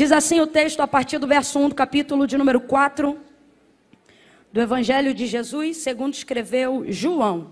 Diz 0.00 0.12
assim 0.12 0.40
o 0.40 0.46
texto 0.46 0.80
a 0.80 0.88
partir 0.88 1.18
do 1.18 1.26
verso 1.26 1.58
1 1.58 1.68
do 1.68 1.74
capítulo 1.74 2.26
de 2.26 2.38
número 2.38 2.58
4 2.58 3.20
do 4.50 4.58
Evangelho 4.58 5.12
de 5.12 5.26
Jesus, 5.26 5.76
segundo 5.76 6.14
escreveu 6.14 6.86
João. 6.90 7.50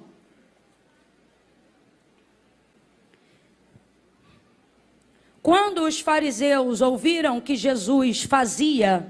Quando 5.43 5.83
os 5.83 6.01
fariseus 6.01 6.81
ouviram 6.81 7.39
que 7.39 7.55
Jesus 7.55 8.23
fazia 8.23 9.07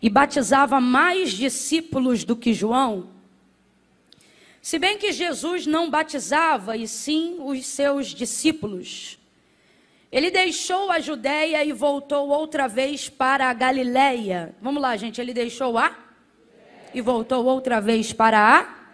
e 0.00 0.08
batizava 0.08 0.80
mais 0.80 1.32
discípulos 1.32 2.24
do 2.24 2.34
que 2.34 2.54
João, 2.54 3.10
se 4.62 4.78
bem 4.78 4.96
que 4.96 5.12
Jesus 5.12 5.66
não 5.66 5.90
batizava, 5.90 6.78
e 6.78 6.88
sim 6.88 7.36
os 7.40 7.66
seus 7.66 8.06
discípulos, 8.06 9.18
ele 10.14 10.30
deixou 10.30 10.92
a 10.92 11.00
Judéia 11.00 11.64
e 11.64 11.72
voltou 11.72 12.28
outra 12.28 12.68
vez 12.68 13.08
para 13.08 13.50
a 13.50 13.52
Galiléia. 13.52 14.54
Vamos 14.62 14.80
lá, 14.80 14.96
gente, 14.96 15.20
ele 15.20 15.34
deixou 15.34 15.76
a 15.76 15.92
e 16.94 17.00
voltou 17.00 17.44
outra 17.44 17.80
vez 17.80 18.12
para 18.12 18.38
a 18.38 18.84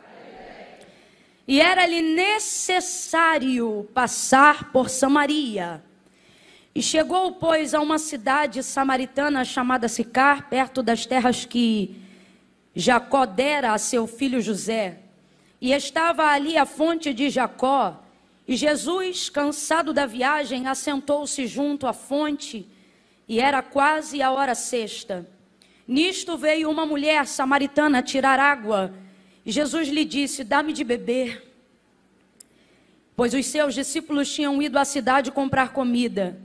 e 1.47 1.61
era-lhe 1.61 2.01
necessário 2.01 3.87
passar 3.93 4.71
por 4.73 4.89
Samaria. 4.89 5.85
E 6.75 6.81
chegou, 6.81 7.33
pois, 7.33 7.75
a 7.75 7.81
uma 7.81 7.99
cidade 7.99 8.63
samaritana 8.63 9.45
chamada 9.45 9.89
Sicar, 9.89 10.49
perto 10.49 10.83
das 10.83 11.05
terras 11.05 11.45
que 11.45 12.01
Jacó 12.75 13.27
dera 13.27 13.75
a 13.75 13.79
seu 13.79 14.07
filho 14.07 14.41
José. 14.41 15.01
E 15.61 15.73
estava 15.73 16.25
ali 16.29 16.57
a 16.57 16.65
fonte 16.65 17.13
de 17.13 17.29
Jacó. 17.29 18.01
E 18.51 18.57
Jesus, 18.57 19.29
cansado 19.29 19.93
da 19.93 20.07
viagem, 20.07 20.67
assentou-se 20.67 21.47
junto 21.47 21.87
à 21.87 21.93
fonte, 21.93 22.69
e 23.29 23.39
era 23.39 23.63
quase 23.63 24.21
a 24.21 24.33
hora 24.33 24.57
sexta. 24.57 25.25
Nisto 25.87 26.37
veio 26.37 26.69
uma 26.69 26.85
mulher 26.85 27.29
samaritana 27.29 28.03
tirar 28.03 28.41
água. 28.41 28.93
E 29.47 29.53
Jesus 29.53 29.87
lhe 29.87 30.05
disse: 30.05 30.43
Dá-me 30.43 30.73
de 30.73 30.83
beber. 30.83 31.49
Pois 33.15 33.35
os 33.35 33.47
seus 33.47 33.73
discípulos 33.73 34.35
tinham 34.35 34.61
ido 34.61 34.81
à 34.81 34.85
cidade 34.85 35.31
comprar 35.31 35.73
comida. 35.73 36.37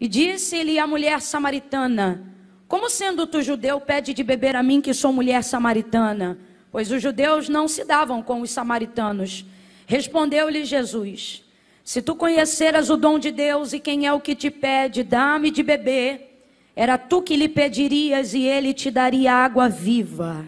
E 0.00 0.08
disse-lhe 0.08 0.78
a 0.78 0.86
mulher 0.86 1.20
samaritana: 1.20 2.26
Como 2.66 2.88
sendo 2.88 3.26
tu 3.26 3.42
judeu, 3.42 3.78
pede 3.82 4.14
de 4.14 4.22
beber 4.22 4.56
a 4.56 4.62
mim, 4.62 4.80
que 4.80 4.94
sou 4.94 5.12
mulher 5.12 5.44
samaritana? 5.44 6.38
Pois 6.72 6.90
os 6.90 7.02
judeus 7.02 7.50
não 7.50 7.68
se 7.68 7.84
davam 7.84 8.22
com 8.22 8.40
os 8.40 8.50
samaritanos. 8.50 9.44
Respondeu-lhe 9.86 10.64
Jesus: 10.64 11.49
Se 11.84 12.02
tu 12.02 12.14
conheceras 12.14 12.90
o 12.90 12.96
dom 12.96 13.18
de 13.18 13.30
Deus 13.30 13.72
e 13.72 13.80
quem 13.80 14.06
é 14.06 14.12
o 14.12 14.20
que 14.20 14.34
te 14.34 14.50
pede, 14.50 15.02
dá-me 15.02 15.50
de 15.50 15.62
beber. 15.62 16.42
Era 16.76 16.96
tu 16.96 17.20
que 17.22 17.36
lhe 17.36 17.48
pedirias 17.48 18.32
e 18.34 18.42
ele 18.42 18.72
te 18.72 18.90
daria 18.90 19.32
água 19.32 19.68
viva. 19.68 20.46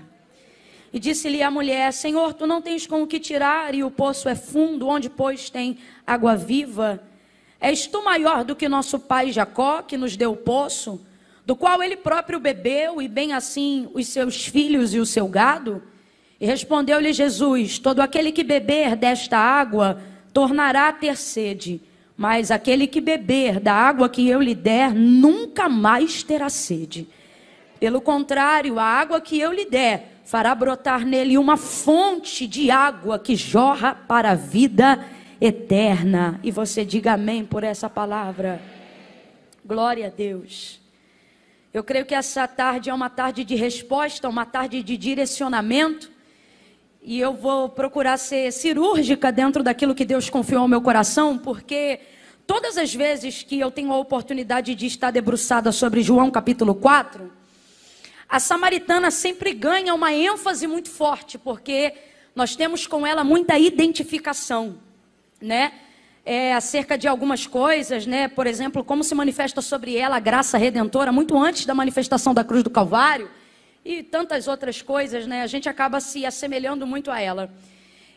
E 0.93 0.99
disse-lhe 0.99 1.43
a 1.43 1.51
mulher: 1.51 1.93
Senhor, 1.93 2.35
tu 2.35 2.47
não 2.47 2.61
tens 2.61 2.87
com 2.87 3.03
o 3.03 3.07
que 3.07 3.19
tirar 3.19 3.75
e 3.75 3.83
o 3.83 3.91
poço 3.91 4.29
é 4.29 4.35
fundo, 4.35 4.87
onde, 4.87 5.09
pois, 5.09 5.49
tem 5.49 5.79
água 6.07 6.37
viva? 6.37 7.03
És 7.61 7.87
tu 7.87 8.05
maior 8.05 8.45
do 8.45 8.55
que 8.55 8.69
nosso 8.69 8.99
pai 8.99 9.33
Jacó, 9.33 9.83
que 9.83 9.97
nos 9.97 10.17
deu 10.17 10.33
o 10.33 10.37
poço, 10.37 11.01
do 11.47 11.57
qual 11.57 11.83
ele 11.83 11.97
próprio 11.97 12.39
bebeu, 12.39 13.01
e 13.01 13.09
bem 13.09 13.33
assim 13.33 13.89
os 13.95 14.07
seus 14.09 14.47
filhos 14.47 14.95
e 14.95 14.99
o 14.99 15.07
seu 15.07 15.27
gado? 15.27 15.83
E 16.41 16.47
respondeu-lhe 16.47 17.13
Jesus: 17.13 17.79
Todo 17.79 18.01
aquele 18.01 18.33
que 18.33 18.45
beber 18.45 18.95
desta 18.95 19.39
água 19.39 20.01
tornará 20.33 20.89
a 20.89 20.93
ter 20.93 21.17
sede. 21.17 21.81
Mas 22.17 22.51
aquele 22.51 22.87
que 22.87 23.01
beber 23.01 23.59
da 23.59 23.73
água 23.73 24.09
que 24.09 24.29
eu 24.29 24.41
lhe 24.41 24.55
der, 24.55 24.95
nunca 24.95 25.69
mais 25.69 26.23
terá 26.23 26.49
sede. 26.49 27.09
Pelo 27.81 28.01
contrário, 28.01 28.79
a 28.79 28.85
água 28.85 29.21
que 29.21 29.41
eu 29.41 29.53
lhe 29.53 29.65
der 29.65 30.21
fará 30.25 30.55
brotar 30.55 31.05
nele 31.05 31.37
uma 31.37 31.57
fonte 31.57 32.47
de 32.47 32.71
água 32.71 33.19
que 33.19 33.35
jorra 33.35 33.95
para 33.95 34.31
a 34.31 34.35
vida 34.37 35.05
eterna. 35.41 36.39
E 36.45 36.51
você 36.51 36.85
diga 36.85 37.15
amém 37.15 37.45
por 37.45 37.65
essa 37.65 37.91
palavra. 37.91 38.63
Glória 39.65 40.07
a 40.07 40.11
Deus. 40.11 40.81
Eu 41.75 41.83
creio 41.83 42.05
que 42.05 42.15
essa 42.15 42.47
tarde 42.47 42.91
é 42.91 42.95
uma 42.95 43.09
tarde 43.11 43.45
de 43.45 43.55
resposta, 43.55 44.29
uma 44.29 44.45
tarde 44.45 44.83
de 44.83 44.97
direcionamento. 44.97 46.11
E 47.05 47.19
eu 47.19 47.35
vou 47.35 47.69
procurar 47.69 48.17
ser 48.17 48.53
cirúrgica 48.53 49.33
dentro 49.33 49.61
daquilo 49.61 49.93
que 49.93 50.05
Deus 50.05 50.31
confiou 50.31 50.63
ao 50.63 50.69
meu 50.69 50.81
coração, 50.81 51.37
porque 51.37 51.99
todas 52.47 52.79
as 52.79 52.95
vezes 52.95 53.43
que 53.43 53.59
eu 53.59 53.73
tenho 53.73 53.93
a 53.93 53.99
oportunidade 53.99 54.73
de 54.77 54.87
estar 54.87 55.11
debruçada 55.11 55.73
sobre 55.73 56.01
João 56.01 56.31
capítulo 56.31 56.77
4, 56.77 57.29
a 58.29 58.39
samaritana 58.39 59.11
sempre 59.11 59.53
ganha 59.53 59.93
uma 59.93 60.13
ênfase 60.13 60.69
muito 60.69 60.91
forte, 60.91 61.37
porque 61.37 61.93
nós 62.37 62.55
temos 62.55 62.87
com 62.87 63.05
ela 63.05 63.25
muita 63.25 63.59
identificação, 63.59 64.77
né? 65.41 65.73
É, 66.25 66.55
acerca 66.55 66.97
de 66.97 67.09
algumas 67.09 67.49
coisas, 67.49 68.07
né? 68.07 68.29
Por 68.29 68.47
exemplo, 68.47 68.85
como 68.85 69.03
se 69.03 69.13
manifesta 69.13 69.61
sobre 69.61 69.97
ela 69.97 70.19
a 70.19 70.21
graça 70.21 70.57
redentora 70.57 71.11
muito 71.11 71.37
antes 71.37 71.67
da 71.67 71.75
manifestação 71.75 72.33
da 72.33 72.45
cruz 72.45 72.63
do 72.63 72.71
Calvário 72.71 73.29
e 73.85 74.03
tantas 74.03 74.47
outras 74.47 74.81
coisas, 74.81 75.27
né? 75.27 75.43
A 75.43 75.47
gente 75.47 75.69
acaba 75.69 76.01
se 76.01 76.25
assemelhando 76.25 76.87
muito 76.87 77.11
a 77.11 77.21
ela. 77.21 77.53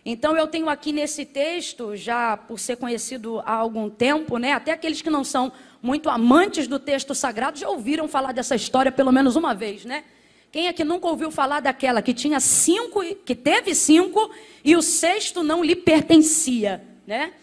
Então 0.05 0.37
eu 0.37 0.45
tenho 0.45 0.69
aqui 0.69 0.91
nesse 0.91 1.25
texto, 1.25 1.95
já 1.95 2.37
por 2.37 2.59
ser 2.59 2.77
conhecido 2.77 3.39
há 3.39 3.53
algum 3.53 3.89
tempo, 3.89 4.37
né? 4.37 4.51
Até 4.51 4.71
aqueles 4.71 5.01
que 5.01 5.09
não 5.09 5.23
são 5.23 5.51
muito 5.81 6.09
amantes 6.09 6.67
do 6.67 6.77
texto 6.77 7.15
sagrado 7.15 7.57
já 7.57 7.67
ouviram 7.69 8.07
falar 8.07 8.31
dessa 8.31 8.55
história 8.55 8.91
pelo 8.91 9.11
menos 9.11 9.35
uma 9.35 9.55
vez, 9.55 9.83
né? 9.83 10.03
Quem 10.51 10.67
é 10.67 10.73
que 10.73 10.83
nunca 10.83 11.07
ouviu 11.07 11.31
falar 11.31 11.59
daquela 11.59 12.01
que 12.01 12.13
tinha 12.13 12.39
cinco, 12.39 13.03
que 13.25 13.35
teve 13.35 13.73
cinco 13.73 14.31
e 14.63 14.75
o 14.75 14.81
sexto 14.81 15.43
não 15.43 15.63
lhe 15.63 15.75
pertencia, 15.75 16.83
né? 17.05 17.33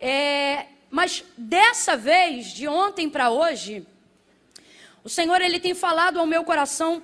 É, 0.00 0.66
mas 0.90 1.24
dessa 1.38 1.96
vez, 1.96 2.46
de 2.48 2.66
ontem 2.66 3.08
para 3.08 3.30
hoje, 3.30 3.86
o 5.04 5.08
Senhor 5.08 5.40
ele 5.40 5.60
tem 5.60 5.72
falado 5.72 6.18
ao 6.18 6.26
meu 6.26 6.42
coração 6.42 7.02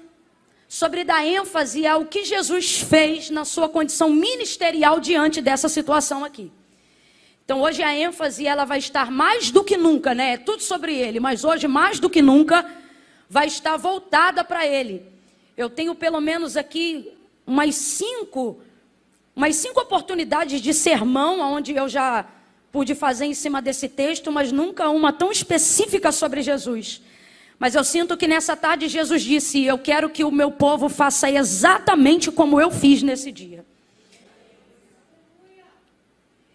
sobre 0.72 1.04
dar 1.04 1.22
ênfase 1.22 1.86
ao 1.86 2.06
que 2.06 2.24
Jesus 2.24 2.80
fez 2.80 3.28
na 3.28 3.44
sua 3.44 3.68
condição 3.68 4.08
ministerial 4.08 4.98
diante 5.00 5.42
dessa 5.42 5.68
situação 5.68 6.24
aqui. 6.24 6.50
Então 7.44 7.60
hoje 7.60 7.82
a 7.82 7.94
ênfase 7.94 8.46
ela 8.46 8.64
vai 8.64 8.78
estar 8.78 9.10
mais 9.10 9.50
do 9.50 9.62
que 9.62 9.76
nunca, 9.76 10.14
né? 10.14 10.32
É 10.32 10.36
tudo 10.38 10.62
sobre 10.62 10.96
ele, 10.96 11.20
mas 11.20 11.44
hoje 11.44 11.68
mais 11.68 12.00
do 12.00 12.08
que 12.08 12.22
nunca 12.22 12.66
vai 13.28 13.48
estar 13.48 13.76
voltada 13.76 14.42
para 14.42 14.66
ele. 14.66 15.04
Eu 15.58 15.68
tenho 15.68 15.94
pelo 15.94 16.22
menos 16.22 16.56
aqui 16.56 17.12
umas 17.46 17.74
cinco, 17.74 18.58
umas 19.36 19.56
cinco 19.56 19.78
oportunidades 19.78 20.58
de 20.58 20.72
sermão 20.72 21.40
onde 21.40 21.74
eu 21.74 21.86
já 21.86 22.24
pude 22.72 22.94
fazer 22.94 23.26
em 23.26 23.34
cima 23.34 23.60
desse 23.60 23.90
texto, 23.90 24.32
mas 24.32 24.50
nunca 24.50 24.88
uma 24.88 25.12
tão 25.12 25.30
específica 25.30 26.10
sobre 26.10 26.40
Jesus. 26.40 27.02
Mas 27.62 27.76
eu 27.76 27.84
sinto 27.84 28.16
que 28.16 28.26
nessa 28.26 28.56
tarde 28.56 28.88
Jesus 28.88 29.22
disse: 29.22 29.62
Eu 29.62 29.78
quero 29.78 30.10
que 30.10 30.24
o 30.24 30.32
meu 30.32 30.50
povo 30.50 30.88
faça 30.88 31.30
exatamente 31.30 32.28
como 32.32 32.60
eu 32.60 32.72
fiz 32.72 33.04
nesse 33.04 33.30
dia. 33.30 33.64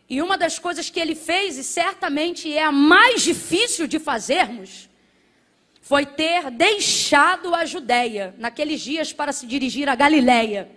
E 0.10 0.22
uma 0.22 0.38
das 0.38 0.60
coisas 0.60 0.90
que 0.90 1.00
ele 1.00 1.16
fez, 1.16 1.58
e 1.58 1.64
certamente 1.64 2.54
é 2.54 2.62
a 2.62 2.74
mais 2.74 3.22
difícil 3.22 3.88
de 3.88 4.00
fazermos, 4.00 4.90
foi 5.80 6.06
ter 6.06 6.52
deixado 6.52 7.56
a 7.56 7.64
Judéia 7.64 8.36
naqueles 8.38 8.82
dias 8.82 9.14
para 9.14 9.32
se 9.32 9.48
dirigir 9.48 9.88
a 9.88 9.96
Galiléia. 9.96 10.70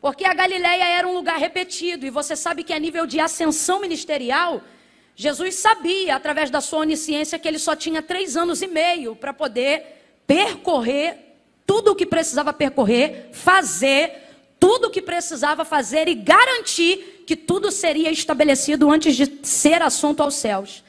Porque 0.00 0.24
a 0.24 0.32
Galiléia 0.32 0.84
era 0.84 1.08
um 1.08 1.14
lugar 1.14 1.40
repetido, 1.40 2.06
e 2.06 2.10
você 2.10 2.36
sabe 2.36 2.62
que 2.62 2.72
a 2.72 2.78
nível 2.78 3.04
de 3.04 3.18
ascensão 3.18 3.80
ministerial, 3.80 4.62
Jesus 5.20 5.56
sabia, 5.56 6.16
através 6.16 6.48
da 6.48 6.62
sua 6.62 6.78
onisciência, 6.78 7.38
que 7.38 7.46
ele 7.46 7.58
só 7.58 7.76
tinha 7.76 8.00
três 8.00 8.38
anos 8.38 8.62
e 8.62 8.66
meio 8.66 9.14
para 9.14 9.34
poder 9.34 10.22
percorrer 10.26 11.36
tudo 11.66 11.90
o 11.90 11.94
que 11.94 12.06
precisava 12.06 12.54
percorrer, 12.54 13.28
fazer 13.30 14.14
tudo 14.58 14.86
o 14.86 14.90
que 14.90 15.02
precisava 15.02 15.62
fazer 15.62 16.08
e 16.08 16.14
garantir 16.14 17.22
que 17.26 17.36
tudo 17.36 17.70
seria 17.70 18.10
estabelecido 18.10 18.90
antes 18.90 19.14
de 19.14 19.30
ser 19.42 19.82
assunto 19.82 20.22
aos 20.22 20.36
céus. 20.36 20.82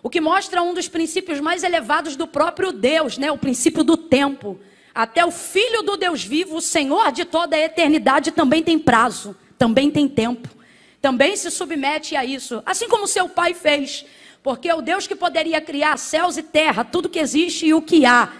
O 0.00 0.08
que 0.08 0.20
mostra 0.20 0.62
um 0.62 0.72
dos 0.72 0.86
princípios 0.86 1.40
mais 1.40 1.64
elevados 1.64 2.14
do 2.14 2.28
próprio 2.28 2.70
Deus, 2.70 3.18
né? 3.18 3.32
o 3.32 3.38
princípio 3.38 3.82
do 3.82 3.96
tempo. 3.96 4.60
Até 4.94 5.24
o 5.24 5.32
Filho 5.32 5.82
do 5.82 5.96
Deus 5.96 6.22
vivo, 6.22 6.58
o 6.58 6.62
Senhor 6.62 7.10
de 7.10 7.24
toda 7.24 7.56
a 7.56 7.60
eternidade, 7.60 8.30
também 8.30 8.62
tem 8.62 8.78
prazo, 8.78 9.34
também 9.58 9.90
tem 9.90 10.08
tempo 10.08 10.61
também 11.02 11.36
se 11.36 11.50
submete 11.50 12.14
a 12.14 12.24
isso, 12.24 12.62
assim 12.64 12.88
como 12.88 13.08
seu 13.08 13.28
pai 13.28 13.52
fez, 13.52 14.06
porque 14.40 14.72
o 14.72 14.80
Deus 14.80 15.08
que 15.08 15.16
poderia 15.16 15.60
criar 15.60 15.98
céus 15.98 16.36
e 16.36 16.44
terra, 16.44 16.84
tudo 16.84 17.08
que 17.08 17.18
existe 17.18 17.66
e 17.66 17.74
o 17.74 17.82
que 17.82 18.06
há, 18.06 18.32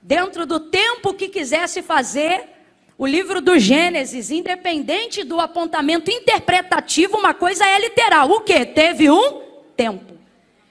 dentro 0.00 0.46
do 0.46 0.60
tempo 0.60 1.12
que 1.12 1.28
quisesse 1.28 1.82
fazer, 1.82 2.44
o 2.96 3.04
livro 3.04 3.40
do 3.42 3.58
Gênesis, 3.58 4.30
independente 4.30 5.24
do 5.24 5.40
apontamento 5.40 6.10
interpretativo, 6.10 7.18
uma 7.18 7.34
coisa 7.34 7.66
é 7.66 7.78
literal: 7.80 8.30
o 8.30 8.40
que? 8.40 8.64
Teve 8.64 9.10
um 9.10 9.42
tempo. 9.76 10.16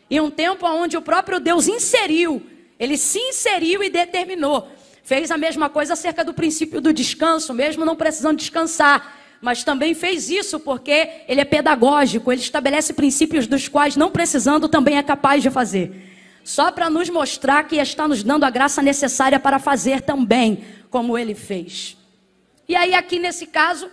e 0.10 0.20
um 0.20 0.32
tempo 0.32 0.66
onde 0.66 0.96
o 0.98 1.02
próprio 1.02 1.40
Deus 1.40 1.68
inseriu, 1.68 2.42
ele 2.80 2.98
se 2.98 3.20
inseriu 3.20 3.84
e 3.84 3.90
determinou. 3.90 4.68
Fez 5.04 5.30
a 5.30 5.38
mesma 5.38 5.70
coisa 5.70 5.94
acerca 5.94 6.24
do 6.24 6.34
princípio 6.34 6.82
do 6.82 6.92
descanso, 6.92 7.54
mesmo 7.54 7.86
não 7.86 7.96
precisando 7.96 8.38
descansar. 8.38 9.25
Mas 9.46 9.64
também 9.64 9.94
fez 9.94 10.28
isso 10.28 10.60
porque 10.60 11.08
ele 11.28 11.40
é 11.40 11.46
pedagógico, 11.46 12.32
ele 12.32 12.42
estabelece 12.42 12.94
princípios 12.94 13.46
dos 13.46 13.68
quais, 13.68 13.96
não 13.96 14.10
precisando, 14.10 14.68
também 14.68 14.98
é 14.98 15.04
capaz 15.04 15.44
de 15.44 15.52
fazer. 15.52 16.40
Só 16.44 16.72
para 16.72 16.90
nos 16.90 17.12
mostrar 17.12 17.64
que 17.68 17.76
está 17.76 18.08
nos 18.08 18.24
dando 18.24 18.44
a 18.44 18.50
graça 18.50 18.82
necessária 18.82 19.40
para 19.40 19.60
fazer 19.60 20.02
também, 20.02 20.66
como 20.90 21.16
ele 21.16 21.36
fez. 21.36 21.96
E 22.68 22.76
aí, 22.76 22.96
aqui 22.96 23.20
nesse 23.20 23.46
caso, 23.46 23.88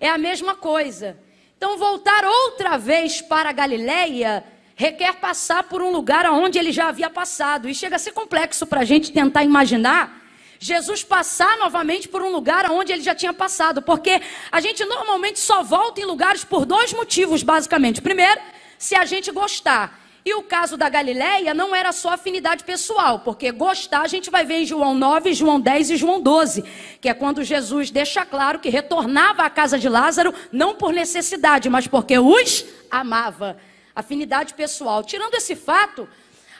é 0.00 0.08
a 0.08 0.18
mesma 0.18 0.56
coisa. 0.56 1.16
Então, 1.56 1.78
voltar 1.78 2.24
outra 2.24 2.76
vez 2.76 3.20
para 3.22 3.50
a 3.50 3.52
Galileia 3.52 4.42
requer 4.74 5.20
passar 5.20 5.62
por 5.62 5.80
um 5.80 5.92
lugar 5.92 6.28
onde 6.32 6.58
ele 6.58 6.72
já 6.72 6.88
havia 6.88 7.08
passado. 7.08 7.68
E 7.68 7.74
chega 7.76 7.94
a 7.94 8.00
ser 8.00 8.10
complexo 8.10 8.66
para 8.66 8.80
a 8.80 8.84
gente 8.84 9.12
tentar 9.12 9.44
imaginar 9.44 10.25
Jesus 10.58 11.04
passar 11.04 11.58
novamente 11.58 12.08
por 12.08 12.22
um 12.22 12.30
lugar 12.30 12.70
onde 12.70 12.92
ele 12.92 13.02
já 13.02 13.14
tinha 13.14 13.32
passado. 13.32 13.82
Porque 13.82 14.20
a 14.50 14.60
gente 14.60 14.84
normalmente 14.84 15.38
só 15.38 15.62
volta 15.62 16.00
em 16.00 16.04
lugares 16.04 16.44
por 16.44 16.64
dois 16.64 16.92
motivos, 16.92 17.42
basicamente. 17.42 18.00
Primeiro, 18.00 18.40
se 18.78 18.94
a 18.94 19.04
gente 19.04 19.30
gostar. 19.30 20.06
E 20.26 20.34
o 20.34 20.42
caso 20.42 20.76
da 20.76 20.88
Galileia 20.88 21.54
não 21.54 21.72
era 21.72 21.92
só 21.92 22.10
afinidade 22.10 22.64
pessoal, 22.64 23.20
porque 23.20 23.52
gostar 23.52 24.00
a 24.00 24.08
gente 24.08 24.28
vai 24.28 24.44
ver 24.44 24.62
em 24.62 24.66
João 24.66 24.92
9, 24.92 25.32
João 25.32 25.60
10 25.60 25.90
e 25.90 25.96
João 25.96 26.20
12, 26.20 26.64
que 27.00 27.08
é 27.08 27.14
quando 27.14 27.44
Jesus 27.44 27.92
deixa 27.92 28.26
claro 28.26 28.58
que 28.58 28.68
retornava 28.68 29.44
à 29.44 29.50
casa 29.50 29.78
de 29.78 29.88
Lázaro 29.88 30.34
não 30.50 30.74
por 30.74 30.92
necessidade, 30.92 31.70
mas 31.70 31.86
porque 31.86 32.18
os 32.18 32.64
amava. 32.90 33.56
Afinidade 33.94 34.52
pessoal. 34.54 35.04
Tirando 35.04 35.34
esse 35.36 35.54
fato, 35.54 36.08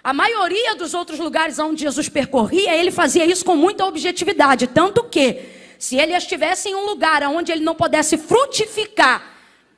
a 0.06 0.12
maioria 0.12 0.76
dos 0.76 0.94
outros 0.94 1.19
lugares 1.19 1.58
onde 1.58 1.82
Jesus 1.82 2.08
percorria, 2.08 2.73
ele 2.76 2.93
fazia 2.93 3.26
isso 3.26 3.44
com 3.44 3.56
muita 3.56 3.85
objetividade, 3.85 4.69
tanto 4.69 5.03
que 5.03 5.43
se 5.81 5.97
ele 5.97 6.12
estivesse 6.12 6.69
em 6.69 6.76
um 6.76 6.87
lugar 6.87 7.25
onde 7.25 7.50
ele 7.50 7.64
não 7.64 7.75
pudesse 7.75 8.17
frutificar 8.17 9.35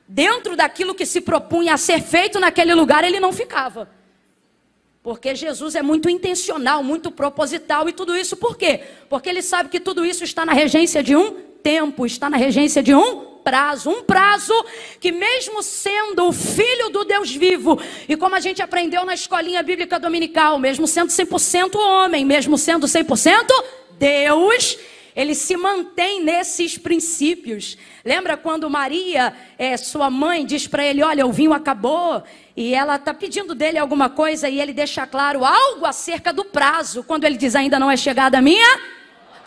dentro 0.06 0.54
daquilo 0.54 0.94
que 0.94 1.06
se 1.06 1.22
propunha 1.22 1.72
a 1.72 1.78
ser 1.78 2.02
feito 2.02 2.38
naquele 2.38 2.74
lugar, 2.74 3.04
ele 3.04 3.18
não 3.18 3.32
ficava. 3.32 3.88
Porque 5.02 5.34
Jesus 5.34 5.74
é 5.74 5.80
muito 5.80 6.10
intencional, 6.10 6.82
muito 6.82 7.10
proposital 7.10 7.88
e 7.88 7.92
tudo 7.94 8.14
isso 8.14 8.36
por 8.36 8.54
quê? 8.54 8.82
Porque 9.08 9.30
ele 9.30 9.40
sabe 9.40 9.70
que 9.70 9.80
tudo 9.80 10.04
isso 10.04 10.24
está 10.24 10.44
na 10.44 10.52
regência 10.52 11.02
de 11.02 11.16
um 11.16 11.30
tempo, 11.62 12.04
está 12.04 12.28
na 12.28 12.36
regência 12.36 12.82
de 12.82 12.94
um 12.94 13.27
prazo, 13.38 13.90
um 13.90 14.02
prazo 14.02 14.52
que 15.00 15.10
mesmo 15.10 15.62
sendo 15.62 16.28
o 16.28 16.32
filho 16.32 16.90
do 16.90 17.04
Deus 17.04 17.34
vivo, 17.34 17.80
e 18.08 18.16
como 18.16 18.34
a 18.34 18.40
gente 18.40 18.60
aprendeu 18.60 19.04
na 19.04 19.14
escolinha 19.14 19.62
bíblica 19.62 19.98
dominical, 19.98 20.58
mesmo 20.58 20.86
sendo 20.86 21.08
100% 21.08 21.76
homem, 21.76 22.24
mesmo 22.24 22.58
sendo 22.58 22.86
100% 22.86 23.46
Deus, 23.98 24.78
ele 25.18 25.34
se 25.34 25.56
mantém 25.56 26.22
nesses 26.22 26.78
princípios. 26.78 27.76
Lembra 28.04 28.36
quando 28.36 28.70
Maria, 28.70 29.34
é, 29.58 29.76
sua 29.76 30.08
mãe, 30.08 30.46
diz 30.46 30.68
para 30.68 30.84
ele: 30.84 31.02
Olha, 31.02 31.26
o 31.26 31.32
vinho 31.32 31.52
acabou, 31.52 32.22
e 32.56 32.72
ela 32.72 32.94
está 32.94 33.12
pedindo 33.12 33.54
dele 33.54 33.78
alguma 33.78 34.08
coisa, 34.08 34.48
e 34.48 34.60
ele 34.60 34.72
deixa 34.72 35.06
claro 35.08 35.44
algo 35.44 35.84
acerca 35.84 36.32
do 36.32 36.44
prazo, 36.44 37.02
quando 37.02 37.24
ele 37.24 37.36
diz: 37.36 37.56
Ainda 37.56 37.80
não 37.80 37.90
é 37.90 37.96
chegada 37.96 38.38
a 38.38 38.42
minha. 38.42 38.97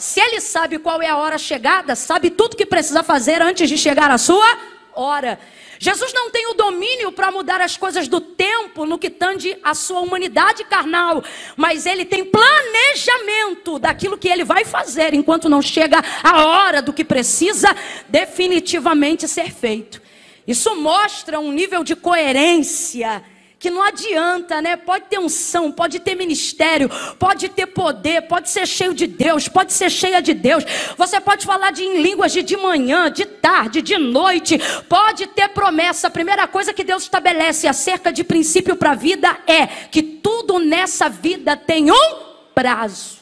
Se 0.01 0.19
ele 0.19 0.41
sabe 0.41 0.79
qual 0.79 0.99
é 0.99 1.07
a 1.07 1.15
hora 1.15 1.37
chegada, 1.37 1.95
sabe 1.95 2.31
tudo 2.31 2.57
que 2.57 2.65
precisa 2.65 3.03
fazer 3.03 3.39
antes 3.39 3.69
de 3.69 3.77
chegar 3.77 4.09
a 4.09 4.17
sua 4.17 4.57
hora. 4.95 5.37
Jesus 5.77 6.11
não 6.11 6.31
tem 6.31 6.47
o 6.47 6.55
domínio 6.55 7.11
para 7.11 7.31
mudar 7.31 7.61
as 7.61 7.77
coisas 7.77 8.07
do 8.07 8.19
tempo 8.19 8.83
no 8.83 8.97
que 8.97 9.11
tange 9.11 9.55
a 9.63 9.75
sua 9.75 9.99
humanidade 9.99 10.63
carnal, 10.63 11.23
mas 11.55 11.85
ele 11.85 12.03
tem 12.03 12.25
planejamento 12.25 13.77
daquilo 13.77 14.17
que 14.17 14.27
ele 14.27 14.43
vai 14.43 14.65
fazer 14.65 15.13
enquanto 15.13 15.47
não 15.47 15.61
chega 15.61 16.03
a 16.23 16.47
hora 16.47 16.81
do 16.81 16.91
que 16.91 17.05
precisa 17.05 17.69
definitivamente 18.09 19.27
ser 19.27 19.51
feito. 19.51 20.01
Isso 20.47 20.75
mostra 20.77 21.39
um 21.39 21.51
nível 21.51 21.83
de 21.83 21.95
coerência 21.95 23.23
que 23.61 23.69
não 23.69 23.83
adianta, 23.83 24.59
né? 24.59 24.75
Pode 24.75 25.05
ter 25.05 25.19
unção, 25.19 25.71
pode 25.71 25.99
ter 25.99 26.15
ministério, 26.15 26.89
pode 27.19 27.47
ter 27.47 27.67
poder, 27.67 28.23
pode 28.23 28.49
ser 28.49 28.67
cheio 28.67 28.91
de 28.91 29.05
Deus, 29.05 29.47
pode 29.47 29.71
ser 29.71 29.91
cheia 29.91 30.19
de 30.19 30.33
Deus. 30.33 30.65
Você 30.97 31.21
pode 31.21 31.45
falar 31.45 31.69
de, 31.69 31.83
em 31.83 32.01
línguas 32.01 32.31
de, 32.33 32.41
de 32.41 32.57
manhã, 32.57 33.11
de 33.11 33.23
tarde, 33.23 33.83
de 33.83 33.99
noite, 33.99 34.59
pode 34.89 35.27
ter 35.27 35.49
promessa. 35.49 36.07
A 36.07 36.09
primeira 36.09 36.47
coisa 36.47 36.73
que 36.73 36.83
Deus 36.83 37.03
estabelece 37.03 37.67
acerca 37.67 38.11
de 38.11 38.23
princípio 38.23 38.75
para 38.75 38.91
a 38.91 38.95
vida 38.95 39.37
é 39.45 39.67
que 39.67 40.01
tudo 40.01 40.57
nessa 40.57 41.07
vida 41.07 41.55
tem 41.55 41.91
um 41.91 42.15
prazo. 42.55 43.20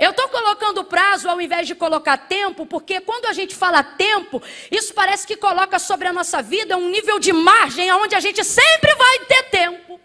Eu 0.00 0.12
estou 0.12 0.26
colocando 0.30 0.82
prazo 0.82 1.28
ao 1.28 1.38
invés 1.42 1.66
de 1.66 1.74
colocar 1.74 2.16
tempo, 2.16 2.64
porque 2.64 3.02
quando 3.02 3.26
a 3.26 3.34
gente 3.34 3.54
fala 3.54 3.82
tempo, 3.82 4.42
isso 4.70 4.94
parece 4.94 5.26
que 5.26 5.36
coloca 5.36 5.78
sobre 5.78 6.08
a 6.08 6.12
nossa 6.12 6.40
vida 6.40 6.74
um 6.78 6.88
nível 6.88 7.18
de 7.18 7.34
margem 7.34 7.92
onde 7.92 8.14
a 8.14 8.20
gente 8.20 8.42
sempre 8.42 8.94
vai 8.94 9.18
ter 9.26 9.42
tempo. 9.50 10.00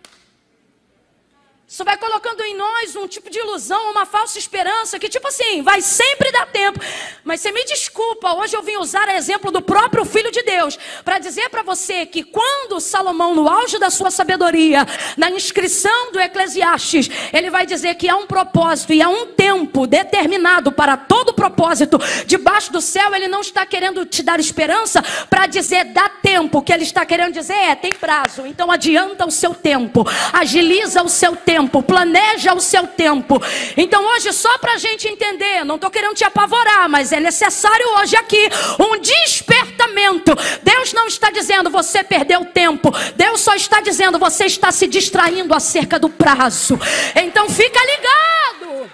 Isso 1.75 1.83
vai 1.83 1.97
colocando 1.97 2.39
em 2.39 2.55
nós 2.55 2.95
um 2.95 3.05
tipo 3.05 3.29
de 3.29 3.37
ilusão, 3.37 3.91
uma 3.91 4.05
falsa 4.05 4.39
esperança, 4.39 4.97
que 4.97 5.09
tipo 5.09 5.27
assim, 5.27 5.61
vai 5.61 5.81
sempre 5.81 6.31
dar 6.31 6.45
tempo. 6.45 6.79
Mas 7.21 7.41
você 7.41 7.51
me 7.51 7.65
desculpa, 7.65 8.33
hoje 8.33 8.55
eu 8.55 8.63
vim 8.63 8.77
usar 8.77 9.13
exemplo 9.13 9.51
do 9.51 9.61
próprio 9.61 10.05
Filho 10.05 10.31
de 10.31 10.41
Deus, 10.41 10.79
para 11.03 11.19
dizer 11.19 11.49
para 11.49 11.63
você 11.63 12.05
que 12.05 12.23
quando 12.23 12.79
Salomão, 12.79 13.35
no 13.35 13.49
auge 13.49 13.77
da 13.77 13.89
sua 13.89 14.09
sabedoria, 14.09 14.87
na 15.17 15.29
inscrição 15.29 16.13
do 16.13 16.19
Eclesiastes, 16.21 17.09
ele 17.33 17.49
vai 17.49 17.65
dizer 17.65 17.95
que 17.95 18.07
há 18.07 18.15
um 18.15 18.25
propósito 18.25 18.93
e 18.93 19.01
há 19.01 19.09
um 19.09 19.25
tempo 19.25 19.85
determinado 19.85 20.71
para 20.71 20.95
todo 20.95 21.33
propósito 21.33 21.99
debaixo 22.25 22.71
do 22.71 22.79
céu, 22.79 23.13
ele 23.13 23.27
não 23.27 23.41
está 23.41 23.65
querendo 23.65 24.05
te 24.05 24.23
dar 24.23 24.39
esperança 24.39 25.03
para 25.29 25.45
dizer 25.45 25.83
dá 25.91 26.07
tempo, 26.07 26.59
o 26.59 26.61
que 26.61 26.71
ele 26.71 26.83
está 26.83 27.05
querendo 27.05 27.33
dizer 27.33 27.53
é 27.53 27.75
tem 27.75 27.91
prazo, 27.91 28.45
então 28.45 28.71
adianta 28.71 29.25
o 29.25 29.31
seu 29.31 29.53
tempo, 29.53 30.05
agiliza 30.31 31.03
o 31.03 31.09
seu 31.09 31.35
tempo 31.35 31.64
tempo, 31.65 31.81
planeja 31.81 32.53
o 32.53 32.61
seu 32.61 32.87
tempo. 32.87 33.41
Então 33.75 34.05
hoje, 34.13 34.31
só 34.31 34.57
para 34.57 34.73
a 34.73 34.77
gente 34.77 35.07
entender, 35.07 35.63
não 35.65 35.75
estou 35.75 35.89
querendo 35.89 36.15
te 36.15 36.23
apavorar, 36.23 36.87
mas 36.87 37.11
é 37.11 37.19
necessário 37.19 37.85
hoje 37.97 38.15
aqui 38.15 38.49
um 38.79 38.99
despertamento. 38.99 40.33
Deus 40.61 40.93
não 40.93 41.07
está 41.07 41.31
dizendo 41.31 41.69
você 41.69 42.03
perdeu 42.03 42.45
tempo, 42.45 42.91
Deus 43.15 43.41
só 43.41 43.55
está 43.55 43.81
dizendo 43.81 44.19
você 44.19 44.45
está 44.45 44.71
se 44.71 44.87
distraindo 44.87 45.53
acerca 45.53 45.99
do 45.99 46.09
prazo. 46.09 46.79
Então 47.15 47.49
fica 47.49 47.79
ligado. 47.83 48.91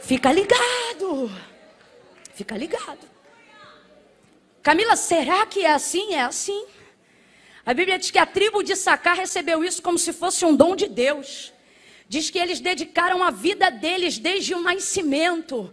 Fica 0.00 0.32
ligado. 0.32 1.32
Fica 2.34 2.56
ligado. 2.56 3.14
Camila, 4.62 4.96
será 4.96 5.46
que 5.46 5.64
é 5.64 5.72
assim? 5.72 6.14
É 6.14 6.22
assim. 6.22 6.64
A 7.66 7.72
Bíblia 7.72 7.98
diz 7.98 8.10
que 8.10 8.18
a 8.18 8.26
tribo 8.26 8.62
de 8.62 8.76
Sacar 8.76 9.16
recebeu 9.16 9.64
isso 9.64 9.80
como 9.80 9.98
se 9.98 10.12
fosse 10.12 10.44
um 10.44 10.54
dom 10.54 10.76
de 10.76 10.86
Deus. 10.86 11.52
Diz 12.06 12.28
que 12.28 12.38
eles 12.38 12.60
dedicaram 12.60 13.24
a 13.24 13.30
vida 13.30 13.70
deles 13.70 14.18
desde 14.18 14.54
o 14.54 14.60
nascimento, 14.60 15.72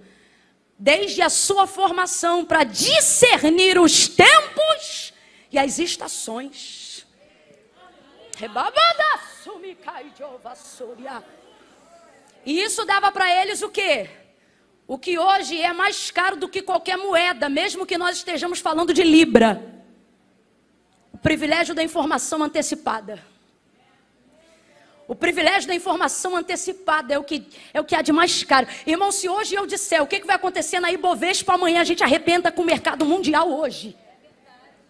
desde 0.80 1.22
a 1.22 1.30
sua 1.30 1.68
formação, 1.68 2.46
para 2.46 2.64
discernir 2.64 3.78
os 3.78 4.08
tempos 4.08 5.14
e 5.52 5.60
as 5.60 5.80
estações. 5.80 7.06
E 12.46 12.62
isso 12.62 12.86
dava 12.86 13.12
para 13.12 13.30
eles 13.42 13.62
o 13.62 13.70
quê? 13.70 14.10
O 14.88 14.98
que 14.98 15.20
hoje 15.20 15.62
é 15.62 15.74
mais 15.74 16.10
caro 16.10 16.38
do 16.38 16.48
que 16.48 16.62
qualquer 16.62 16.98
moeda, 16.98 17.50
mesmo 17.50 17.86
que 17.86 17.98
nós 17.98 18.18
estejamos 18.18 18.60
falando 18.60 18.94
de 18.94 19.04
libra 19.04 19.81
privilégio 21.22 21.76
da 21.76 21.84
informação 21.84 22.44
antecipada. 22.44 23.22
O 25.08 25.16
privilégio 25.16 25.68
da 25.68 25.76
informação 25.76 26.38
antecipada 26.38 27.14
é 27.14 27.20
o 27.20 27.24
que, 27.24 27.46
é 27.74 27.82
o 27.82 27.84
que 27.84 27.94
há 27.96 28.02
de 28.02 28.14
mais 28.14 28.44
caro. 28.44 28.68
Irmão, 28.88 29.12
se 29.12 29.28
hoje 29.28 29.56
eu 29.56 29.66
disser 29.66 30.02
o 30.02 30.08
que, 30.08 30.22
que 30.22 30.28
vai 30.28 30.38
acontecer 30.38 30.80
na 30.80 30.92
Ibovespa 30.92 31.54
amanhã, 31.54 31.82
a 31.82 31.84
gente 31.84 32.02
arrebenta 32.02 32.52
com 32.52 32.62
o 32.62 32.66
mercado 32.66 33.06
mundial 33.06 33.52
hoje. 33.52 33.96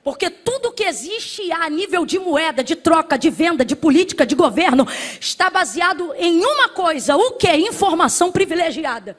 Porque 0.03 0.29
tudo 0.29 0.71
que 0.71 0.83
existe 0.83 1.51
a 1.51 1.69
nível 1.69 2.05
de 2.05 2.17
moeda, 2.17 2.63
de 2.63 2.75
troca, 2.75 3.17
de 3.17 3.29
venda, 3.29 3.63
de 3.63 3.75
política, 3.75 4.25
de 4.25 4.35
governo, 4.35 4.87
está 5.19 5.49
baseado 5.49 6.13
em 6.15 6.39
uma 6.39 6.69
coisa: 6.69 7.15
o 7.15 7.31
que? 7.33 7.51
Informação 7.51 8.31
privilegiada. 8.31 9.17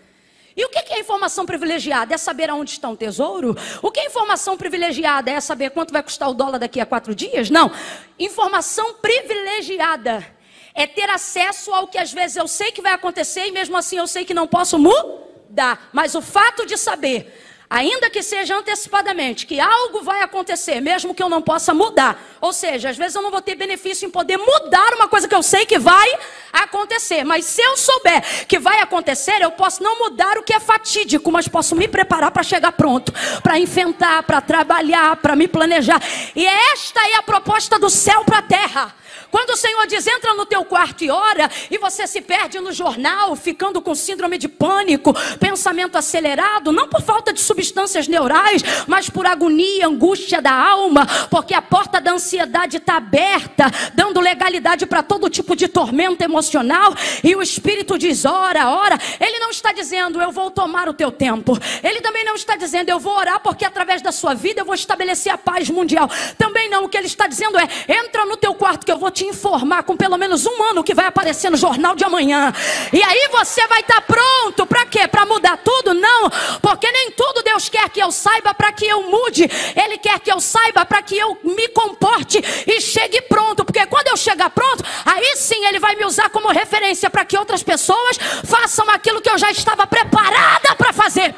E 0.56 0.64
o 0.64 0.68
que 0.68 0.92
é 0.92 1.00
informação 1.00 1.46
privilegiada? 1.46 2.14
É 2.14 2.18
saber 2.18 2.50
aonde 2.50 2.72
está 2.72 2.88
um 2.88 2.96
tesouro? 2.96 3.56
O 3.80 3.90
que 3.90 4.00
é 4.00 4.06
informação 4.06 4.56
privilegiada? 4.56 5.30
É 5.30 5.40
saber 5.40 5.70
quanto 5.70 5.92
vai 5.92 6.02
custar 6.02 6.28
o 6.28 6.34
dólar 6.34 6.58
daqui 6.58 6.80
a 6.80 6.86
quatro 6.86 7.14
dias? 7.14 7.48
Não. 7.48 7.70
Informação 8.18 8.94
privilegiada 8.94 10.26
é 10.74 10.86
ter 10.86 11.08
acesso 11.08 11.72
ao 11.72 11.86
que 11.86 11.98
às 11.98 12.12
vezes 12.12 12.36
eu 12.36 12.48
sei 12.48 12.72
que 12.72 12.82
vai 12.82 12.92
acontecer 12.92 13.46
e 13.46 13.52
mesmo 13.52 13.76
assim 13.76 13.96
eu 13.96 14.06
sei 14.06 14.24
que 14.24 14.34
não 14.34 14.46
posso 14.46 14.78
mudar. 14.78 15.88
Mas 15.92 16.14
o 16.14 16.22
fato 16.22 16.66
de 16.66 16.76
saber 16.76 17.32
ainda 17.72 18.10
que 18.10 18.22
seja 18.22 18.54
antecipadamente, 18.54 19.46
que 19.46 19.58
algo 19.58 20.02
vai 20.02 20.20
acontecer, 20.20 20.78
mesmo 20.78 21.14
que 21.14 21.22
eu 21.22 21.28
não 21.30 21.40
possa 21.40 21.72
mudar. 21.72 22.22
Ou 22.38 22.52
seja, 22.52 22.90
às 22.90 22.98
vezes 22.98 23.14
eu 23.14 23.22
não 23.22 23.30
vou 23.30 23.40
ter 23.40 23.54
benefício 23.54 24.06
em 24.06 24.10
poder 24.10 24.36
mudar 24.36 24.92
uma 24.92 25.08
coisa 25.08 25.26
que 25.26 25.34
eu 25.34 25.42
sei 25.42 25.64
que 25.64 25.78
vai 25.78 26.06
acontecer. 26.52 27.24
Mas 27.24 27.46
se 27.46 27.62
eu 27.62 27.74
souber 27.78 28.46
que 28.46 28.58
vai 28.58 28.80
acontecer, 28.80 29.40
eu 29.40 29.50
posso 29.52 29.82
não 29.82 29.98
mudar 30.00 30.36
o 30.36 30.42
que 30.42 30.52
é 30.52 30.60
fatídico, 30.60 31.32
mas 31.32 31.48
posso 31.48 31.74
me 31.74 31.88
preparar 31.88 32.30
para 32.30 32.42
chegar 32.42 32.72
pronto, 32.72 33.10
para 33.42 33.58
enfrentar, 33.58 34.22
para 34.24 34.42
trabalhar, 34.42 35.16
para 35.16 35.34
me 35.34 35.48
planejar. 35.48 36.02
E 36.36 36.44
esta 36.44 37.00
é 37.08 37.14
a 37.14 37.22
proposta 37.22 37.78
do 37.78 37.88
céu 37.88 38.22
para 38.22 38.38
a 38.38 38.42
terra. 38.42 39.01
Quando 39.32 39.50
o 39.50 39.56
Senhor 39.56 39.86
diz, 39.86 40.06
entra 40.06 40.34
no 40.34 40.44
teu 40.44 40.62
quarto 40.62 41.02
e 41.02 41.10
ora, 41.10 41.50
e 41.70 41.78
você 41.78 42.06
se 42.06 42.20
perde 42.20 42.60
no 42.60 42.70
jornal, 42.70 43.34
ficando 43.34 43.80
com 43.80 43.94
síndrome 43.94 44.36
de 44.36 44.46
pânico, 44.46 45.14
pensamento 45.40 45.96
acelerado, 45.96 46.70
não 46.70 46.86
por 46.86 47.00
falta 47.00 47.32
de 47.32 47.40
substâncias 47.40 48.06
neurais, 48.06 48.62
mas 48.86 49.08
por 49.08 49.24
agonia, 49.24 49.86
angústia 49.86 50.42
da 50.42 50.52
alma, 50.52 51.06
porque 51.30 51.54
a 51.54 51.62
porta 51.62 51.98
da 51.98 52.12
ansiedade 52.12 52.76
está 52.76 52.96
aberta, 52.96 53.70
dando 53.94 54.20
legalidade 54.20 54.84
para 54.84 55.02
todo 55.02 55.30
tipo 55.30 55.56
de 55.56 55.66
tormento 55.66 56.22
emocional, 56.22 56.94
e 57.24 57.34
o 57.34 57.40
Espírito 57.40 57.96
diz, 57.96 58.26
ora, 58.26 58.68
ora. 58.68 58.98
Ele 59.18 59.38
não 59.38 59.48
está 59.48 59.72
dizendo, 59.72 60.20
eu 60.20 60.30
vou 60.30 60.50
tomar 60.50 60.90
o 60.90 60.94
teu 60.94 61.10
tempo. 61.10 61.58
Ele 61.82 62.02
também 62.02 62.22
não 62.22 62.34
está 62.34 62.54
dizendo, 62.54 62.90
eu 62.90 63.00
vou 63.00 63.16
orar, 63.16 63.40
porque 63.40 63.64
através 63.64 64.02
da 64.02 64.12
sua 64.12 64.34
vida 64.34 64.60
eu 64.60 64.66
vou 64.66 64.74
estabelecer 64.74 65.32
a 65.32 65.38
paz 65.38 65.70
mundial. 65.70 66.06
Também 66.36 66.68
não, 66.68 66.84
o 66.84 66.88
que 66.88 66.98
ele 66.98 67.06
está 67.06 67.26
dizendo 67.26 67.58
é, 67.58 67.66
entra 67.88 68.26
no 68.26 68.36
teu 68.36 68.54
quarto 68.54 68.84
que 68.84 68.92
eu 68.92 68.98
vou 68.98 69.10
te 69.10 69.21
te 69.22 69.24
informar 69.26 69.84
com 69.84 69.96
pelo 69.96 70.16
menos 70.16 70.44
um 70.46 70.62
ano 70.64 70.82
que 70.82 70.94
vai 70.94 71.06
aparecer 71.06 71.50
no 71.50 71.56
jornal 71.56 71.94
de 71.94 72.04
amanhã. 72.04 72.52
E 72.92 73.02
aí 73.02 73.28
você 73.30 73.66
vai 73.68 73.80
estar 73.80 74.00
tá 74.00 74.00
pronto 74.00 74.66
para 74.66 74.84
quê? 74.86 75.06
Para 75.06 75.24
mudar 75.24 75.56
tudo? 75.58 75.94
Não, 75.94 76.28
porque 76.60 76.90
nem 76.90 77.12
tudo 77.12 77.42
Deus 77.42 77.68
quer 77.68 77.88
que 77.88 78.00
eu 78.00 78.10
saiba 78.10 78.52
para 78.52 78.72
que 78.72 78.84
eu 78.84 79.02
mude. 79.04 79.48
Ele 79.76 79.98
quer 79.98 80.18
que 80.18 80.32
eu 80.32 80.40
saiba 80.40 80.84
para 80.84 81.02
que 81.02 81.16
eu 81.16 81.38
me 81.44 81.68
comporte 81.68 82.42
e 82.66 82.80
chegue 82.80 83.22
pronto. 83.22 83.64
Porque 83.64 83.86
quando 83.86 84.08
eu 84.08 84.16
chegar 84.16 84.50
pronto, 84.50 84.82
aí 85.06 85.36
sim 85.36 85.64
ele 85.66 85.78
vai 85.78 85.94
me 85.94 86.04
usar 86.04 86.28
como 86.30 86.48
referência 86.48 87.08
para 87.08 87.24
que 87.24 87.38
outras 87.38 87.62
pessoas 87.62 88.18
façam 88.44 88.88
aquilo 88.90 89.20
que 89.20 89.30
eu 89.30 89.38
já 89.38 89.50
estava 89.50 89.86
preparada 89.86 90.74
para 90.76 90.92
fazer. 90.92 91.34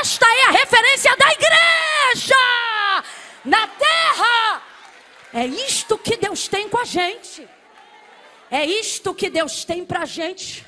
Esta 0.00 0.26
é 0.26 0.44
a 0.46 0.50
referência 0.52 1.14
da 1.16 1.32
igreja 1.32 2.36
na 3.44 3.66
terra. 3.66 4.65
É 5.32 5.44
isto 5.44 5.98
que 5.98 6.16
Deus 6.16 6.48
tem 6.48 6.68
com 6.68 6.78
a 6.78 6.84
gente. 6.84 7.48
É 8.50 8.64
isto 8.64 9.14
que 9.14 9.28
Deus 9.28 9.64
tem 9.64 9.84
para 9.84 10.02
a 10.02 10.06
gente. 10.06 10.66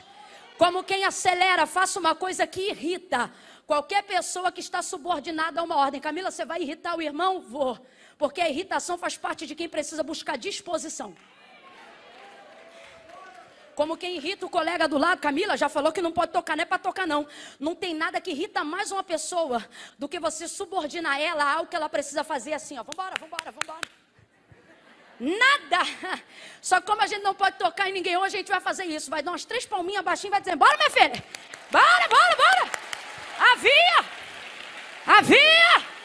Como 0.57 0.83
quem 0.83 1.05
acelera, 1.05 1.67
faça 1.67 2.00
uma 2.00 2.15
coisa 2.15 2.47
que 2.47 2.71
irrita. 2.71 3.31
Qualquer 3.67 4.03
pessoa 4.03 4.50
que 4.50 4.61
está 4.61 4.83
subordinada 4.83 5.61
a 5.61 5.62
uma 5.62 5.77
ordem. 5.77 6.00
Camila, 6.00 6.31
você 6.31 6.45
vai 6.45 6.61
irritar 6.61 6.97
o 6.97 7.03
irmão? 7.03 7.41
Vou. 7.41 7.79
Porque 8.19 8.41
a 8.41 8.49
irritação 8.49 8.99
faz 8.99 9.17
parte 9.17 9.47
de 9.47 9.55
quem 9.55 9.69
precisa 9.69 10.03
buscar 10.03 10.37
disposição. 10.37 11.15
Como 13.77 13.97
quem 13.97 14.17
irrita 14.17 14.45
o 14.45 14.50
colega 14.50 14.88
do 14.88 14.99
lado, 14.99 15.21
Camila 15.21 15.57
já 15.57 15.69
falou 15.69 15.93
que 15.93 16.03
não 16.03 16.11
pode 16.11 16.33
tocar, 16.33 16.57
não 16.57 16.62
é 16.62 16.67
para 16.67 16.79
tocar, 16.79 17.07
não. 17.07 17.29
Não 17.61 17.77
tem 17.77 17.95
nada 17.95 18.21
que 18.21 18.33
irrita 18.33 18.65
mais 18.65 18.91
uma 18.91 19.05
pessoa 19.05 19.65
do 19.97 20.09
que 20.09 20.19
você 20.19 20.49
subordinar 20.49 21.21
ela 21.21 21.45
a 21.45 21.53
algo 21.55 21.71
que 21.71 21.77
ela 21.77 21.88
precisa 21.88 22.25
fazer 22.25 22.55
assim, 22.55 22.77
ó. 22.77 22.83
Vambora, 22.83 23.15
vambora, 23.21 23.53
vambora. 23.53 23.88
Nada. 25.21 26.23
Só 26.61 26.81
que 26.81 26.87
como 26.87 27.03
a 27.03 27.07
gente 27.07 27.23
não 27.23 27.35
pode 27.35 27.59
tocar 27.59 27.89
em 27.89 27.93
ninguém 27.93 28.17
hoje, 28.17 28.37
a 28.37 28.39
gente 28.39 28.51
vai 28.51 28.61
fazer 28.61 28.85
isso. 28.85 29.11
Vai 29.11 29.23
dar 29.23 29.33
umas 29.33 29.45
três 29.45 29.67
palminhas 29.67 30.05
baixinho 30.05 30.31
e 30.31 30.33
vai 30.33 30.41
dizer: 30.41 30.57
Bora, 30.57 30.77
minha 30.77 30.91
filha. 30.91 31.25
Bora, 31.71 32.09
bora, 32.09 32.37
bora. 32.37 32.71
Havia. 33.53 34.05
Havia. 35.07 35.99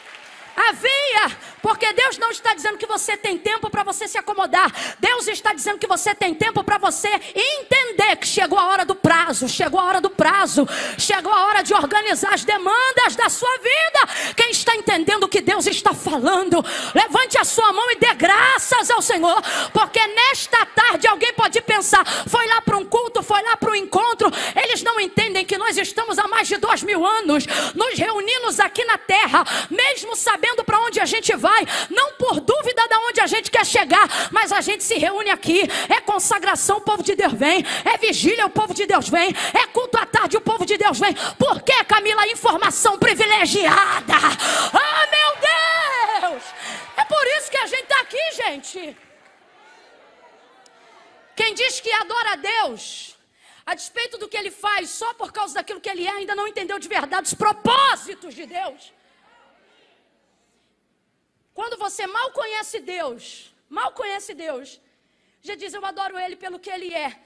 Havia, 0.56 1.36
porque 1.64 1.90
Deus 1.94 2.18
não 2.18 2.30
está 2.30 2.52
dizendo 2.52 2.76
que 2.76 2.86
você 2.86 3.16
tem 3.16 3.38
tempo 3.38 3.70
para 3.70 3.82
você 3.82 4.06
se 4.06 4.18
acomodar. 4.18 4.70
Deus 5.00 5.26
está 5.26 5.54
dizendo 5.54 5.78
que 5.78 5.86
você 5.86 6.14
tem 6.14 6.34
tempo 6.34 6.62
para 6.62 6.76
você 6.76 7.08
entender 7.34 8.16
que 8.16 8.26
chegou 8.26 8.58
a 8.58 8.66
hora 8.66 8.84
do 8.84 8.94
prazo, 8.94 9.48
chegou 9.48 9.80
a 9.80 9.84
hora 9.84 10.00
do 10.00 10.10
prazo, 10.10 10.68
chegou 10.98 11.32
a 11.32 11.46
hora 11.46 11.62
de 11.62 11.74
organizar 11.74 12.34
as 12.34 12.44
demandas 12.44 13.16
da 13.16 13.28
sua 13.28 13.56
vida. 13.58 14.34
Quem 14.36 14.50
está 14.50 14.76
entendendo 14.76 15.24
o 15.24 15.28
que 15.28 15.40
Deus 15.40 15.66
está 15.66 15.94
falando, 15.94 16.64
levante 16.94 17.38
a 17.38 17.44
sua 17.44 17.72
mão 17.72 17.90
e 17.92 17.96
dê 17.96 18.12
graças 18.12 18.90
ao 18.90 19.00
Senhor, 19.00 19.42
porque 19.72 20.06
nesta 20.06 20.66
tarde 20.66 21.08
alguém 21.08 21.32
pode 21.32 21.60
pensar: 21.62 22.04
foi 22.28 22.46
lá 22.46 22.60
para 22.60 22.76
um 22.76 22.84
culto, 22.84 23.22
foi 23.22 23.42
lá 23.42 23.56
para 23.56 23.70
um 23.70 23.74
encontro. 23.74 24.30
Eles 24.54 24.82
não 24.82 25.00
entendem 25.00 25.44
que 25.44 25.56
nós 25.56 25.76
estamos 25.78 26.18
há 26.18 26.28
mais 26.28 26.46
de 26.46 26.58
dois 26.58 26.82
mil 26.82 27.04
anos 27.04 27.44
nos 27.74 27.98
reunindo 27.98 28.34
aqui 28.62 28.84
na 28.84 28.98
terra, 28.98 29.44
mesmo 29.70 30.14
sabendo 30.14 30.44
sabendo 30.44 30.64
para 30.64 30.80
onde 30.80 31.00
a 31.00 31.04
gente 31.04 31.34
vai, 31.36 31.53
não 31.90 32.12
por 32.12 32.40
dúvida 32.40 32.86
de 32.88 32.94
onde 32.94 33.20
a 33.20 33.26
gente 33.26 33.50
quer 33.50 33.64
chegar, 33.64 34.08
mas 34.30 34.52
a 34.52 34.60
gente 34.60 34.82
se 34.82 34.94
reúne 34.94 35.30
aqui. 35.30 35.62
É 35.88 36.00
consagração, 36.00 36.78
o 36.78 36.80
povo 36.80 37.02
de 37.02 37.14
Deus 37.14 37.32
vem. 37.32 37.64
É 37.84 37.98
vigília, 37.98 38.46
o 38.46 38.50
povo 38.50 38.74
de 38.74 38.86
Deus 38.86 39.08
vem. 39.08 39.34
É 39.52 39.66
culto 39.66 39.98
à 39.98 40.06
tarde, 40.06 40.36
o 40.36 40.40
povo 40.40 40.64
de 40.64 40.76
Deus 40.76 40.98
vem. 40.98 41.14
Por 41.38 41.62
que, 41.62 41.84
Camila? 41.84 42.26
Informação 42.28 42.98
privilegiada. 42.98 44.14
Ah, 44.72 45.06
meu 45.10 46.30
Deus! 46.30 46.42
É 46.96 47.04
por 47.04 47.26
isso 47.38 47.50
que 47.50 47.56
a 47.56 47.66
gente 47.66 47.82
está 47.82 48.00
aqui, 48.00 48.32
gente. 48.32 48.96
Quem 51.36 51.54
diz 51.54 51.80
que 51.80 51.92
adora 51.92 52.32
a 52.32 52.36
Deus, 52.36 53.16
a 53.66 53.74
despeito 53.74 54.18
do 54.18 54.28
que 54.28 54.36
ele 54.36 54.50
faz, 54.50 54.90
só 54.90 55.12
por 55.14 55.32
causa 55.32 55.54
daquilo 55.54 55.80
que 55.80 55.90
ele 55.90 56.06
é, 56.06 56.10
ainda 56.10 56.34
não 56.34 56.46
entendeu 56.46 56.78
de 56.78 56.88
verdade 56.88 57.28
os 57.28 57.34
propósitos 57.34 58.34
de 58.34 58.46
Deus. 58.46 58.92
Quando 61.54 61.78
você 61.78 62.04
mal 62.06 62.32
conhece 62.32 62.80
Deus, 62.80 63.54
mal 63.70 63.92
conhece 63.92 64.34
Deus, 64.34 64.80
já 65.40 65.54
diz 65.54 65.72
eu 65.72 65.84
adoro 65.86 66.18
Ele 66.18 66.34
pelo 66.34 66.58
que 66.58 66.68
Ele 66.68 66.92
é. 66.92 67.16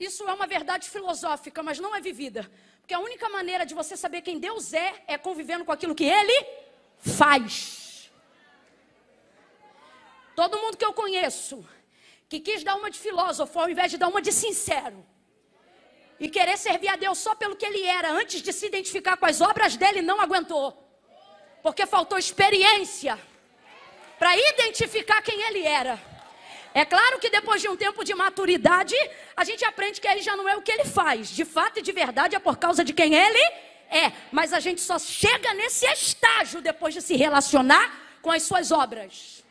Isso 0.00 0.26
é 0.28 0.32
uma 0.32 0.46
verdade 0.46 0.88
filosófica, 0.88 1.62
mas 1.62 1.78
não 1.78 1.94
é 1.94 2.00
vivida. 2.00 2.50
Porque 2.80 2.94
a 2.94 2.98
única 2.98 3.28
maneira 3.28 3.66
de 3.66 3.74
você 3.74 3.94
saber 3.96 4.22
quem 4.22 4.38
Deus 4.38 4.72
é 4.72 5.04
é 5.06 5.18
convivendo 5.18 5.64
com 5.66 5.72
aquilo 5.72 5.94
que 5.94 6.04
Ele 6.04 6.46
faz. 6.98 8.10
Todo 10.34 10.58
mundo 10.58 10.78
que 10.78 10.84
eu 10.84 10.94
conheço 10.94 11.64
que 12.28 12.40
quis 12.40 12.64
dar 12.64 12.76
uma 12.76 12.90
de 12.90 12.98
filósofo 12.98 13.60
ao 13.60 13.68
invés 13.68 13.90
de 13.90 13.98
dar 13.98 14.08
uma 14.08 14.22
de 14.22 14.32
sincero 14.32 15.04
e 16.18 16.28
querer 16.28 16.56
servir 16.56 16.88
a 16.88 16.96
Deus 16.96 17.18
só 17.18 17.34
pelo 17.34 17.54
que 17.54 17.66
Ele 17.66 17.82
era 17.82 18.10
antes 18.10 18.40
de 18.40 18.52
se 18.52 18.66
identificar 18.66 19.16
com 19.18 19.26
as 19.26 19.42
obras 19.42 19.76
dele, 19.76 20.00
não 20.00 20.20
aguentou, 20.20 20.66
porque 21.62 21.84
faltou 21.86 22.18
experiência 22.18 23.20
para 24.24 24.38
identificar 24.38 25.20
quem 25.20 25.38
ele 25.48 25.64
era. 25.64 26.00
É 26.72 26.82
claro 26.82 27.18
que 27.18 27.28
depois 27.28 27.60
de 27.60 27.68
um 27.68 27.76
tempo 27.76 28.02
de 28.02 28.14
maturidade, 28.14 28.94
a 29.36 29.44
gente 29.44 29.62
aprende 29.66 30.00
que 30.00 30.08
aí 30.08 30.22
já 30.22 30.34
não 30.34 30.48
é 30.48 30.56
o 30.56 30.62
que 30.62 30.72
ele 30.72 30.86
faz. 30.86 31.28
De 31.28 31.44
fato 31.44 31.78
e 31.78 31.82
de 31.82 31.92
verdade 31.92 32.34
é 32.34 32.38
por 32.38 32.56
causa 32.56 32.82
de 32.82 32.94
quem 32.94 33.14
ele 33.14 33.44
é. 33.90 34.10
Mas 34.32 34.54
a 34.54 34.60
gente 34.60 34.80
só 34.80 34.98
chega 34.98 35.52
nesse 35.52 35.84
estágio 35.84 36.62
depois 36.62 36.94
de 36.94 37.02
se 37.02 37.14
relacionar 37.16 38.18
com 38.22 38.30
as 38.30 38.44
suas 38.44 38.72
obras. 38.72 39.44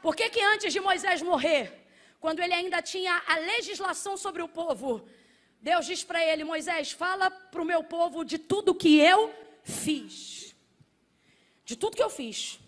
Por 0.00 0.16
que, 0.16 0.30
que 0.30 0.40
antes 0.40 0.72
de 0.72 0.80
Moisés 0.80 1.20
morrer, 1.20 1.86
quando 2.18 2.40
ele 2.40 2.54
ainda 2.54 2.80
tinha 2.80 3.22
a 3.26 3.36
legislação 3.36 4.16
sobre 4.16 4.40
o 4.40 4.48
povo, 4.48 5.06
Deus 5.60 5.84
diz 5.84 6.02
para 6.02 6.24
ele: 6.24 6.44
Moisés, 6.44 6.92
fala 6.92 7.30
para 7.30 7.60
o 7.60 7.66
meu 7.72 7.84
povo 7.84 8.24
de 8.24 8.38
tudo 8.38 8.74
que 8.74 8.98
eu 8.98 9.30
fiz. 9.62 10.56
De 11.62 11.76
tudo 11.76 11.94
que 11.94 12.02
eu 12.02 12.08
fiz. 12.08 12.58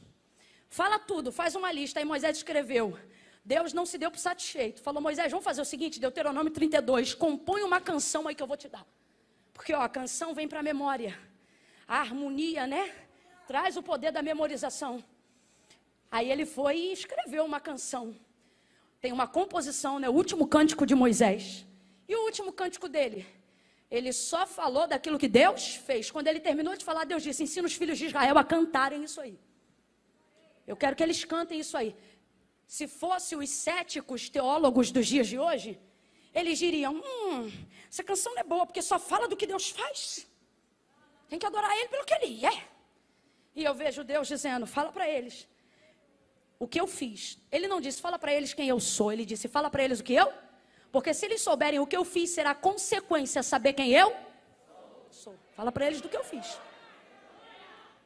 Fala 0.70 1.00
tudo, 1.00 1.32
faz 1.32 1.56
uma 1.56 1.70
lista. 1.72 1.98
Aí 1.98 2.04
Moisés 2.04 2.36
escreveu. 2.36 2.96
Deus 3.44 3.72
não 3.72 3.84
se 3.84 3.98
deu 3.98 4.10
por 4.10 4.18
satisfeito. 4.18 4.80
Falou, 4.80 5.02
Moisés, 5.02 5.30
vamos 5.30 5.44
fazer 5.44 5.60
o 5.60 5.64
seguinte, 5.64 5.98
Deuteronômio 5.98 6.52
32, 6.52 7.12
compõe 7.12 7.62
uma 7.62 7.80
canção 7.80 8.28
aí 8.28 8.34
que 8.36 8.42
eu 8.42 8.46
vou 8.46 8.56
te 8.56 8.68
dar. 8.68 8.86
Porque 9.52 9.74
ó, 9.74 9.80
a 9.82 9.88
canção 9.88 10.32
vem 10.32 10.46
para 10.46 10.60
a 10.60 10.62
memória. 10.62 11.18
A 11.88 11.98
harmonia, 11.98 12.68
né? 12.68 12.94
Traz 13.48 13.76
o 13.76 13.82
poder 13.82 14.12
da 14.12 14.22
memorização. 14.22 15.04
Aí 16.08 16.30
ele 16.30 16.46
foi 16.46 16.76
e 16.76 16.92
escreveu 16.92 17.44
uma 17.44 17.58
canção. 17.58 18.14
Tem 19.00 19.10
uma 19.10 19.26
composição, 19.26 19.98
né? 19.98 20.08
O 20.08 20.12
último 20.12 20.46
cântico 20.46 20.86
de 20.86 20.94
Moisés. 20.94 21.66
E 22.08 22.14
o 22.14 22.24
último 22.24 22.52
cântico 22.52 22.88
dele? 22.88 23.26
Ele 23.90 24.12
só 24.12 24.46
falou 24.46 24.86
daquilo 24.86 25.18
que 25.18 25.26
Deus 25.26 25.74
fez. 25.74 26.10
Quando 26.12 26.28
ele 26.28 26.38
terminou 26.38 26.76
de 26.76 26.84
falar, 26.84 27.04
Deus 27.04 27.24
disse: 27.24 27.42
ensina 27.42 27.66
os 27.66 27.74
filhos 27.74 27.98
de 27.98 28.06
Israel 28.06 28.38
a 28.38 28.44
cantarem 28.44 29.02
isso 29.02 29.20
aí. 29.20 29.36
Eu 30.66 30.76
quero 30.76 30.94
que 30.96 31.02
eles 31.02 31.24
cantem 31.24 31.58
isso 31.60 31.76
aí. 31.76 31.94
Se 32.66 32.86
fosse 32.86 33.34
os 33.34 33.48
céticos 33.50 34.28
teólogos 34.28 34.90
dos 34.90 35.06
dias 35.06 35.26
de 35.26 35.38
hoje, 35.38 35.78
eles 36.34 36.58
diriam: 36.58 36.94
hum, 36.94 37.50
essa 37.88 38.02
canção 38.02 38.32
não 38.34 38.40
é 38.40 38.44
boa 38.44 38.64
porque 38.66 38.82
só 38.82 38.98
fala 38.98 39.26
do 39.28 39.36
que 39.36 39.46
Deus 39.46 39.70
faz. 39.70 40.26
Tem 41.28 41.38
que 41.38 41.46
adorar 41.46 41.76
Ele 41.76 41.88
pelo 41.88 42.04
que 42.04 42.14
Ele 42.14 42.46
é. 42.46 42.68
E 43.54 43.64
eu 43.64 43.74
vejo 43.74 44.04
Deus 44.04 44.28
dizendo: 44.28 44.66
fala 44.66 44.92
para 44.92 45.08
eles 45.08 45.48
o 46.58 46.68
que 46.68 46.80
eu 46.80 46.86
fiz. 46.86 47.38
Ele 47.50 47.66
não 47.66 47.80
disse, 47.80 48.00
fala 48.00 48.18
para 48.18 48.32
eles 48.32 48.52
quem 48.52 48.68
eu 48.68 48.78
sou. 48.78 49.10
Ele 49.10 49.24
disse, 49.24 49.48
fala 49.48 49.70
para 49.70 49.82
eles 49.82 50.00
o 50.00 50.04
que 50.04 50.14
eu. 50.14 50.32
Porque 50.92 51.14
se 51.14 51.24
eles 51.24 51.40
souberem 51.40 51.80
o 51.80 51.86
que 51.86 51.96
eu 51.96 52.04
fiz, 52.04 52.30
será 52.30 52.54
consequência 52.54 53.42
saber 53.42 53.72
quem 53.72 53.92
eu 53.92 54.14
sou. 55.10 55.34
Fala 55.56 55.72
para 55.72 55.86
eles 55.86 56.00
do 56.00 56.08
que 56.08 56.16
eu 56.16 56.24
fiz. 56.24 56.58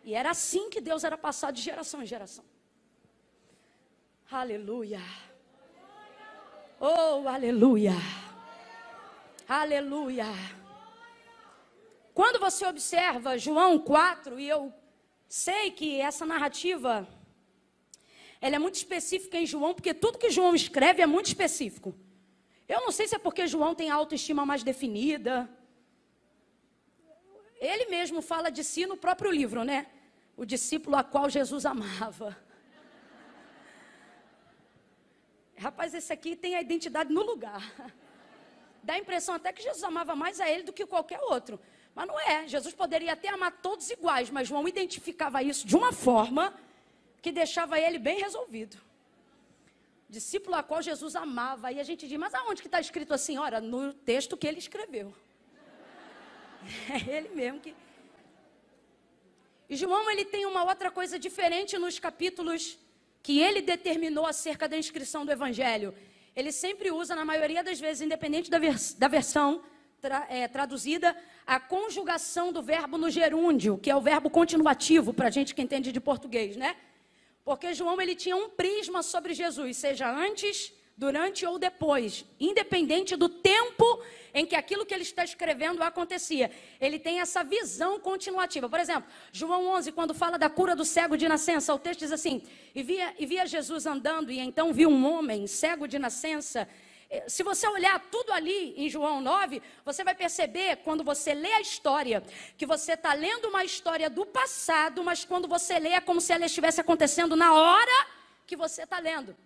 E 0.04 0.14
era 0.14 0.30
assim 0.30 0.68
que 0.68 0.80
Deus 0.80 1.02
era 1.02 1.16
passado 1.16 1.54
de 1.54 1.62
geração 1.62 2.02
em 2.02 2.06
geração. 2.06 2.44
Aleluia. 4.30 5.00
Oh, 6.78 7.26
aleluia. 7.26 7.94
Aleluia. 9.48 10.26
Quando 12.12 12.38
você 12.38 12.66
observa 12.66 13.38
João 13.38 13.78
4, 13.78 14.38
e 14.38 14.48
eu 14.48 14.72
sei 15.28 15.70
que 15.70 16.00
essa 16.00 16.26
narrativa 16.26 17.08
ela 18.40 18.56
é 18.56 18.58
muito 18.58 18.74
específica 18.74 19.38
em 19.38 19.46
João, 19.46 19.72
porque 19.72 19.94
tudo 19.94 20.18
que 20.18 20.28
João 20.28 20.54
escreve 20.54 21.00
é 21.00 21.06
muito 21.06 21.26
específico. 21.26 21.94
Eu 22.68 22.82
não 22.82 22.92
sei 22.92 23.08
se 23.08 23.14
é 23.14 23.18
porque 23.18 23.46
João 23.46 23.74
tem 23.74 23.88
autoestima 23.88 24.44
mais 24.44 24.62
definida. 24.62 25.48
Ele 27.64 27.86
mesmo 27.86 28.20
fala 28.20 28.50
de 28.50 28.62
si 28.62 28.84
no 28.84 28.96
próprio 28.96 29.30
livro, 29.30 29.64
né? 29.64 29.86
O 30.36 30.44
discípulo 30.44 30.96
a 30.96 31.02
qual 31.02 31.30
Jesus 31.30 31.64
amava. 31.64 32.36
Rapaz, 35.56 35.94
esse 35.94 36.12
aqui 36.12 36.36
tem 36.36 36.56
a 36.56 36.60
identidade 36.60 37.10
no 37.10 37.22
lugar. 37.22 37.62
Dá 38.82 38.94
a 38.94 38.98
impressão 38.98 39.34
até 39.34 39.50
que 39.50 39.62
Jesus 39.62 39.82
amava 39.82 40.14
mais 40.14 40.40
a 40.40 40.50
ele 40.50 40.62
do 40.62 40.74
que 40.74 40.84
qualquer 40.84 41.20
outro. 41.22 41.58
Mas 41.94 42.06
não 42.06 42.20
é. 42.20 42.46
Jesus 42.46 42.74
poderia 42.74 43.14
até 43.14 43.28
amar 43.28 43.52
todos 43.62 43.88
iguais, 43.88 44.28
mas 44.28 44.46
João 44.46 44.68
identificava 44.68 45.42
isso 45.42 45.66
de 45.66 45.74
uma 45.74 45.90
forma 45.90 46.52
que 47.22 47.32
deixava 47.32 47.80
ele 47.80 47.98
bem 47.98 48.20
resolvido. 48.20 48.76
Discípulo 50.06 50.56
a 50.56 50.62
qual 50.62 50.82
Jesus 50.82 51.16
amava. 51.16 51.72
E 51.72 51.80
a 51.80 51.82
gente 51.82 52.06
diz, 52.06 52.18
mas 52.18 52.34
aonde 52.34 52.60
que 52.60 52.68
está 52.68 52.78
escrito 52.78 53.14
assim? 53.14 53.38
Ora, 53.38 53.58
no 53.58 53.94
texto 53.94 54.36
que 54.36 54.46
ele 54.46 54.58
escreveu. 54.58 55.14
É 56.90 57.16
ele 57.16 57.30
mesmo 57.34 57.60
que. 57.60 57.74
E 59.68 59.76
João 59.76 60.10
ele 60.10 60.24
tem 60.24 60.46
uma 60.46 60.64
outra 60.64 60.90
coisa 60.90 61.18
diferente 61.18 61.78
nos 61.78 61.98
capítulos 61.98 62.78
que 63.22 63.40
ele 63.40 63.62
determinou 63.62 64.26
acerca 64.26 64.68
da 64.68 64.76
inscrição 64.76 65.24
do 65.24 65.32
Evangelho. 65.32 65.94
Ele 66.36 66.52
sempre 66.52 66.90
usa, 66.90 67.14
na 67.14 67.24
maioria 67.24 67.62
das 67.64 67.80
vezes, 67.80 68.02
independente 68.02 68.50
da, 68.50 68.58
vers 68.58 68.92
da 68.94 69.08
versão 69.08 69.62
tra 70.00 70.26
é, 70.28 70.46
traduzida, 70.46 71.16
a 71.46 71.58
conjugação 71.58 72.52
do 72.52 72.62
verbo 72.62 72.98
no 72.98 73.08
gerúndio, 73.08 73.78
que 73.78 73.90
é 73.90 73.96
o 73.96 74.00
verbo 74.00 74.28
continuativo, 74.28 75.14
para 75.14 75.28
a 75.28 75.30
gente 75.30 75.54
que 75.54 75.62
entende 75.62 75.90
de 75.92 76.00
português, 76.00 76.56
né? 76.56 76.76
Porque 77.44 77.72
João 77.72 78.00
ele 78.00 78.14
tinha 78.14 78.36
um 78.36 78.50
prisma 78.50 79.02
sobre 79.02 79.32
Jesus, 79.32 79.76
seja 79.78 80.10
antes, 80.10 80.72
durante 80.96 81.44
ou 81.44 81.58
depois, 81.58 82.24
independente 82.38 83.16
do 83.16 83.28
tempo 83.28 84.02
em 84.32 84.46
que 84.46 84.54
aquilo 84.54 84.86
que 84.86 84.94
ele 84.94 85.02
está 85.02 85.24
escrevendo 85.24 85.82
acontecia. 85.82 86.50
Ele 86.80 86.98
tem 86.98 87.20
essa 87.20 87.42
visão 87.42 87.98
continuativa. 87.98 88.68
Por 88.68 88.78
exemplo, 88.78 89.08
João 89.32 89.66
11, 89.68 89.92
quando 89.92 90.14
fala 90.14 90.38
da 90.38 90.48
cura 90.48 90.76
do 90.76 90.84
cego 90.84 91.16
de 91.16 91.28
nascença, 91.28 91.74
o 91.74 91.78
texto 91.78 92.00
diz 92.00 92.12
assim: 92.12 92.42
E 92.74 92.82
via, 92.82 93.14
e 93.18 93.26
via 93.26 93.46
Jesus 93.46 93.86
andando, 93.86 94.30
e 94.30 94.38
então 94.38 94.72
viu 94.72 94.88
um 94.88 95.12
homem 95.12 95.46
cego 95.46 95.88
de 95.88 95.98
nascença. 95.98 96.68
Eh, 97.10 97.24
se 97.28 97.42
você 97.42 97.66
olhar 97.66 97.98
tudo 98.10 98.32
ali 98.32 98.74
em 98.76 98.88
João 98.88 99.20
9, 99.20 99.60
você 99.84 100.04
vai 100.04 100.14
perceber, 100.14 100.76
quando 100.76 101.02
você 101.02 101.34
lê 101.34 101.52
a 101.52 101.60
história, 101.60 102.22
que 102.56 102.66
você 102.66 102.92
está 102.92 103.14
lendo 103.14 103.48
uma 103.48 103.64
história 103.64 104.08
do 104.08 104.24
passado, 104.24 105.02
mas 105.02 105.24
quando 105.24 105.48
você 105.48 105.78
lê 105.78 105.90
é 105.90 106.00
como 106.00 106.20
se 106.20 106.32
ela 106.32 106.46
estivesse 106.46 106.80
acontecendo 106.80 107.34
na 107.34 107.52
hora 107.52 108.06
que 108.46 108.56
você 108.56 108.82
está 108.84 108.98
lendo. 109.00 109.36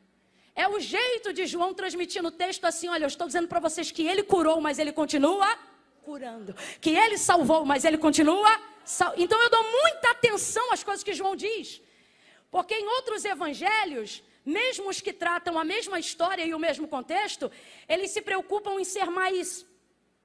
É 0.62 0.66
o 0.66 0.80
jeito 0.80 1.32
de 1.32 1.46
João 1.46 1.72
transmitir 1.72 2.20
no 2.20 2.32
texto 2.32 2.64
assim: 2.64 2.88
olha, 2.88 3.04
eu 3.04 3.12
estou 3.14 3.28
dizendo 3.28 3.46
para 3.46 3.60
vocês 3.60 3.92
que 3.92 4.04
ele 4.04 4.24
curou, 4.24 4.60
mas 4.60 4.80
ele 4.80 4.90
continua 4.90 5.48
curando. 6.02 6.52
Que 6.80 6.90
ele 7.02 7.16
salvou, 7.16 7.64
mas 7.64 7.84
ele 7.84 7.96
continua. 7.96 8.50
Sal... 8.84 9.12
Então 9.16 9.40
eu 9.40 9.50
dou 9.50 9.62
muita 9.62 10.10
atenção 10.10 10.72
às 10.72 10.82
coisas 10.82 11.04
que 11.04 11.14
João 11.14 11.36
diz. 11.36 11.80
Porque 12.50 12.74
em 12.74 12.88
outros 12.96 13.24
evangelhos, 13.24 14.20
mesmo 14.44 14.88
os 14.88 15.00
que 15.00 15.12
tratam 15.12 15.56
a 15.56 15.64
mesma 15.64 16.00
história 16.00 16.44
e 16.44 16.52
o 16.52 16.58
mesmo 16.58 16.88
contexto, 16.88 17.52
eles 17.88 18.10
se 18.10 18.20
preocupam 18.20 18.80
em 18.80 18.84
ser 18.84 19.08
mais. 19.10 19.64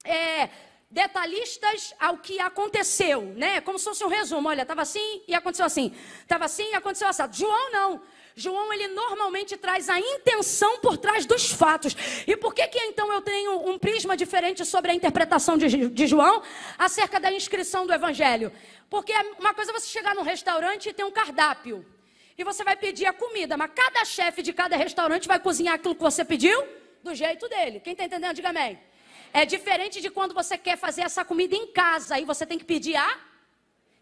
É, 0.04 0.50
detalhistas 0.90 1.94
ao 1.98 2.18
que 2.18 2.38
aconteceu, 2.38 3.22
né? 3.36 3.60
Como 3.60 3.78
se 3.78 3.84
fosse 3.84 4.04
um 4.04 4.08
resumo. 4.08 4.48
Olha, 4.48 4.62
estava 4.62 4.82
assim 4.82 5.22
e 5.28 5.34
aconteceu 5.34 5.66
assim. 5.66 5.92
Estava 6.22 6.44
assim 6.44 6.70
e 6.70 6.74
aconteceu 6.74 7.08
assim. 7.08 7.22
João 7.32 7.72
não. 7.72 8.02
João 8.36 8.72
ele 8.72 8.88
normalmente 8.88 9.56
traz 9.56 9.88
a 9.88 9.98
intenção 9.98 10.78
por 10.80 10.96
trás 10.96 11.24
dos 11.24 11.50
fatos. 11.50 11.96
E 12.26 12.36
por 12.36 12.52
que 12.52 12.66
que 12.66 12.78
então 12.78 13.12
eu 13.12 13.20
tenho 13.20 13.68
um 13.68 13.78
prisma 13.78 14.16
diferente 14.16 14.64
sobre 14.64 14.90
a 14.90 14.94
interpretação 14.94 15.56
de, 15.56 15.88
de 15.88 16.06
João 16.06 16.42
acerca 16.76 17.20
da 17.20 17.30
inscrição 17.32 17.86
do 17.86 17.92
evangelho? 17.92 18.52
Porque 18.90 19.12
uma 19.38 19.54
coisa 19.54 19.70
é 19.70 19.74
você 19.74 19.86
chegar 19.86 20.14
num 20.14 20.22
restaurante 20.22 20.88
e 20.88 20.92
ter 20.92 21.04
um 21.04 21.12
cardápio. 21.12 21.86
E 22.36 22.42
você 22.42 22.64
vai 22.64 22.74
pedir 22.74 23.06
a 23.06 23.12
comida, 23.12 23.56
mas 23.56 23.70
cada 23.72 24.04
chefe 24.04 24.42
de 24.42 24.52
cada 24.52 24.76
restaurante 24.76 25.28
vai 25.28 25.38
cozinhar 25.38 25.74
aquilo 25.74 25.94
que 25.94 26.02
você 26.02 26.24
pediu 26.24 26.60
do 27.04 27.14
jeito 27.14 27.48
dele. 27.48 27.78
Quem 27.78 27.92
está 27.92 28.04
entendendo, 28.04 28.34
diga 28.34 28.48
amém. 28.48 28.80
É 29.32 29.44
diferente 29.44 30.00
de 30.00 30.10
quando 30.10 30.34
você 30.34 30.58
quer 30.58 30.76
fazer 30.76 31.02
essa 31.02 31.24
comida 31.24 31.54
em 31.54 31.68
casa 31.68 32.18
e 32.18 32.24
você 32.24 32.44
tem 32.44 32.58
que 32.58 32.64
pedir 32.64 32.96
a 32.96 33.18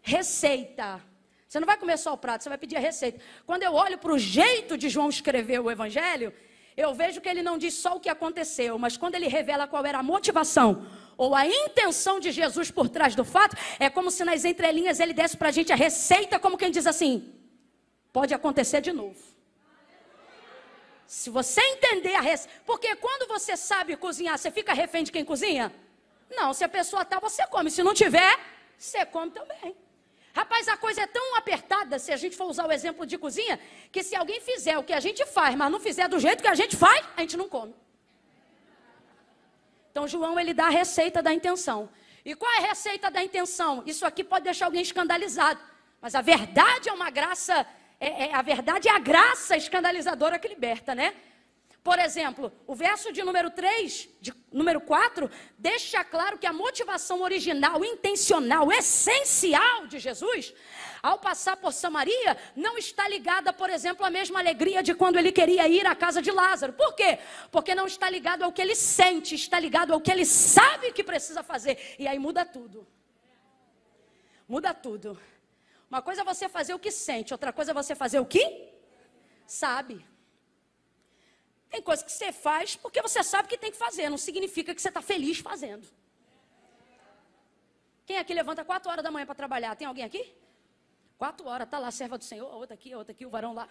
receita. 0.01 1.12
Você 1.53 1.59
não 1.59 1.67
vai 1.67 1.77
comer 1.77 1.97
só 1.99 2.11
o 2.13 2.17
prato, 2.17 2.41
você 2.41 2.49
vai 2.49 2.57
pedir 2.57 2.77
a 2.77 2.79
receita. 2.79 3.21
Quando 3.45 3.61
eu 3.61 3.73
olho 3.73 3.95
para 3.99 4.11
o 4.11 4.17
jeito 4.17 4.75
de 4.75 4.89
João 4.89 5.07
escrever 5.07 5.59
o 5.59 5.69
Evangelho, 5.69 6.33
eu 6.75 6.95
vejo 6.95 7.21
que 7.21 7.29
ele 7.29 7.43
não 7.43 7.59
diz 7.59 7.75
só 7.75 7.95
o 7.95 7.99
que 7.99 8.09
aconteceu, 8.09 8.79
mas 8.79 8.97
quando 8.97 9.13
ele 9.13 9.27
revela 9.27 9.67
qual 9.67 9.85
era 9.85 9.99
a 9.99 10.01
motivação 10.01 10.87
ou 11.15 11.35
a 11.35 11.45
intenção 11.45 12.19
de 12.19 12.31
Jesus 12.31 12.71
por 12.71 12.89
trás 12.89 13.13
do 13.13 13.23
fato, 13.23 13.55
é 13.79 13.87
como 13.87 14.09
se 14.09 14.25
nas 14.25 14.43
entrelinhas 14.45 14.99
ele 14.99 15.13
desse 15.13 15.37
para 15.37 15.49
a 15.49 15.51
gente 15.51 15.71
a 15.71 15.75
receita, 15.75 16.39
como 16.39 16.57
quem 16.57 16.71
diz 16.71 16.87
assim: 16.87 17.31
pode 18.11 18.33
acontecer 18.33 18.81
de 18.81 18.91
novo. 18.91 19.21
Se 21.05 21.29
você 21.29 21.61
entender 21.61 22.15
a 22.15 22.21
receita, 22.21 22.51
porque 22.65 22.95
quando 22.95 23.27
você 23.27 23.55
sabe 23.55 23.95
cozinhar, 23.95 24.39
você 24.39 24.49
fica 24.49 24.73
refém 24.73 25.03
de 25.03 25.11
quem 25.11 25.23
cozinha? 25.23 25.71
Não, 26.31 26.51
se 26.51 26.63
a 26.63 26.69
pessoa 26.69 27.05
tá, 27.05 27.19
você 27.19 27.45
come. 27.45 27.69
Se 27.69 27.83
não 27.83 27.93
tiver, 27.93 28.39
você 28.75 29.05
come 29.05 29.29
também. 29.29 29.82
Rapaz, 30.33 30.67
a 30.67 30.75
coisa 30.75 31.01
é 31.01 31.07
tão 31.07 31.35
apertada, 31.35 31.99
se 31.99 32.11
a 32.11 32.17
gente 32.17 32.35
for 32.35 32.45
usar 32.45 32.65
o 32.65 32.71
exemplo 32.71 33.05
de 33.05 33.19
cozinha, 33.19 33.59
que 33.91 34.01
se 34.01 34.15
alguém 34.15 34.41
fizer 34.41 34.77
o 34.79 34.83
que 34.83 34.91
a 34.91 34.99
gente 34.99 35.23
faz, 35.27 35.53
mas 35.55 35.71
não 35.71 35.79
fizer 35.79 36.07
do 36.07 36.19
jeito 36.19 36.41
que 36.41 36.47
a 36.47 36.55
gente 36.55 36.75
faz, 36.75 37.05
a 37.15 37.21
gente 37.21 37.37
não 37.37 37.47
come. 37.47 37.73
Então, 39.91 40.07
João, 40.07 40.39
ele 40.39 40.51
dá 40.51 40.65
a 40.65 40.69
receita 40.69 41.21
da 41.21 41.31
intenção. 41.31 41.87
E 42.25 42.33
qual 42.33 42.51
é 42.51 42.57
a 42.57 42.67
receita 42.69 43.11
da 43.11 43.23
intenção? 43.23 43.83
Isso 43.85 44.07
aqui 44.07 44.23
pode 44.23 44.43
deixar 44.43 44.65
alguém 44.65 44.81
escandalizado. 44.81 45.59
Mas 46.01 46.15
a 46.15 46.21
verdade 46.21 46.89
é 46.89 46.93
uma 46.93 47.11
graça, 47.11 47.65
é, 47.99 48.25
é, 48.25 48.33
a 48.33 48.41
verdade 48.41 48.89
é 48.89 48.91
a 48.91 48.97
graça 48.97 49.55
escandalizadora 49.55 50.39
que 50.39 50.47
liberta, 50.47 50.95
né? 50.95 51.13
Por 51.83 51.99
exemplo, 51.99 52.49
o 52.65 52.73
verso 52.73 53.11
de 53.11 53.21
número 53.23 53.49
3, 53.49 54.09
de 54.21 54.33
número 54.53 54.79
4, 54.79 55.29
deixa 55.57 56.01
claro 56.01 56.37
que 56.37 56.47
a 56.47 56.53
motivação 56.53 57.21
original, 57.21 57.83
intencional, 57.83 58.71
essencial 58.71 59.85
de 59.87 59.99
Jesus, 59.99 60.53
ao 61.01 61.19
passar 61.19 61.57
por 61.57 61.73
Samaria, 61.73 62.37
não 62.55 62.77
está 62.77 63.05
ligada, 63.09 63.51
por 63.51 63.69
exemplo, 63.69 64.05
à 64.05 64.09
mesma 64.09 64.39
alegria 64.39 64.81
de 64.81 64.95
quando 64.95 65.17
ele 65.17 65.29
queria 65.29 65.67
ir 65.67 65.85
à 65.85 65.93
casa 65.93 66.21
de 66.21 66.31
Lázaro. 66.31 66.71
Por 66.71 66.95
quê? 66.95 67.19
Porque 67.51 67.75
não 67.75 67.85
está 67.85 68.09
ligado 68.09 68.43
ao 68.43 68.53
que 68.53 68.61
ele 68.61 68.75
sente, 68.75 69.35
está 69.35 69.59
ligado 69.59 69.91
ao 69.91 69.99
que 69.99 70.09
ele 70.09 70.25
sabe 70.25 70.93
que 70.93 71.03
precisa 71.03 71.43
fazer. 71.43 71.95
E 71.99 72.07
aí 72.07 72.17
muda 72.17 72.45
tudo. 72.45 72.87
Muda 74.47 74.73
tudo. 74.73 75.19
Uma 75.89 76.01
coisa 76.01 76.21
é 76.21 76.23
você 76.23 76.47
fazer 76.47 76.73
o 76.73 76.79
que 76.79 76.91
sente, 76.91 77.33
outra 77.33 77.51
coisa 77.51 77.71
é 77.71 77.73
você 77.73 77.93
fazer 77.93 78.21
o 78.21 78.25
que 78.25 78.71
sabe. 79.45 80.12
Tem 81.73 81.81
coisas 81.81 82.05
que 82.05 82.11
você 82.11 82.31
faz 82.31 82.75
porque 82.75 83.01
você 83.01 83.23
sabe 83.23 83.47
que 83.47 83.57
tem 83.57 83.71
que 83.71 83.77
fazer, 83.77 84.07
não 84.07 84.17
significa 84.27 84.75
que 84.75 84.79
você 84.79 84.89
está 84.89 85.01
feliz 85.01 85.39
fazendo. 85.39 85.87
Quem 88.05 88.19
aqui 88.19 88.31
levanta 88.31 88.63
quatro 88.63 88.91
horas 88.91 89.03
da 89.03 89.09
manhã 89.09 89.25
para 89.25 89.33
trabalhar? 89.33 89.75
Tem 89.75 89.87
alguém 89.87 90.03
aqui? 90.03 90.23
Quatro 91.17 91.47
horas, 91.47 91.67
tá 91.67 91.79
lá 91.79 91.89
serva 91.89 92.15
do 92.15 92.23
Senhor, 92.23 92.47
outra 92.53 92.75
aqui, 92.75 92.93
outra 92.93 93.11
aqui, 93.11 93.25
o 93.25 93.29
varão 93.31 93.55
lá. 93.55 93.67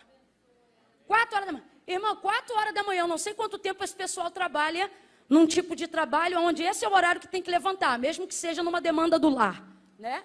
Quatro 1.07 1.37
horas 1.37 1.47
da 1.47 1.53
manhã. 1.53 1.65
Irmão, 1.87 2.17
quatro 2.17 2.57
horas 2.57 2.75
da 2.75 2.83
manhã, 2.83 3.03
eu 3.03 3.07
não 3.07 3.19
sei 3.19 3.35
quanto 3.35 3.57
tempo 3.57 3.85
esse 3.85 3.95
pessoal 3.95 4.33
trabalha 4.33 4.91
num 5.29 5.47
tipo 5.47 5.77
de 5.77 5.87
trabalho 5.87 6.41
onde 6.41 6.65
esse 6.65 6.85
é 6.85 6.89
o 6.89 6.93
horário 6.93 7.21
que 7.21 7.29
tem 7.29 7.41
que 7.41 7.53
levantar, 7.53 7.97
mesmo 8.01 8.27
que 8.27 8.35
seja 8.35 8.65
numa 8.65 8.81
demanda 8.81 9.17
do 9.17 9.29
lar, 9.29 9.63
né? 9.97 10.25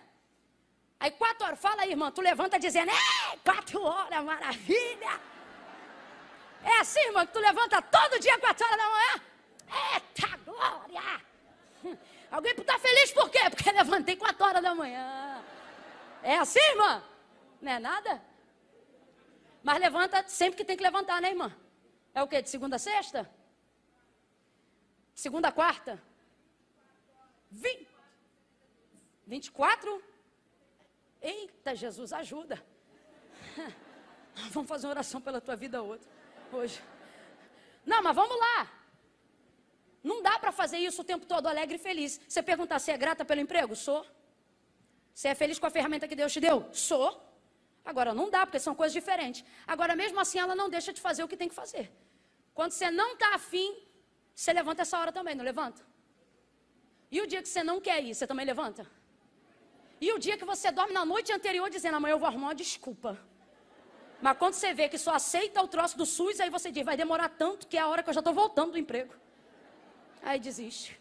Aí 0.99 1.11
quatro 1.11 1.45
horas, 1.45 1.59
fala 1.59 1.83
aí, 1.83 1.91
irmã, 1.91 2.09
tu 2.09 2.21
levanta 2.21 2.57
dizendo, 2.57 2.89
é, 2.89 3.37
quatro 3.43 3.83
horas, 3.83 4.23
maravilha. 4.23 5.36
É 6.63 6.79
assim, 6.79 6.99
irmão, 6.99 7.25
que 7.25 7.33
tu 7.33 7.39
levanta 7.39 7.81
todo 7.81 8.19
dia 8.19 8.37
4 8.39 8.65
horas 8.65 8.77
da 8.77 8.89
manhã? 8.89 9.21
Eita 9.93 10.37
glória! 10.37 11.27
Alguém 12.29 12.53
está 12.53 12.77
feliz 12.79 13.11
por 13.11 13.29
quê? 13.29 13.39
Porque 13.49 13.71
levantei 13.71 14.15
4 14.15 14.45
horas 14.45 14.61
da 14.61 14.75
manhã. 14.75 15.43
É 16.21 16.37
assim, 16.37 16.59
irmã? 16.59 17.03
Não 17.61 17.71
é 17.71 17.79
nada? 17.79 18.21
Mas 19.63 19.79
levanta 19.79 20.27
sempre 20.27 20.57
que 20.57 20.65
tem 20.65 20.77
que 20.77 20.83
levantar, 20.83 21.21
né, 21.21 21.29
irmã? 21.29 21.55
É 22.13 22.21
o 22.21 22.27
quê? 22.27 22.41
De 22.41 22.49
segunda 22.49 22.75
a 22.75 22.79
sexta? 22.79 23.29
Segunda 25.13 25.47
a 25.47 25.51
quarta? 25.51 26.01
20, 27.51 27.87
24? 29.25 30.03
Eita, 31.21 31.75
Jesus, 31.75 32.13
ajuda. 32.13 32.63
Vamos 34.51 34.69
fazer 34.69 34.87
uma 34.87 34.91
oração 34.91 35.19
pela 35.19 35.41
tua 35.41 35.55
vida 35.55 35.81
hoje. 36.55 36.81
Não, 37.85 38.01
mas 38.03 38.15
vamos 38.15 38.37
lá. 38.37 38.71
Não 40.03 40.21
dá 40.21 40.39
para 40.39 40.51
fazer 40.51 40.77
isso 40.77 41.01
o 41.01 41.05
tempo 41.05 41.25
todo 41.25 41.47
alegre 41.47 41.75
e 41.75 41.79
feliz. 41.79 42.19
Você 42.27 42.41
perguntar 42.41 42.79
se 42.79 42.91
é 42.91 42.97
grata 42.97 43.25
pelo 43.25 43.41
emprego? 43.41 43.75
Sou. 43.75 44.05
Você 45.13 45.29
é 45.29 45.35
feliz 45.35 45.57
com 45.59 45.65
a 45.65 45.69
ferramenta 45.69 46.07
que 46.07 46.15
Deus 46.15 46.31
te 46.31 46.39
deu? 46.39 46.67
Sou. 46.71 47.09
Agora 47.83 48.13
não 48.13 48.29
dá, 48.29 48.45
porque 48.45 48.59
são 48.59 48.75
coisas 48.75 48.93
diferentes. 48.93 49.43
Agora, 49.65 49.95
mesmo 49.95 50.19
assim, 50.19 50.39
ela 50.39 50.55
não 50.55 50.69
deixa 50.69 50.91
de 50.93 51.01
fazer 51.01 51.23
o 51.23 51.27
que 51.27 51.37
tem 51.37 51.49
que 51.49 51.55
fazer. 51.55 51.91
Quando 52.53 52.71
você 52.71 52.91
não 52.91 53.13
está 53.13 53.33
afim, 53.35 53.75
você 54.35 54.51
levanta 54.53 54.81
essa 54.81 54.99
hora 54.99 55.11
também, 55.11 55.35
não 55.35 55.43
levanta? 55.43 55.81
E 57.09 57.21
o 57.21 57.27
dia 57.27 57.41
que 57.41 57.47
você 57.47 57.63
não 57.63 57.79
quer 57.79 58.03
ir, 58.03 58.13
você 58.13 58.27
também 58.27 58.45
levanta? 58.45 58.85
E 59.99 60.11
o 60.11 60.19
dia 60.19 60.37
que 60.37 60.45
você 60.45 60.71
dorme 60.71 60.93
na 60.93 61.05
noite 61.05 61.31
anterior 61.31 61.69
dizendo, 61.69 61.95
amanhã 61.95 62.13
eu 62.13 62.19
vou 62.19 62.27
arrumar 62.27 62.47
uma 62.47 62.55
desculpa. 62.55 63.17
Mas 64.21 64.37
quando 64.37 64.53
você 64.53 64.73
vê 64.73 64.89
que 64.89 64.97
só 64.97 65.13
aceita 65.13 65.61
o 65.61 65.67
troço 65.67 65.97
do 65.97 66.05
SUS, 66.05 66.39
aí 66.39 66.49
você 66.49 66.71
diz, 66.71 66.83
vai 66.83 66.97
demorar 66.97 67.29
tanto 67.29 67.67
que 67.67 67.77
é 67.77 67.81
a 67.81 67.87
hora 67.87 68.01
que 68.01 68.09
eu 68.09 68.13
já 68.13 68.19
estou 68.19 68.33
voltando 68.33 68.71
do 68.71 68.77
emprego. 68.77 69.13
Aí 70.23 70.39
desiste. 70.39 70.99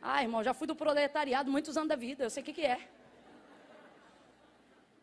Ah, 0.00 0.22
irmão, 0.22 0.42
já 0.42 0.54
fui 0.54 0.66
do 0.66 0.74
proletariado 0.74 1.50
muitos 1.50 1.76
anos 1.76 1.88
da 1.88 1.96
vida, 1.96 2.24
eu 2.24 2.30
sei 2.30 2.42
o 2.42 2.46
que, 2.46 2.52
que 2.52 2.62
é. 2.62 2.88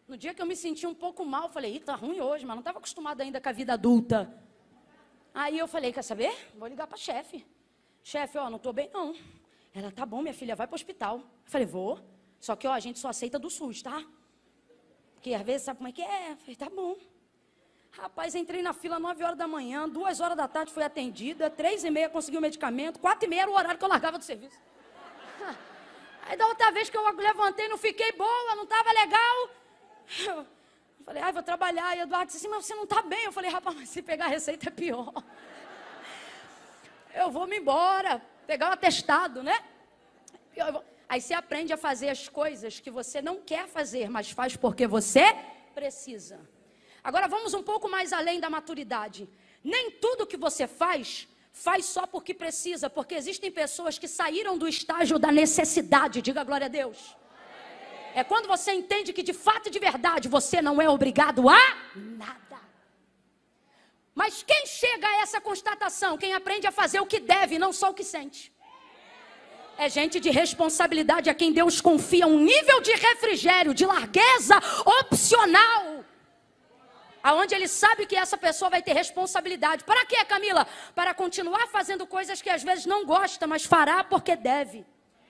No 0.08 0.17
dia 0.17 0.34
que 0.34 0.41
eu 0.41 0.45
me 0.45 0.56
senti 0.56 0.86
um 0.86 0.93
pouco 0.93 1.26
mal, 1.26 1.49
falei, 1.49 1.76
ih, 1.76 1.80
tá 1.80 1.95
ruim 1.95 2.19
hoje, 2.19 2.45
mas 2.45 2.56
não 2.56 2.62
estava 2.62 2.78
acostumado 2.80 3.21
ainda 3.21 3.39
com 3.39 3.49
a 3.49 3.52
vida 3.52 3.73
adulta. 3.73 4.34
Aí 5.34 5.58
eu 5.58 5.67
falei, 5.67 5.93
quer 5.93 6.04
saber? 6.04 6.34
Vou 6.56 6.67
ligar 6.67 6.88
para 6.88 6.97
chefe. 6.97 7.45
Chefe, 8.04 8.38
ó, 8.38 8.49
não 8.49 8.58
estou 8.58 8.73
bem 8.73 8.89
não. 8.93 9.15
Ela, 9.73 9.91
tá 9.91 10.06
bom, 10.06 10.21
minha 10.21 10.34
filha, 10.34 10.56
vai 10.56 10.67
para 10.67 10.73
o 10.73 10.76
hospital. 10.76 11.17
Eu 11.17 11.23
falei, 11.45 11.65
vou. 11.65 11.99
Só 12.39 12.56
que, 12.56 12.67
ó, 12.67 12.73
a 12.73 12.80
gente 12.80 12.99
só 12.99 13.10
aceita 13.10 13.39
do 13.39 13.49
SUS, 13.49 13.82
tá? 13.82 14.04
Porque 15.23 15.36
às 15.36 15.41
vezes 15.41 15.62
sabe 15.62 15.77
como 15.77 15.88
é 15.88 15.91
que 15.93 16.01
é? 16.01 16.31
Eu 16.31 16.36
falei, 16.36 16.55
tá 16.57 16.69
bom. 16.69 16.97
Rapaz, 17.91 18.36
entrei 18.36 18.62
na 18.62 18.73
fila 18.73 18.99
9 18.99 19.23
horas 19.23 19.38
da 19.38 19.47
manhã, 19.47 19.88
2 19.88 20.19
horas 20.19 20.36
da 20.36 20.49
tarde 20.49 20.73
fui 20.73 20.83
atendida, 20.83 21.49
3 21.49 21.86
e 21.86 21.89
meia 21.89 22.09
consegui 22.09 22.38
o 22.38 22.41
medicamento, 22.41 22.99
4 22.99 23.25
e 23.25 23.29
meia 23.29 23.43
era 23.43 23.49
o 23.51 23.53
horário 23.53 23.77
que 23.77 23.86
eu 23.86 23.88
largava 23.88 24.17
do 24.17 24.23
serviço. 24.25 24.59
Aí 26.27 26.36
da 26.36 26.45
outra 26.45 26.71
vez 26.71 26.89
que 26.89 26.97
eu 26.97 27.09
levantei, 27.15 27.69
não 27.69 27.77
fiquei 27.77 28.12
boa, 28.12 28.55
não 28.55 28.63
estava 28.63 28.91
legal. 28.91 29.49
Eu 30.27 30.45
falei, 31.05 31.23
ai, 31.23 31.31
vou 31.31 31.41
trabalhar. 31.41 31.95
E 31.95 32.01
Eduardo 32.01 32.25
disse 32.25 32.39
assim, 32.39 32.49
mas 32.49 32.65
você 32.65 32.75
não 32.75 32.83
está 32.83 33.01
bem. 33.01 33.23
Eu 33.23 33.31
falei, 33.31 33.49
rapaz, 33.49 33.77
mas 33.77 33.88
se 33.88 34.01
pegar 34.01 34.25
a 34.25 34.27
receita 34.27 34.67
é 34.67 34.71
pior. 34.71 35.13
Eu 37.15 37.31
vou 37.31 37.47
me 37.47 37.59
embora, 37.59 38.21
pegar 38.45 38.71
o 38.71 38.73
atestado, 38.73 39.41
né? 39.41 39.63
Aí 41.13 41.21
você 41.21 41.36
aprende 41.36 41.71
a 41.71 41.78
fazer 41.78 42.10
as 42.10 42.28
coisas 42.28 42.80
que 42.80 42.89
você 42.89 43.21
não 43.21 43.36
quer 43.49 43.67
fazer, 43.67 44.10
mas 44.10 44.32
faz 44.32 44.56
porque 44.56 44.88
você 44.88 45.26
precisa. 45.76 46.39
Agora 47.04 47.28
vamos 47.28 47.54
um 47.54 47.62
pouco 47.62 47.88
mais 47.88 48.12
além 48.12 48.39
da 48.39 48.49
maturidade. 48.49 49.30
Nem 49.63 49.91
tudo 49.91 50.26
que 50.26 50.36
você 50.36 50.65
faz, 50.65 51.28
faz 51.52 51.86
só 51.86 52.08
porque 52.08 52.34
precisa, 52.34 52.89
porque 52.89 53.13
existem 53.13 53.52
pessoas 53.52 53.99
que 53.99 54.08
saíram 54.08 54.58
do 54.58 54.67
estágio 54.67 55.19
da 55.19 55.32
necessidade. 55.32 56.19
Diga 56.19 56.43
glória 56.43 56.65
a 56.65 56.67
Deus. 56.67 57.15
É 58.15 58.23
quando 58.23 58.47
você 58.47 58.71
entende 58.71 59.13
que 59.13 59.21
de 59.21 59.34
fato 59.34 59.67
e 59.67 59.69
de 59.69 59.78
verdade 59.78 60.28
você 60.28 60.63
não 60.63 60.82
é 60.82 60.89
obrigado 60.89 61.47
a 61.47 61.62
nada. 61.95 62.60
Mas 64.15 64.41
quem 64.41 64.65
chega 64.65 65.08
a 65.08 65.21
essa 65.21 65.39
constatação? 65.39 66.17
Quem 66.17 66.34
aprende 66.34 66.65
a 66.65 66.71
fazer 66.71 66.99
o 66.99 67.06
que 67.06 67.19
deve, 67.19 67.60
não 67.60 67.71
só 67.71 67.91
o 67.91 67.93
que 67.93 68.04
sente. 68.04 68.52
É 69.77 69.89
gente 69.89 70.19
de 70.19 70.29
responsabilidade 70.29 71.29
a 71.29 71.33
quem 71.33 71.51
Deus 71.51 71.81
confia 71.81 72.27
um 72.27 72.39
nível 72.39 72.81
de 72.81 72.93
refrigério, 72.93 73.73
de 73.73 73.86
largueza 73.86 74.57
opcional 75.01 76.03
aonde 77.23 77.55
ele 77.55 77.69
sabe 77.69 78.05
que 78.05 78.17
essa 78.17 78.38
pessoa 78.38 78.69
vai 78.69 78.81
ter 78.81 78.91
responsabilidade. 78.91 79.86
Para 79.86 80.05
quê, 80.05 80.23
Camila? 80.25 80.67
Para 80.93 81.13
continuar 81.13 81.67
fazendo 81.67 82.05
coisas 82.05 82.41
que 82.41 82.49
às 82.49 82.62
vezes 82.62 82.86
não 82.86 83.05
gosta, 83.05 83.47
mas 83.47 83.63
fará 83.63 84.03
porque 84.03 84.36
deve 84.36 84.86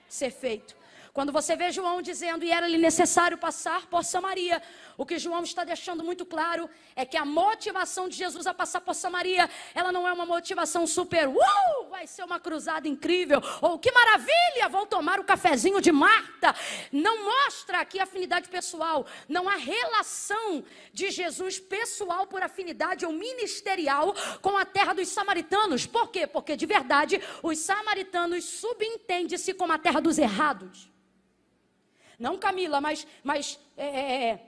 ser 0.08 0.32
feito. 0.32 0.76
Quando 1.14 1.30
você 1.30 1.54
vê 1.54 1.70
João 1.70 2.02
dizendo, 2.02 2.44
e 2.44 2.50
era-lhe 2.50 2.76
necessário 2.76 3.38
passar 3.38 3.86
por 3.86 4.02
Samaria, 4.02 4.60
o 4.96 5.06
que 5.06 5.16
João 5.16 5.44
está 5.44 5.62
deixando 5.62 6.02
muito 6.02 6.26
claro 6.26 6.68
é 6.96 7.06
que 7.06 7.16
a 7.16 7.24
motivação 7.24 8.08
de 8.08 8.16
Jesus 8.16 8.48
a 8.48 8.52
passar 8.52 8.80
por 8.80 8.96
Samaria, 8.96 9.48
ela 9.76 9.92
não 9.92 10.08
é 10.08 10.12
uma 10.12 10.26
motivação 10.26 10.88
super, 10.88 11.28
uh, 11.28 11.88
vai 11.88 12.08
ser 12.08 12.24
uma 12.24 12.40
cruzada 12.40 12.88
incrível, 12.88 13.40
ou 13.62 13.78
que 13.78 13.92
maravilha, 13.92 14.68
vou 14.68 14.86
tomar 14.86 15.20
o 15.20 15.24
cafezinho 15.24 15.80
de 15.80 15.92
Marta. 15.92 16.52
Não 16.90 17.24
mostra 17.24 17.78
aqui 17.78 18.00
afinidade 18.00 18.48
pessoal, 18.48 19.06
não 19.28 19.48
há 19.48 19.54
relação 19.54 20.64
de 20.92 21.12
Jesus 21.12 21.60
pessoal 21.60 22.26
por 22.26 22.42
afinidade 22.42 23.06
ou 23.06 23.12
ministerial 23.12 24.12
com 24.42 24.58
a 24.58 24.64
terra 24.64 24.92
dos 24.92 25.06
samaritanos. 25.10 25.86
Por 25.86 26.10
quê? 26.10 26.26
Porque 26.26 26.56
de 26.56 26.66
verdade 26.66 27.22
os 27.40 27.60
samaritanos 27.60 28.44
subentendem-se 28.44 29.54
como 29.54 29.72
a 29.72 29.78
terra 29.78 30.00
dos 30.00 30.18
errados. 30.18 30.92
Não 32.18 32.38
Camila, 32.38 32.80
mas, 32.80 33.06
mas 33.22 33.58
é, 33.76 33.86
é, 33.86 34.24
é, 34.30 34.40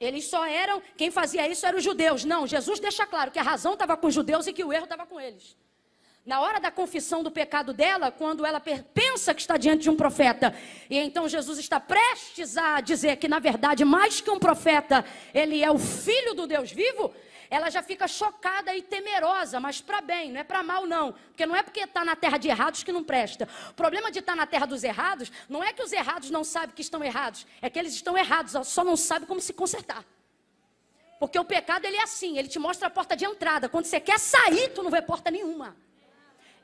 eles 0.00 0.26
só 0.26 0.46
eram, 0.46 0.82
quem 0.96 1.10
fazia 1.10 1.46
isso 1.48 1.66
eram 1.66 1.78
os 1.78 1.84
judeus. 1.84 2.24
Não, 2.24 2.46
Jesus 2.46 2.80
deixa 2.80 3.06
claro 3.06 3.30
que 3.30 3.38
a 3.38 3.42
razão 3.42 3.74
estava 3.74 3.96
com 3.96 4.06
os 4.06 4.14
judeus 4.14 4.46
e 4.46 4.52
que 4.52 4.64
o 4.64 4.72
erro 4.72 4.84
estava 4.84 5.06
com 5.06 5.20
eles. 5.20 5.56
Na 6.24 6.40
hora 6.40 6.60
da 6.60 6.70
confissão 6.70 7.22
do 7.22 7.30
pecado 7.30 7.72
dela, 7.72 8.10
quando 8.10 8.44
ela 8.44 8.60
pensa 8.60 9.32
que 9.32 9.40
está 9.40 9.56
diante 9.56 9.82
de 9.82 9.90
um 9.90 9.96
profeta, 9.96 10.54
e 10.88 10.98
então 10.98 11.26
Jesus 11.26 11.58
está 11.58 11.80
prestes 11.80 12.58
a 12.58 12.80
dizer 12.80 13.16
que, 13.16 13.26
na 13.26 13.38
verdade, 13.38 13.84
mais 13.84 14.20
que 14.20 14.30
um 14.30 14.38
profeta, 14.38 15.04
ele 15.32 15.62
é 15.62 15.70
o 15.70 15.78
filho 15.78 16.34
do 16.34 16.46
Deus 16.46 16.70
vivo, 16.70 17.12
ela 17.50 17.68
já 17.68 17.82
fica 17.82 18.06
chocada 18.06 18.74
e 18.76 18.80
temerosa, 18.80 19.58
mas 19.58 19.80
para 19.80 20.00
bem, 20.00 20.30
não 20.30 20.40
é 20.40 20.44
para 20.44 20.62
mal 20.62 20.86
não. 20.86 21.12
Porque 21.12 21.44
não 21.44 21.56
é 21.56 21.62
porque 21.64 21.80
está 21.80 22.04
na 22.04 22.14
terra 22.14 22.38
de 22.38 22.48
errados 22.48 22.84
que 22.84 22.92
não 22.92 23.02
presta. 23.02 23.48
O 23.70 23.74
problema 23.74 24.08
de 24.10 24.20
estar 24.20 24.32
tá 24.32 24.36
na 24.36 24.46
terra 24.46 24.66
dos 24.66 24.84
errados 24.84 25.32
não 25.48 25.62
é 25.62 25.72
que 25.72 25.82
os 25.82 25.92
errados 25.92 26.30
não 26.30 26.44
sabem 26.44 26.74
que 26.74 26.80
estão 26.80 27.02
errados, 27.02 27.44
é 27.60 27.68
que 27.68 27.78
eles 27.78 27.92
estão 27.92 28.16
errados, 28.16 28.54
só 28.68 28.84
não 28.84 28.96
sabem 28.96 29.26
como 29.26 29.40
se 29.40 29.52
consertar. 29.52 30.04
Porque 31.18 31.38
o 31.38 31.44
pecado 31.44 31.84
ele 31.84 31.96
é 31.96 32.02
assim, 32.02 32.38
ele 32.38 32.48
te 32.48 32.58
mostra 32.58 32.86
a 32.86 32.90
porta 32.90 33.16
de 33.16 33.24
entrada. 33.24 33.68
Quando 33.68 33.84
você 33.84 33.98
quer 34.00 34.18
sair, 34.18 34.68
tu 34.68 34.82
não 34.82 34.90
vê 34.90 35.02
porta 35.02 35.30
nenhuma. 35.30 35.76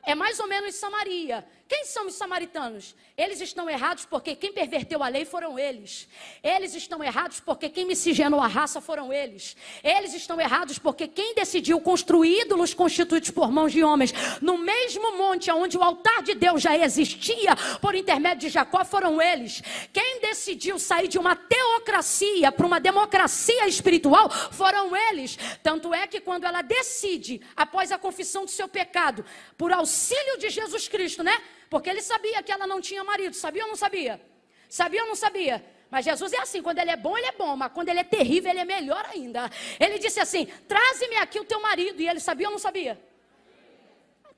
É 0.04 0.14
mais 0.14 0.38
ou 0.38 0.46
menos 0.46 0.76
Samaria. 0.76 1.44
Quem 1.68 1.84
são 1.84 2.06
os 2.06 2.14
samaritanos? 2.14 2.94
Eles 3.16 3.40
estão 3.40 3.68
errados 3.68 4.04
porque 4.04 4.36
quem 4.36 4.52
perverteu 4.52 5.02
a 5.02 5.08
lei 5.08 5.24
foram 5.24 5.58
eles. 5.58 6.06
Eles 6.40 6.74
estão 6.74 7.02
errados 7.02 7.40
porque 7.40 7.68
quem 7.68 7.84
miscigenou 7.84 8.40
a 8.40 8.46
raça 8.46 8.80
foram 8.80 9.12
eles. 9.12 9.56
Eles 9.82 10.14
estão 10.14 10.40
errados 10.40 10.78
porque 10.78 11.08
quem 11.08 11.34
decidiu 11.34 11.80
construir 11.80 12.42
ídolos 12.42 12.72
constituídos 12.72 13.30
por 13.30 13.50
mãos 13.50 13.72
de 13.72 13.82
homens 13.82 14.12
no 14.40 14.56
mesmo 14.58 15.16
monte 15.18 15.50
onde 15.50 15.76
o 15.76 15.82
altar 15.82 16.22
de 16.22 16.34
Deus 16.34 16.62
já 16.62 16.76
existia 16.76 17.56
por 17.80 17.96
intermédio 17.96 18.48
de 18.48 18.48
Jacó 18.48 18.84
foram 18.84 19.20
eles. 19.20 19.60
Quem 19.92 20.20
decidiu 20.20 20.78
sair 20.78 21.08
de 21.08 21.18
uma 21.18 21.34
teocracia 21.34 22.52
para 22.52 22.66
uma 22.66 22.78
democracia 22.78 23.66
espiritual 23.66 24.30
foram 24.30 24.94
eles. 24.94 25.36
Tanto 25.64 25.92
é 25.92 26.06
que 26.06 26.20
quando 26.20 26.44
ela 26.44 26.62
decide, 26.62 27.40
após 27.56 27.90
a 27.90 27.98
confissão 27.98 28.44
do 28.44 28.50
seu 28.50 28.68
pecado, 28.68 29.24
por 29.56 29.72
auxílio 29.72 30.38
de 30.38 30.48
Jesus 30.48 30.86
Cristo, 30.86 31.24
né? 31.24 31.36
Porque 31.68 31.90
ele 31.90 32.02
sabia 32.02 32.42
que 32.42 32.52
ela 32.52 32.66
não 32.66 32.80
tinha 32.80 33.02
marido. 33.02 33.34
Sabia 33.34 33.64
ou 33.64 33.68
não 33.68 33.76
sabia? 33.76 34.20
Sabia 34.68 35.02
ou 35.02 35.08
não 35.08 35.14
sabia? 35.14 35.64
Mas 35.90 36.04
Jesus 36.04 36.32
é 36.32 36.38
assim, 36.38 36.62
quando 36.62 36.78
ele 36.78 36.90
é 36.90 36.96
bom, 36.96 37.16
ele 37.16 37.26
é 37.26 37.32
bom, 37.32 37.56
mas 37.56 37.72
quando 37.72 37.88
ele 37.88 38.00
é 38.00 38.04
terrível, 38.04 38.50
ele 38.50 38.60
é 38.60 38.64
melhor 38.64 39.04
ainda. 39.06 39.50
Ele 39.78 39.98
disse 39.98 40.20
assim: 40.20 40.46
traze-me 40.66 41.16
aqui 41.16 41.38
o 41.38 41.44
teu 41.44 41.60
marido. 41.60 42.00
E 42.00 42.08
ele 42.08 42.20
sabia 42.20 42.48
ou 42.48 42.52
não 42.52 42.58
sabia? 42.58 43.00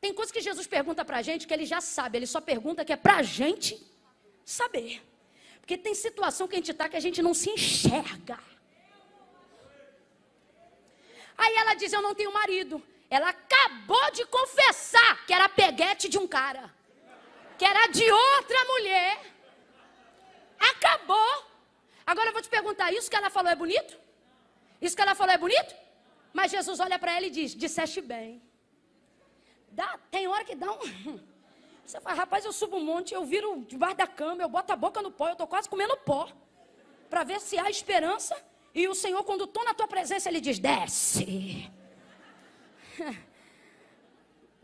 Tem 0.01 0.13
coisas 0.13 0.31
que 0.31 0.41
Jesus 0.41 0.67
pergunta 0.67 1.05
para 1.05 1.19
a 1.19 1.23
gente 1.23 1.47
que 1.47 1.53
ele 1.53 1.65
já 1.65 1.81
sabe, 1.81 2.19
ele 2.19 2.27
só 2.27 2.41
pergunta 2.41 2.85
que 2.85 2.93
é 2.93 2.97
para 2.97 3.17
a 3.17 3.23
gente 3.23 3.81
saber. 4.45 5.03
Porque 5.61 5.77
tem 5.77 5.95
situação 5.95 6.47
que 6.47 6.55
a 6.55 6.59
gente 6.59 6.71
está 6.71 6.89
que 6.89 6.97
a 6.97 7.01
gente 7.01 7.21
não 7.21 7.35
se 7.35 7.51
enxerga. 7.51 8.39
Aí 11.37 11.55
ela 11.57 11.75
diz: 11.75 11.93
Eu 11.93 12.03
não 12.03 12.15
tenho 12.15 12.33
marido. 12.33 12.83
Ela 13.11 13.31
acabou 13.31 14.11
de 14.13 14.27
confessar 14.27 15.25
que 15.27 15.33
era 15.33 15.49
peguete 15.49 16.11
de 16.11 16.19
um 16.19 16.29
cara 16.29 16.78
que 17.59 17.65
era 17.65 17.87
de 17.89 18.11
outra 18.11 18.65
mulher. 18.73 19.21
Acabou. 20.59 21.33
Agora 22.07 22.29
eu 22.29 22.33
vou 22.33 22.43
te 22.43 22.49
perguntar: 22.49 22.93
isso 22.93 23.11
que 23.11 23.17
ela 23.17 23.31
falou 23.31 23.51
é 23.51 23.57
bonito? 23.57 23.99
Isso 24.81 24.95
que 24.97 25.03
ela 25.03 25.15
falou 25.15 25.35
é 25.35 25.39
bonito? 25.39 25.75
Mas 26.33 26.53
Jesus 26.53 26.79
olha 26.81 26.99
para 26.99 27.17
ela 27.17 27.27
e 27.27 27.31
diz: 27.31 27.55
disseste 27.55 28.01
bem. 28.01 28.41
Dá, 29.71 29.99
tem 30.11 30.27
hora 30.29 30.45
que 30.45 30.55
dá 30.55 30.71
um. 30.73 31.21
Você 31.85 32.01
fala, 32.01 32.17
rapaz, 32.17 32.45
eu 32.45 32.53
subo 32.53 32.77
um 32.77 32.85
monte, 32.85 33.15
eu 33.15 33.25
viro 33.25 33.65
debaixo 33.67 33.97
da 33.97 34.07
cama, 34.07 34.43
eu 34.43 34.49
boto 34.49 34.71
a 34.71 34.77
boca 34.77 35.01
no 35.01 35.11
pó, 35.11 35.29
eu 35.29 35.33
estou 35.33 35.47
quase 35.47 35.67
comendo 35.71 35.97
pó. 35.97 36.31
Para 37.09 37.25
ver 37.25 37.41
se 37.41 37.59
há 37.59 37.71
esperança. 37.71 38.37
E 38.75 38.87
o 38.87 38.95
Senhor, 38.95 39.25
quando 39.25 39.45
estou 39.45 39.65
na 39.65 39.73
tua 39.73 39.89
presença, 39.89 40.29
ele 40.29 40.41
diz: 40.41 40.59
desce. 40.59 41.71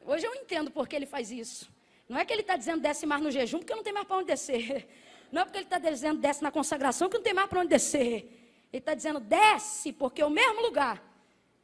Hoje 0.04 0.26
eu 0.26 0.34
entendo 0.34 0.70
porque 0.70 0.94
ele 0.94 1.06
faz 1.06 1.30
isso. 1.30 1.73
Não 2.08 2.18
é 2.18 2.24
que 2.24 2.32
ele 2.32 2.42
está 2.42 2.56
dizendo 2.56 2.80
desce 2.80 3.06
mais 3.06 3.22
no 3.22 3.30
jejum, 3.30 3.58
porque 3.58 3.74
não 3.74 3.82
tem 3.82 3.92
mais 3.92 4.06
para 4.06 4.16
onde 4.16 4.26
descer. 4.26 4.86
Não 5.32 5.42
é 5.42 5.44
porque 5.44 5.58
ele 5.58 5.64
está 5.64 5.78
dizendo 5.80 6.20
desce 6.20 6.44
na 6.44 6.50
consagração 6.52 7.08
que 7.08 7.16
não 7.16 7.24
tem 7.24 7.34
mais 7.34 7.48
para 7.48 7.58
onde 7.58 7.70
descer. 7.70 8.68
Ele 8.72 8.78
está 8.78 8.94
dizendo 8.94 9.18
desce, 9.18 9.92
porque 9.92 10.22
é 10.22 10.26
o 10.26 10.30
mesmo 10.30 10.60
lugar 10.60 11.02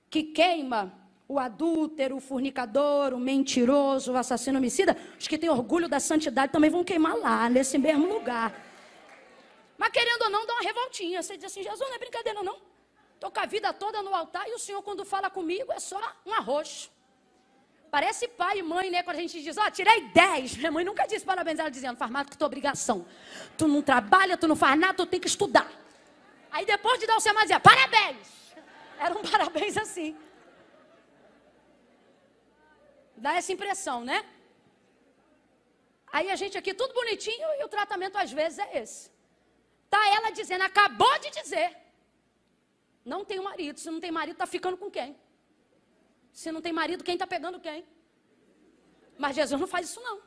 que 0.09 0.25
queima 0.25 0.93
o 1.29 1.39
adúltero, 1.39 2.17
o 2.17 2.21
fornicador, 2.21 3.15
o 3.15 3.19
mentiroso, 3.21 4.13
o 4.13 4.17
assassino 4.17 4.59
homicida, 4.59 4.97
os 5.17 5.29
que 5.29 5.39
têm 5.39 5.49
orgulho 5.49 5.89
da 5.89 6.01
santidade 6.01 6.51
também 6.51 6.69
vão 6.69 6.83
queimar 6.83 7.17
lá, 7.17 7.49
nesse 7.49 7.79
mesmo 7.79 8.13
lugar. 8.13 8.53
Mas 9.79 9.91
querendo 9.91 10.23
ou 10.23 10.31
não, 10.31 10.45
dá 10.45 10.55
uma 10.55 10.63
revoltinha. 10.63 11.23
Você 11.23 11.37
diz 11.37 11.45
assim, 11.45 11.63
Jesus, 11.63 11.89
não 11.89 11.95
é 11.95 11.99
brincadeira 11.99 12.43
não. 12.43 12.59
Estou 13.15 13.31
com 13.31 13.41
a 13.41 13.47
vida 13.47 13.73
toda 13.73 14.03
no 14.03 14.13
altar 14.13 14.49
e 14.49 14.55
o 14.55 14.59
Senhor, 14.59 14.83
quando 14.83 15.05
fala 15.05 15.31
comigo, 15.31 15.71
é 15.73 15.79
só 15.79 16.01
um 16.27 16.33
arroz. 16.35 16.91
Parece 17.91 18.29
pai 18.29 18.59
e 18.59 18.63
mãe, 18.63 18.89
né? 18.89 19.03
Quando 19.03 19.17
a 19.17 19.21
gente 19.21 19.43
diz, 19.43 19.57
ó, 19.57 19.65
oh, 19.67 19.71
tirei 19.71 20.03
10. 20.09 20.57
Minha 20.59 20.71
mãe 20.71 20.85
nunca 20.85 21.07
disse 21.07 21.25
parabéns, 21.25 21.59
ela 21.59 21.69
dizendo, 21.69 21.97
faz 21.97 22.11
mais 22.11 22.27
do 22.27 22.31
que 22.31 22.39
tua 22.39 22.47
obrigação. 22.47 23.05
Tu 23.59 23.67
não 23.67 23.83
trabalha, 23.83 24.37
tu 24.37 24.47
não 24.47 24.55
faz 24.55 24.79
nada, 24.79 24.95
tu 24.95 25.07
tem 25.07 25.19
que 25.19 25.27
estudar. 25.27 25.69
Aí 26.53 26.65
depois 26.65 27.01
de 27.01 27.07
dar 27.07 27.17
o 27.17 27.21
sermão, 27.21 27.43
dizia, 27.43 27.59
parabéns. 27.59 28.29
Era 28.99 29.19
um 29.19 29.23
parabéns 29.29 29.77
assim. 29.77 30.17
Dá 33.17 33.35
essa 33.35 33.53
impressão, 33.53 34.05
né? 34.05 34.25
Aí 36.13 36.31
a 36.31 36.37
gente 36.37 36.57
aqui 36.57 36.73
tudo 36.73 36.95
bonitinho 36.95 37.49
e 37.59 37.65
o 37.65 37.69
tratamento 37.69 38.17
às 38.17 38.31
vezes 38.31 38.59
é 38.59 38.79
esse. 38.79 39.11
Tá 39.89 40.01
ela 40.15 40.31
dizendo, 40.31 40.63
acabou 40.63 41.19
de 41.19 41.31
dizer. 41.31 41.77
Não 43.05 43.25
tem 43.25 43.41
marido. 43.41 43.81
Se 43.81 43.91
não 43.91 44.01
tem 44.01 44.13
marido, 44.13 44.37
tá 44.37 44.47
ficando 44.47 44.77
com 44.77 44.91
quem? 44.91 45.17
Se 46.33 46.51
não 46.53 46.61
tem 46.61 46.73
marido, 46.73 47.05
quem 47.05 47.15
está 47.15 47.27
pegando 47.27 47.61
quem? 47.61 47.85
Mas 49.19 49.37
Jesus 49.37 49.61
não 49.61 49.69
faz 49.69 49.89
isso 49.91 50.01
não. 50.01 50.21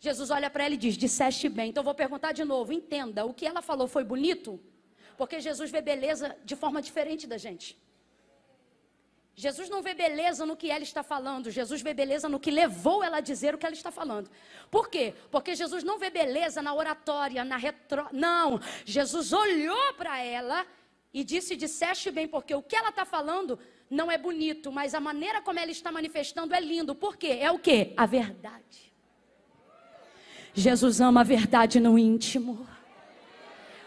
Jesus 0.00 0.30
olha 0.30 0.48
para 0.48 0.64
ela 0.64 0.74
e 0.74 0.78
diz: 0.78 0.96
Disseste 0.96 1.48
bem. 1.48 1.70
Então 1.70 1.80
eu 1.82 1.84
vou 1.84 1.94
perguntar 1.94 2.32
de 2.32 2.44
novo. 2.44 2.72
Entenda, 2.72 3.24
o 3.24 3.34
que 3.34 3.46
ela 3.46 3.60
falou 3.60 3.88
foi 3.88 4.04
bonito? 4.04 4.60
Porque 5.16 5.40
Jesus 5.40 5.70
vê 5.70 5.80
beleza 5.80 6.36
de 6.44 6.54
forma 6.54 6.80
diferente 6.80 7.26
da 7.26 7.36
gente. 7.36 7.76
Jesus 9.34 9.68
não 9.70 9.82
vê 9.82 9.94
beleza 9.94 10.44
no 10.44 10.56
que 10.56 10.68
ela 10.68 10.82
está 10.82 11.00
falando, 11.04 11.48
Jesus 11.48 11.80
vê 11.80 11.94
beleza 11.94 12.28
no 12.28 12.40
que 12.40 12.50
levou 12.50 13.04
ela 13.04 13.18
a 13.18 13.20
dizer 13.20 13.54
o 13.54 13.58
que 13.58 13.64
ela 13.64 13.74
está 13.74 13.92
falando. 13.92 14.28
Por 14.68 14.88
quê? 14.88 15.14
Porque 15.30 15.54
Jesus 15.54 15.84
não 15.84 15.96
vê 15.96 16.10
beleza 16.10 16.60
na 16.60 16.74
oratória, 16.74 17.44
na 17.44 17.56
retro. 17.56 18.08
Não, 18.10 18.60
Jesus 18.84 19.32
olhou 19.32 19.94
para 19.94 20.20
ela 20.20 20.66
e 21.14 21.22
disse: 21.22 21.54
Disseste 21.54 22.10
bem, 22.10 22.26
porque 22.26 22.52
o 22.52 22.62
que 22.62 22.74
ela 22.74 22.88
está 22.88 23.04
falando 23.04 23.56
não 23.90 24.10
é 24.10 24.18
bonito, 24.18 24.70
mas 24.70 24.94
a 24.94 25.00
maneira 25.00 25.40
como 25.40 25.58
ela 25.58 25.70
está 25.70 25.90
manifestando 25.90 26.54
é 26.54 26.60
lindo. 26.60 26.94
Por 26.94 27.16
quê? 27.16 27.38
É 27.40 27.50
o 27.50 27.58
que? 27.58 27.92
A 27.96 28.06
verdade. 28.06 28.92
Jesus 30.52 31.00
ama 31.00 31.20
a 31.20 31.24
verdade 31.24 31.80
no 31.80 31.98
íntimo. 31.98 32.66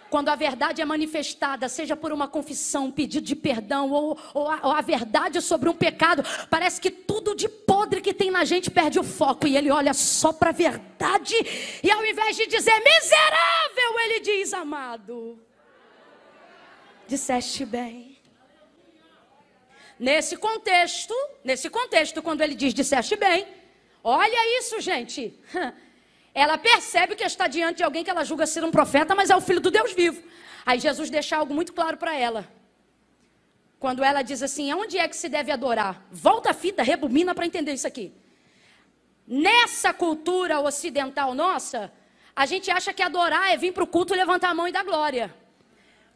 Quando 0.10 0.28
a 0.28 0.36
verdade 0.36 0.82
é 0.82 0.86
manifestada, 0.86 1.70
seja 1.70 1.96
por 1.96 2.12
uma 2.12 2.28
confissão, 2.28 2.88
um 2.88 2.92
pedido 2.92 3.26
de 3.26 3.36
perdão, 3.36 3.90
ou, 3.92 4.20
ou, 4.34 4.50
a, 4.50 4.60
ou 4.64 4.72
a 4.72 4.82
verdade 4.82 5.40
sobre 5.40 5.70
um 5.70 5.74
pecado, 5.74 6.22
parece 6.50 6.82
que 6.82 6.92
tudo 6.92 7.34
de 7.34 7.48
podre 7.48 8.02
que 8.02 8.14
tem 8.14 8.30
na 8.30 8.44
gente 8.44 8.70
perde 8.70 9.00
o 9.00 9.04
foco 9.04 9.48
e 9.48 9.56
ele 9.56 9.72
olha 9.72 9.94
só 9.94 10.34
para 10.34 10.50
a 10.50 10.54
verdade, 10.54 11.34
e 11.82 11.90
ao 11.90 12.06
invés 12.06 12.36
de 12.36 12.46
dizer 12.46 12.78
miserável, 12.84 14.00
ele 14.04 14.20
diz 14.20 14.54
amado. 14.54 15.40
Disseste 17.08 17.66
bem. 17.66 18.11
Nesse 20.02 20.36
contexto, 20.36 21.14
nesse 21.44 21.70
contexto, 21.70 22.24
quando 22.24 22.42
ele 22.42 22.56
diz 22.56 22.74
disseste 22.74 23.16
bem, 23.16 23.46
olha 24.04 24.58
isso, 24.58 24.82
gente. 24.82 25.40
Ela 26.34 26.58
percebe 26.58 27.16
que 27.16 27.24
está 27.24 27.46
diante 27.46 27.78
de 27.78 27.84
alguém 27.84 28.04
que 28.04 28.10
ela 28.10 28.24
julga 28.24 28.48
ser 28.48 28.64
um 28.64 28.72
profeta, 28.72 29.14
mas 29.14 29.30
é 29.30 29.36
o 29.36 29.42
filho 29.42 29.60
do 29.60 29.70
Deus 29.70 29.92
vivo. 29.92 30.24
Aí 30.66 30.80
Jesus 30.80 31.10
deixa 31.10 31.36
algo 31.36 31.54
muito 31.54 31.74
claro 31.74 31.98
para 31.98 32.16
ela. 32.16 32.50
Quando 33.78 34.02
ela 34.02 34.22
diz 34.22 34.42
assim: 34.42 34.72
aonde 34.72 34.98
é 34.98 35.10
que 35.10 35.16
se 35.16 35.28
deve 35.28 35.52
adorar? 35.52 36.08
Volta 36.10 36.52
a 36.52 36.54
fita, 36.54 36.82
rebobina 36.82 37.36
para 37.36 37.46
entender 37.46 37.74
isso 37.74 37.86
aqui. 37.86 38.14
Nessa 39.28 39.94
cultura 39.94 40.62
ocidental 40.62 41.36
nossa, 41.36 41.92
a 42.34 42.46
gente 42.46 42.72
acha 42.72 42.94
que 42.94 43.04
adorar 43.04 43.52
é 43.52 43.58
vir 43.58 43.74
para 43.74 43.84
o 43.84 43.88
culto, 43.88 44.16
levantar 44.16 44.52
a 44.52 44.56
mão 44.56 44.70
e 44.70 44.72
dar 44.72 44.86
glória. 44.86 45.36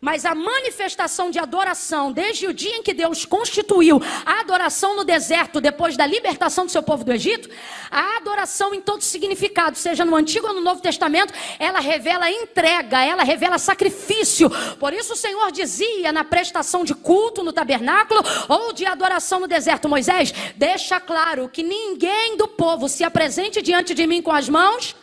Mas 0.05 0.23
a 0.23 0.35
manifestação 0.35 1.31
de 1.31 1.39
adoração, 1.39 2.11
desde 2.11 2.45
o 2.45 2.53
dia 2.53 2.77
em 2.77 2.83
que 2.83 2.93
Deus 2.93 3.25
constituiu 3.25 3.99
a 4.23 4.41
adoração 4.41 4.95
no 4.95 5.03
deserto, 5.03 5.59
depois 5.59 5.97
da 5.97 6.05
libertação 6.05 6.63
do 6.67 6.71
seu 6.71 6.83
povo 6.83 7.03
do 7.03 7.11
Egito, 7.11 7.49
a 7.89 8.17
adoração 8.17 8.71
em 8.71 8.79
todo 8.79 9.01
significado, 9.01 9.75
seja 9.75 10.05
no 10.05 10.15
Antigo 10.15 10.45
ou 10.45 10.53
no 10.53 10.61
Novo 10.61 10.79
Testamento, 10.79 11.33
ela 11.57 11.79
revela 11.79 12.29
entrega, 12.29 13.03
ela 13.03 13.23
revela 13.23 13.57
sacrifício. 13.57 14.47
Por 14.79 14.93
isso 14.93 15.13
o 15.13 15.17
Senhor 15.17 15.51
dizia 15.51 16.11
na 16.11 16.23
prestação 16.23 16.83
de 16.83 16.93
culto 16.93 17.43
no 17.43 17.51
tabernáculo 17.51 18.21
ou 18.47 18.73
de 18.73 18.85
adoração 18.85 19.39
no 19.39 19.47
deserto, 19.47 19.89
Moisés, 19.89 20.31
deixa 20.55 20.99
claro 20.99 21.49
que 21.49 21.63
ninguém 21.63 22.37
do 22.37 22.47
povo 22.47 22.87
se 22.87 23.03
apresente 23.03 23.59
diante 23.59 23.95
de 23.95 24.05
mim 24.05 24.21
com 24.21 24.31
as 24.31 24.47
mãos 24.47 24.95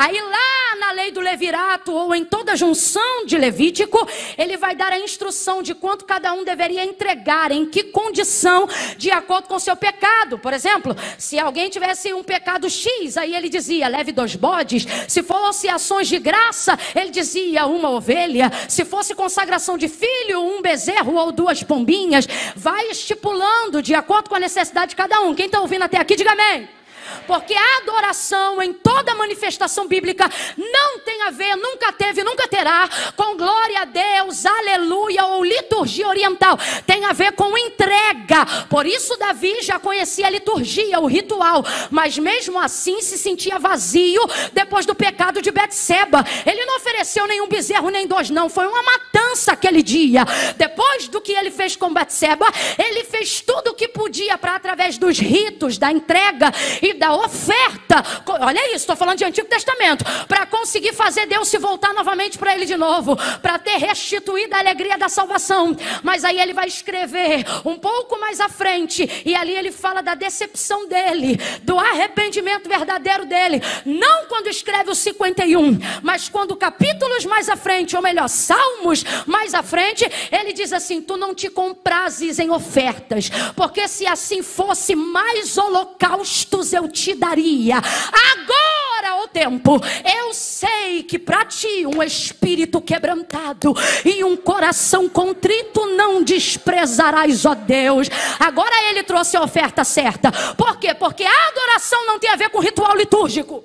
Aí 0.00 0.18
lá 0.18 0.76
na 0.80 0.92
lei 0.92 1.10
do 1.10 1.20
levirato 1.20 1.92
ou 1.92 2.14
em 2.14 2.24
toda 2.24 2.56
junção 2.56 3.26
de 3.26 3.36
Levítico, 3.36 4.08
ele 4.38 4.56
vai 4.56 4.74
dar 4.74 4.94
a 4.94 4.98
instrução 4.98 5.62
de 5.62 5.74
quanto 5.74 6.06
cada 6.06 6.32
um 6.32 6.42
deveria 6.42 6.82
entregar, 6.82 7.52
em 7.52 7.66
que 7.66 7.82
condição, 7.82 8.66
de 8.96 9.10
acordo 9.10 9.46
com 9.46 9.56
o 9.56 9.60
seu 9.60 9.76
pecado. 9.76 10.38
Por 10.38 10.54
exemplo, 10.54 10.96
se 11.18 11.38
alguém 11.38 11.68
tivesse 11.68 12.14
um 12.14 12.24
pecado 12.24 12.70
X, 12.70 13.18
aí 13.18 13.36
ele 13.36 13.50
dizia, 13.50 13.88
leve 13.88 14.10
dois 14.10 14.34
bodes. 14.36 14.86
Se 15.06 15.22
fosse 15.22 15.68
ações 15.68 16.08
de 16.08 16.18
graça, 16.18 16.78
ele 16.96 17.10
dizia 17.10 17.66
uma 17.66 17.90
ovelha. 17.90 18.50
Se 18.70 18.86
fosse 18.86 19.14
consagração 19.14 19.76
de 19.76 19.86
filho, 19.86 20.40
um 20.40 20.62
bezerro 20.62 21.14
ou 21.14 21.30
duas 21.30 21.62
pombinhas. 21.62 22.26
Vai 22.56 22.86
estipulando 22.86 23.82
de 23.82 23.94
acordo 23.94 24.30
com 24.30 24.36
a 24.36 24.40
necessidade 24.40 24.92
de 24.92 24.96
cada 24.96 25.20
um. 25.20 25.34
Quem 25.34 25.44
está 25.44 25.60
ouvindo 25.60 25.82
até 25.82 25.98
aqui, 25.98 26.16
diga 26.16 26.32
amém. 26.32 26.79
Porque 27.26 27.54
a 27.54 27.78
adoração 27.78 28.62
em 28.62 28.72
toda 28.72 29.14
manifestação 29.14 29.86
bíblica 29.86 30.28
não 30.56 30.98
tem 31.00 31.22
a 31.22 31.30
ver, 31.30 31.56
nunca 31.56 31.92
teve, 31.92 32.22
nunca 32.22 32.48
terá 32.48 32.88
com 33.16 33.36
glória 33.36 33.80
a 33.80 33.84
Deus, 33.84 34.44
aleluia 34.46 35.24
ou 35.26 35.44
liturgia 35.44 36.08
oriental. 36.08 36.58
Tem 36.86 37.04
a 37.04 37.12
ver 37.12 37.32
com 37.32 37.56
entrega. 37.56 38.46
Por 38.68 38.86
isso 38.86 39.16
Davi 39.16 39.62
já 39.62 39.78
conhecia 39.78 40.26
a 40.26 40.30
liturgia, 40.30 41.00
o 41.00 41.06
ritual, 41.06 41.64
mas 41.90 42.18
mesmo 42.18 42.58
assim 42.58 43.00
se 43.00 43.18
sentia 43.18 43.58
vazio 43.58 44.22
depois 44.52 44.86
do 44.86 44.94
pecado 44.94 45.42
de 45.42 45.50
Betseba. 45.50 46.24
Ele 46.46 46.64
não 46.64 46.76
ofereceu 46.76 47.26
nenhum 47.26 47.48
bezerro 47.48 47.90
nem 47.90 48.06
dois 48.06 48.30
não, 48.30 48.48
foi 48.48 48.66
uma 48.66 48.82
matança 48.82 49.52
aquele 49.52 49.82
dia. 49.82 50.24
Depois 50.56 51.08
do 51.08 51.20
que 51.20 51.32
ele 51.32 51.50
fez 51.50 51.76
com 51.76 51.92
Betseba, 51.92 52.46
ele 52.78 53.04
fez 53.04 53.40
tudo 53.40 53.70
o 53.70 53.74
que 53.74 53.88
podia 53.88 54.36
para 54.38 54.54
através 54.54 54.98
dos 54.98 55.18
ritos 55.18 55.78
da 55.78 55.90
entrega 55.90 56.52
e 56.82 56.94
da 57.00 57.14
oferta. 57.14 58.04
Olha 58.26 58.66
isso, 58.66 58.84
estou 58.84 58.94
falando 58.94 59.16
de 59.16 59.24
Antigo 59.24 59.48
Testamento. 59.48 60.04
Para 60.28 60.44
conseguir 60.44 60.92
fazer 60.92 61.24
Deus 61.24 61.48
se 61.48 61.56
voltar 61.56 61.94
novamente 61.94 62.36
para 62.36 62.54
ele 62.54 62.66
de 62.66 62.76
novo. 62.76 63.16
Para 63.40 63.58
ter 63.58 63.78
restituído 63.78 64.54
a 64.54 64.58
alegria 64.58 64.98
da 64.98 65.08
salvação. 65.08 65.74
Mas 66.02 66.26
aí 66.26 66.38
ele 66.38 66.52
vai 66.52 66.68
escrever 66.68 67.46
um 67.64 67.78
pouco 67.78 68.20
mais 68.20 68.38
à 68.38 68.50
frente. 68.50 69.08
E 69.24 69.34
ali 69.34 69.56
ele 69.56 69.72
fala 69.72 70.02
da 70.02 70.14
decepção 70.14 70.86
dele. 70.86 71.40
Do 71.62 71.78
arrependimento 71.78 72.68
verdadeiro 72.68 73.24
dele. 73.24 73.62
Não 73.86 74.26
quando 74.26 74.48
escreve 74.48 74.90
o 74.90 74.94
51. 74.94 75.78
Mas 76.02 76.28
quando 76.28 76.54
capítulos 76.54 77.24
mais 77.24 77.48
à 77.48 77.56
frente. 77.56 77.96
Ou 77.96 78.02
melhor, 78.02 78.28
salmos 78.28 79.02
mais 79.26 79.54
à 79.54 79.62
frente. 79.62 80.04
Ele 80.30 80.52
diz 80.52 80.70
assim: 80.70 81.00
Tu 81.00 81.16
não 81.16 81.34
te 81.34 81.48
comprases 81.48 82.38
em 82.38 82.50
ofertas. 82.50 83.30
Porque 83.56 83.88
se 83.88 84.06
assim 84.06 84.42
fosse, 84.42 84.94
mais 84.94 85.56
holocaustos 85.56 86.74
eu 86.74 86.89
te 86.90 87.14
daria. 87.14 87.76
Agora, 87.76 89.22
o 89.22 89.28
tempo, 89.28 89.80
eu 90.04 90.34
sei 90.34 91.02
que 91.02 91.18
para 91.18 91.44
ti 91.44 91.86
um 91.86 92.02
espírito 92.02 92.80
quebrantado 92.80 93.74
e 94.04 94.22
um 94.24 94.36
coração 94.36 95.08
contrito 95.08 95.86
não 95.96 96.22
desprezarás, 96.22 97.46
ó 97.46 97.54
Deus. 97.54 98.08
Agora 98.38 98.74
ele 98.90 99.02
trouxe 99.02 99.36
a 99.36 99.42
oferta 99.42 99.84
certa. 99.84 100.30
Por 100.56 100.76
quê? 100.78 100.94
Porque 100.94 101.24
a 101.24 101.48
adoração 101.48 102.06
não 102.06 102.18
tem 102.18 102.30
a 102.30 102.36
ver 102.36 102.50
com 102.50 102.58
ritual 102.58 102.96
litúrgico. 102.96 103.64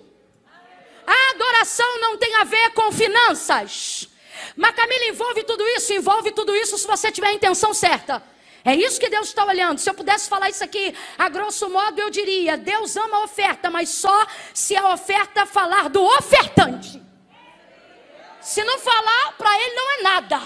A 1.05 1.31
adoração 1.31 1.99
não 1.99 2.17
tem 2.17 2.35
a 2.35 2.43
ver 2.43 2.71
com 2.71 2.91
finanças. 2.91 4.07
Mas 4.55 4.75
Camila 4.75 5.05
envolve 5.05 5.43
tudo 5.43 5.63
isso, 5.69 5.93
envolve 5.93 6.31
tudo 6.31 6.55
isso 6.55 6.77
se 6.77 6.87
você 6.87 7.11
tiver 7.11 7.27
a 7.27 7.33
intenção 7.33 7.73
certa. 7.73 8.23
É 8.65 8.73
isso 8.73 8.99
que 8.99 9.09
Deus 9.09 9.27
está 9.27 9.45
olhando. 9.45 9.77
Se 9.77 9.87
eu 9.87 9.93
pudesse 9.93 10.27
falar 10.27 10.49
isso 10.49 10.63
aqui, 10.63 10.91
a 11.19 11.29
grosso 11.29 11.69
modo, 11.69 11.99
eu 11.99 12.09
diria: 12.09 12.57
Deus 12.57 12.97
ama 12.97 13.17
a 13.17 13.23
oferta, 13.23 13.69
mas 13.69 13.89
só 13.89 14.27
se 14.55 14.75
a 14.75 14.91
oferta 14.91 15.45
falar 15.45 15.87
do 15.87 16.03
ofertante. 16.03 16.99
Se 18.41 18.63
não 18.63 18.79
falar, 18.79 19.33
para 19.37 19.61
ele 19.61 19.75
não 19.75 19.91
é 19.91 20.01
nada. 20.01 20.41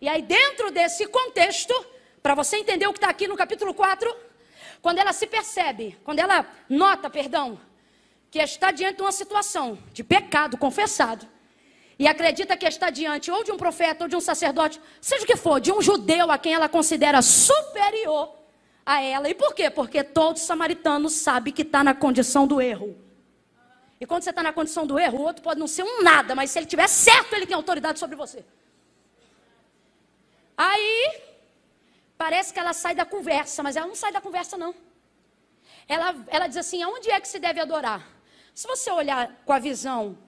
E 0.00 0.08
aí, 0.08 0.20
dentro 0.20 0.72
desse 0.72 1.06
contexto, 1.06 1.72
para 2.20 2.34
você 2.34 2.56
entender 2.56 2.88
o 2.88 2.92
que 2.92 2.98
está 2.98 3.08
aqui 3.08 3.28
no 3.28 3.36
capítulo 3.36 3.72
4, 3.72 4.12
quando 4.80 4.98
ela 4.98 5.12
se 5.12 5.28
percebe, 5.28 5.96
quando 6.02 6.18
ela 6.18 6.44
nota, 6.68 7.08
perdão, 7.08 7.60
que 8.32 8.40
está 8.40 8.72
diante 8.72 8.96
de 8.96 9.02
uma 9.02 9.12
situação 9.12 9.78
de 9.92 10.02
pecado 10.02 10.56
confessado 10.56 11.31
e 11.98 12.06
acredita 12.06 12.56
que 12.56 12.66
está 12.66 12.90
diante 12.90 13.30
ou 13.30 13.44
de 13.44 13.52
um 13.52 13.56
profeta 13.56 14.04
ou 14.04 14.08
de 14.08 14.16
um 14.16 14.20
sacerdote, 14.20 14.80
seja 15.00 15.24
o 15.24 15.26
que 15.26 15.36
for, 15.36 15.60
de 15.60 15.72
um 15.72 15.80
judeu 15.80 16.30
a 16.30 16.38
quem 16.38 16.54
ela 16.54 16.68
considera 16.68 17.22
superior 17.22 18.34
a 18.84 19.00
ela. 19.00 19.28
E 19.28 19.34
por 19.34 19.54
quê? 19.54 19.70
Porque 19.70 20.02
todo 20.02 20.38
samaritano 20.38 21.08
sabe 21.08 21.52
que 21.52 21.62
está 21.62 21.84
na 21.84 21.94
condição 21.94 22.46
do 22.46 22.60
erro. 22.60 22.96
E 24.00 24.06
quando 24.06 24.22
você 24.24 24.30
está 24.30 24.42
na 24.42 24.52
condição 24.52 24.84
do 24.84 24.98
erro, 24.98 25.18
o 25.18 25.22
outro 25.22 25.42
pode 25.42 25.60
não 25.60 25.68
ser 25.68 25.84
um 25.84 26.02
nada, 26.02 26.34
mas 26.34 26.50
se 26.50 26.58
ele 26.58 26.66
tiver 26.66 26.88
certo, 26.88 27.34
ele 27.34 27.46
tem 27.46 27.54
autoridade 27.54 28.00
sobre 28.00 28.16
você. 28.16 28.44
Aí, 30.56 31.20
parece 32.18 32.52
que 32.52 32.58
ela 32.58 32.72
sai 32.72 32.94
da 32.94 33.04
conversa, 33.04 33.62
mas 33.62 33.76
ela 33.76 33.86
não 33.86 33.94
sai 33.94 34.10
da 34.12 34.20
conversa, 34.20 34.56
não. 34.56 34.74
Ela, 35.86 36.16
ela 36.28 36.46
diz 36.48 36.56
assim: 36.56 36.82
aonde 36.82 37.10
é 37.10 37.20
que 37.20 37.28
se 37.28 37.38
deve 37.38 37.60
adorar? 37.60 38.06
Se 38.52 38.66
você 38.66 38.90
olhar 38.90 39.30
com 39.46 39.52
a 39.52 39.58
visão 39.58 40.18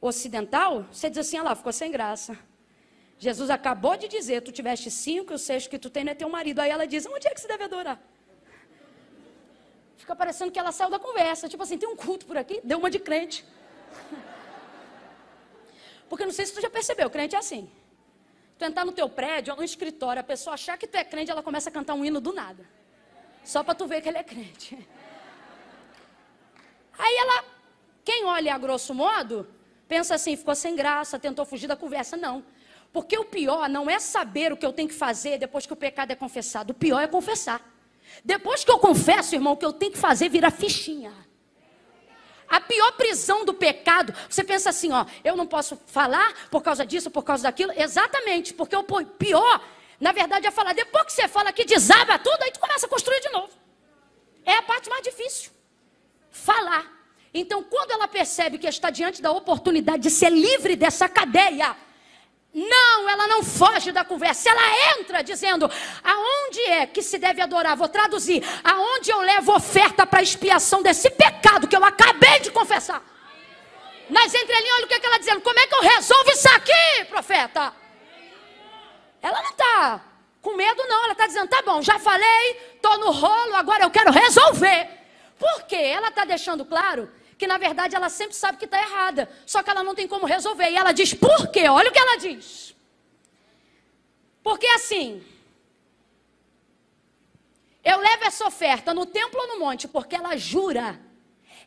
ocidental, 0.00 0.86
você 0.92 1.08
diz 1.08 1.18
assim: 1.18 1.38
ah 1.38 1.42
lá, 1.42 1.54
ficou 1.54 1.72
sem 1.72 1.90
graça. 1.90 2.38
Jesus 3.18 3.50
acabou 3.50 3.96
de 3.96 4.08
dizer: 4.08 4.42
tu 4.42 4.52
tiveste 4.52 4.90
cinco 4.90 5.34
o 5.34 5.38
sexto 5.38 5.70
que 5.70 5.78
tu 5.78 5.88
tem 5.88 6.04
não 6.04 6.12
é 6.12 6.14
teu 6.14 6.28
marido. 6.28 6.60
Aí 6.60 6.70
ela 6.70 6.86
diz: 6.86 7.06
onde 7.06 7.26
é 7.26 7.34
que 7.34 7.40
se 7.40 7.48
deve 7.48 7.64
adorar? 7.64 8.00
Fica 9.96 10.14
parecendo 10.14 10.52
que 10.52 10.58
ela 10.58 10.70
saiu 10.70 10.90
da 10.90 10.98
conversa. 10.98 11.48
Tipo 11.48 11.62
assim, 11.62 11.78
tem 11.78 11.88
um 11.88 11.96
culto 11.96 12.26
por 12.26 12.36
aqui, 12.36 12.60
deu 12.62 12.78
uma 12.78 12.90
de 12.90 12.98
crente. 12.98 13.44
Porque 16.08 16.24
não 16.24 16.32
sei 16.32 16.46
se 16.46 16.54
tu 16.54 16.60
já 16.60 16.70
percebeu, 16.70 17.10
crente 17.10 17.34
é 17.34 17.38
assim. 17.38 17.68
Tu 18.58 18.64
entrar 18.64 18.84
no 18.84 18.92
teu 18.92 19.08
prédio, 19.08 19.56
no 19.56 19.64
escritório, 19.64 20.20
a 20.20 20.24
pessoa 20.24 20.54
achar 20.54 20.78
que 20.78 20.86
tu 20.86 20.96
é 20.96 21.04
crente, 21.04 21.30
ela 21.30 21.42
começa 21.42 21.68
a 21.68 21.72
cantar 21.72 21.94
um 21.94 22.04
hino 22.04 22.20
do 22.20 22.32
nada. 22.32 22.64
Só 23.44 23.64
para 23.64 23.74
tu 23.74 23.86
ver 23.86 24.00
que 24.00 24.08
ele 24.08 24.18
é 24.18 24.22
crente. 24.22 24.78
Aí 26.98 27.16
ela, 27.16 27.44
quem 28.04 28.24
olha 28.24 28.54
a 28.54 28.58
grosso 28.58 28.94
modo, 28.94 29.46
pensa 29.88 30.14
assim, 30.14 30.36
ficou 30.36 30.54
sem 30.54 30.74
graça, 30.74 31.18
tentou 31.18 31.44
fugir 31.44 31.66
da 31.66 31.76
conversa. 31.76 32.16
Não. 32.16 32.44
Porque 32.92 33.18
o 33.18 33.24
pior 33.24 33.68
não 33.68 33.90
é 33.90 33.98
saber 33.98 34.52
o 34.52 34.56
que 34.56 34.64
eu 34.64 34.72
tenho 34.72 34.88
que 34.88 34.94
fazer 34.94 35.38
depois 35.38 35.66
que 35.66 35.72
o 35.72 35.76
pecado 35.76 36.10
é 36.12 36.14
confessado. 36.14 36.72
O 36.72 36.74
pior 36.74 37.00
é 37.00 37.06
confessar. 37.06 37.60
Depois 38.24 38.64
que 38.64 38.70
eu 38.70 38.78
confesso, 38.78 39.34
irmão, 39.34 39.52
o 39.52 39.56
que 39.56 39.66
eu 39.66 39.72
tenho 39.72 39.92
que 39.92 39.98
fazer 39.98 40.28
vira 40.28 40.50
fichinha. 40.50 41.12
A 42.48 42.60
pior 42.60 42.92
prisão 42.92 43.44
do 43.44 43.52
pecado, 43.52 44.14
você 44.30 44.44
pensa 44.44 44.70
assim, 44.70 44.92
ó, 44.92 45.04
eu 45.24 45.36
não 45.36 45.46
posso 45.46 45.76
falar 45.86 46.48
por 46.48 46.62
causa 46.62 46.86
disso, 46.86 47.10
por 47.10 47.22
causa 47.22 47.42
daquilo. 47.42 47.72
Exatamente, 47.76 48.54
porque 48.54 48.76
o 48.76 48.84
pior, 48.84 49.60
na 50.00 50.12
verdade, 50.12 50.46
é 50.46 50.50
falar. 50.50 50.72
Depois 50.72 51.04
que 51.04 51.12
você 51.12 51.28
fala 51.28 51.52
que 51.52 51.64
desaba 51.64 52.18
tudo, 52.18 52.42
aí 52.42 52.52
tu 52.52 52.60
começa 52.60 52.86
a 52.86 52.88
construir 52.88 53.20
de 53.20 53.30
novo. 53.30 53.52
É 54.44 54.54
a 54.54 54.62
parte 54.62 54.88
mais 54.88 55.02
difícil 55.02 55.50
falar. 56.30 56.95
Então, 57.38 57.62
quando 57.62 57.90
ela 57.90 58.08
percebe 58.08 58.56
que 58.56 58.66
está 58.66 58.88
diante 58.88 59.20
da 59.20 59.30
oportunidade 59.30 60.02
de 60.02 60.10
ser 60.10 60.30
livre 60.30 60.74
dessa 60.74 61.06
cadeia, 61.06 61.76
não, 62.54 63.06
ela 63.10 63.28
não 63.28 63.42
foge 63.42 63.92
da 63.92 64.02
conversa. 64.02 64.48
Ela 64.48 64.98
entra 64.98 65.22
dizendo: 65.22 65.70
aonde 66.02 66.60
é 66.62 66.86
que 66.86 67.02
se 67.02 67.18
deve 67.18 67.42
adorar? 67.42 67.76
Vou 67.76 67.88
traduzir: 67.88 68.42
aonde 68.64 69.10
eu 69.10 69.20
levo 69.20 69.54
oferta 69.54 70.06
para 70.06 70.22
expiação 70.22 70.82
desse 70.82 71.10
pecado 71.10 71.68
que 71.68 71.76
eu 71.76 71.84
acabei 71.84 72.40
de 72.40 72.50
confessar. 72.50 73.02
Nas 74.08 74.32
entrelinhas, 74.32 74.76
olha 74.76 74.84
o 74.86 74.88
que, 74.88 74.94
é 74.94 75.00
que 75.00 75.06
ela 75.06 75.18
dizendo: 75.18 75.42
como 75.42 75.58
é 75.58 75.66
que 75.66 75.74
eu 75.74 75.82
resolvo 75.82 76.30
isso 76.30 76.48
aqui, 76.48 77.04
profeta? 77.10 77.74
Ela 79.20 79.42
não 79.42 79.50
está 79.50 80.04
com 80.40 80.56
medo, 80.56 80.82
não. 80.88 81.04
Ela 81.04 81.12
está 81.12 81.26
dizendo: 81.26 81.48
tá 81.48 81.60
bom, 81.60 81.82
já 81.82 81.98
falei, 81.98 82.72
estou 82.74 82.96
no 82.96 83.10
rolo, 83.10 83.54
agora 83.56 83.84
eu 83.84 83.90
quero 83.90 84.10
resolver. 84.10 84.88
Por 85.38 85.64
quê? 85.64 85.76
Ela 85.76 86.08
está 86.08 86.24
deixando 86.24 86.64
claro 86.64 87.10
que 87.38 87.46
na 87.46 87.58
verdade 87.58 87.94
ela 87.94 88.08
sempre 88.08 88.34
sabe 88.34 88.58
que 88.58 88.64
está 88.64 88.80
errada, 88.80 89.28
só 89.44 89.62
que 89.62 89.70
ela 89.70 89.82
não 89.82 89.94
tem 89.94 90.08
como 90.08 90.26
resolver. 90.26 90.70
E 90.70 90.76
ela 90.76 90.92
diz: 90.92 91.12
por 91.14 91.48
quê? 91.48 91.68
Olha 91.68 91.90
o 91.90 91.92
que 91.92 91.98
ela 91.98 92.16
diz. 92.16 92.74
Porque 94.42 94.66
assim, 94.68 95.24
eu 97.84 97.98
levo 97.98 98.24
essa 98.24 98.46
oferta 98.46 98.94
no 98.94 99.04
templo 99.04 99.40
ou 99.40 99.48
no 99.48 99.58
monte, 99.58 99.86
porque 99.88 100.16
ela 100.16 100.36
jura, 100.36 100.98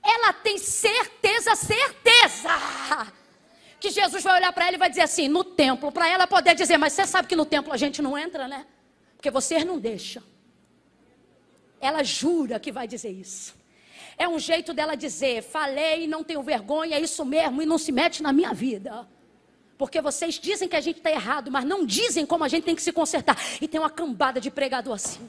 ela 0.01 0.33
tem 0.33 0.57
certeza, 0.57 1.55
certeza, 1.55 2.49
que 3.79 3.91
Jesus 3.91 4.23
vai 4.23 4.37
olhar 4.37 4.51
para 4.53 4.67
ela 4.67 4.75
e 4.75 4.79
vai 4.79 4.89
dizer 4.89 5.01
assim: 5.01 5.27
no 5.27 5.43
templo, 5.43 5.91
para 5.91 6.07
ela 6.09 6.25
poder 6.25 6.55
dizer, 6.55 6.77
mas 6.77 6.93
você 6.93 7.05
sabe 7.05 7.27
que 7.27 7.35
no 7.35 7.45
templo 7.45 7.71
a 7.71 7.77
gente 7.77 8.01
não 8.01 8.17
entra, 8.17 8.47
né? 8.47 8.65
Porque 9.15 9.29
vocês 9.29 9.65
não 9.65 9.77
deixam. 9.77 10.23
Ela 11.81 12.03
jura 12.03 12.59
que 12.59 12.71
vai 12.71 12.87
dizer 12.87 13.11
isso. 13.11 13.58
É 14.19 14.27
um 14.27 14.37
jeito 14.37 14.73
dela 14.73 14.95
dizer: 14.95 15.41
falei, 15.41 16.05
não 16.05 16.23
tenho 16.23 16.43
vergonha, 16.43 16.97
é 16.97 17.01
isso 17.01 17.25
mesmo, 17.25 17.61
e 17.61 17.65
não 17.65 17.77
se 17.77 17.91
mete 17.91 18.21
na 18.21 18.31
minha 18.31 18.53
vida. 18.53 19.07
Porque 19.77 20.01
vocês 20.01 20.35
dizem 20.35 20.67
que 20.67 20.75
a 20.75 20.81
gente 20.81 20.97
está 20.97 21.09
errado, 21.09 21.49
mas 21.49 21.63
não 21.63 21.85
dizem 21.85 22.25
como 22.25 22.43
a 22.43 22.49
gente 22.49 22.65
tem 22.65 22.75
que 22.75 22.81
se 22.81 22.91
consertar. 22.91 23.37
E 23.61 23.67
tem 23.67 23.79
uma 23.79 23.89
cambada 23.89 24.41
de 24.41 24.51
pregador 24.51 24.93
assim 24.93 25.27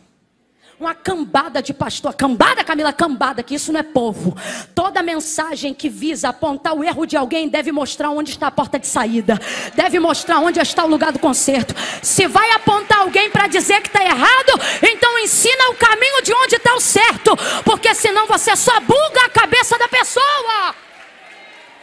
uma 0.81 0.95
cambada 0.95 1.63
de 1.63 1.75
pastor, 1.75 2.15
cambada, 2.15 2.65
Camila, 2.65 2.91
cambada, 2.91 3.43
que 3.43 3.55
isso 3.55 3.71
não 3.71 3.81
é 3.81 3.83
povo. 3.83 4.35
Toda 4.75 5.03
mensagem 5.03 5.75
que 5.75 5.91
visa 5.91 6.31
apontar 6.31 6.75
o 6.75 6.83
erro 6.83 7.05
de 7.05 7.19
alguém 7.19 7.51
deve 7.51 7.71
mostrar 7.71 8.09
onde 8.11 8.31
está 8.31 8.47
a 8.47 8.51
porta 8.51 8.79
de 8.79 8.87
saída, 8.87 9.39
deve 9.75 10.01
mostrar 10.01 10.39
onde 10.39 10.59
está 10.59 10.83
o 10.83 10.89
lugar 10.89 11.13
do 11.13 11.19
conserto. 11.19 11.75
Se 12.03 12.27
vai 12.27 12.51
apontar 12.53 13.01
alguém 13.01 13.31
para 13.31 13.47
dizer 13.47 13.83
que 13.83 13.89
está 13.89 14.03
errado, 14.03 14.53
então 14.83 15.19
ensina 15.19 15.69
o 15.69 15.75
caminho 15.75 16.23
de 16.23 16.33
onde 16.33 16.57
está 16.57 16.75
o 16.75 16.81
certo, 16.81 17.37
porque 17.63 17.95
senão 17.95 18.27
você 18.27 18.57
só 18.57 18.81
buga 18.81 19.27
a 19.27 19.29
cabeça 19.29 19.79
da 19.79 19.87
pessoa. 19.87 20.75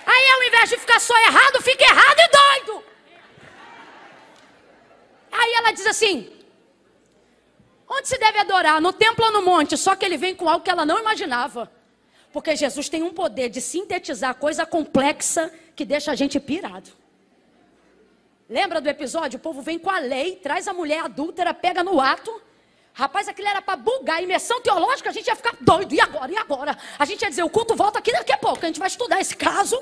Aí 0.08 0.30
ao 0.34 0.44
invés 0.48 0.70
de 0.72 0.78
ficar 0.78 1.00
só 1.00 1.16
errado, 1.20 1.62
fica 1.62 1.84
errado 1.84 2.18
e 2.18 2.66
doido. 2.66 2.84
Aí 5.32 5.54
ela 5.54 5.72
diz 5.72 5.86
assim: 5.86 6.37
Onde 7.90 8.08
se 8.08 8.18
deve 8.18 8.40
adorar? 8.40 8.82
No 8.82 8.92
templo 8.92 9.26
ou 9.26 9.32
no 9.32 9.42
monte? 9.42 9.78
Só 9.78 9.96
que 9.96 10.06
ele 10.06 10.18
vem 10.18 10.36
com 10.36 10.50
algo 10.50 10.64
que 10.64 10.70
ela 10.70 10.86
não 10.86 11.00
imaginava. 11.00 11.72
Porque 12.34 12.56
Jesus 12.56 12.90
tem 12.90 13.02
um 13.02 13.14
poder 13.14 13.50
de 13.50 13.62
sintetizar 13.62 14.36
coisa 14.36 14.66
complexa 14.66 15.52
que 15.76 15.86
deixa 15.86 16.12
a 16.12 16.16
gente 16.16 16.40
pirado. 16.40 16.92
Lembra 18.50 18.82
do 18.82 18.90
episódio? 18.90 19.38
O 19.38 19.42
povo 19.42 19.62
vem 19.62 19.80
com 19.80 19.90
a 19.90 20.00
lei, 20.00 20.36
traz 20.36 20.68
a 20.68 20.74
mulher 20.74 21.06
adúltera, 21.06 21.54
pega 21.54 21.84
no 21.84 22.00
ato. 22.02 22.42
Rapaz, 22.94 23.28
aquilo 23.28 23.48
era 23.48 23.62
para 23.62 23.78
bugar. 23.78 24.22
Imersão 24.22 24.62
teológica, 24.62 25.10
a 25.10 25.14
gente 25.14 25.28
ia 25.28 25.36
ficar 25.36 25.56
doido. 25.62 25.94
E 25.94 26.02
agora? 26.02 26.32
E 26.32 26.38
agora? 26.38 26.78
A 27.00 27.06
gente 27.06 27.22
ia 27.22 27.30
dizer, 27.30 27.44
o 27.44 27.50
culto 27.50 27.76
volta 27.76 28.00
aqui 28.00 28.12
daqui 28.12 28.34
a 28.34 28.38
pouco. 28.38 28.60
A 28.64 28.68
gente 28.68 28.80
vai 28.80 28.88
estudar 28.88 29.22
esse 29.22 29.36
caso. 29.36 29.82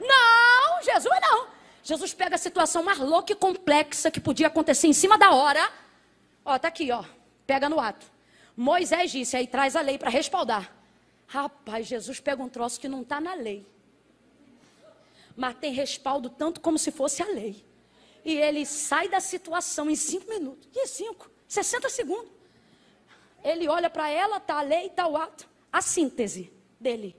Não, 0.00 0.82
Jesus 0.82 1.18
não. 1.20 1.48
Jesus 1.82 2.14
pega 2.14 2.36
a 2.36 2.38
situação 2.38 2.82
mais 2.82 2.98
louca 2.98 3.32
e 3.32 3.36
complexa 3.36 4.10
que 4.10 4.20
podia 4.20 4.46
acontecer 4.46 4.86
em 4.86 4.92
cima 4.92 5.18
da 5.18 5.32
hora. 5.32 5.68
Ó, 6.44 6.58
tá 6.58 6.68
aqui, 6.68 6.92
ó 6.92 7.04
pega 7.50 7.68
no 7.68 7.80
ato. 7.80 8.06
Moisés 8.56 9.10
disse, 9.10 9.36
aí 9.36 9.44
traz 9.44 9.74
a 9.74 9.80
lei 9.80 9.98
para 9.98 10.08
respaldar. 10.08 10.72
Rapaz, 11.26 11.84
Jesus 11.84 12.20
pega 12.20 12.40
um 12.40 12.48
troço 12.48 12.78
que 12.78 12.86
não 12.86 13.02
está 13.02 13.20
na 13.20 13.34
lei. 13.34 13.66
Mas 15.34 15.56
tem 15.56 15.72
respaldo 15.72 16.30
tanto 16.30 16.60
como 16.60 16.78
se 16.78 16.92
fosse 16.92 17.24
a 17.24 17.26
lei. 17.26 17.64
E 18.24 18.36
ele 18.36 18.64
sai 18.64 19.08
da 19.08 19.18
situação 19.18 19.90
em 19.90 19.96
cinco 19.96 20.28
minutos. 20.28 20.68
Que 20.72 20.86
cinco? 20.86 21.28
60 21.48 21.88
segundos. 21.88 22.30
Ele 23.42 23.66
olha 23.68 23.90
para 23.90 24.08
ela, 24.08 24.36
está 24.36 24.60
a 24.60 24.62
lei, 24.62 24.86
está 24.86 25.08
o 25.08 25.16
ato. 25.16 25.48
A 25.72 25.82
síntese 25.82 26.52
dele. 26.78 27.16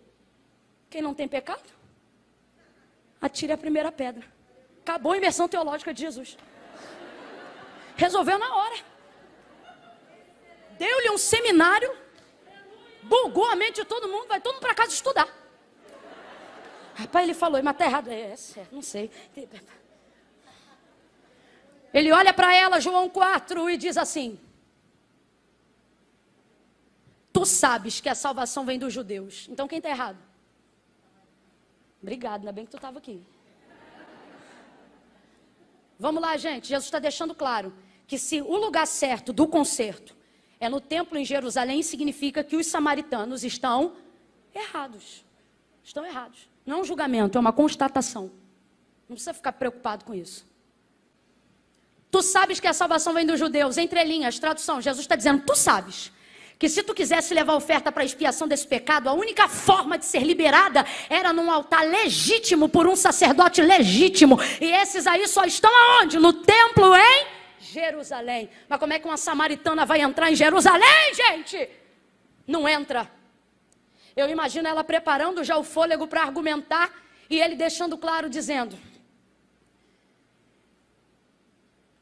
Quem 0.89 1.01
não 1.01 1.13
tem 1.13 1.27
pecado? 1.27 1.69
Atire 3.19 3.51
a 3.51 3.57
primeira 3.57 3.91
pedra. 3.91 4.25
Acabou 4.79 5.11
a 5.11 5.17
imersão 5.17 5.49
teológica 5.49 5.93
de 5.93 5.99
Jesus. 5.99 6.37
Resolveu 7.97 8.39
na 8.39 8.55
hora 8.55 8.90
deu-lhe 10.81 11.11
um 11.11 11.17
seminário, 11.17 11.95
bugou 13.03 13.45
a 13.45 13.55
mente 13.55 13.75
de 13.81 13.85
todo 13.85 14.07
mundo, 14.07 14.27
vai 14.27 14.41
todo 14.41 14.53
mundo 14.53 14.63
para 14.63 14.73
casa 14.73 14.91
estudar. 14.91 15.29
Rapaz, 16.95 17.23
ele 17.23 17.35
falou, 17.35 17.61
mas 17.61 17.73
está 17.73 17.85
errado. 17.85 18.07
É, 18.09 18.33
é, 18.33 18.67
não 18.71 18.81
sei. 18.81 19.11
Ele 21.93 22.11
olha 22.11 22.33
para 22.33 22.55
ela, 22.55 22.79
João 22.79 23.07
4, 23.07 23.69
e 23.69 23.77
diz 23.77 23.95
assim: 23.95 24.39
Tu 27.31 27.45
sabes 27.45 28.01
que 28.01 28.09
a 28.09 28.15
salvação 28.15 28.65
vem 28.65 28.79
dos 28.79 28.91
judeus. 28.91 29.47
Então 29.51 29.67
quem 29.67 29.77
está 29.77 29.89
errado? 29.89 30.17
Obrigado, 32.01 32.39
ainda 32.39 32.51
bem 32.51 32.65
que 32.65 32.71
tu 32.71 32.77
estava 32.77 32.97
aqui. 32.97 33.23
Vamos 35.99 36.21
lá, 36.23 36.35
gente. 36.37 36.67
Jesus 36.67 36.85
está 36.85 36.97
deixando 36.97 37.35
claro 37.35 37.71
que 38.07 38.17
se 38.17 38.41
o 38.41 38.57
lugar 38.57 38.87
certo 38.87 39.31
do 39.31 39.47
concerto 39.47 40.19
é 40.61 40.69
no 40.69 40.79
templo 40.79 41.17
em 41.17 41.25
Jerusalém, 41.25 41.81
significa 41.81 42.43
que 42.43 42.55
os 42.55 42.67
samaritanos 42.67 43.43
estão 43.43 43.93
errados. 44.53 45.25
Estão 45.83 46.05
errados. 46.05 46.47
Não 46.63 46.77
é 46.77 46.81
um 46.81 46.85
julgamento, 46.85 47.35
é 47.35 47.41
uma 47.41 47.51
constatação. 47.51 48.31
Não 49.09 49.15
precisa 49.15 49.33
ficar 49.33 49.53
preocupado 49.53 50.05
com 50.05 50.13
isso. 50.13 50.45
Tu 52.11 52.21
sabes 52.21 52.59
que 52.59 52.67
a 52.67 52.73
salvação 52.73 53.11
vem 53.11 53.25
dos 53.25 53.39
judeus, 53.39 53.75
entre 53.75 54.03
linhas, 54.03 54.37
tradução. 54.37 54.79
Jesus 54.79 55.03
está 55.03 55.15
dizendo, 55.15 55.43
tu 55.47 55.55
sabes 55.55 56.11
que 56.59 56.69
se 56.69 56.83
tu 56.83 56.93
quisesse 56.93 57.33
levar 57.33 57.55
oferta 57.55 57.91
para 57.91 58.05
expiação 58.05 58.47
desse 58.47 58.67
pecado, 58.67 59.09
a 59.09 59.13
única 59.13 59.47
forma 59.49 59.97
de 59.97 60.05
ser 60.05 60.21
liberada 60.21 60.85
era 61.09 61.33
num 61.33 61.49
altar 61.49 61.87
legítimo 61.87 62.69
por 62.69 62.85
um 62.85 62.95
sacerdote 62.95 63.63
legítimo. 63.63 64.39
E 64.61 64.65
esses 64.65 65.07
aí 65.07 65.27
só 65.27 65.43
estão 65.43 65.71
aonde? 65.75 66.19
No 66.19 66.33
templo 66.33 66.95
em 66.95 67.40
Jerusalém. 67.71 68.49
Mas 68.67 68.79
como 68.79 68.93
é 68.93 68.99
que 68.99 69.07
uma 69.07 69.17
samaritana 69.17 69.85
vai 69.85 70.01
entrar 70.01 70.29
em 70.31 70.35
Jerusalém, 70.35 71.13
gente? 71.13 71.69
Não 72.45 72.67
entra. 72.67 73.09
Eu 74.15 74.29
imagino 74.29 74.67
ela 74.67 74.83
preparando 74.83 75.43
já 75.43 75.57
o 75.57 75.63
fôlego 75.63 76.05
para 76.07 76.21
argumentar 76.21 76.93
e 77.29 77.39
ele 77.39 77.55
deixando 77.55 77.97
claro, 77.97 78.29
dizendo: 78.29 78.77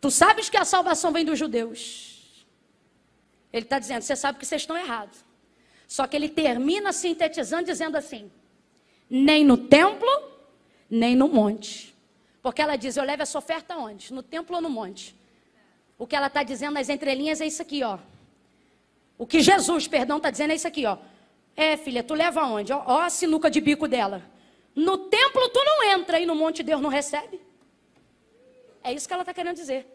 Tu 0.01 0.09
sabes 0.09 0.49
que 0.49 0.57
a 0.57 0.65
salvação 0.65 1.11
vem 1.11 1.23
dos 1.23 1.37
judeus. 1.37 2.45
Ele 3.53 3.65
está 3.65 3.77
dizendo: 3.77 4.01
Você 4.01 4.15
sabe 4.15 4.39
que 4.39 4.45
vocês 4.45 4.63
estão 4.63 4.77
errados. 4.77 5.23
Só 5.87 6.07
que 6.07 6.15
ele 6.15 6.29
termina 6.29 6.91
sintetizando, 6.91 7.65
dizendo 7.65 7.95
assim: 7.95 8.31
Nem 9.09 9.45
no 9.45 9.57
templo, 9.57 10.09
nem 10.89 11.15
no 11.15 11.27
monte. 11.27 11.95
Porque 12.41 12.61
ela 12.61 12.75
diz: 12.75 12.97
Eu 12.97 13.03
levo 13.03 13.21
essa 13.21 13.37
oferta 13.37 13.77
onde? 13.77 14.11
No 14.11 14.23
templo 14.23 14.55
ou 14.55 14.61
no 14.61 14.69
monte? 14.69 15.18
O 15.99 16.07
que 16.07 16.15
ela 16.15 16.27
está 16.27 16.41
dizendo 16.41 16.75
nas 16.75 16.87
entrelinhas 16.87 17.41
é 17.41 17.45
isso 17.45 17.61
aqui, 17.61 17.83
ó. 17.83 17.99
O 19.17 19.27
que 19.27 19.41
Jesus, 19.41 19.85
perdão, 19.85 20.15
está 20.15 20.31
dizendo 20.31 20.51
é 20.51 20.55
isso 20.55 20.67
aqui, 20.67 20.85
ó. 20.85 20.97
É, 21.57 21.75
filha, 21.75 22.01
tu 22.01 22.13
leva 22.13 22.39
aonde? 22.39 22.71
Ó, 22.71 22.81
ó 22.87 23.01
a 23.01 23.09
sinuca 23.09 23.51
de 23.51 23.59
bico 23.59 23.85
dela. 23.85 24.23
No 24.73 24.97
templo 24.97 25.49
tu 25.49 25.61
não 25.61 25.83
entra 25.83 26.17
e 26.17 26.25
no 26.25 26.33
monte 26.33 26.63
Deus 26.63 26.81
não 26.81 26.89
recebe. 26.89 27.41
É 28.81 28.93
isso 28.93 29.05
que 29.05 29.13
ela 29.13 29.23
está 29.23 29.33
querendo 29.33 29.57
dizer. 29.57 29.85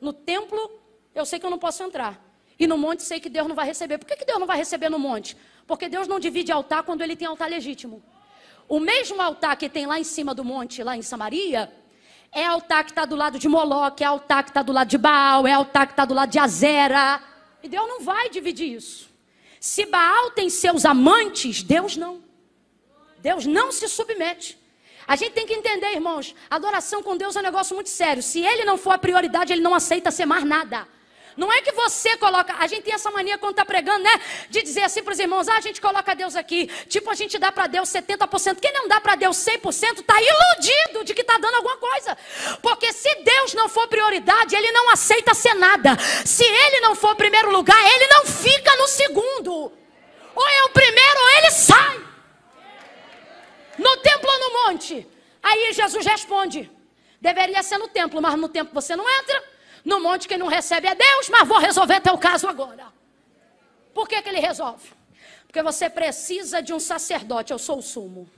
No 0.00 0.12
templo 0.12 0.80
eu 1.12 1.26
sei 1.26 1.40
que 1.40 1.44
eu 1.44 1.50
não 1.50 1.58
posso 1.58 1.82
entrar. 1.82 2.22
E 2.56 2.64
no 2.68 2.78
monte 2.78 3.02
sei 3.02 3.18
que 3.18 3.28
Deus 3.28 3.48
não 3.48 3.56
vai 3.56 3.66
receber. 3.66 3.98
Por 3.98 4.06
que, 4.06 4.14
que 4.14 4.24
Deus 4.24 4.38
não 4.38 4.46
vai 4.46 4.56
receber 4.56 4.88
no 4.88 5.00
monte? 5.00 5.36
Porque 5.66 5.88
Deus 5.88 6.06
não 6.06 6.20
divide 6.20 6.52
altar 6.52 6.84
quando 6.84 7.02
ele 7.02 7.16
tem 7.16 7.26
altar 7.26 7.50
legítimo. 7.50 8.00
O 8.68 8.78
mesmo 8.78 9.20
altar 9.20 9.56
que 9.56 9.68
tem 9.68 9.84
lá 9.84 9.98
em 9.98 10.04
cima 10.04 10.32
do 10.32 10.44
monte, 10.44 10.80
lá 10.84 10.96
em 10.96 11.02
Samaria, 11.02 11.72
é 12.34 12.44
altar 12.44 12.84
que 12.84 12.90
está 12.90 13.04
do 13.04 13.14
lado 13.14 13.38
de 13.38 13.48
Moloque, 13.48 14.02
é 14.02 14.06
altar 14.06 14.42
que 14.42 14.50
está 14.50 14.60
do 14.60 14.72
lado 14.72 14.88
de 14.88 14.98
Baal, 14.98 15.46
é 15.46 15.52
altar 15.52 15.86
que 15.86 15.92
está 15.92 16.04
do 16.04 16.12
lado 16.12 16.30
de 16.30 16.38
Azera. 16.38 17.22
E 17.62 17.68
Deus 17.68 17.86
não 17.86 18.00
vai 18.00 18.28
dividir 18.28 18.74
isso. 18.74 19.08
Se 19.60 19.86
Baal 19.86 20.32
tem 20.32 20.50
seus 20.50 20.84
amantes, 20.84 21.62
Deus 21.62 21.96
não. 21.96 22.22
Deus 23.18 23.46
não 23.46 23.70
se 23.70 23.88
submete. 23.88 24.58
A 25.06 25.16
gente 25.16 25.32
tem 25.32 25.46
que 25.46 25.54
entender, 25.54 25.92
irmãos, 25.92 26.34
adoração 26.50 27.02
com 27.02 27.16
Deus 27.16 27.36
é 27.36 27.40
um 27.40 27.42
negócio 27.42 27.74
muito 27.74 27.88
sério. 27.88 28.22
Se 28.22 28.40
ele 28.40 28.64
não 28.64 28.76
for 28.76 28.92
a 28.92 28.98
prioridade, 28.98 29.52
ele 29.52 29.62
não 29.62 29.74
aceita 29.74 30.10
ser 30.10 30.26
mais 30.26 30.44
nada. 30.44 30.88
Não 31.36 31.52
é 31.52 31.60
que 31.62 31.72
você 31.72 32.16
coloca, 32.16 32.54
a 32.58 32.66
gente 32.66 32.84
tem 32.84 32.94
essa 32.94 33.10
mania 33.10 33.36
quando 33.38 33.52
está 33.52 33.64
pregando, 33.64 34.04
né? 34.04 34.20
De 34.48 34.62
dizer 34.62 34.82
assim 34.82 35.02
para 35.02 35.12
os 35.12 35.18
irmãos, 35.18 35.48
ah, 35.48 35.56
a 35.56 35.60
gente 35.60 35.80
coloca 35.80 36.14
Deus 36.14 36.36
aqui. 36.36 36.66
Tipo, 36.88 37.10
a 37.10 37.14
gente 37.14 37.38
dá 37.38 37.50
para 37.50 37.66
Deus 37.66 37.88
70%. 37.88 38.60
Quem 38.60 38.72
não 38.72 38.86
dá 38.86 39.00
para 39.00 39.16
Deus 39.16 39.36
100% 39.36 40.00
está 40.00 40.14
iludido 40.20 41.04
de 41.04 41.12
que 41.12 41.22
está 41.22 41.36
dando 41.38 41.56
alguma 41.56 41.76
coisa. 41.76 42.16
Porque 42.62 42.92
se 42.92 43.12
Deus 43.22 43.54
não 43.54 43.68
for 43.68 43.88
prioridade, 43.88 44.54
ele 44.54 44.70
não 44.70 44.90
aceita 44.90 45.34
ser 45.34 45.54
nada. 45.54 45.96
Se 46.24 46.44
ele 46.44 46.80
não 46.80 46.94
for 46.94 47.16
primeiro 47.16 47.50
lugar, 47.50 47.82
ele 47.94 48.06
não 48.08 48.26
fica 48.26 48.76
no 48.76 48.86
segundo. 48.86 49.72
Ou 50.34 50.48
é 50.48 50.64
o 50.64 50.70
primeiro 50.70 51.20
ou 51.20 51.30
ele 51.38 51.50
sai. 51.50 52.04
No 53.78 53.96
templo 53.96 54.30
ou 54.30 54.38
no 54.38 54.66
monte? 54.66 55.06
Aí 55.42 55.72
Jesus 55.72 56.06
responde: 56.06 56.70
deveria 57.20 57.62
ser 57.62 57.78
no 57.78 57.88
templo, 57.88 58.22
mas 58.22 58.38
no 58.38 58.48
templo 58.48 58.72
você 58.72 58.94
não 58.94 59.08
entra. 59.08 59.53
No 59.84 60.00
monte 60.00 60.26
quem 60.26 60.38
não 60.38 60.46
recebe 60.46 60.86
é 60.88 60.94
Deus, 60.94 61.28
mas 61.28 61.46
vou 61.46 61.58
resolver 61.58 62.00
teu 62.00 62.16
caso 62.16 62.48
agora. 62.48 62.86
Por 63.92 64.08
que, 64.08 64.20
que 64.22 64.28
ele 64.28 64.40
resolve? 64.40 64.88
Porque 65.46 65.62
você 65.62 65.88
precisa 65.88 66.60
de 66.62 66.72
um 66.72 66.80
sacerdote, 66.80 67.52
eu 67.52 67.58
sou 67.58 67.78
o 67.78 67.82
sumo. 67.82 68.28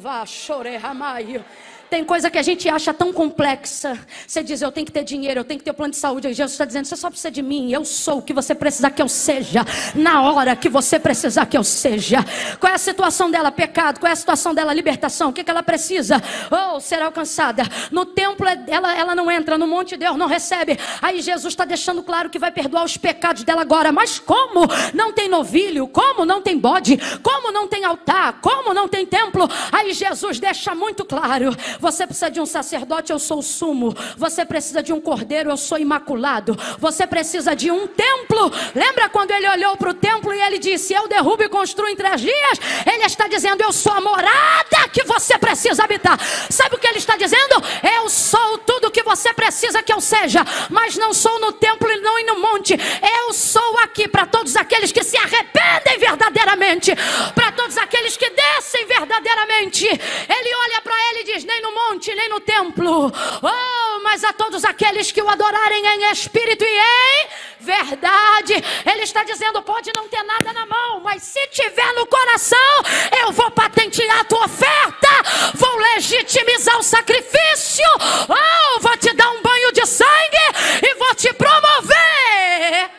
Vá, 0.00 0.26
chore, 0.26 0.76
ramaio. 0.76 1.44
Tem 1.90 2.04
coisa 2.04 2.30
que 2.30 2.38
a 2.38 2.42
gente 2.42 2.68
acha 2.68 2.92
tão 2.92 3.12
complexa. 3.12 3.98
Você 4.26 4.42
diz, 4.42 4.60
eu 4.62 4.72
tenho 4.72 4.86
que 4.86 4.92
ter 4.92 5.04
dinheiro, 5.04 5.40
eu 5.40 5.44
tenho 5.44 5.58
que 5.58 5.64
ter 5.64 5.72
plano 5.72 5.92
de 5.92 5.96
saúde. 5.96 6.28
E 6.28 6.34
Jesus 6.34 6.52
está 6.52 6.64
dizendo, 6.64 6.86
você 6.86 6.96
só 6.96 7.08
precisa 7.08 7.30
de 7.30 7.42
mim. 7.42 7.72
Eu 7.72 7.84
sou 7.84 8.18
o 8.18 8.22
que 8.22 8.32
você 8.32 8.54
precisar 8.54 8.90
que 8.90 9.00
eu 9.00 9.08
seja. 9.08 9.64
Na 9.94 10.22
hora 10.22 10.56
que 10.56 10.68
você 10.68 10.98
precisar 10.98 11.46
que 11.46 11.56
eu 11.56 11.64
seja. 11.64 12.18
Qual 12.58 12.70
é 12.70 12.74
a 12.74 12.78
situação 12.78 13.30
dela? 13.30 13.50
Pecado. 13.52 14.00
Qual 14.00 14.08
é 14.08 14.12
a 14.12 14.16
situação 14.16 14.54
dela? 14.54 14.72
Libertação. 14.72 15.30
O 15.30 15.32
que, 15.32 15.44
que 15.44 15.50
ela 15.50 15.62
precisa? 15.62 16.22
Oh, 16.50 16.80
ser 16.80 17.00
alcançada. 17.02 17.62
No 17.90 18.04
templo, 18.04 18.46
ela, 18.66 18.96
ela 18.96 19.14
não 19.14 19.30
entra. 19.30 19.56
No 19.56 19.66
monte, 19.66 19.96
Deus 19.96 20.16
não 20.16 20.26
recebe. 20.26 20.78
Aí 21.00 21.20
Jesus 21.20 21.52
está 21.52 21.64
deixando 21.64 22.02
claro 22.02 22.30
que 22.30 22.38
vai 22.38 22.50
perdoar 22.50 22.84
os 22.84 22.96
pecados 22.96 23.44
dela 23.44 23.62
agora. 23.62 23.92
Mas 23.92 24.18
como 24.18 24.66
não 24.92 25.12
tem 25.12 25.28
novilho? 25.28 25.86
Como 25.88 26.24
não 26.24 26.42
tem 26.42 26.58
bode? 26.58 26.98
Como 27.22 27.52
não 27.52 27.68
tem 27.68 27.84
altar? 27.84 28.40
Como 28.40 28.74
não 28.74 28.88
tem 28.88 29.06
templo? 29.06 29.48
Aí 29.70 29.92
Jesus 29.92 30.38
deixa 30.38 30.74
muito 30.74 31.04
claro. 31.04 31.54
Você 31.80 32.06
precisa 32.06 32.30
de 32.30 32.40
um 32.40 32.46
sacerdote, 32.46 33.12
eu 33.12 33.18
sou 33.18 33.38
o 33.38 33.42
sumo. 33.42 33.94
Você 34.16 34.44
precisa 34.44 34.82
de 34.82 34.92
um 34.92 35.00
cordeiro, 35.00 35.50
eu 35.50 35.56
sou 35.56 35.78
imaculado. 35.78 36.56
Você 36.78 37.06
precisa 37.06 37.54
de 37.54 37.70
um 37.70 37.86
templo. 37.86 38.50
Lembra 38.74 39.08
quando 39.08 39.30
ele 39.30 39.48
olhou 39.48 39.76
para 39.76 39.90
o 39.90 39.94
templo 39.94 40.32
e 40.32 40.40
ele 40.40 40.58
disse: 40.58 40.92
Eu 40.92 41.08
derrubo 41.08 41.42
e 41.42 41.48
construo 41.48 41.88
em 41.88 41.96
três 41.96 42.20
dias? 42.20 42.58
Ele 42.92 43.04
está 43.04 43.28
dizendo: 43.28 43.62
Eu 43.62 43.72
sou 43.72 43.92
a 43.92 44.00
morada 44.00 44.88
que 44.92 45.04
você 45.04 45.38
precisa 45.38 45.84
habitar. 45.84 46.18
Sabe 46.50 46.76
o 46.76 46.78
que 46.78 46.86
ele 46.86 46.98
está 46.98 47.16
dizendo? 47.16 47.54
Eu 47.96 48.08
sou 48.08 48.58
tudo 48.58 48.90
que 48.90 49.02
você 49.02 49.32
precisa 49.32 49.82
que 49.82 49.92
eu 49.92 50.00
seja, 50.00 50.44
mas 50.70 50.96
não 50.96 51.12
sou 51.12 51.38
no 51.40 51.52
templo 51.52 51.90
e 51.90 52.00
não 52.00 52.14
no 52.24 52.40
monte. 52.40 52.74
Eu 53.18 53.32
sou 53.32 53.78
aqui 53.78 54.08
para 54.08 54.26
todos 54.26 54.56
aqueles 54.56 54.92
que 54.92 55.02
se 55.02 55.16
arrependem 55.16 55.98
verdadeiramente, 55.98 56.92
para 57.34 57.52
todos 57.52 57.76
aqueles 57.76 58.16
que 58.16 58.28
descem 58.30 58.86
verdadeiramente. 58.86 59.86
Ele 59.86 60.54
olha 60.64 60.80
para 60.82 60.94
ele 61.10 61.20
e 61.20 61.34
diz: 61.34 61.44
Nem 61.44 61.62
no 61.64 61.72
monte, 61.72 62.14
nem 62.14 62.28
no 62.28 62.40
templo. 62.40 63.10
Oh, 63.10 64.00
mas 64.02 64.22
a 64.22 64.32
todos 64.32 64.64
aqueles 64.64 65.10
que 65.10 65.22
o 65.22 65.28
adorarem 65.28 65.86
em 65.86 66.12
espírito 66.12 66.62
e 66.62 66.78
em 66.78 67.28
verdade. 67.58 68.52
Ele 68.84 69.02
está 69.02 69.24
dizendo: 69.24 69.62
pode 69.62 69.90
não 69.96 70.06
ter 70.08 70.22
nada 70.22 70.52
na 70.52 70.66
mão, 70.66 71.00
mas 71.00 71.22
se 71.22 71.46
tiver 71.48 71.92
no 71.94 72.06
coração, 72.06 72.58
eu 73.22 73.32
vou 73.32 73.50
patentear 73.50 74.20
a 74.20 74.24
tua 74.24 74.44
oferta, 74.44 75.08
vou 75.54 75.76
legitimizar 75.76 76.78
o 76.78 76.82
sacrifício. 76.82 77.86
Oh, 78.28 78.80
vou 78.80 78.96
te 78.98 79.12
dar 79.14 79.30
um 79.30 79.42
banho 79.42 79.72
de 79.72 79.86
sangue 79.86 80.44
e 80.82 80.94
vou 80.96 81.14
te 81.14 81.32
promover 81.32 82.90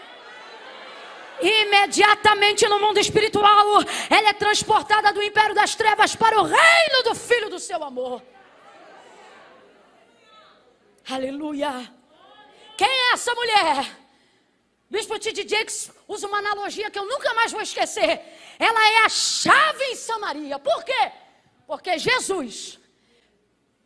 imediatamente 1.41 2.67
no 2.67 2.79
mundo 2.79 2.97
espiritual, 2.97 3.83
ela 4.09 4.29
é 4.29 4.33
transportada 4.33 5.13
do 5.13 5.21
império 5.21 5.53
das 5.53 5.75
trevas 5.75 6.15
para 6.15 6.39
o 6.39 6.43
reino 6.43 7.03
do 7.03 7.13
Filho 7.13 7.49
do 7.49 7.59
seu 7.59 7.83
amor. 7.83 8.21
Aleluia. 11.09 11.91
Quem 12.77 12.87
é 12.87 13.13
essa 13.13 13.33
mulher? 13.33 14.05
Bispo 14.89 15.19
T.D. 15.19 15.47
Jakes 15.47 15.91
usa 16.07 16.27
uma 16.27 16.39
analogia 16.39 16.89
que 16.89 16.97
eu 16.97 17.07
nunca 17.07 17.33
mais 17.33 17.51
vou 17.51 17.61
esquecer. 17.61 18.21
Ela 18.59 18.87
é 18.93 19.05
a 19.05 19.09
chave 19.09 19.83
em 19.85 19.95
Samaria. 19.95 20.59
Por 20.59 20.83
quê? 20.83 21.11
Porque 21.67 21.97
Jesus 21.97 22.79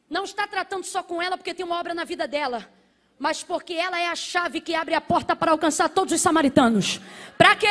não 0.09 0.23
está 0.23 0.47
tratando 0.47 0.83
só 0.85 1.03
com 1.03 1.21
ela 1.21 1.37
porque 1.37 1.53
tem 1.53 1.65
uma 1.65 1.79
obra 1.79 1.93
na 1.93 2.03
vida 2.03 2.27
dela, 2.27 2.69
mas 3.17 3.43
porque 3.43 3.73
ela 3.73 3.99
é 3.99 4.07
a 4.07 4.15
chave 4.15 4.59
que 4.59 4.73
abre 4.73 4.95
a 4.95 5.01
porta 5.01 5.35
para 5.35 5.51
alcançar 5.51 5.89
todos 5.89 6.13
os 6.13 6.21
samaritanos. 6.21 6.99
Para 7.37 7.55
quê? 7.55 7.67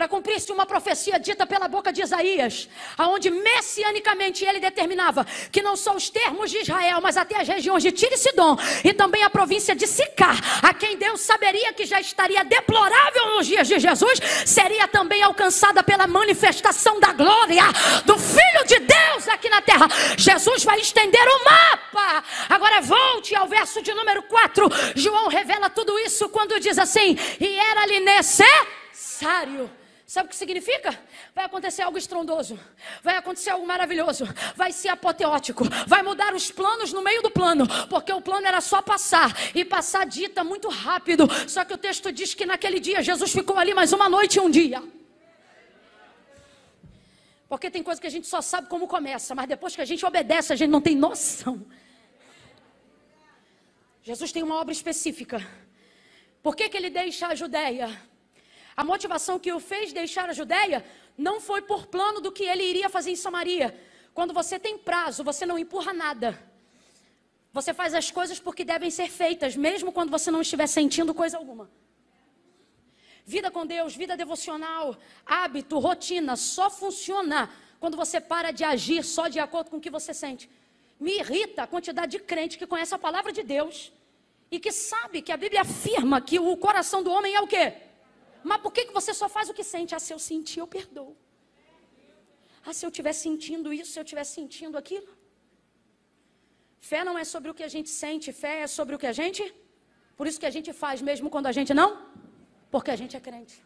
Para 0.00 0.08
cumprir-se 0.08 0.50
uma 0.50 0.64
profecia 0.64 1.20
dita 1.20 1.46
pela 1.46 1.68
boca 1.68 1.92
de 1.92 2.00
Isaías, 2.00 2.70
aonde 2.96 3.30
messianicamente 3.30 4.46
ele 4.46 4.58
determinava 4.58 5.26
que 5.52 5.60
não 5.60 5.76
só 5.76 5.94
os 5.94 6.08
termos 6.08 6.50
de 6.50 6.56
Israel, 6.60 7.02
mas 7.02 7.18
até 7.18 7.38
as 7.38 7.46
regiões 7.46 7.82
de 7.82 7.92
Tiro 7.92 8.14
e 8.14 8.16
Sidom 8.16 8.56
e 8.82 8.94
também 8.94 9.22
a 9.22 9.28
província 9.28 9.76
de 9.76 9.86
Sicar, 9.86 10.38
a 10.62 10.72
quem 10.72 10.96
Deus 10.96 11.20
saberia 11.20 11.74
que 11.74 11.84
já 11.84 12.00
estaria 12.00 12.42
deplorável 12.42 13.36
nos 13.36 13.46
dias 13.46 13.68
de 13.68 13.78
Jesus, 13.78 14.18
seria 14.46 14.88
também 14.88 15.22
alcançada 15.22 15.82
pela 15.82 16.06
manifestação 16.06 16.98
da 16.98 17.12
glória 17.12 17.64
do 18.06 18.16
Filho 18.18 18.64
de 18.66 18.78
Deus 18.78 19.28
aqui 19.28 19.50
na 19.50 19.60
terra. 19.60 19.86
Jesus 20.16 20.64
vai 20.64 20.80
estender 20.80 21.28
o 21.28 21.44
mapa. 21.44 22.24
Agora 22.48 22.80
volte 22.80 23.34
ao 23.34 23.46
verso 23.46 23.82
de 23.82 23.92
número 23.92 24.22
4. 24.22 24.66
João 24.94 25.28
revela 25.28 25.68
tudo 25.68 25.98
isso 25.98 26.26
quando 26.30 26.58
diz 26.58 26.78
assim: 26.78 27.18
"E 27.38 27.58
era-lhe 27.58 28.00
necessário 28.00 29.70
Sabe 30.10 30.26
o 30.26 30.30
que 30.30 30.34
significa? 30.34 30.98
Vai 31.32 31.44
acontecer 31.44 31.82
algo 31.82 31.96
estrondoso, 31.96 32.58
vai 33.00 33.16
acontecer 33.16 33.50
algo 33.50 33.64
maravilhoso, 33.64 34.24
vai 34.56 34.72
ser 34.72 34.88
apoteótico, 34.88 35.62
vai 35.86 36.02
mudar 36.02 36.34
os 36.34 36.50
planos 36.50 36.92
no 36.92 37.00
meio 37.00 37.22
do 37.22 37.30
plano, 37.30 37.64
porque 37.88 38.12
o 38.12 38.20
plano 38.20 38.44
era 38.44 38.60
só 38.60 38.82
passar 38.82 39.30
e 39.54 39.64
passar 39.64 40.04
dita 40.04 40.42
muito 40.42 40.68
rápido. 40.68 41.28
Só 41.48 41.64
que 41.64 41.74
o 41.74 41.78
texto 41.78 42.10
diz 42.10 42.34
que 42.34 42.44
naquele 42.44 42.80
dia 42.80 43.00
Jesus 43.04 43.30
ficou 43.30 43.56
ali 43.56 43.72
mais 43.72 43.92
uma 43.92 44.08
noite 44.08 44.38
e 44.38 44.40
um 44.40 44.50
dia. 44.50 44.82
Porque 47.48 47.70
tem 47.70 47.80
coisa 47.80 48.00
que 48.00 48.08
a 48.08 48.10
gente 48.10 48.26
só 48.26 48.40
sabe 48.40 48.68
como 48.68 48.88
começa, 48.88 49.32
mas 49.32 49.46
depois 49.46 49.76
que 49.76 49.80
a 49.80 49.84
gente 49.84 50.04
obedece, 50.04 50.52
a 50.52 50.56
gente 50.56 50.70
não 50.70 50.80
tem 50.80 50.96
noção. 50.96 51.64
Jesus 54.02 54.32
tem 54.32 54.42
uma 54.42 54.56
obra 54.56 54.72
específica 54.72 55.46
Por 56.42 56.56
que, 56.56 56.68
que 56.68 56.76
ele 56.76 56.90
deixa 56.90 57.28
a 57.28 57.34
Judéia? 57.36 58.09
A 58.80 58.84
motivação 58.92 59.38
que 59.38 59.52
o 59.52 59.60
fez 59.60 59.92
deixar 59.92 60.30
a 60.30 60.32
Judéia 60.32 60.82
não 61.26 61.38
foi 61.38 61.60
por 61.60 61.84
plano 61.94 62.18
do 62.18 62.32
que 62.32 62.44
ele 62.44 62.62
iria 62.62 62.88
fazer 62.88 63.10
em 63.10 63.16
Samaria. 63.24 63.78
Quando 64.14 64.32
você 64.32 64.58
tem 64.58 64.78
prazo, 64.78 65.22
você 65.22 65.44
não 65.44 65.58
empurra 65.58 65.92
nada. 65.92 66.28
Você 67.52 67.74
faz 67.74 67.92
as 67.92 68.10
coisas 68.10 68.40
porque 68.40 68.64
devem 68.64 68.90
ser 68.90 69.10
feitas, 69.10 69.54
mesmo 69.54 69.92
quando 69.92 70.08
você 70.08 70.30
não 70.30 70.40
estiver 70.40 70.66
sentindo 70.66 71.12
coisa 71.12 71.36
alguma. 71.36 71.70
Vida 73.26 73.50
com 73.50 73.66
Deus, 73.66 73.94
vida 73.94 74.16
devocional, 74.16 74.96
hábito, 75.26 75.78
rotina, 75.78 76.34
só 76.34 76.70
funciona 76.70 77.50
quando 77.78 77.98
você 77.98 78.18
para 78.18 78.50
de 78.50 78.64
agir 78.64 79.04
só 79.04 79.28
de 79.28 79.38
acordo 79.38 79.68
com 79.68 79.76
o 79.76 79.80
que 79.86 79.90
você 79.90 80.14
sente. 80.14 80.48
Me 80.98 81.18
irrita 81.18 81.64
a 81.64 81.66
quantidade 81.66 82.12
de 82.12 82.20
crente 82.20 82.56
que 82.56 82.66
conhece 82.66 82.94
a 82.94 82.98
palavra 82.98 83.30
de 83.30 83.42
Deus 83.42 83.92
e 84.50 84.58
que 84.58 84.72
sabe 84.72 85.20
que 85.20 85.32
a 85.32 85.36
Bíblia 85.36 85.60
afirma 85.60 86.18
que 86.18 86.38
o 86.38 86.56
coração 86.56 87.02
do 87.02 87.10
homem 87.10 87.34
é 87.34 87.42
o 87.42 87.46
quê? 87.46 87.89
Mas 88.42 88.60
por 88.60 88.72
que, 88.72 88.86
que 88.86 88.92
você 88.92 89.12
só 89.12 89.28
faz 89.28 89.48
o 89.48 89.54
que 89.54 89.64
sente? 89.64 89.94
Ah, 89.94 90.02
se 90.06 90.12
eu 90.12 90.18
sentir, 90.18 90.60
eu 90.60 90.66
perdoo. 90.66 91.16
Ah, 92.64 92.72
se 92.72 92.84
eu 92.84 92.90
estiver 92.90 93.12
sentindo 93.12 93.72
isso, 93.72 93.92
se 93.92 93.98
eu 93.98 94.04
estiver 94.04 94.24
sentindo 94.24 94.76
aquilo. 94.76 95.12
Fé 96.80 97.04
não 97.04 97.16
é 97.18 97.24
sobre 97.24 97.50
o 97.50 97.54
que 97.54 97.62
a 97.62 97.72
gente 97.74 97.90
sente, 97.90 98.32
fé 98.32 98.54
é 98.62 98.66
sobre 98.66 98.94
o 98.94 98.98
que 98.98 99.06
a 99.06 99.12
gente. 99.12 99.42
Por 100.16 100.26
isso 100.26 100.40
que 100.40 100.46
a 100.46 100.54
gente 100.56 100.72
faz 100.72 101.00
mesmo 101.00 101.30
quando 101.30 101.46
a 101.46 101.52
gente 101.52 101.72
não, 101.72 101.90
porque 102.70 102.90
a 102.90 102.96
gente 102.96 103.16
é 103.16 103.20
crente. 103.20 103.62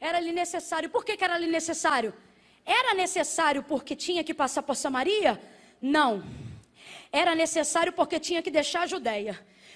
Era 0.00 0.18
ali 0.18 0.32
necessário. 0.32 0.88
Por 0.88 1.04
que, 1.04 1.16
que 1.16 1.24
era 1.24 1.34
ali 1.34 1.46
necessário? 1.46 2.14
Era 2.64 2.94
necessário 2.94 3.62
porque 3.62 3.96
tinha 3.96 4.22
que 4.22 4.34
passar 4.34 4.62
por 4.62 4.76
Samaria? 4.76 5.40
Não. 5.80 6.22
Era 7.10 7.34
necessário 7.34 7.92
porque 7.92 8.20
tinha 8.20 8.42
que 8.42 8.50
deixar 8.50 8.82
a 8.82 8.86
Judéia. 8.86 9.34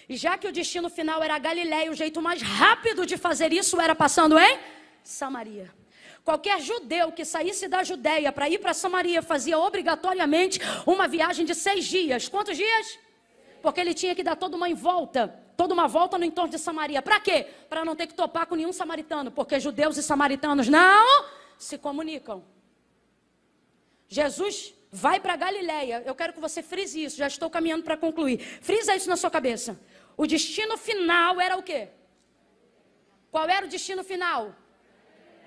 E 0.09 0.16
já 0.16 0.36
que 0.36 0.46
o 0.46 0.53
destino 0.53 0.88
final 0.90 1.22
era 1.22 1.36
a 1.36 1.38
Galiléia, 1.38 1.90
o 1.90 1.94
jeito 1.94 2.20
mais 2.20 2.42
rápido 2.42 3.07
de 3.07 3.16
fazer 3.16 3.53
isso 3.53 3.80
era 3.80 3.94
passando 3.94 4.38
em 4.38 4.59
Samaria. 5.03 5.70
Qualquer 6.24 6.61
judeu 6.61 7.11
que 7.11 7.24
saísse 7.24 7.66
da 7.66 7.82
Judéia 7.82 8.30
para 8.30 8.48
ir 8.48 8.59
para 8.59 8.72
Samaria 8.72 9.22
fazia 9.22 9.59
obrigatoriamente 9.59 10.61
uma 10.86 11.09
viagem 11.09 11.44
de 11.44 11.55
seis 11.55 11.84
dias. 11.84 12.28
Quantos 12.28 12.57
dias? 12.57 12.98
Porque 13.61 13.80
ele 13.80 13.92
tinha 13.92 14.14
que 14.14 14.22
dar 14.22 14.36
toda 14.36 14.57
uma 14.57 14.72
volta, 14.74 15.28
toda 15.57 15.74
uma 15.74 15.88
volta 15.88 16.16
no 16.18 16.24
entorno 16.24 16.50
de 16.50 16.59
Samaria. 16.59 17.03
Para 17.03 17.18
quê? 17.18 17.46
Para 17.68 17.84
não 17.84 17.96
ter 17.96 18.07
que 18.07 18.14
topar 18.14 18.46
com 18.46 18.55
nenhum 18.55 18.72
samaritano, 18.72 19.32
porque 19.32 19.59
judeus 19.59 19.96
e 19.96 20.03
samaritanos 20.03 20.68
não 20.68 21.24
se 21.59 21.76
comunicam. 21.76 22.44
Jesus 24.09 24.74
vai 24.92 25.18
para 25.18 25.34
Galiléia. 25.36 26.03
Eu 26.05 26.14
quero 26.14 26.32
que 26.32 26.40
você 26.40 26.62
frise 26.62 27.03
isso, 27.03 27.16
já 27.16 27.26
estou 27.26 27.48
caminhando 27.48 27.82
para 27.82 27.96
concluir. 27.96 28.38
Frisa 28.38 28.94
isso 28.94 29.09
na 29.09 29.16
sua 29.16 29.30
cabeça. 29.30 29.80
O 30.17 30.27
destino 30.27 30.77
final 30.77 31.41
era 31.41 31.57
o 31.57 31.63
quê? 31.63 31.89
Qual 33.31 33.49
era 33.49 33.67
o 33.67 33.69
destino 33.69 34.05
final? 34.05 34.55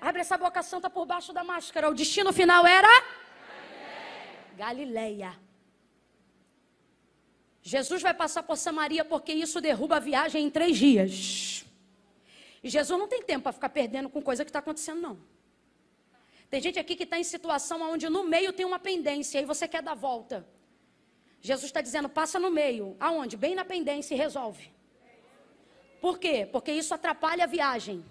Abre 0.00 0.20
essa 0.20 0.36
boca 0.36 0.62
santa 0.62 0.90
por 0.90 1.06
baixo 1.06 1.32
da 1.32 1.44
máscara. 1.44 1.88
O 1.88 1.94
destino 1.94 2.32
final 2.32 2.66
era 2.66 2.88
Galileia. 4.56 5.26
Galileia. 5.26 5.46
Jesus 7.62 8.00
vai 8.00 8.14
passar 8.14 8.42
por 8.44 8.56
Samaria 8.56 9.04
porque 9.04 9.32
isso 9.32 9.60
derruba 9.60 9.96
a 9.96 10.00
viagem 10.00 10.44
em 10.46 10.50
três 10.50 10.76
dias. 10.76 11.64
E 12.62 12.68
Jesus 12.68 12.98
não 12.98 13.08
tem 13.08 13.22
tempo 13.22 13.44
para 13.44 13.52
ficar 13.52 13.68
perdendo 13.68 14.08
com 14.08 14.22
coisa 14.22 14.44
que 14.44 14.50
está 14.50 14.60
acontecendo, 14.60 15.00
não. 15.00 15.18
Tem 16.48 16.60
gente 16.60 16.78
aqui 16.78 16.94
que 16.94 17.02
está 17.02 17.18
em 17.18 17.24
situação 17.24 17.82
onde 17.82 18.08
no 18.08 18.22
meio 18.24 18.52
tem 18.52 18.64
uma 18.64 18.78
pendência 18.78 19.40
e 19.40 19.44
você 19.44 19.66
quer 19.66 19.82
dar 19.82 19.94
volta. 19.94 20.46
Jesus 21.46 21.66
está 21.66 21.80
dizendo, 21.80 22.08
passa 22.08 22.38
no 22.44 22.50
meio. 22.50 22.96
Aonde? 22.98 23.36
Bem 23.36 23.54
na 23.54 23.64
pendência 23.64 24.14
e 24.14 24.18
resolve. 24.18 24.64
Por 26.00 26.18
quê? 26.18 26.36
Porque 26.50 26.72
isso 26.72 26.92
atrapalha 26.92 27.44
a 27.44 27.46
viagem. 27.46 28.04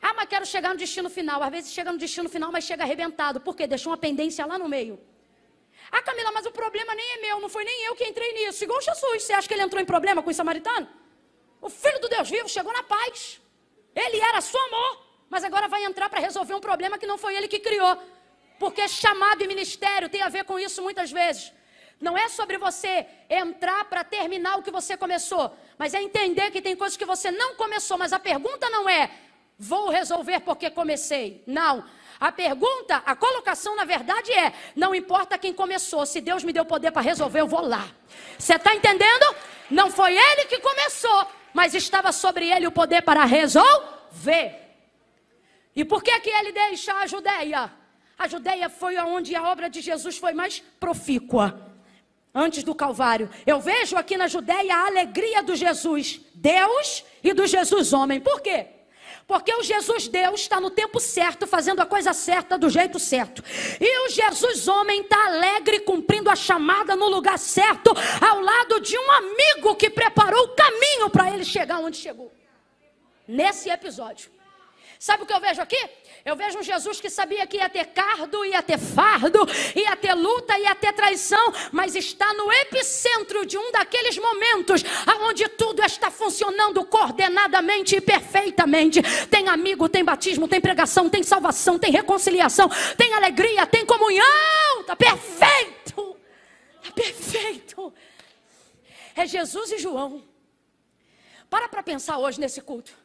Ah, 0.00 0.14
mas 0.14 0.28
quero 0.28 0.46
chegar 0.46 0.70
no 0.74 0.76
destino 0.84 1.10
final. 1.10 1.42
Às 1.42 1.50
vezes 1.50 1.72
chega 1.72 1.90
no 1.90 1.98
destino 1.98 2.28
final, 2.28 2.52
mas 2.52 2.62
chega 2.64 2.84
arrebentado. 2.84 3.40
Por 3.40 3.56
quê? 3.56 3.66
Deixou 3.66 3.90
uma 3.90 3.96
pendência 4.06 4.46
lá 4.46 4.56
no 4.56 4.68
meio. 4.68 5.00
Ah, 5.90 6.02
Camila, 6.02 6.30
mas 6.36 6.46
o 6.46 6.52
problema 6.52 6.94
nem 6.94 7.08
é 7.14 7.20
meu, 7.26 7.40
não 7.40 7.48
foi 7.48 7.64
nem 7.64 7.86
eu 7.86 7.96
que 7.96 8.04
entrei 8.04 8.32
nisso. 8.38 8.62
Igual 8.62 8.80
Jesus, 8.80 9.22
você 9.24 9.32
acha 9.32 9.48
que 9.48 9.54
ele 9.54 9.62
entrou 9.62 9.82
em 9.82 9.84
problema 9.84 10.22
com 10.22 10.30
o 10.30 10.34
samaritano? 10.34 10.88
O 11.60 11.68
filho 11.68 12.00
do 12.00 12.08
Deus 12.08 12.30
vivo 12.30 12.48
chegou 12.48 12.72
na 12.72 12.84
paz. 12.84 13.40
Ele 13.94 14.18
era 14.20 14.40
só 14.40 14.58
amor, 14.68 14.92
mas 15.28 15.42
agora 15.42 15.66
vai 15.66 15.84
entrar 15.84 16.08
para 16.08 16.20
resolver 16.20 16.54
um 16.54 16.60
problema 16.60 16.98
que 16.98 17.06
não 17.06 17.18
foi 17.18 17.34
ele 17.36 17.48
que 17.48 17.58
criou. 17.58 17.98
Porque 18.58 18.86
chamado 18.86 19.42
e 19.42 19.46
ministério 19.48 20.08
tem 20.08 20.22
a 20.22 20.28
ver 20.28 20.44
com 20.44 20.56
isso 20.58 20.80
muitas 20.82 21.10
vezes. 21.10 21.52
Não 22.00 22.16
é 22.16 22.28
sobre 22.28 22.58
você 22.58 23.06
entrar 23.30 23.84
para 23.86 24.04
terminar 24.04 24.56
o 24.56 24.62
que 24.62 24.70
você 24.70 24.96
começou, 24.96 25.56
mas 25.78 25.94
é 25.94 26.02
entender 26.02 26.50
que 26.50 26.60
tem 26.60 26.76
coisas 26.76 26.96
que 26.96 27.04
você 27.04 27.30
não 27.30 27.54
começou, 27.54 27.96
mas 27.96 28.12
a 28.12 28.18
pergunta 28.18 28.68
não 28.68 28.88
é 28.88 29.10
vou 29.58 29.88
resolver 29.88 30.40
porque 30.40 30.70
comecei. 30.70 31.42
Não. 31.46 31.84
A 32.20 32.30
pergunta, 32.30 33.02
a 33.04 33.14
colocação 33.14 33.76
na 33.76 33.84
verdade 33.84 34.32
é: 34.32 34.52
não 34.74 34.94
importa 34.94 35.38
quem 35.38 35.52
começou, 35.52 36.06
se 36.06 36.20
Deus 36.20 36.44
me 36.44 36.52
deu 36.52 36.64
poder 36.64 36.90
para 36.92 37.02
resolver, 37.02 37.40
eu 37.40 37.46
vou 37.46 37.66
lá. 37.66 37.88
Você 38.38 38.54
está 38.54 38.74
entendendo? 38.74 39.34
Não 39.70 39.90
foi 39.90 40.16
ele 40.16 40.44
que 40.46 40.58
começou, 40.60 41.26
mas 41.52 41.74
estava 41.74 42.12
sobre 42.12 42.50
ele 42.50 42.66
o 42.66 42.72
poder 42.72 43.02
para 43.02 43.24
resolver. 43.24 44.60
E 45.74 45.84
por 45.84 46.02
que 46.02 46.18
que 46.20 46.30
ele 46.30 46.52
deixa 46.52 46.94
a 46.94 47.06
Judéia? 47.06 47.72
A 48.16 48.28
Judéia 48.28 48.68
foi 48.68 48.96
onde 48.98 49.34
a 49.34 49.48
obra 49.50 49.68
de 49.68 49.80
Jesus 49.80 50.16
foi 50.16 50.32
mais 50.32 50.60
profícua 50.78 51.63
antes 52.34 52.64
do 52.64 52.74
Calvário. 52.74 53.30
Eu 53.46 53.60
vejo 53.60 53.96
aqui 53.96 54.16
na 54.16 54.26
Judéia 54.26 54.74
a 54.74 54.86
alegria 54.86 55.42
do 55.42 55.54
Jesus 55.54 56.20
Deus 56.34 57.04
e 57.22 57.32
do 57.32 57.46
Jesus 57.46 57.92
homem. 57.92 58.20
Por 58.20 58.40
quê? 58.40 58.66
Porque 59.26 59.54
o 59.54 59.62
Jesus 59.62 60.06
Deus 60.08 60.42
está 60.42 60.60
no 60.60 60.70
tempo 60.70 61.00
certo, 61.00 61.46
fazendo 61.46 61.80
a 61.80 61.86
coisa 61.86 62.12
certa 62.12 62.58
do 62.58 62.68
jeito 62.68 62.98
certo. 62.98 63.42
E 63.80 64.06
o 64.06 64.10
Jesus 64.10 64.68
homem 64.68 65.00
está 65.00 65.26
alegre, 65.26 65.80
cumprindo 65.80 66.28
a 66.28 66.36
chamada 66.36 66.94
no 66.94 67.08
lugar 67.08 67.38
certo, 67.38 67.94
ao 68.20 68.40
lado 68.40 68.80
de 68.80 68.98
um 68.98 69.10
amigo 69.12 69.76
que 69.76 69.88
preparou 69.88 70.44
o 70.44 70.54
caminho 70.54 71.08
para 71.08 71.32
ele 71.32 71.44
chegar 71.44 71.78
onde 71.78 71.96
chegou. 71.96 72.30
Nesse 73.26 73.70
episódio. 73.70 74.30
Sabe 74.98 75.22
o 75.22 75.26
que 75.26 75.32
eu 75.32 75.40
vejo 75.40 75.60
aqui? 75.60 75.78
Eu 76.24 76.34
vejo 76.34 76.58
um 76.58 76.62
Jesus 76.62 77.02
que 77.02 77.10
sabia 77.10 77.46
que 77.46 77.58
ia 77.58 77.68
ter 77.68 77.84
cardo, 77.88 78.46
ia 78.46 78.62
ter 78.62 78.78
fardo, 78.78 79.40
ia 79.76 79.94
ter 79.94 80.14
luta, 80.14 80.58
ia 80.58 80.74
ter 80.74 80.94
traição, 80.94 81.52
mas 81.70 81.94
está 81.94 82.32
no 82.32 82.50
epicentro 82.50 83.44
de 83.44 83.58
um 83.58 83.70
daqueles 83.70 84.16
momentos 84.16 84.82
onde 85.20 85.46
tudo 85.50 85.84
está 85.84 86.10
funcionando 86.10 86.82
coordenadamente 86.86 87.96
e 87.96 88.00
perfeitamente. 88.00 89.02
Tem 89.26 89.48
amigo, 89.48 89.86
tem 89.86 90.02
batismo, 90.02 90.48
tem 90.48 90.62
pregação, 90.62 91.10
tem 91.10 91.22
salvação, 91.22 91.78
tem 91.78 91.92
reconciliação, 91.92 92.70
tem 92.96 93.12
alegria, 93.12 93.66
tem 93.66 93.84
comunhão. 93.84 94.80
Está 94.80 94.96
perfeito. 94.96 96.16
Está 96.80 96.90
perfeito. 96.94 97.92
É 99.14 99.26
Jesus 99.26 99.72
e 99.72 99.78
João. 99.78 100.24
Para 101.50 101.68
para 101.68 101.82
pensar 101.82 102.16
hoje 102.16 102.40
nesse 102.40 102.62
culto 102.62 103.03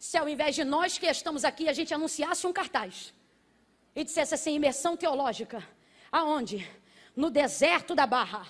se 0.00 0.16
ao 0.16 0.26
invés 0.26 0.54
de 0.54 0.64
nós 0.64 0.96
que 0.96 1.04
estamos 1.04 1.44
aqui, 1.44 1.68
a 1.68 1.74
gente 1.74 1.92
anunciasse 1.92 2.46
um 2.46 2.54
cartaz 2.54 3.12
e 3.94 4.02
dissesse 4.02 4.34
assim: 4.34 4.54
imersão 4.54 4.96
teológica. 4.96 5.62
Aonde? 6.10 6.66
No 7.14 7.28
deserto 7.28 7.94
da 7.94 8.06
Barra. 8.06 8.46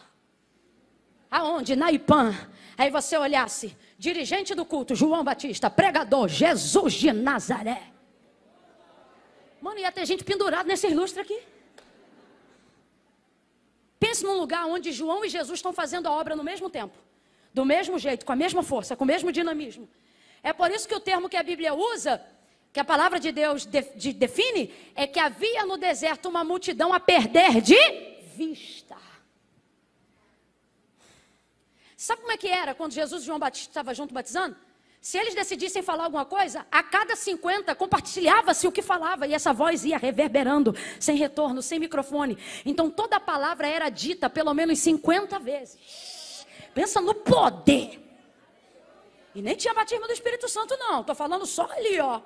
Aonde? 1.28 1.74
Na 1.74 1.90
Ipã. 1.90 2.32
Aí 2.78 2.88
você 2.88 3.16
olhasse, 3.16 3.76
dirigente 3.98 4.54
do 4.54 4.64
culto, 4.64 4.94
João 4.94 5.24
Batista, 5.24 5.68
pregador, 5.68 6.28
Jesus 6.28 6.94
de 6.94 7.12
Nazaré. 7.12 7.82
Mano, 9.60 9.80
ia 9.80 9.90
ter 9.90 10.06
gente 10.06 10.22
pendurada 10.22 10.68
nesse 10.68 10.86
ilustre 10.86 11.20
aqui. 11.20 11.42
Pense 13.98 14.22
num 14.24 14.38
lugar 14.38 14.66
onde 14.66 14.92
João 14.92 15.24
e 15.24 15.28
Jesus 15.28 15.58
estão 15.58 15.72
fazendo 15.72 16.06
a 16.06 16.12
obra 16.12 16.36
no 16.36 16.44
mesmo 16.44 16.70
tempo, 16.70 16.96
do 17.52 17.64
mesmo 17.64 17.98
jeito, 17.98 18.24
com 18.24 18.32
a 18.32 18.36
mesma 18.36 18.62
força, 18.62 18.94
com 18.96 19.02
o 19.02 19.06
mesmo 19.06 19.32
dinamismo. 19.32 19.88
É 20.42 20.52
por 20.52 20.70
isso 20.70 20.88
que 20.88 20.94
o 20.94 21.00
termo 21.00 21.28
que 21.28 21.36
a 21.36 21.42
Bíblia 21.42 21.74
usa, 21.74 22.22
que 22.72 22.80
a 22.80 22.84
palavra 22.84 23.18
de 23.18 23.32
Deus 23.32 23.66
de, 23.66 23.82
de, 23.94 24.12
define, 24.12 24.72
é 24.94 25.06
que 25.06 25.18
havia 25.18 25.66
no 25.66 25.76
deserto 25.76 26.28
uma 26.28 26.44
multidão 26.44 26.92
a 26.92 27.00
perder 27.00 27.60
de 27.60 27.78
vista. 28.34 28.96
Sabe 31.96 32.22
como 32.22 32.32
é 32.32 32.36
que 32.36 32.48
era 32.48 32.74
quando 32.74 32.92
Jesus 32.92 33.22
e 33.22 33.26
João 33.26 33.38
Batista 33.38 33.70
estavam 33.70 33.92
junto 33.92 34.14
batizando? 34.14 34.56
Se 35.00 35.16
eles 35.16 35.34
decidissem 35.34 35.82
falar 35.82 36.04
alguma 36.04 36.26
coisa, 36.26 36.66
a 36.70 36.82
cada 36.82 37.16
50 37.16 37.74
compartilhava-se 37.74 38.66
o 38.66 38.72
que 38.72 38.82
falava 38.82 39.26
e 39.26 39.32
essa 39.32 39.52
voz 39.52 39.84
ia 39.84 39.96
reverberando, 39.96 40.74
sem 40.98 41.16
retorno, 41.16 41.62
sem 41.62 41.78
microfone. 41.78 42.36
Então 42.66 42.90
toda 42.90 43.16
a 43.16 43.20
palavra 43.20 43.66
era 43.66 43.88
dita 43.88 44.28
pelo 44.28 44.52
menos 44.52 44.78
50 44.78 45.38
vezes. 45.38 46.46
Pensa 46.74 47.00
no 47.00 47.14
poder. 47.14 48.09
E 49.34 49.42
nem 49.42 49.56
tinha 49.56 49.72
batismo 49.74 50.06
do 50.06 50.12
Espírito 50.12 50.48
Santo, 50.48 50.76
não. 50.76 51.00
Estou 51.00 51.14
falando 51.14 51.46
só 51.46 51.70
ali, 51.70 52.00
ó. 52.00 52.20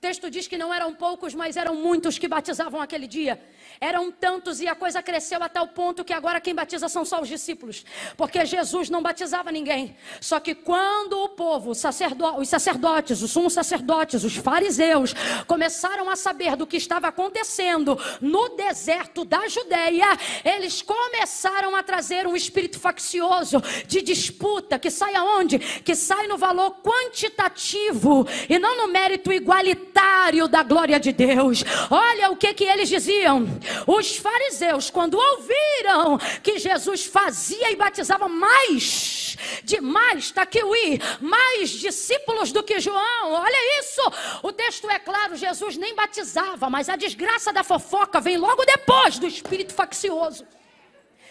texto 0.00 0.30
diz 0.30 0.48
que 0.48 0.58
não 0.58 0.72
eram 0.72 0.94
poucos, 0.94 1.34
mas 1.34 1.56
eram 1.56 1.74
muitos 1.76 2.18
que 2.18 2.26
batizavam 2.26 2.80
aquele 2.80 3.06
dia. 3.06 3.40
Eram 3.82 4.12
tantos 4.12 4.60
e 4.60 4.68
a 4.68 4.76
coisa 4.76 5.02
cresceu 5.02 5.42
até 5.42 5.60
o 5.60 5.66
ponto 5.66 6.04
que 6.04 6.12
agora 6.12 6.40
quem 6.40 6.54
batiza 6.54 6.88
são 6.88 7.04
só 7.04 7.20
os 7.20 7.26
discípulos. 7.26 7.84
Porque 8.16 8.46
Jesus 8.46 8.88
não 8.88 9.02
batizava 9.02 9.50
ninguém. 9.50 9.96
Só 10.20 10.38
que 10.38 10.54
quando 10.54 11.14
o 11.14 11.30
povo, 11.30 11.72
os 11.72 11.78
sacerdotes, 11.78 13.22
os 13.22 13.32
sumos 13.32 13.52
sacerdotes, 13.52 14.22
os 14.22 14.36
fariseus, 14.36 15.12
começaram 15.48 16.08
a 16.08 16.14
saber 16.14 16.54
do 16.54 16.64
que 16.64 16.76
estava 16.76 17.08
acontecendo 17.08 17.98
no 18.20 18.50
deserto 18.50 19.24
da 19.24 19.48
Judéia, 19.48 20.16
eles 20.44 20.80
começaram 20.80 21.74
a 21.74 21.82
trazer 21.82 22.24
um 22.24 22.36
espírito 22.36 22.78
faccioso 22.78 23.60
de 23.88 24.00
disputa 24.00 24.78
que 24.78 24.92
sai 24.92 25.16
aonde? 25.16 25.58
Que 25.58 25.96
sai 25.96 26.28
no 26.28 26.38
valor 26.38 26.76
quantitativo 26.84 28.28
e 28.48 28.60
não 28.60 28.76
no 28.76 28.92
mérito 28.92 29.32
igualitário 29.32 30.46
da 30.46 30.62
glória 30.62 31.00
de 31.00 31.10
Deus. 31.10 31.64
Olha 31.90 32.30
o 32.30 32.36
que 32.36 32.54
que 32.54 32.62
eles 32.62 32.88
diziam. 32.88 33.44
Os 33.86 34.16
fariseus, 34.16 34.90
quando 34.90 35.18
ouviram 35.18 36.18
que 36.42 36.58
Jesus 36.58 37.04
fazia 37.06 37.70
e 37.70 37.76
batizava 37.76 38.28
mais, 38.28 39.36
de 39.64 39.80
mais, 39.80 40.24
está 40.24 40.42
aqui 40.42 40.62
o 40.62 40.74
i, 40.74 41.00
mais 41.20 41.70
discípulos 41.70 42.52
do 42.52 42.62
que 42.62 42.80
João. 42.80 43.32
Olha 43.32 43.80
isso. 43.80 44.00
O 44.42 44.52
texto 44.52 44.88
é 44.90 44.98
claro, 44.98 45.36
Jesus 45.36 45.76
nem 45.76 45.94
batizava, 45.94 46.68
mas 46.70 46.88
a 46.88 46.96
desgraça 46.96 47.52
da 47.52 47.64
fofoca 47.64 48.20
vem 48.20 48.36
logo 48.36 48.64
depois 48.64 49.18
do 49.18 49.26
espírito 49.26 49.74
faccioso. 49.74 50.46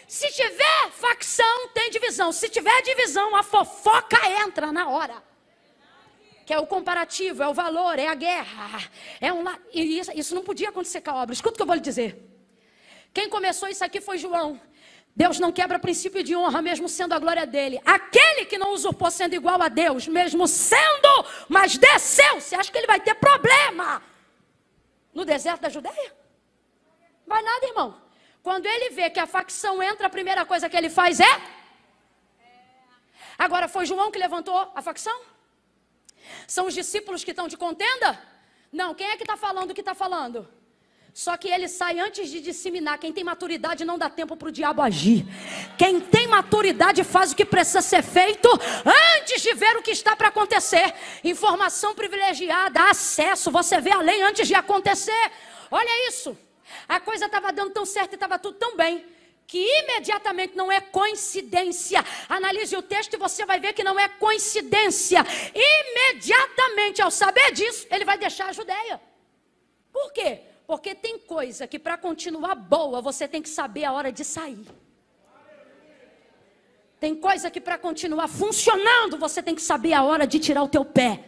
Se 0.06 0.28
tiver 0.30 0.90
facção, 0.90 1.68
tem 1.72 1.90
divisão. 1.90 2.32
Se 2.32 2.48
tiver 2.48 2.82
divisão, 2.82 3.34
a 3.34 3.42
fofoca 3.42 4.18
entra 4.44 4.70
na 4.70 4.88
hora 4.88 5.32
que 6.44 6.52
é 6.52 6.58
o 6.58 6.66
comparativo, 6.66 7.42
é 7.42 7.48
o 7.48 7.54
valor, 7.54 7.98
é 7.98 8.08
a 8.08 8.14
guerra. 8.14 8.90
É 9.20 9.32
um, 9.32 9.44
e 9.72 9.98
isso, 9.98 10.10
isso 10.14 10.34
não 10.34 10.42
podia 10.42 10.68
acontecer 10.68 11.00
com 11.00 11.10
a 11.10 11.22
obra. 11.22 11.32
Escuta 11.32 11.54
o 11.54 11.56
que 11.56 11.62
eu 11.62 11.66
vou 11.66 11.74
lhe 11.74 11.80
dizer. 11.80 12.31
Quem 13.12 13.28
começou 13.28 13.68
isso 13.68 13.84
aqui 13.84 14.00
foi 14.00 14.18
João. 14.18 14.60
Deus 15.14 15.38
não 15.38 15.52
quebra 15.52 15.78
princípio 15.78 16.22
de 16.22 16.34
honra, 16.34 16.62
mesmo 16.62 16.88
sendo 16.88 17.12
a 17.12 17.18
glória 17.18 17.46
dele. 17.46 17.80
Aquele 17.84 18.46
que 18.46 18.56
não 18.56 18.72
usurpou 18.72 19.10
sendo 19.10 19.34
igual 19.34 19.60
a 19.60 19.68
Deus, 19.68 20.08
mesmo 20.08 20.48
sendo, 20.48 21.26
mas 21.48 21.76
desceu. 21.76 22.40
Você 22.40 22.54
acha 22.54 22.72
que 22.72 22.78
ele 22.78 22.86
vai 22.86 22.98
ter 22.98 23.14
problema 23.14 24.02
no 25.12 25.24
deserto 25.24 25.60
da 25.60 25.68
Judéia? 25.68 26.16
Vai 27.26 27.42
nada, 27.42 27.66
irmão. 27.66 28.00
Quando 28.42 28.66
ele 28.66 28.90
vê 28.90 29.10
que 29.10 29.20
a 29.20 29.26
facção 29.26 29.82
entra, 29.82 30.06
a 30.06 30.10
primeira 30.10 30.46
coisa 30.46 30.68
que 30.68 30.76
ele 30.76 30.88
faz 30.88 31.20
é. 31.20 31.42
Agora, 33.38 33.68
foi 33.68 33.84
João 33.84 34.10
que 34.10 34.18
levantou 34.18 34.72
a 34.74 34.80
facção? 34.80 35.20
São 36.46 36.66
os 36.66 36.74
discípulos 36.74 37.22
que 37.22 37.32
estão 37.32 37.48
de 37.48 37.56
contenda? 37.56 38.18
Não, 38.72 38.94
quem 38.94 39.08
é 39.08 39.16
que 39.16 39.24
está 39.24 39.36
falando 39.36 39.70
o 39.70 39.74
que 39.74 39.80
está 39.80 39.94
falando? 39.94 40.48
Só 41.14 41.36
que 41.36 41.48
ele 41.48 41.68
sai 41.68 42.00
antes 42.00 42.30
de 42.30 42.40
disseminar. 42.40 42.98
Quem 42.98 43.12
tem 43.12 43.22
maturidade 43.22 43.84
não 43.84 43.98
dá 43.98 44.08
tempo 44.08 44.34
para 44.34 44.48
o 44.48 44.52
diabo 44.52 44.80
agir. 44.80 45.26
Quem 45.76 46.00
tem 46.00 46.26
maturidade 46.26 47.04
faz 47.04 47.32
o 47.32 47.36
que 47.36 47.44
precisa 47.44 47.82
ser 47.82 48.02
feito 48.02 48.48
antes 49.18 49.42
de 49.42 49.52
ver 49.52 49.76
o 49.76 49.82
que 49.82 49.90
está 49.90 50.16
para 50.16 50.28
acontecer. 50.28 50.94
Informação 51.22 51.94
privilegiada, 51.94 52.88
acesso. 52.88 53.50
Você 53.50 53.78
vê 53.78 53.92
a 53.92 54.00
lei 54.00 54.22
antes 54.22 54.48
de 54.48 54.54
acontecer. 54.54 55.30
Olha 55.70 56.08
isso. 56.08 56.36
A 56.88 56.98
coisa 56.98 57.26
estava 57.26 57.52
dando 57.52 57.72
tão 57.72 57.84
certo 57.84 58.12
e 58.12 58.14
estava 58.14 58.38
tudo 58.38 58.56
tão 58.56 58.74
bem 58.74 59.04
que 59.46 59.58
imediatamente 59.80 60.56
não 60.56 60.72
é 60.72 60.80
coincidência. 60.80 62.02
Analise 62.26 62.74
o 62.74 62.80
texto 62.80 63.12
e 63.14 63.18
você 63.18 63.44
vai 63.44 63.60
ver 63.60 63.74
que 63.74 63.84
não 63.84 64.00
é 64.00 64.08
coincidência. 64.08 65.22
Imediatamente, 65.54 67.02
ao 67.02 67.10
saber 67.10 67.52
disso, 67.52 67.86
ele 67.90 68.06
vai 68.06 68.16
deixar 68.16 68.48
a 68.48 68.52
Judéia. 68.52 68.98
Por 69.92 70.10
quê? 70.14 70.40
Porque 70.66 70.94
tem 70.94 71.18
coisa 71.18 71.66
que 71.66 71.78
para 71.78 71.98
continuar 71.98 72.54
boa 72.54 73.00
você 73.00 73.26
tem 73.26 73.42
que 73.42 73.48
saber 73.48 73.84
a 73.84 73.92
hora 73.92 74.12
de 74.12 74.24
sair. 74.24 74.66
Tem 77.00 77.14
coisa 77.16 77.50
que 77.50 77.60
para 77.60 77.76
continuar 77.76 78.28
funcionando 78.28 79.18
você 79.18 79.42
tem 79.42 79.54
que 79.54 79.62
saber 79.62 79.92
a 79.92 80.04
hora 80.04 80.26
de 80.26 80.38
tirar 80.38 80.62
o 80.62 80.68
teu 80.68 80.84
pé. 80.84 81.24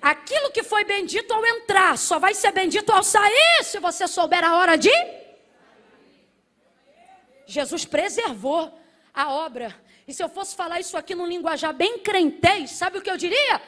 Aquilo 0.00 0.50
que 0.50 0.62
foi 0.62 0.82
bendito 0.82 1.30
ao 1.32 1.44
entrar 1.44 1.98
só 1.98 2.18
vai 2.18 2.32
ser 2.32 2.52
bendito 2.52 2.90
ao 2.90 3.02
sair 3.02 3.62
se 3.64 3.78
você 3.78 4.08
souber 4.08 4.42
a 4.42 4.56
hora 4.56 4.76
de 4.76 4.90
Jesus 7.46 7.84
preservou 7.84 8.72
a 9.12 9.30
obra. 9.30 9.76
E 10.06 10.14
se 10.14 10.22
eu 10.22 10.28
fosse 10.28 10.56
falar 10.56 10.80
isso 10.80 10.96
aqui 10.96 11.14
num 11.14 11.26
linguajar 11.26 11.74
bem 11.74 11.98
crentez, 11.98 12.70
sabe 12.70 12.98
o 12.98 13.02
que 13.02 13.10
eu 13.10 13.16
diria? 13.16 13.60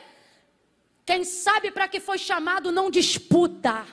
Quem 1.05 1.25
sabe 1.25 1.71
para 1.71 1.89
que 1.89 2.01
foi 2.01 2.17
chamado 2.17 2.73
não 2.73 2.91
disputa. 2.91 3.85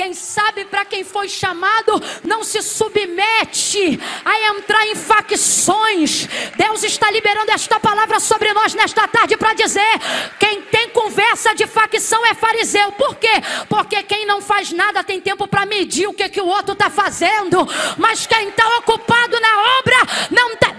Quem 0.00 0.14
sabe 0.14 0.64
para 0.64 0.86
quem 0.86 1.04
foi 1.04 1.28
chamado 1.28 2.02
não 2.24 2.42
se 2.42 2.62
submete 2.62 4.00
a 4.24 4.56
entrar 4.56 4.86
em 4.86 4.94
facções. 4.94 6.26
Deus 6.56 6.82
está 6.84 7.10
liberando 7.10 7.50
esta 7.50 7.78
palavra 7.78 8.18
sobre 8.18 8.50
nós 8.54 8.72
nesta 8.72 9.06
tarde 9.06 9.36
para 9.36 9.52
dizer: 9.52 10.00
quem 10.38 10.62
tem 10.62 10.88
conversa 10.88 11.54
de 11.54 11.66
facção 11.66 12.24
é 12.24 12.32
fariseu. 12.32 12.90
Por 12.92 13.14
quê? 13.16 13.42
Porque 13.68 14.02
quem 14.04 14.24
não 14.24 14.40
faz 14.40 14.72
nada 14.72 15.04
tem 15.04 15.20
tempo 15.20 15.46
para 15.46 15.66
medir 15.66 16.08
o 16.08 16.14
que, 16.14 16.30
que 16.30 16.40
o 16.40 16.46
outro 16.46 16.72
está 16.72 16.88
fazendo. 16.88 17.68
Mas 17.98 18.26
quem 18.26 18.48
está 18.48 18.66
ocupado 18.78 19.38
na 19.38 19.78
obra 19.80 19.98
não 20.30 20.56
tem. 20.56 20.70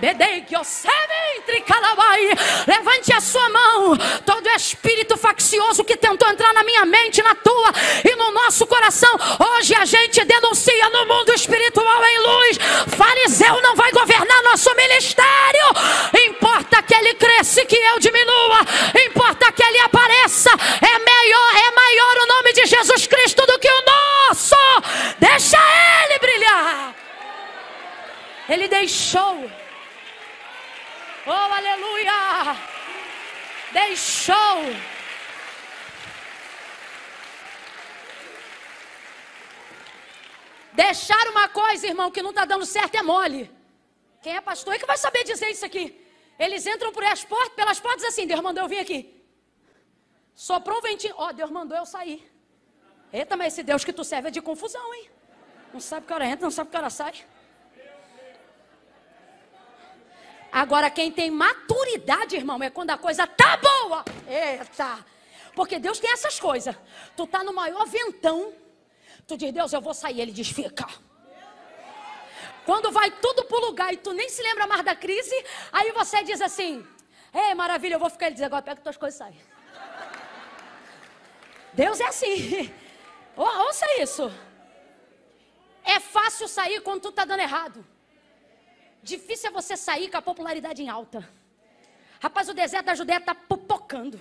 Levante 2.68 3.14
a 3.14 3.22
sua 3.22 3.50
mão. 3.50 3.98
Todo 4.26 4.50
espírito 4.50 5.18
faccioso 5.18 5.84
que 5.84 5.96
tentou 5.96 6.28
entrar 6.30 6.54
na 6.54 6.64
minha 6.64 6.86
mente, 6.86 7.22
na 7.22 7.36
tua 7.36 7.72
e 8.04 8.16
no 8.16 8.32
nosso 8.32 8.66
coração 8.66 9.11
Hoje 9.40 9.76
a 9.76 9.86
gente 9.86 10.24
denuncia 10.24 10.90
no 10.90 11.06
mundo 11.06 11.34
espiritual 11.34 12.04
em 12.06 12.20
luz. 12.20 12.58
Fariseu 12.96 13.62
não 13.62 13.76
vai 13.76 13.92
governar 13.92 14.44
nosso 14.44 14.74
ministério. 14.76 15.68
Importa 16.28 16.82
que 16.82 16.94
ele 16.94 17.14
cresça 17.16 17.62
e 17.62 17.66
que 17.66 17.76
eu 17.76 18.00
diminua. 18.00 18.60
Importa 19.06 19.52
que 19.52 19.64
ele 19.64 19.80
apareça. 19.80 20.50
É 20.50 21.00
maior, 21.00 21.56
é 21.56 21.72
maior 21.72 22.18
o 22.24 22.28
nome 22.28 22.54
de 22.54 22.66
Jesus 22.66 23.08
Cristo 23.08 23.46
do 23.46 23.60
que 23.60 23.70
o 23.70 23.84
nosso. 23.86 24.56
Deixa 25.20 25.58
ele 26.06 26.20
brilhar. 26.20 26.96
Ele 28.50 28.68
deixou. 28.68 29.50
Oh, 31.26 31.32
aleluia! 31.32 32.58
Deixou 33.72 34.76
Deixar 40.84 41.28
uma 41.28 41.48
coisa, 41.48 41.86
irmão, 41.86 42.10
que 42.10 42.24
não 42.24 42.32
está 42.32 42.44
dando 42.44 42.66
certo 42.66 42.96
é 42.96 43.04
mole. 43.04 43.44
Quem 44.24 44.36
é 44.36 44.42
pastor 44.42 44.74
é 44.74 44.80
que 44.80 44.86
vai 44.92 44.98
saber 44.98 45.24
dizer 45.24 45.50
isso 45.56 45.64
aqui. 45.64 45.86
Eles 46.40 46.66
entram 46.66 46.92
por 46.92 47.04
as 47.04 47.24
portas, 47.24 47.54
pelas 47.60 47.80
portas 47.80 48.04
assim, 48.06 48.26
Deus 48.26 48.42
mandou 48.42 48.64
eu 48.64 48.68
vir 48.68 48.80
aqui. 48.80 49.00
Soprou 50.34 50.80
um 50.80 50.82
ventinho, 50.82 51.14
ó, 51.18 51.28
oh, 51.28 51.34
Deus 51.34 51.52
mandou 51.52 51.78
eu 51.78 51.86
sair. 51.86 52.20
Eita, 53.14 53.38
mas 53.38 53.54
esse 53.54 53.62
Deus 53.62 53.84
que 53.86 53.94
tu 53.94 54.04
serve 54.04 54.30
é 54.30 54.32
de 54.32 54.42
confusão, 54.42 54.92
hein? 54.96 55.08
Não 55.72 55.80
sabe 55.80 56.08
que 56.08 56.14
hora 56.14 56.26
entra, 56.26 56.46
não 56.46 56.52
sabe 56.52 56.72
que 56.72 56.78
hora 56.78 56.90
sai. 56.90 57.14
Agora, 60.52 60.90
quem 60.90 61.12
tem 61.12 61.30
maturidade, 61.30 62.36
irmão, 62.36 62.62
é 62.64 62.72
quando 62.72 62.90
a 62.90 62.98
coisa 62.98 63.28
tá 63.28 63.56
boa. 63.58 64.04
Eita! 64.28 65.06
Porque 65.54 65.78
Deus 65.78 66.00
tem 66.00 66.12
essas 66.12 66.40
coisas. 66.40 66.76
Tu 67.16 67.28
tá 67.28 67.44
no 67.44 67.54
maior 67.54 67.86
ventão. 67.86 68.52
Tu 69.32 69.38
diz, 69.38 69.54
Deus, 69.54 69.72
eu 69.72 69.80
vou 69.80 69.94
sair. 69.94 70.20
Ele 70.20 70.34
diz, 70.34 70.50
fica. 70.50 70.86
Quando 72.66 72.92
vai 72.92 73.10
tudo 73.10 73.46
para 73.46 73.58
o 73.58 73.66
lugar 73.68 73.94
e 73.94 73.98
tu 73.98 74.12
nem 74.12 74.28
se 74.28 74.42
lembra 74.44 74.68
mais 74.68 74.84
da 74.84 74.94
crise, 74.94 75.34
aí 75.72 75.94
você 75.94 76.22
diz 76.22 76.42
assim: 76.42 76.86
É 77.32 77.56
maravilha, 77.56 77.96
eu 77.96 78.00
vou 78.00 78.10
ficar. 78.10 78.26
Ele 78.26 78.36
diz: 78.36 78.44
Agora 78.44 78.62
pega 78.62 78.82
tuas 78.82 78.98
coisas 78.98 79.16
e 79.16 79.20
sai. 79.20 79.36
Deus 81.72 82.02
é 82.02 82.08
assim. 82.08 82.74
Ouça 83.38 83.86
isso. 84.02 84.30
É 85.86 85.98
fácil 86.02 86.50
sair 86.50 86.82
quando 86.82 87.04
tu 87.04 87.10
está 87.10 87.24
dando 87.24 87.40
errado. 87.40 87.86
Difícil 89.02 89.50
é 89.50 89.54
você 89.54 89.78
sair 89.78 90.12
com 90.12 90.18
a 90.18 90.22
popularidade 90.22 90.84
em 90.84 90.90
alta. 90.90 91.28
Rapaz, 92.20 92.50
o 92.50 92.54
deserto 92.54 92.88
da 92.88 92.96
Judéia 92.96 93.20
está 93.20 93.34
popocando. 93.34 94.20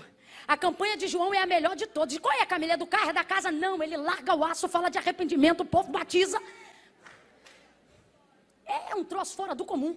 A 0.52 0.56
campanha 0.56 0.96
de 0.96 1.06
João 1.06 1.32
é 1.32 1.40
a 1.40 1.46
melhor 1.46 1.76
de 1.76 1.86
todas. 1.86 2.18
Qual 2.18 2.34
é 2.34 2.42
a? 2.42 2.72
É 2.74 2.76
do 2.76 2.84
carro, 2.84 3.10
é 3.10 3.12
da 3.12 3.22
casa? 3.22 3.52
Não, 3.52 3.80
ele 3.84 3.96
larga 3.96 4.34
o 4.34 4.44
aço, 4.44 4.66
fala 4.66 4.88
de 4.90 4.98
arrependimento, 4.98 5.60
o 5.60 5.64
povo 5.64 5.92
batiza. 5.92 6.42
É 8.66 8.96
um 8.96 9.04
troço 9.04 9.36
fora 9.36 9.54
do 9.54 9.64
comum. 9.64 9.96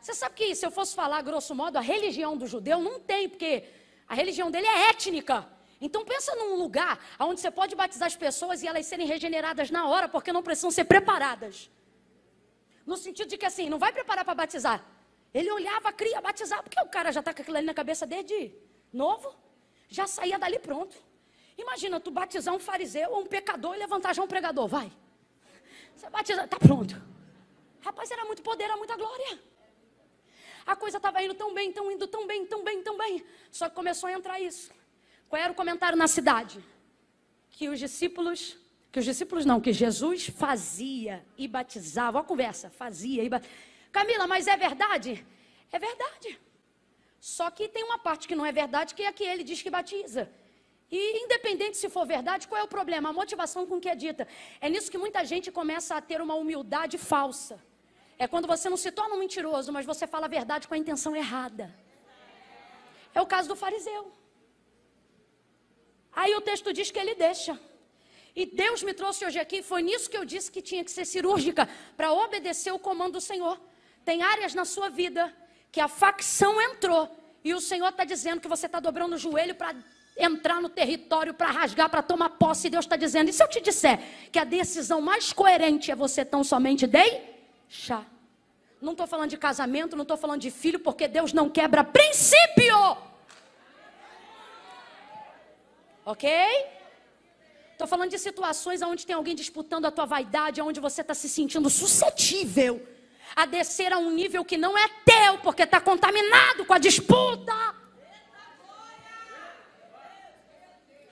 Você 0.00 0.14
sabe 0.14 0.34
que 0.36 0.54
se 0.54 0.64
eu 0.64 0.70
fosse 0.70 0.94
falar 0.94 1.20
grosso 1.20 1.54
modo, 1.54 1.76
a 1.76 1.82
religião 1.82 2.34
do 2.34 2.46
judeu 2.46 2.78
não 2.80 2.98
tem, 2.98 3.28
porque 3.28 3.64
a 4.08 4.14
religião 4.14 4.50
dele 4.50 4.66
é 4.66 4.88
étnica. 4.88 5.46
Então 5.82 6.02
pensa 6.02 6.34
num 6.36 6.54
lugar 6.54 6.98
onde 7.18 7.42
você 7.42 7.50
pode 7.50 7.76
batizar 7.76 8.06
as 8.06 8.16
pessoas 8.16 8.62
e 8.62 8.68
elas 8.68 8.86
serem 8.86 9.06
regeneradas 9.06 9.70
na 9.70 9.86
hora, 9.86 10.08
porque 10.08 10.32
não 10.32 10.42
precisam 10.42 10.70
ser 10.70 10.84
preparadas. 10.84 11.70
No 12.86 12.96
sentido 12.96 13.28
de 13.28 13.36
que 13.36 13.44
assim, 13.44 13.68
não 13.68 13.78
vai 13.78 13.92
preparar 13.92 14.24
para 14.24 14.34
batizar. 14.34 14.82
Ele 15.34 15.52
olhava, 15.52 15.92
cria, 15.92 16.22
batizar, 16.22 16.62
porque 16.62 16.80
o 16.80 16.88
cara 16.88 17.12
já 17.12 17.20
está 17.20 17.34
com 17.34 17.42
aquilo 17.42 17.58
ali 17.58 17.66
na 17.66 17.74
cabeça 17.74 18.06
desde 18.06 18.54
novo. 18.92 19.34
Já 19.88 20.06
saía 20.06 20.38
dali 20.38 20.58
pronto. 20.58 20.96
Imagina 21.56 22.00
tu 22.00 22.10
batizar 22.10 22.54
um 22.54 22.58
fariseu 22.58 23.10
ou 23.10 23.20
um 23.20 23.26
pecador 23.26 23.74
e 23.74 23.78
levantar 23.78 24.14
já 24.14 24.22
um 24.22 24.26
pregador, 24.26 24.66
vai. 24.66 24.90
Você 25.94 26.08
batiza, 26.08 26.46
tá 26.48 26.58
pronto. 26.58 27.00
Rapaz, 27.82 28.10
era 28.10 28.24
muito 28.24 28.42
poder, 28.42 28.64
era 28.64 28.76
muita 28.76 28.96
glória. 28.96 29.38
A 30.66 30.76
coisa 30.76 30.98
estava 30.98 31.22
indo 31.22 31.34
tão 31.34 31.52
bem, 31.52 31.72
tão 31.72 31.90
indo 31.90 32.06
tão 32.06 32.26
bem, 32.26 32.46
tão 32.46 32.62
bem, 32.62 32.82
tão 32.82 32.96
bem. 32.96 33.24
Só 33.50 33.68
que 33.68 33.74
começou 33.74 34.08
a 34.08 34.12
entrar 34.12 34.40
isso. 34.40 34.70
Qual 35.28 35.40
era 35.40 35.52
o 35.52 35.54
comentário 35.54 35.98
na 35.98 36.08
cidade? 36.08 36.64
Que 37.50 37.68
os 37.68 37.78
discípulos, 37.78 38.56
que 38.92 38.98
os 38.98 39.04
discípulos 39.04 39.44
não, 39.44 39.60
que 39.60 39.72
Jesus 39.72 40.28
fazia 40.28 41.24
e 41.36 41.46
batizava. 41.48 42.18
Olha 42.18 42.24
a 42.24 42.28
conversa, 42.28 42.70
fazia 42.70 43.22
e 43.22 43.28
batizava. 43.28 43.58
Camila, 43.92 44.26
mas 44.26 44.46
é 44.46 44.56
verdade? 44.56 45.26
É 45.72 45.78
verdade. 45.78 46.40
Só 47.20 47.50
que 47.50 47.68
tem 47.68 47.84
uma 47.84 47.98
parte 47.98 48.26
que 48.26 48.34
não 48.34 48.46
é 48.46 48.50
verdade, 48.50 48.94
que 48.94 49.02
é 49.02 49.08
a 49.08 49.12
que 49.12 49.24
ele 49.24 49.44
diz 49.44 49.60
que 49.60 49.70
batiza. 49.70 50.30
E 50.90 51.24
independente 51.24 51.76
se 51.76 51.88
for 51.88 52.04
verdade, 52.06 52.48
qual 52.48 52.60
é 52.60 52.64
o 52.64 52.68
problema? 52.68 53.10
A 53.10 53.12
motivação 53.12 53.66
com 53.66 53.78
que 53.78 53.88
é 53.88 53.94
dita. 53.94 54.26
É 54.60 54.68
nisso 54.68 54.90
que 54.90 54.98
muita 54.98 55.24
gente 55.24 55.52
começa 55.52 55.94
a 55.94 56.00
ter 56.00 56.20
uma 56.20 56.34
humildade 56.34 56.96
falsa. 56.98 57.62
É 58.18 58.26
quando 58.26 58.48
você 58.48 58.68
não 58.68 58.76
se 58.76 58.90
torna 58.90 59.14
um 59.14 59.18
mentiroso, 59.18 59.70
mas 59.72 59.86
você 59.86 60.06
fala 60.06 60.26
a 60.26 60.28
verdade 60.28 60.66
com 60.66 60.74
a 60.74 60.78
intenção 60.78 61.14
errada. 61.14 61.72
É 63.14 63.20
o 63.20 63.26
caso 63.26 63.48
do 63.48 63.56
fariseu. 63.56 64.10
Aí 66.12 66.34
o 66.34 66.40
texto 66.40 66.72
diz 66.72 66.90
que 66.90 66.98
ele 66.98 67.14
deixa. 67.14 67.58
E 68.34 68.46
Deus 68.46 68.82
me 68.82 68.94
trouxe 68.94 69.24
hoje 69.26 69.38
aqui, 69.38 69.62
foi 69.62 69.82
nisso 69.82 70.08
que 70.08 70.16
eu 70.16 70.24
disse 70.24 70.50
que 70.50 70.62
tinha 70.62 70.84
que 70.84 70.90
ser 70.90 71.04
cirúrgica, 71.04 71.68
para 71.96 72.12
obedecer 72.12 72.72
o 72.72 72.78
comando 72.78 73.14
do 73.14 73.20
Senhor. 73.20 73.60
Tem 74.04 74.22
áreas 74.22 74.54
na 74.54 74.64
sua 74.64 74.88
vida 74.88 75.34
que 75.72 75.80
a 75.80 75.88
facção 75.88 76.60
entrou, 76.60 77.08
e 77.44 77.54
o 77.54 77.60
Senhor 77.60 77.88
está 77.88 78.04
dizendo 78.04 78.40
que 78.40 78.48
você 78.48 78.66
está 78.66 78.80
dobrando 78.80 79.14
o 79.14 79.18
joelho 79.18 79.54
para 79.54 79.74
entrar 80.16 80.60
no 80.60 80.68
território, 80.68 81.32
para 81.32 81.50
rasgar, 81.50 81.88
para 81.88 82.02
tomar 82.02 82.30
posse. 82.30 82.66
E 82.66 82.70
Deus 82.70 82.84
está 82.84 82.96
dizendo: 82.96 83.30
e 83.30 83.32
se 83.32 83.42
eu 83.42 83.48
te 83.48 83.60
disser 83.60 83.98
que 84.30 84.38
a 84.38 84.44
decisão 84.44 85.00
mais 85.00 85.32
coerente 85.32 85.90
é 85.90 85.94
você 85.94 86.24
tão 86.24 86.44
somente 86.44 86.86
deixar? 86.86 88.06
Não 88.80 88.92
estou 88.92 89.06
falando 89.06 89.30
de 89.30 89.36
casamento, 89.36 89.96
não 89.96 90.02
estou 90.02 90.16
falando 90.16 90.40
de 90.40 90.50
filho, 90.50 90.80
porque 90.80 91.06
Deus 91.06 91.32
não 91.32 91.48
quebra 91.48 91.84
princípio. 91.84 92.96
Ok? 96.04 96.30
Estou 97.72 97.86
falando 97.86 98.10
de 98.10 98.18
situações 98.18 98.82
onde 98.82 99.06
tem 99.06 99.14
alguém 99.14 99.34
disputando 99.34 99.86
a 99.86 99.90
tua 99.90 100.04
vaidade, 100.04 100.60
onde 100.60 100.80
você 100.80 101.00
está 101.00 101.14
se 101.14 101.28
sentindo 101.28 101.70
suscetível 101.70 102.86
a 103.34 103.46
descer 103.46 103.92
a 103.92 103.98
um 103.98 104.10
nível 104.10 104.44
que 104.44 104.56
não 104.56 104.76
é 104.76 104.88
teu, 105.04 105.38
porque 105.38 105.62
está 105.62 105.80
contaminado 105.80 106.64
com 106.64 106.72
a 106.72 106.78
disputa. 106.78 107.54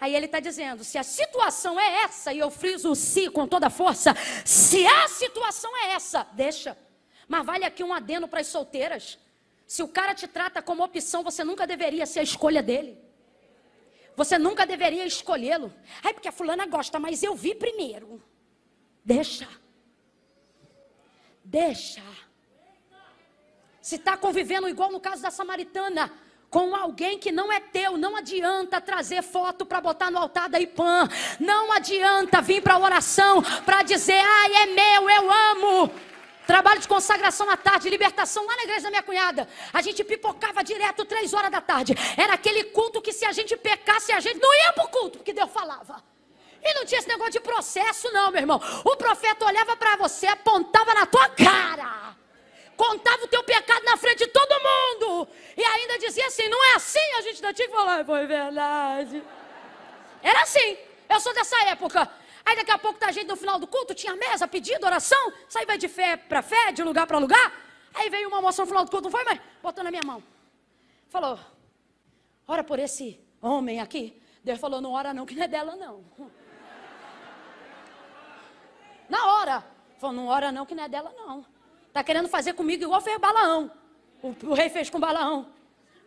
Aí 0.00 0.14
ele 0.14 0.26
está 0.26 0.40
dizendo: 0.40 0.84
se 0.84 0.96
a 0.96 1.02
situação 1.02 1.78
é 1.78 2.02
essa, 2.02 2.32
e 2.32 2.38
eu 2.38 2.50
friso 2.50 2.90
o 2.90 2.94
si 2.94 3.28
com 3.28 3.46
toda 3.46 3.70
força, 3.70 4.14
se 4.44 4.86
a 4.86 5.08
situação 5.08 5.76
é 5.76 5.92
essa, 5.92 6.26
deixa. 6.32 6.76
Mas 7.26 7.44
vale 7.44 7.64
aqui 7.64 7.82
um 7.82 7.92
adeno 7.92 8.28
para 8.28 8.40
as 8.40 8.46
solteiras. 8.46 9.18
Se 9.66 9.82
o 9.82 9.88
cara 9.88 10.14
te 10.14 10.26
trata 10.26 10.62
como 10.62 10.82
opção, 10.82 11.22
você 11.22 11.44
nunca 11.44 11.66
deveria 11.66 12.06
ser 12.06 12.20
a 12.20 12.22
escolha 12.22 12.62
dele. 12.62 12.98
Você 14.16 14.38
nunca 14.38 14.66
deveria 14.66 15.04
escolhê-lo. 15.04 15.72
Ai, 16.02 16.14
porque 16.14 16.28
a 16.28 16.32
fulana 16.32 16.66
gosta, 16.66 16.98
mas 16.98 17.22
eu 17.22 17.34
vi 17.34 17.54
primeiro. 17.54 18.22
Deixa. 19.04 19.46
Deixa. 21.48 22.02
Se 23.80 23.94
está 23.94 24.18
convivendo 24.18 24.68
igual 24.68 24.92
no 24.92 25.00
caso 25.00 25.22
da 25.22 25.30
samaritana, 25.30 26.12
com 26.50 26.76
alguém 26.76 27.18
que 27.18 27.32
não 27.32 27.50
é 27.50 27.58
teu, 27.58 27.96
não 27.96 28.14
adianta 28.16 28.82
trazer 28.82 29.22
foto 29.22 29.64
para 29.64 29.80
botar 29.80 30.10
no 30.10 30.18
altar 30.18 30.50
da 30.50 30.60
IPAM, 30.60 31.08
não 31.40 31.72
adianta 31.72 32.42
vir 32.42 32.62
para 32.62 32.74
a 32.74 32.78
oração 32.78 33.42
para 33.64 33.82
dizer, 33.82 34.20
ai, 34.20 34.54
é 34.56 34.66
meu, 34.66 35.08
eu 35.08 35.32
amo. 35.32 35.90
Trabalho 36.46 36.80
de 36.80 36.88
consagração 36.88 37.48
à 37.48 37.56
tarde, 37.56 37.88
libertação 37.88 38.44
lá 38.44 38.54
na 38.54 38.64
igreja 38.64 38.82
da 38.82 38.90
minha 38.90 39.02
cunhada. 39.02 39.48
A 39.72 39.80
gente 39.80 40.04
pipocava 40.04 40.62
direto 40.62 41.06
três 41.06 41.32
horas 41.32 41.50
da 41.50 41.62
tarde. 41.62 41.94
Era 42.14 42.34
aquele 42.34 42.64
culto 42.64 43.00
que 43.00 43.12
se 43.12 43.24
a 43.24 43.32
gente 43.32 43.56
pecasse, 43.56 44.12
a 44.12 44.20
gente 44.20 44.38
não 44.38 44.54
ia 44.66 44.72
para 44.74 44.84
o 44.84 44.88
culto, 44.88 45.18
porque 45.18 45.32
Deus 45.32 45.50
falava. 45.50 46.02
E 46.68 46.74
não 46.74 46.84
tinha 46.84 46.98
esse 46.98 47.08
negócio 47.08 47.32
de 47.32 47.40
processo, 47.40 48.12
não, 48.12 48.30
meu 48.30 48.42
irmão. 48.42 48.60
O 48.84 48.96
profeta 48.96 49.46
olhava 49.46 49.74
para 49.76 49.96
você, 49.96 50.26
apontava 50.26 50.92
na 50.92 51.06
tua 51.06 51.28
cara 51.30 52.08
contava 52.78 53.24
o 53.24 53.26
teu 53.26 53.42
pecado 53.42 53.84
na 53.84 53.96
frente 53.96 54.20
de 54.24 54.28
todo 54.28 54.62
mundo. 54.70 55.28
E 55.56 55.62
ainda 55.62 55.98
dizia 55.98 56.26
assim: 56.28 56.48
não 56.48 56.64
é 56.72 56.74
assim? 56.76 57.08
A 57.18 57.22
gente 57.22 57.34
ainda 57.36 57.52
tinha 57.52 57.68
que 57.68 57.74
falar, 57.74 58.04
foi 58.04 58.24
verdade. 58.24 59.22
Era 60.22 60.42
assim. 60.42 60.78
Eu 61.08 61.20
sou 61.20 61.34
dessa 61.34 61.56
época. 61.66 62.08
Aí 62.44 62.54
daqui 62.56 62.70
a 62.70 62.78
pouco 62.78 62.98
tá 62.98 63.08
a 63.08 63.12
gente 63.12 63.26
no 63.26 63.36
final 63.36 63.58
do 63.58 63.66
culto, 63.66 63.94
tinha 63.94 64.14
mesa, 64.14 64.46
pedido, 64.46 64.86
oração. 64.86 65.32
Isso 65.46 65.58
aí 65.58 65.66
vai 65.66 65.76
de 65.76 65.88
fé 65.88 66.16
para 66.16 66.40
fé, 66.40 66.72
de 66.72 66.82
lugar 66.82 67.06
para 67.06 67.18
lugar. 67.18 67.52
Aí 67.92 68.08
veio 68.08 68.28
uma 68.28 68.40
moça 68.40 68.62
no 68.62 68.68
final 68.68 68.84
do 68.84 68.90
culto, 68.90 69.04
não 69.04 69.10
foi, 69.10 69.24
mas 69.24 69.40
botou 69.60 69.82
na 69.82 69.90
minha 69.90 70.04
mão. 70.04 70.22
Falou: 71.08 71.38
ora 72.46 72.62
por 72.62 72.78
esse 72.78 73.20
homem 73.42 73.80
aqui. 73.80 74.22
Deus 74.44 74.60
falou: 74.60 74.80
não 74.80 74.92
ora 74.92 75.12
não, 75.12 75.26
que 75.26 75.34
não 75.34 75.42
é 75.42 75.48
dela 75.48 75.74
não. 75.74 76.04
Na 79.08 79.34
hora. 79.34 79.64
Falou: 79.98 80.14
não 80.14 80.26
ora 80.28 80.52
não, 80.52 80.64
que 80.64 80.74
não 80.74 80.84
é 80.84 80.88
dela 80.88 81.12
não. 81.16 81.44
Está 81.88 82.04
querendo 82.04 82.28
fazer 82.28 82.52
comigo 82.52 82.84
igual 82.84 83.00
fez 83.00 83.18
Balaão. 83.18 83.70
O, 84.22 84.34
o 84.44 84.54
rei 84.54 84.68
fez 84.68 84.88
com 84.90 85.00
Balaão. 85.00 85.48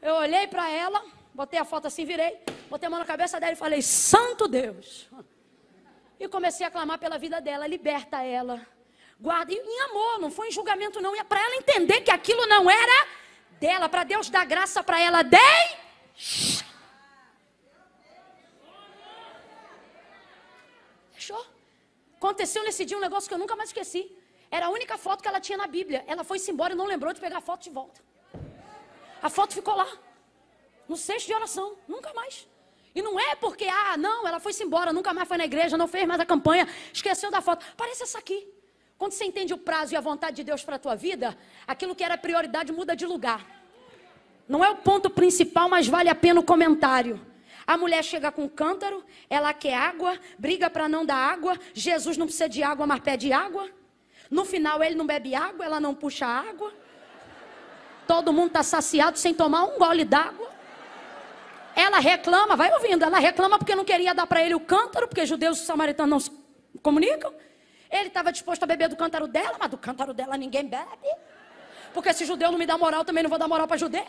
Eu 0.01 0.15
olhei 0.15 0.47
para 0.47 0.69
ela, 0.69 1.03
botei 1.33 1.59
a 1.59 1.65
foto 1.65 1.87
assim, 1.87 2.05
virei, 2.05 2.39
botei 2.69 2.87
a 2.87 2.89
mão 2.89 2.99
na 2.99 3.05
cabeça 3.05 3.39
dela 3.39 3.53
e 3.53 3.57
falei: 3.57 3.81
Santo 3.81 4.47
Deus. 4.47 5.09
E 6.19 6.27
comecei 6.27 6.65
a 6.65 6.71
clamar 6.71 6.99
pela 6.99 7.17
vida 7.17 7.41
dela, 7.41 7.67
liberta 7.67 8.23
ela. 8.23 8.61
Guarda, 9.19 9.53
em 9.53 9.81
amor, 9.81 10.19
não 10.19 10.31
foi 10.31 10.47
em 10.49 10.51
julgamento, 10.51 11.01
não. 11.01 11.15
É 11.15 11.23
para 11.23 11.39
ela 11.39 11.55
entender 11.55 12.01
que 12.01 12.11
aquilo 12.11 12.45
não 12.47 12.69
era 12.69 13.07
dela, 13.59 13.89
para 13.89 14.03
Deus 14.03 14.29
dar 14.29 14.45
graça 14.45 14.83
para 14.83 14.99
ela. 14.99 15.23
Dei. 15.23 15.39
Aconteceu 22.21 22.63
nesse 22.63 22.85
dia 22.85 22.95
um 22.95 23.01
negócio 23.01 23.27
que 23.27 23.33
eu 23.33 23.39
nunca 23.39 23.55
mais 23.55 23.69
esqueci. 23.69 24.15
Era 24.51 24.67
a 24.67 24.69
única 24.69 24.95
foto 24.95 25.23
que 25.23 25.27
ela 25.27 25.39
tinha 25.39 25.57
na 25.57 25.65
Bíblia. 25.65 26.03
Ela 26.05 26.23
foi-se 26.23 26.51
embora 26.51 26.73
e 26.73 26.75
não 26.75 26.85
lembrou 26.85 27.11
de 27.11 27.19
pegar 27.19 27.39
a 27.39 27.41
foto 27.41 27.63
de 27.63 27.71
volta. 27.71 27.99
A 29.23 29.27
foto 29.27 29.55
ficou 29.55 29.75
lá. 29.75 29.87
No 30.87 30.95
cesto 30.95 31.25
de 31.25 31.33
oração. 31.33 31.75
Nunca 31.87 32.13
mais. 32.13 32.47
E 32.93 33.01
não 33.01 33.19
é 33.19 33.33
porque, 33.33 33.65
ah, 33.65 33.97
não, 33.97 34.27
ela 34.27 34.39
foi-se 34.39 34.63
embora, 34.63 34.93
nunca 34.93 35.11
mais 35.13 35.27
foi 35.27 35.37
na 35.37 35.45
igreja, 35.45 35.75
não 35.77 35.87
fez 35.87 36.05
mais 36.05 36.19
a 36.19 36.25
campanha, 36.25 36.67
esqueceu 36.93 37.31
da 37.31 37.41
foto. 37.41 37.65
Parece 37.75 38.03
essa 38.03 38.19
aqui. 38.19 38.47
Quando 38.99 39.13
você 39.13 39.25
entende 39.25 39.51
o 39.51 39.57
prazo 39.57 39.93
e 39.93 39.95
a 39.95 40.01
vontade 40.01 40.35
de 40.35 40.43
Deus 40.43 40.63
para 40.63 40.75
a 40.75 40.79
tua 40.79 40.93
vida, 40.93 41.35
aquilo 41.65 41.95
que 41.95 42.03
era 42.03 42.19
prioridade 42.19 42.71
muda 42.71 42.95
de 42.95 43.07
lugar. 43.07 43.43
Não 44.47 44.63
é 44.63 44.69
o 44.69 44.75
ponto 44.75 45.09
principal, 45.09 45.67
mas 45.67 45.87
vale 45.87 46.07
a 46.07 46.13
pena 46.13 46.39
o 46.39 46.43
comentário. 46.43 47.19
A 47.71 47.77
mulher 47.77 48.03
chega 48.03 48.29
com 48.33 48.43
um 48.43 48.49
cântaro, 48.49 49.01
ela 49.29 49.53
quer 49.53 49.75
água, 49.75 50.19
briga 50.37 50.69
para 50.69 50.89
não 50.89 51.05
dar 51.05 51.15
água. 51.15 51.57
Jesus 51.73 52.17
não 52.17 52.25
precisa 52.25 52.49
de 52.49 52.61
água, 52.61 52.85
mas 52.85 52.99
pede 52.99 53.31
água. 53.31 53.69
No 54.29 54.43
final 54.43 54.83
ele 54.83 54.93
não 54.93 55.05
bebe 55.05 55.33
água, 55.33 55.63
ela 55.63 55.79
não 55.79 55.95
puxa 55.95 56.25
água. 56.25 56.73
Todo 58.05 58.33
mundo 58.33 58.47
está 58.47 58.61
saciado 58.61 59.17
sem 59.17 59.33
tomar 59.33 59.63
um 59.63 59.77
gole 59.79 60.03
d'água. 60.03 60.51
Ela 61.73 61.99
reclama, 61.99 62.57
vai 62.57 62.73
ouvindo, 62.73 63.05
ela 63.05 63.19
reclama 63.19 63.57
porque 63.57 63.73
não 63.73 63.85
queria 63.85 64.13
dar 64.13 64.27
para 64.27 64.43
ele 64.43 64.53
o 64.53 64.59
cântaro, 64.59 65.07
porque 65.07 65.25
judeus 65.25 65.61
e 65.61 65.65
samaritanos 65.65 66.11
não 66.11 66.19
se 66.19 66.29
comunicam. 66.81 67.33
Ele 67.89 68.09
estava 68.09 68.33
disposto 68.33 68.63
a 68.63 68.65
beber 68.67 68.89
do 68.89 68.97
cântaro 68.97 69.29
dela, 69.29 69.55
mas 69.57 69.69
do 69.69 69.77
cântaro 69.77 70.13
dela 70.13 70.35
ninguém 70.35 70.67
bebe. 70.67 71.07
Porque 71.93 72.13
se 72.13 72.25
judeu 72.25 72.51
não 72.51 72.59
me 72.59 72.65
dá 72.65 72.77
moral, 72.77 73.05
também 73.05 73.23
não 73.23 73.29
vou 73.29 73.39
dar 73.39 73.47
moral 73.47 73.65
para 73.65 73.77
judeu. 73.77 74.05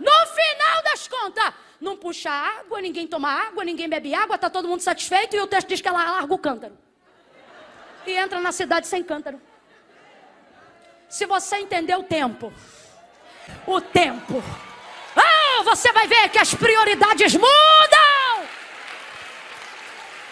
No 0.00 0.26
final 0.26 0.82
das 0.82 1.06
contas, 1.06 1.54
não 1.82 1.96
puxa 1.96 2.30
água, 2.30 2.80
ninguém 2.80 3.08
toma 3.08 3.28
água, 3.28 3.64
ninguém 3.64 3.88
bebe 3.88 4.14
água, 4.14 4.36
está 4.36 4.48
todo 4.48 4.68
mundo 4.68 4.80
satisfeito 4.80 5.34
e 5.34 5.40
o 5.40 5.48
texto 5.48 5.68
diz 5.68 5.80
que 5.80 5.88
ela 5.88 6.02
larga 6.12 6.32
o 6.32 6.38
cântaro 6.38 6.78
e 8.06 8.12
entra 8.12 8.40
na 8.40 8.52
cidade 8.52 8.86
sem 8.86 9.02
cântaro. 9.02 9.40
Se 11.08 11.26
você 11.26 11.56
entender 11.56 11.96
o 11.96 12.04
tempo, 12.04 12.52
o 13.66 13.80
tempo, 13.80 14.42
ah, 15.16 15.62
você 15.64 15.92
vai 15.92 16.06
ver 16.06 16.28
que 16.28 16.38
as 16.38 16.54
prioridades 16.54 17.34
mudam. 17.34 18.46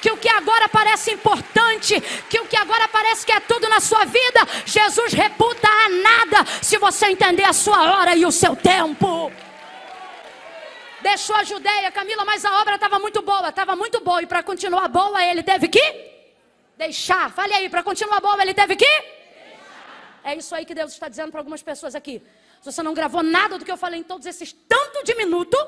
Que 0.00 0.10
o 0.10 0.16
que 0.16 0.28
agora 0.28 0.68
parece 0.68 1.10
importante, 1.10 2.00
que 2.30 2.40
o 2.40 2.46
que 2.46 2.56
agora 2.56 2.88
parece 2.88 3.26
que 3.26 3.32
é 3.32 3.40
tudo 3.40 3.68
na 3.68 3.80
sua 3.80 4.04
vida, 4.06 4.40
Jesus 4.64 5.12
reputa 5.12 5.68
a 5.68 5.88
nada 5.88 6.46
se 6.62 6.78
você 6.78 7.06
entender 7.06 7.44
a 7.44 7.52
sua 7.52 7.90
hora 7.92 8.16
e 8.16 8.24
o 8.24 8.32
seu 8.32 8.56
tempo. 8.56 9.30
Deixou 11.02 11.36
a 11.36 11.44
Judéia, 11.44 11.90
Camila, 11.90 12.24
mas 12.24 12.44
a 12.44 12.60
obra 12.60 12.74
estava 12.74 12.98
muito 12.98 13.22
boa, 13.22 13.48
estava 13.48 13.74
muito 13.74 14.00
boa, 14.00 14.22
e 14.22 14.26
para 14.26 14.42
continuar 14.42 14.88
boa 14.88 15.24
ele 15.24 15.42
teve 15.42 15.68
que 15.68 16.10
Deixar. 16.80 17.30
Fale 17.30 17.52
aí, 17.52 17.68
para 17.68 17.82
continuar 17.82 18.20
bom, 18.22 18.40
ele 18.40 18.54
teve 18.54 18.74
que? 18.74 18.86
Deixar. 18.86 20.20
É 20.24 20.34
isso 20.34 20.54
aí 20.54 20.64
que 20.64 20.74
Deus 20.74 20.92
está 20.92 21.08
dizendo 21.10 21.30
para 21.30 21.38
algumas 21.38 21.62
pessoas 21.62 21.94
aqui. 21.94 22.22
Se 22.62 22.72
você 22.72 22.82
não 22.82 22.94
gravou 22.94 23.22
nada 23.22 23.58
do 23.58 23.66
que 23.66 23.70
eu 23.70 23.76
falei 23.76 24.00
em 24.00 24.02
todos 24.02 24.26
esses 24.26 24.50
tanto 24.66 25.04
de 25.04 25.14
minuto, 25.14 25.58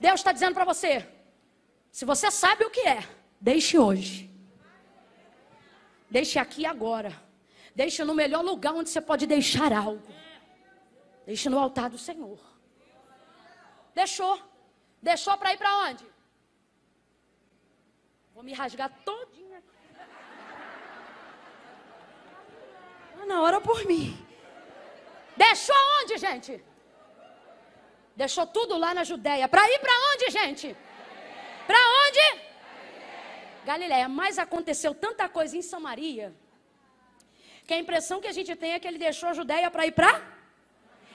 Deus 0.00 0.18
está 0.18 0.32
dizendo 0.32 0.52
para 0.52 0.64
você: 0.64 1.06
se 1.92 2.04
você 2.04 2.28
sabe 2.28 2.64
o 2.64 2.70
que 2.70 2.80
é, 2.80 3.04
deixe 3.40 3.78
hoje. 3.78 4.28
Deixe 6.10 6.40
aqui 6.40 6.66
agora. 6.66 7.12
Deixe 7.72 8.02
no 8.02 8.14
melhor 8.14 8.42
lugar 8.42 8.74
onde 8.74 8.90
você 8.90 9.00
pode 9.00 9.28
deixar 9.28 9.72
algo. 9.72 10.02
Deixe 11.24 11.48
no 11.48 11.58
altar 11.60 11.88
do 11.88 11.98
Senhor. 11.98 12.40
Deixou. 13.94 14.40
Deixou 15.00 15.36
para 15.38 15.52
ir 15.52 15.58
para 15.58 15.72
onde? 15.86 16.04
Vou 18.34 18.42
me 18.42 18.52
rasgar 18.52 18.90
todinha 19.04 19.58
aqui. 19.58 19.68
Ana, 23.22 23.42
ora 23.42 23.60
por 23.60 23.84
mim. 23.86 24.06
Deixou 25.36 25.76
onde, 26.00 26.16
gente? 26.18 26.62
Deixou 28.16 28.46
tudo 28.46 28.76
lá 28.76 28.94
na 28.94 29.04
Judéia. 29.04 29.48
Para 29.48 29.68
ir 29.72 29.78
para 29.78 29.92
onde, 30.12 30.30
gente? 30.30 30.76
Para 31.66 31.78
onde? 32.04 32.40
Galiléia. 33.64 34.08
Mas 34.08 34.38
aconteceu 34.38 34.94
tanta 34.94 35.28
coisa 35.28 35.56
em 35.56 35.62
Samaria 35.62 36.34
que 37.66 37.74
a 37.74 37.78
impressão 37.78 38.20
que 38.20 38.28
a 38.28 38.32
gente 38.32 38.54
tem 38.54 38.72
é 38.72 38.78
que 38.78 38.86
ele 38.86 38.98
deixou 38.98 39.28
a 39.28 39.32
Judéia 39.32 39.70
para 39.70 39.86
ir 39.86 39.92
para. 39.92 40.33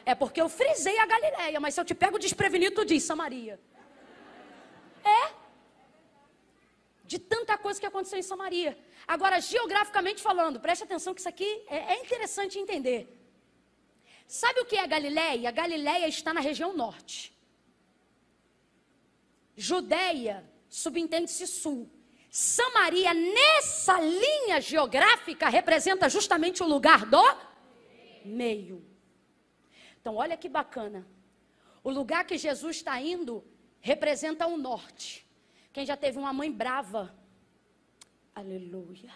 É 0.06 0.16
porque 0.16 0.42
eu 0.42 0.50
frisei 0.50 0.98
a 0.98 1.06
Galiléia, 1.06 1.60
mas 1.60 1.74
se 1.74 1.82
eu 1.82 1.86
te 1.86 1.94
pego 1.94 2.18
desprevenido, 2.18 2.76
tu 2.76 2.86
diz 2.86 3.04
Samaria. 3.04 3.60
É. 5.04 5.34
De 7.04 7.18
tanta 7.18 7.58
coisa 7.58 7.80
que 7.80 7.86
aconteceu 7.86 8.20
em 8.20 8.24
Samaria. 8.24 8.78
Agora, 9.08 9.40
geograficamente 9.40 10.22
falando, 10.22 10.60
preste 10.60 10.84
atenção 10.84 11.14
que 11.14 11.20
isso 11.20 11.30
aqui 11.30 11.64
é, 11.68 11.94
é 11.94 12.02
interessante 12.02 12.60
entender. 12.60 13.08
Sabe 14.28 14.60
o 14.62 14.66
que 14.66 14.76
é 14.76 14.86
Galiléia? 14.86 15.52
Galiléia 15.52 16.08
está 16.08 16.34
na 16.34 16.40
região 16.40 16.72
norte. 16.76 17.36
Judéia 19.58 20.48
subentende-se 20.70 21.48
sul. 21.48 21.90
Samaria, 22.30 23.14
nessa 23.14 24.00
linha 24.00 24.62
geográfica, 24.62 25.50
representa 25.50 26.08
justamente 26.08 26.62
o 26.62 26.68
lugar 26.68 27.06
do 27.06 27.24
meio. 28.24 28.89
Então, 30.10 30.18
olha 30.18 30.36
que 30.36 30.50
bacana. 30.50 31.06
O 31.84 31.92
lugar 31.92 32.26
que 32.26 32.36
Jesus 32.36 32.78
está 32.78 33.00
indo 33.00 33.46
representa 33.80 34.48
o 34.48 34.58
norte. 34.58 35.24
Quem 35.72 35.86
já 35.86 35.96
teve 35.96 36.18
uma 36.18 36.34
mãe 36.34 36.52
brava? 36.52 37.16
Aleluia. 38.34 39.14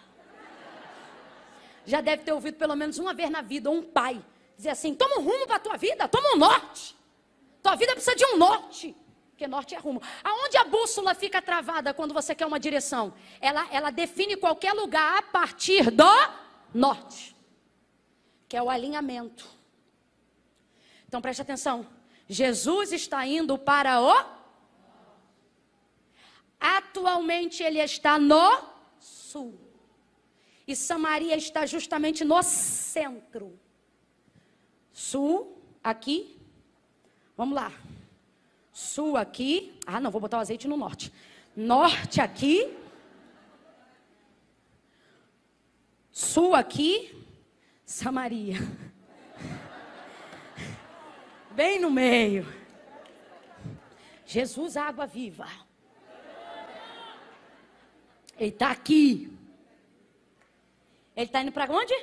Já 1.84 2.00
deve 2.00 2.22
ter 2.22 2.32
ouvido 2.32 2.56
pelo 2.56 2.76
menos 2.76 2.96
uma 2.96 3.12
vez 3.12 3.28
na 3.28 3.42
vida 3.42 3.68
um 3.68 3.82
pai 3.82 4.24
dizer 4.56 4.68
assim: 4.68 4.94
toma 4.94 5.18
um 5.18 5.24
rumo 5.24 5.48
para 5.48 5.56
a 5.56 5.58
tua 5.58 5.76
vida, 5.76 6.06
toma 6.06 6.36
um 6.36 6.38
norte. 6.38 6.94
Tua 7.60 7.74
vida 7.74 7.90
precisa 7.90 8.14
de 8.14 8.24
um 8.26 8.36
norte. 8.36 8.94
Porque 9.30 9.48
norte 9.48 9.74
é 9.74 9.78
rumo. 9.78 10.00
Aonde 10.22 10.56
a 10.58 10.62
bússola 10.62 11.12
fica 11.12 11.42
travada 11.42 11.92
quando 11.92 12.14
você 12.14 12.36
quer 12.36 12.46
uma 12.46 12.60
direção? 12.60 13.14
Ela, 13.40 13.66
ela 13.72 13.90
define 13.90 14.36
qualquer 14.36 14.72
lugar 14.72 15.18
a 15.18 15.22
partir 15.22 15.90
do 15.90 16.04
norte, 16.72 17.34
que 18.48 18.56
é 18.56 18.62
o 18.62 18.70
alinhamento. 18.70 19.54
Então 21.14 21.22
preste 21.22 21.42
atenção. 21.42 21.86
Jesus 22.28 22.90
está 22.90 23.24
indo 23.24 23.56
para 23.56 24.00
o. 24.00 24.12
Atualmente 26.58 27.62
ele 27.62 27.78
está 27.78 28.18
no 28.18 28.64
sul. 28.98 29.56
E 30.66 30.74
Samaria 30.74 31.36
está 31.36 31.66
justamente 31.66 32.24
no 32.24 32.42
centro. 32.42 33.56
Sul, 34.92 35.56
aqui. 35.84 36.36
Vamos 37.36 37.54
lá. 37.54 37.72
Sul 38.72 39.16
aqui. 39.16 39.78
Ah, 39.86 40.00
não, 40.00 40.10
vou 40.10 40.20
botar 40.20 40.38
o 40.38 40.40
azeite 40.40 40.66
no 40.66 40.76
norte. 40.76 41.12
Norte 41.54 42.20
aqui. 42.20 42.76
Sul 46.10 46.56
aqui. 46.56 47.24
Samaria. 47.84 48.56
Bem 51.54 51.78
no 51.78 51.88
meio. 51.88 52.44
Jesus, 54.26 54.76
água 54.76 55.06
viva. 55.06 55.46
Ele 58.36 58.50
está 58.50 58.72
aqui. 58.72 59.30
Ele 61.14 61.26
está 61.26 61.42
indo 61.42 61.52
para 61.52 61.70
onde? 61.70 61.94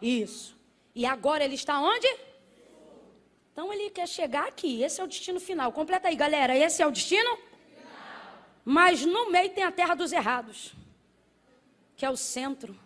Isso. 0.00 0.58
E 0.92 1.06
agora 1.06 1.44
ele 1.44 1.54
está 1.54 1.80
onde? 1.80 2.08
Então 3.52 3.72
ele 3.72 3.90
quer 3.90 4.08
chegar 4.08 4.48
aqui. 4.48 4.82
Esse 4.82 5.00
é 5.00 5.04
o 5.04 5.06
destino 5.06 5.38
final. 5.38 5.70
Completa 5.70 6.08
aí, 6.08 6.16
galera. 6.16 6.56
Esse 6.56 6.82
é 6.82 6.86
o 6.86 6.90
destino? 6.90 7.36
Final. 7.36 8.38
Mas 8.64 9.06
no 9.06 9.30
meio 9.30 9.50
tem 9.50 9.62
a 9.62 9.70
terra 9.70 9.94
dos 9.94 10.10
errados, 10.10 10.74
que 11.96 12.04
é 12.04 12.10
o 12.10 12.16
centro, 12.16 12.76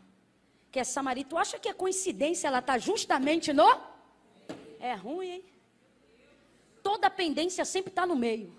que 0.70 0.78
é 0.78 0.84
Samaria. 0.84 1.24
Tu 1.24 1.38
acha 1.38 1.58
que 1.58 1.70
é 1.70 1.72
coincidência 1.72 2.46
ela 2.46 2.58
está 2.58 2.76
justamente 2.76 3.54
no? 3.54 3.95
É 4.80 4.94
ruim, 4.94 5.30
hein? 5.30 5.44
Toda 6.82 7.10
pendência 7.10 7.64
sempre 7.64 7.90
está 7.90 8.06
no 8.06 8.14
meio. 8.14 8.54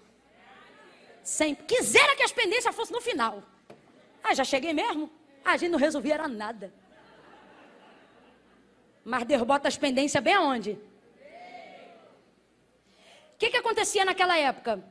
Sempre. 1.23 1.65
Quisera 1.65 2.15
que 2.15 2.23
as 2.23 2.31
pendências 2.31 2.75
fossem 2.75 2.95
no 2.95 3.01
final. 3.01 3.43
Ah, 4.23 4.33
já 4.33 4.43
cheguei 4.43 4.73
mesmo? 4.73 5.09
Ah, 5.43 5.51
a 5.51 5.57
gente 5.57 5.71
não 5.71 5.79
resolvia 5.79 6.27
nada. 6.27 6.73
Mas 9.03 9.23
Deus 9.23 9.41
bota 9.43 9.69
as 9.69 9.77
pendências 9.77 10.21
bem 10.21 10.33
aonde? 10.33 10.71
O 13.33 13.37
que, 13.37 13.49
que 13.49 13.57
acontecia 13.57 14.03
naquela 14.03 14.37
época? 14.37 14.83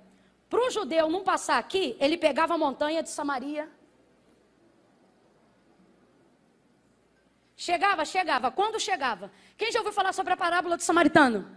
Para 0.49 0.67
o 0.67 0.71
judeu 0.71 1.11
não 1.11 1.23
passar 1.23 1.59
aqui, 1.59 1.97
ele 2.01 2.17
pegava 2.17 2.55
a 2.55 2.59
montanha 2.59 3.03
de 3.03 3.11
Samaria. 3.11 3.69
Chegava, 7.57 8.05
chegava. 8.05 8.51
Quando 8.51 8.79
chegava? 8.79 9.33
Quem 9.57 9.73
já 9.73 9.79
ouviu 9.79 9.93
falar 9.93 10.13
sobre 10.13 10.35
a 10.35 10.37
parábola 10.37 10.77
do 10.77 10.83
samaritano? 10.83 11.51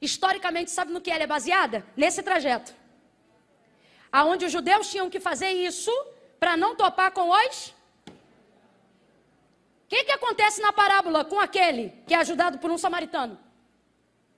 Historicamente, 0.00 0.72
sabe 0.72 0.92
no 0.92 1.00
que 1.00 1.10
ela 1.10 1.22
é 1.22 1.26
baseada? 1.26 1.86
Nesse 1.96 2.22
trajeto. 2.22 2.74
Aonde 4.10 4.46
os 4.46 4.52
judeus 4.52 4.90
tinham 4.90 5.08
que 5.08 5.20
fazer 5.20 5.50
isso 5.50 5.92
para 6.40 6.56
não 6.56 6.74
topar 6.74 7.12
com 7.12 7.30
os. 7.30 7.68
O 8.08 8.12
que, 9.88 10.04
que 10.04 10.12
acontece 10.12 10.60
na 10.60 10.72
parábola 10.72 11.24
com 11.24 11.38
aquele 11.38 11.90
que 12.06 12.14
é 12.14 12.18
ajudado 12.18 12.58
por 12.58 12.70
um 12.70 12.76
samaritano? 12.76 13.34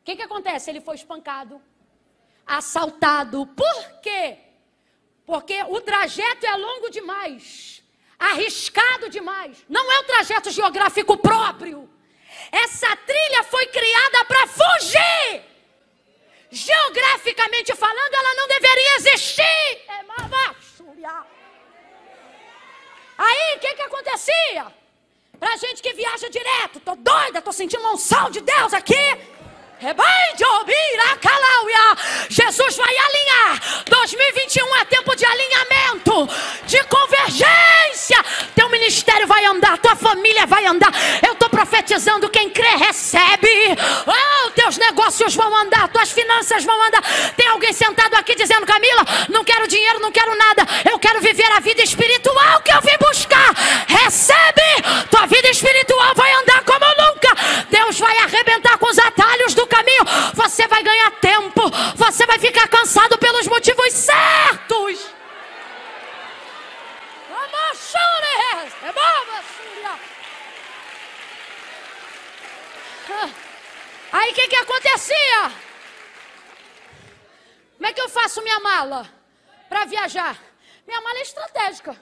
O 0.01 0.05
que, 0.05 0.17
que 0.17 0.23
acontece? 0.23 0.69
Ele 0.69 0.83
foi 0.83 0.97
espancado, 0.97 1.63
assaltado. 2.47 3.47
Por 3.47 4.01
quê? 4.03 4.37
Porque 5.25 5.63
o 5.63 5.81
trajeto 5.81 6.45
é 6.45 6.57
longo 6.57 6.91
demais, 6.91 7.83
arriscado 8.19 9.09
demais. 9.09 9.65
Não 9.69 9.91
é 9.93 10.01
um 10.01 10.05
trajeto 10.05 10.51
geográfico 10.51 11.17
próprio. 11.17 11.89
Essa 12.51 12.95
trilha 12.97 13.45
foi 13.45 13.67
criada 13.67 14.25
para 14.25 14.47
fugir. 14.47 15.43
Geograficamente 16.51 17.75
falando, 17.75 18.15
ela 18.15 18.35
não 18.35 18.49
deveria 18.49 18.97
existir. 18.97 19.83
É 19.89 20.05
Aí, 23.17 23.57
o 23.57 23.61
que, 23.61 23.75
que 23.75 23.83
acontecia? 23.83 24.67
Pra 25.39 25.57
gente 25.57 25.83
que 25.83 25.93
viaja 25.93 26.29
direto, 26.29 26.81
tô 26.81 26.95
doida, 26.95 27.43
tô 27.43 27.53
sentindo 27.53 27.81
uma 27.81 27.95
unção 27.95 28.31
de 28.31 28.41
Deus 28.41 28.73
aqui. 28.73 28.95
Jesus 32.29 32.77
vai 32.77 32.97
alinhar. 32.97 33.85
2021 33.87 34.77
é 34.77 34.85
tempo 34.87 35.15
de 35.15 35.25
alinhamento, 35.25 36.29
de 36.67 36.83
convergência. 36.85 38.25
Teu 38.55 38.69
ministério 38.71 39.27
vai 39.27 39.45
andar, 39.45 39.79
tua 39.79 39.95
família 39.97 40.47
vai 40.47 40.67
andar. 40.67 40.93
Eu 41.27 41.33
estou 41.33 41.49
profetizando: 41.49 42.29
quem 42.29 42.51
crê, 42.51 42.77
recebe. 42.77 43.49
Oh, 44.07 44.51
teus 44.51 44.77
negócios 44.79 45.35
vão 45.35 45.55
andar, 45.57 45.89
tuas 45.89 46.11
finanças 46.11 46.65
vão 46.65 46.81
andar. 46.87 47.03
Tem 47.37 47.47
alguém 47.49 47.73
sentado 47.73 48.15
aqui 48.15 48.35
dizendo: 48.35 48.67
Camila, 48.67 49.05
não 49.29 49.45
quero 49.45 49.69
dinheiro, 49.69 50.01
não 50.01 50.11
quero 50.13 50.35
nada. 50.35 50.67
Eu 50.91 50.99
quero 50.99 51.21
viver 51.21 51.51
a 51.53 51.61
vida 51.61 51.83
espiritual 51.83 52.61
que 52.63 52.73
eu 52.73 52.81
vim 52.81 52.97
buscar. 53.01 53.55
Recebe, 53.87 55.07
tua 55.11 55.27
vida 55.27 55.49
espiritual 55.51 56.15
vai 56.15 56.33
andar 56.35 56.65
como 56.65 56.87
nunca. 56.87 57.65
Deus 57.71 57.99
vai 57.99 58.17
arrebentar 58.19 58.79
com 58.79 58.87
os 58.87 58.99
atalhos 58.99 59.55
do 59.55 59.67
caminho, 59.67 60.05
você 60.35 60.67
vai 60.69 60.83
ganhar 60.83 61.11
tempo, 61.13 61.63
você 61.97 62.27
vai 62.27 62.39
ficar 62.39 62.69
cansado 62.69 63.19
pelos 63.19 63.47
motivos 63.47 63.93
certos. 63.93 65.15
Aí 74.13 74.31
o 74.31 74.35
que, 74.35 74.49
que 74.49 74.57
acontecia? 74.57 75.53
Como 77.77 77.87
é 77.87 77.93
que 77.93 78.01
eu 78.01 78.09
faço 78.09 78.43
minha 78.43 78.61
mala 78.61 79.11
para 79.69 79.85
viajar? 79.87 80.39
Minha 80.87 81.01
mala 81.01 81.19
é 81.19 81.23
estratégica. 81.23 81.97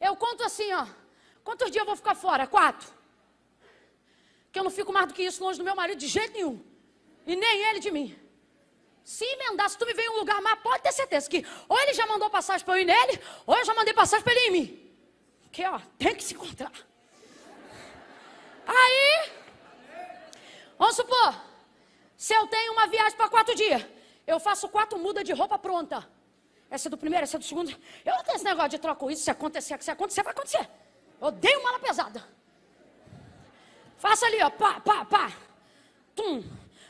Eu 0.00 0.14
conto 0.16 0.44
assim, 0.44 0.72
ó. 0.72 0.86
Quantos 1.52 1.70
dias 1.70 1.82
eu 1.82 1.86
vou 1.86 1.96
ficar 1.96 2.14
fora? 2.14 2.46
Quatro. 2.46 2.88
Que 4.50 4.58
eu 4.58 4.64
não 4.64 4.70
fico 4.70 4.90
mais 4.90 5.06
do 5.08 5.12
que 5.12 5.22
isso 5.22 5.44
longe 5.44 5.58
do 5.58 5.64
meu 5.64 5.76
marido 5.76 5.98
de 5.98 6.08
jeito 6.08 6.32
nenhum. 6.32 6.64
E 7.26 7.36
nem 7.36 7.64
ele 7.68 7.78
de 7.78 7.90
mim. 7.90 8.18
Se 9.04 9.22
emendar, 9.22 9.68
se 9.68 9.76
tu 9.76 9.84
me 9.84 9.92
veio 9.92 10.12
em 10.12 10.14
um 10.14 10.18
lugar 10.20 10.40
mas 10.40 10.58
pode 10.60 10.82
ter 10.82 10.92
certeza 10.92 11.28
que 11.28 11.44
ou 11.68 11.78
ele 11.78 11.92
já 11.92 12.06
mandou 12.06 12.30
passagem 12.30 12.64
para 12.64 12.78
eu 12.78 12.80
ir 12.80 12.86
nele, 12.86 13.20
ou 13.44 13.54
eu 13.54 13.66
já 13.66 13.74
mandei 13.74 13.92
passagem 13.92 14.24
para 14.24 14.32
ele 14.32 14.40
ir 14.40 14.48
em 14.48 14.50
mim. 14.50 14.92
Que 15.52 15.62
ó, 15.66 15.78
tem 15.98 16.14
que 16.14 16.24
se 16.24 16.32
encontrar. 16.32 16.72
Aí, 18.66 19.30
vamos 20.78 20.96
supor, 20.96 21.34
se 22.16 22.32
eu 22.32 22.46
tenho 22.46 22.72
uma 22.72 22.86
viagem 22.86 23.14
para 23.14 23.28
quatro 23.28 23.54
dias, 23.54 23.84
eu 24.26 24.40
faço 24.40 24.70
quatro 24.70 24.98
mudas 24.98 25.22
de 25.22 25.34
roupa 25.34 25.58
pronta. 25.58 26.08
Essa 26.70 26.88
é 26.88 26.90
do 26.90 26.96
primeiro, 26.96 27.24
essa 27.24 27.36
é 27.36 27.40
do 27.40 27.44
segundo. 27.44 27.70
Eu 28.06 28.14
não 28.14 28.24
tenho 28.24 28.36
esse 28.36 28.44
negócio 28.44 28.70
de 28.70 28.78
troco 28.78 29.10
isso, 29.10 29.22
se 29.22 29.30
acontecer, 29.30 29.82
se 29.82 29.90
acontecer, 29.90 30.22
vai 30.22 30.32
acontecer. 30.32 30.66
Odeio 31.22 31.62
mala 31.62 31.78
pesada. 31.78 32.20
Faça 33.96 34.26
ali, 34.26 34.42
ó, 34.42 34.50
pá, 34.50 34.80
pá, 34.80 35.04
pá. 35.04 35.32
Tum. 36.16 36.42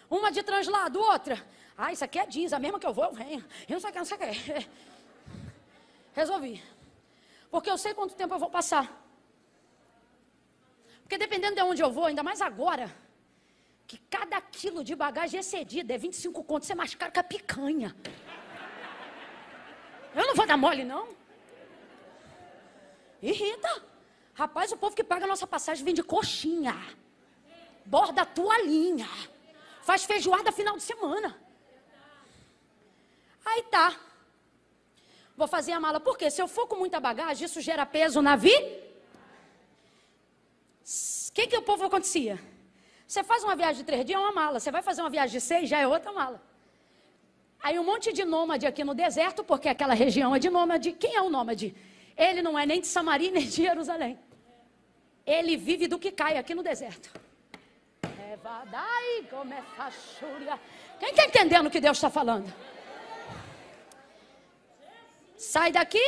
Uma 0.08 0.32
de 0.32 0.42
translado, 0.42 0.98
outra. 0.98 1.36
Ah, 1.76 1.92
isso 1.92 2.02
aqui 2.02 2.18
é 2.18 2.26
jeans, 2.26 2.54
a 2.54 2.58
mesma 2.58 2.80
que 2.80 2.86
eu 2.86 2.94
vou, 2.94 3.04
eu 3.04 3.12
venho. 3.12 3.44
Eu 3.68 3.74
não 3.74 3.80
sei 3.80 3.90
o 3.90 3.92
que, 3.92 3.98
não 3.98 4.06
sei 4.06 4.16
o 4.16 4.20
que. 4.20 4.68
Resolvi. 6.16 6.64
Porque 7.50 7.68
eu 7.68 7.76
sei 7.76 7.92
quanto 7.92 8.14
tempo 8.14 8.32
eu 8.34 8.38
vou 8.38 8.48
passar. 8.48 8.90
Porque 11.02 11.18
dependendo 11.18 11.56
de 11.56 11.62
onde 11.62 11.82
eu 11.82 11.92
vou, 11.92 12.06
ainda 12.06 12.22
mais 12.22 12.40
agora, 12.40 12.90
que 13.86 13.98
cada 14.08 14.40
quilo 14.40 14.82
de 14.82 14.96
bagagem 14.96 15.40
excedida 15.40 15.92
é 15.92 15.98
25 15.98 16.42
contos, 16.44 16.70
é 16.70 16.74
mais 16.74 16.94
caro 16.94 17.12
que 17.12 17.18
a 17.18 17.22
picanha. 17.22 17.94
Eu 20.14 20.26
não 20.26 20.34
vou 20.34 20.46
dar 20.46 20.56
mole, 20.56 20.84
não. 20.84 21.06
Irrita. 23.20 23.91
Rapaz, 24.42 24.72
o 24.72 24.76
povo 24.76 24.96
que 24.96 25.04
paga 25.04 25.24
a 25.24 25.28
nossa 25.28 25.46
passagem 25.46 25.84
vende 25.84 26.02
coxinha. 26.02 26.74
Borda 27.86 28.26
toalhinha. 28.26 29.08
Faz 29.82 30.02
feijoada 30.02 30.50
final 30.50 30.74
de 30.76 30.82
semana. 30.82 31.28
Aí 33.44 33.62
tá. 33.74 33.94
Vou 35.36 35.46
fazer 35.46 35.70
a 35.70 35.78
mala. 35.78 36.00
Por 36.00 36.18
quê? 36.18 36.28
Se 36.28 36.42
eu 36.42 36.48
for 36.48 36.66
com 36.66 36.74
muita 36.74 36.98
bagagem, 36.98 37.44
isso 37.44 37.60
gera 37.60 37.86
peso 37.86 38.20
na 38.20 38.34
vida. 38.34 38.66
O 41.28 41.32
que, 41.32 41.46
que 41.46 41.56
o 41.56 41.62
povo 41.62 41.84
acontecia? 41.84 42.36
Você 43.06 43.22
faz 43.22 43.44
uma 43.44 43.54
viagem 43.54 43.76
de 43.76 43.84
três 43.84 44.04
dias, 44.04 44.18
é 44.18 44.24
uma 44.24 44.32
mala. 44.32 44.58
Você 44.58 44.72
vai 44.72 44.82
fazer 44.82 45.02
uma 45.02 45.10
viagem 45.10 45.38
de 45.38 45.40
seis, 45.40 45.70
já 45.70 45.78
é 45.78 45.86
outra 45.86 46.10
mala. 46.12 46.42
Aí 47.62 47.78
um 47.78 47.84
monte 47.84 48.12
de 48.12 48.24
nômade 48.24 48.66
aqui 48.66 48.82
no 48.82 48.92
deserto, 48.92 49.44
porque 49.44 49.68
aquela 49.68 49.94
região 49.94 50.34
é 50.34 50.40
de 50.40 50.50
nômade. 50.50 50.90
Quem 50.90 51.14
é 51.14 51.22
o 51.22 51.30
nômade? 51.30 51.76
Ele 52.16 52.42
não 52.42 52.58
é 52.58 52.66
nem 52.66 52.80
de 52.80 52.88
Samaria 52.88 53.30
nem 53.38 53.44
de 53.44 53.62
Jerusalém. 53.68 54.18
Ele 55.26 55.56
vive 55.56 55.86
do 55.86 55.98
que 55.98 56.10
cai 56.10 56.36
aqui 56.36 56.54
no 56.54 56.62
deserto. 56.62 57.10
Quem 60.98 61.10
está 61.10 61.24
entendendo 61.24 61.66
o 61.66 61.70
que 61.70 61.80
Deus 61.80 61.96
está 61.96 62.10
falando? 62.10 62.52
Sai 65.36 65.72
daqui 65.72 66.02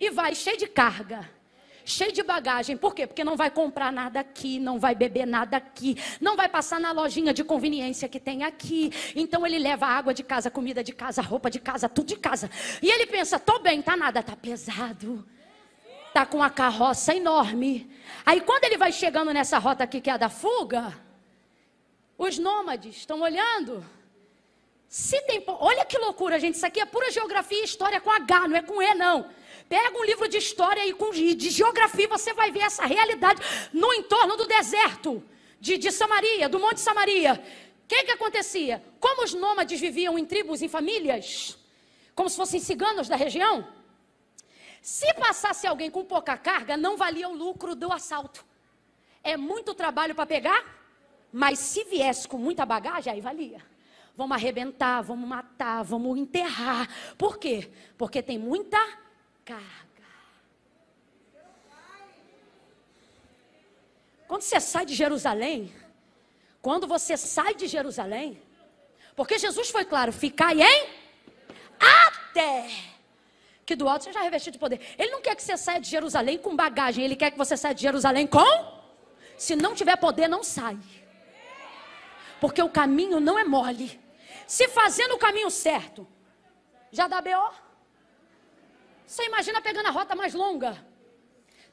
e 0.00 0.10
vai 0.10 0.34
cheio 0.34 0.56
de 0.56 0.66
carga 0.66 1.38
cheio 1.88 2.12
de 2.12 2.22
bagagem. 2.22 2.76
Por 2.76 2.94
quê? 2.94 3.06
Porque 3.06 3.24
não 3.24 3.36
vai 3.36 3.50
comprar 3.50 3.90
nada 3.90 4.20
aqui, 4.20 4.60
não 4.60 4.78
vai 4.78 4.94
beber 4.94 5.26
nada 5.26 5.56
aqui, 5.56 5.96
não 6.20 6.36
vai 6.36 6.48
passar 6.48 6.78
na 6.78 6.92
lojinha 6.92 7.32
de 7.32 7.42
conveniência 7.42 8.08
que 8.08 8.20
tem 8.20 8.44
aqui. 8.44 8.92
Então 9.16 9.46
ele 9.46 9.58
leva 9.58 9.86
água 9.86 10.12
de 10.12 10.22
casa, 10.22 10.50
comida 10.50 10.84
de 10.84 10.92
casa, 10.92 11.22
roupa 11.22 11.50
de 11.50 11.58
casa, 11.58 11.88
tudo 11.88 12.08
de 12.08 12.16
casa. 12.16 12.50
E 12.82 12.90
ele 12.90 13.06
pensa: 13.06 13.38
tô 13.38 13.58
bem, 13.58 13.80
tá 13.80 13.96
nada, 13.96 14.22
tá 14.22 14.36
pesado. 14.36 15.26
Tá 16.18 16.26
com 16.26 16.42
a 16.42 16.50
carroça 16.50 17.14
enorme. 17.14 17.88
Aí 18.26 18.40
quando 18.40 18.64
ele 18.64 18.76
vai 18.76 18.90
chegando 18.90 19.32
nessa 19.32 19.56
rota 19.56 19.84
aqui 19.84 20.00
que 20.00 20.10
é 20.10 20.14
a 20.14 20.16
da 20.16 20.28
fuga, 20.28 20.92
os 22.18 22.40
nômades 22.40 22.96
estão 22.96 23.20
olhando. 23.20 23.86
Se 24.88 25.20
tem, 25.28 25.44
olha 25.46 25.84
que 25.84 25.96
loucura, 25.96 26.40
gente. 26.40 26.56
Isso 26.56 26.66
aqui 26.66 26.80
é 26.80 26.84
pura 26.84 27.08
geografia 27.12 27.60
e 27.60 27.64
história 27.64 28.00
com 28.00 28.10
H, 28.10 28.48
não 28.48 28.56
é 28.56 28.62
com 28.62 28.82
E, 28.82 28.94
não. 28.96 29.30
Pega 29.68 29.96
um 29.96 30.02
livro 30.02 30.26
de 30.26 30.38
história 30.38 30.84
e 30.84 30.92
com, 30.92 31.12
de 31.12 31.50
geografia, 31.50 32.08
você 32.08 32.34
vai 32.34 32.50
ver 32.50 32.62
essa 32.62 32.84
realidade 32.84 33.40
no 33.72 33.94
entorno 33.94 34.36
do 34.36 34.44
deserto 34.44 35.22
de, 35.60 35.78
de 35.78 35.92
Samaria, 35.92 36.48
do 36.48 36.58
Monte 36.58 36.80
Samaria. 36.80 37.34
O 37.84 37.86
que, 37.86 38.02
que 38.02 38.10
acontecia? 38.10 38.82
Como 38.98 39.22
os 39.22 39.34
nômades 39.34 39.80
viviam 39.80 40.18
em 40.18 40.24
tribos, 40.24 40.62
em 40.62 40.68
famílias, 40.68 41.56
como 42.12 42.28
se 42.28 42.34
fossem 42.34 42.58
ciganos 42.58 43.06
da 43.06 43.14
região, 43.14 43.77
se 44.88 45.12
passasse 45.12 45.66
alguém 45.66 45.90
com 45.90 46.02
pouca 46.02 46.34
carga, 46.38 46.74
não 46.74 46.96
valia 46.96 47.28
o 47.28 47.34
lucro 47.34 47.74
do 47.74 47.92
assalto. 47.92 48.42
É 49.22 49.36
muito 49.36 49.74
trabalho 49.74 50.14
para 50.14 50.24
pegar, 50.24 50.64
mas 51.30 51.58
se 51.58 51.84
viesse 51.84 52.26
com 52.26 52.38
muita 52.38 52.64
bagagem, 52.64 53.12
aí 53.12 53.20
valia. 53.20 53.62
Vamos 54.16 54.34
arrebentar, 54.34 55.02
vamos 55.02 55.28
matar, 55.28 55.84
vamos 55.84 56.16
enterrar. 56.18 56.88
Por 57.18 57.36
quê? 57.36 57.70
Porque 57.98 58.22
tem 58.22 58.38
muita 58.38 58.78
carga. 59.44 60.06
Quando 64.26 64.40
você 64.40 64.58
sai 64.58 64.86
de 64.86 64.94
Jerusalém, 64.94 65.70
quando 66.62 66.86
você 66.86 67.14
sai 67.18 67.54
de 67.54 67.66
Jerusalém, 67.66 68.40
porque 69.14 69.38
Jesus 69.38 69.68
foi 69.68 69.84
claro, 69.84 70.14
ficai 70.14 70.62
em 70.62 70.88
até 71.78 72.97
que 73.68 73.76
do 73.76 73.86
alto 73.86 74.04
seja 74.04 74.22
revestido 74.22 74.54
de 74.56 74.58
poder. 74.58 74.80
Ele 74.98 75.10
não 75.10 75.20
quer 75.20 75.34
que 75.36 75.42
você 75.42 75.54
saia 75.54 75.78
de 75.78 75.88
Jerusalém 75.96 76.38
com 76.38 76.56
bagagem, 76.56 77.04
ele 77.04 77.14
quer 77.14 77.30
que 77.30 77.36
você 77.36 77.54
saia 77.54 77.74
de 77.74 77.82
Jerusalém 77.82 78.26
com 78.26 78.50
se 79.36 79.54
não 79.54 79.74
tiver 79.74 79.96
poder, 79.96 80.26
não 80.26 80.42
sai. 80.42 80.78
Porque 82.40 82.62
o 82.62 82.70
caminho 82.70 83.20
não 83.20 83.38
é 83.38 83.44
mole. 83.44 84.00
Se 84.46 84.68
fazendo 84.68 85.16
o 85.16 85.18
caminho 85.18 85.50
certo, 85.50 86.08
já 86.90 87.06
dá 87.06 87.20
BO. 87.20 87.50
Você 89.06 89.22
imagina 89.26 89.60
pegando 89.60 89.88
a 89.88 89.90
rota 89.90 90.16
mais 90.16 90.32
longa. 90.32 90.72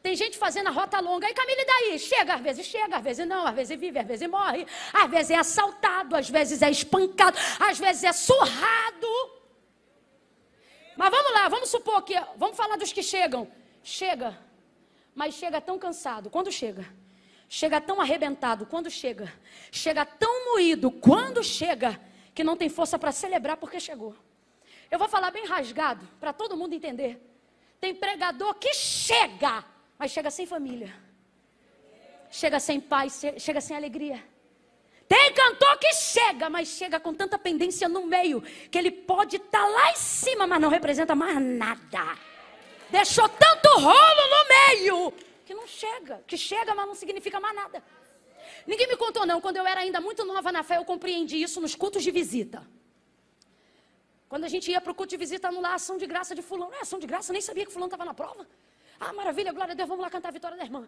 Tem 0.04 0.16
gente 0.18 0.38
fazendo 0.38 0.68
a 0.68 0.72
rota 0.72 1.00
longa. 1.00 1.26
Aí, 1.28 1.34
Camila, 1.34 1.62
e 1.62 1.66
daí? 1.66 2.00
Chega, 2.00 2.34
às 2.36 2.42
vezes 2.42 2.66
chega, 2.66 2.98
às 2.98 3.04
vezes 3.04 3.26
não, 3.26 3.48
às 3.48 3.56
vezes 3.56 3.80
vive, 3.80 4.00
às 4.00 4.08
vezes 4.12 4.30
morre. 4.30 4.68
Às 4.94 5.10
vezes 5.10 5.32
é 5.32 5.38
assaltado, 5.38 6.14
às 6.18 6.30
vezes 6.30 6.62
é 6.62 6.70
espancado, 6.70 7.38
às 7.70 7.80
vezes 7.80 8.04
é 8.04 8.12
surrado. 8.12 9.45
Mas 10.96 11.12
vamos 11.12 11.34
lá, 11.34 11.50
vamos 11.50 11.70
supor 11.70 12.02
que. 12.04 12.14
Vamos 12.38 12.56
falar 12.56 12.78
dos 12.78 12.92
que 12.94 13.04
chegam. 13.04 13.50
Chega, 13.84 14.38
mas 15.14 15.36
chega 15.36 15.62
tão 15.62 15.78
cansado. 15.78 16.30
Quando 16.30 16.52
chega? 16.52 16.86
Chega 17.48 17.80
tão 17.80 18.02
arrebentado. 18.02 18.66
Quando 18.66 18.90
chega? 18.90 19.32
Chega 19.72 20.06
tão 20.06 20.54
moído. 20.54 20.90
Quando 20.90 21.44
chega? 21.44 22.00
Que 22.34 22.44
não 22.44 22.58
tem 22.58 22.70
força 22.70 22.98
para 22.98 23.12
celebrar 23.12 23.58
porque 23.58 23.80
chegou. 23.80 24.16
Eu 24.90 25.00
vou 25.00 25.08
falar 25.08 25.32
bem 25.32 25.46
rasgado, 25.46 26.08
para 26.20 26.32
todo 26.34 26.58
mundo 26.58 26.74
entender. 26.74 27.20
Tem 27.80 27.94
pregador 27.94 28.56
que 28.56 28.74
chega, 28.74 29.64
mas 29.98 30.12
chega 30.12 30.30
sem 30.32 30.46
família. 30.46 30.94
Chega 32.30 32.60
sem 32.60 32.80
paz, 32.80 33.22
chega 33.38 33.62
sem 33.62 33.76
alegria. 33.76 34.24
Tem 35.08 35.34
cantor 35.34 35.78
que 35.78 35.94
chega, 35.94 36.50
mas 36.50 36.68
chega 36.68 37.00
com 37.00 37.14
tanta 37.14 37.38
pendência 37.38 37.88
no 37.88 38.06
meio, 38.06 38.42
que 38.42 38.78
ele 38.78 38.92
pode 38.92 39.36
estar 39.38 39.62
tá 39.62 39.68
lá 39.68 39.92
em 39.92 39.96
cima, 39.96 40.48
mas 40.48 40.60
não 40.60 40.70
representa 40.70 41.16
mais 41.16 41.40
nada. 41.40 42.18
Deixou 42.90 43.28
tanto 43.30 43.70
rolo 43.80 44.24
no 44.30 44.48
meio, 44.56 45.14
que 45.46 45.54
não 45.54 45.68
chega. 45.68 46.24
Que 46.26 46.38
chega, 46.38 46.74
mas 46.74 46.88
não 46.88 46.96
significa 46.96 47.40
mais 47.40 47.56
nada. 47.56 47.84
Ninguém 48.66 48.88
me 48.88 48.98
contou, 48.98 49.26
não. 49.26 49.40
Quando 49.40 49.58
eu 49.58 49.66
era 49.66 49.82
ainda 49.82 50.02
muito 50.02 50.26
nova 50.26 50.52
na 50.52 50.64
fé, 50.64 50.78
eu 50.78 50.86
compreendi 50.86 51.42
isso 51.42 51.62
nos 51.62 51.76
cultos 51.76 52.04
de 52.04 52.10
visita. 52.10 52.66
Quando 54.28 54.44
a 54.44 54.48
gente 54.48 54.72
ia 54.72 54.82
para 54.82 54.92
o 54.92 54.96
culto 54.96 55.12
de 55.12 55.18
visita 55.18 55.48
anular 55.50 55.74
ação 55.74 55.98
de 55.98 56.08
graça 56.08 56.34
de 56.34 56.42
fulano, 56.42 56.74
é 56.74 56.82
ação 56.82 57.00
de 57.00 57.06
graça, 57.06 57.32
nem 57.32 57.42
sabia 57.42 57.66
que 57.66 57.72
fulano 57.72 57.88
estava 57.88 58.06
na 58.06 58.14
prova. 58.14 58.48
Ah, 59.00 59.14
maravilha, 59.14 59.52
glória 59.52 59.74
a 59.74 59.76
Deus, 59.76 59.88
vamos 59.88 60.04
lá 60.04 60.10
cantar 60.10 60.30
a 60.30 60.32
vitória 60.32 60.58
da 60.58 60.64
irmã. 60.64 60.88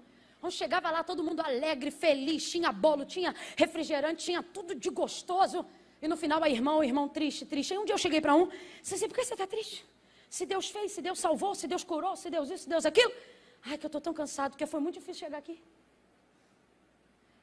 Chegava 0.49 0.89
lá, 0.89 1.03
todo 1.03 1.23
mundo 1.23 1.41
alegre, 1.41 1.91
feliz, 1.91 2.49
tinha 2.49 2.71
bolo, 2.71 3.03
tinha 3.05 3.35
refrigerante, 3.57 4.23
tinha 4.23 4.41
tudo 4.41 4.73
de 4.73 4.89
gostoso. 4.89 5.65
E 6.01 6.07
no 6.07 6.15
final 6.15 6.41
a 6.41 6.49
irmã, 6.49 6.75
o 6.75 6.83
irmão 6.83 7.09
triste, 7.09 7.45
triste. 7.45 7.73
Aí 7.73 7.79
um 7.79 7.85
dia 7.85 7.93
eu 7.93 7.97
cheguei 7.97 8.21
para 8.21 8.33
um, 8.33 8.47
disse 8.81 8.95
assim, 8.95 9.07
por 9.07 9.15
que 9.15 9.25
você 9.25 9.33
está 9.33 9.45
triste? 9.45 9.85
Se 10.29 10.45
Deus 10.45 10.69
fez, 10.69 10.91
se 10.91 11.01
Deus 11.01 11.19
salvou, 11.19 11.53
se 11.55 11.67
Deus 11.67 11.83
curou, 11.83 12.15
se 12.15 12.29
Deus 12.29 12.49
isso, 12.49 12.63
se 12.63 12.69
Deus 12.69 12.85
aquilo. 12.85 13.11
Ai, 13.65 13.77
que 13.77 13.85
eu 13.85 13.89
estou 13.89 13.99
tão 13.99 14.13
cansado, 14.13 14.51
porque 14.51 14.65
foi 14.65 14.79
muito 14.79 14.95
difícil 14.95 15.25
chegar 15.25 15.39
aqui. 15.39 15.61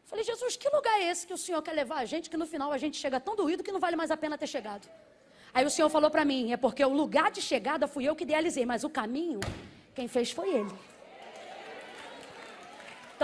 Falei, 0.04 0.24
Jesus, 0.24 0.56
que 0.56 0.68
lugar 0.68 1.00
é 1.00 1.10
esse 1.10 1.26
que 1.26 1.34
o 1.34 1.38
Senhor 1.38 1.60
quer 1.62 1.72
levar 1.72 1.98
a 1.98 2.04
gente, 2.04 2.30
que 2.30 2.36
no 2.36 2.46
final 2.46 2.72
a 2.72 2.78
gente 2.78 2.96
chega 2.96 3.18
tão 3.18 3.34
doído 3.34 3.62
que 3.62 3.72
não 3.72 3.80
vale 3.80 3.96
mais 3.96 4.10
a 4.10 4.16
pena 4.16 4.38
ter 4.38 4.46
chegado? 4.46 4.88
Aí 5.52 5.64
o 5.64 5.70
Senhor 5.70 5.88
falou 5.88 6.10
para 6.10 6.24
mim: 6.24 6.52
é 6.52 6.56
porque 6.56 6.84
o 6.84 6.90
lugar 6.90 7.30
de 7.30 7.42
chegada 7.42 7.86
fui 7.86 8.04
eu 8.04 8.14
que 8.14 8.24
idealizei, 8.24 8.64
mas 8.64 8.84
o 8.84 8.90
caminho, 8.90 9.40
quem 9.94 10.06
fez 10.06 10.30
foi 10.30 10.48
Ele. 10.50 10.93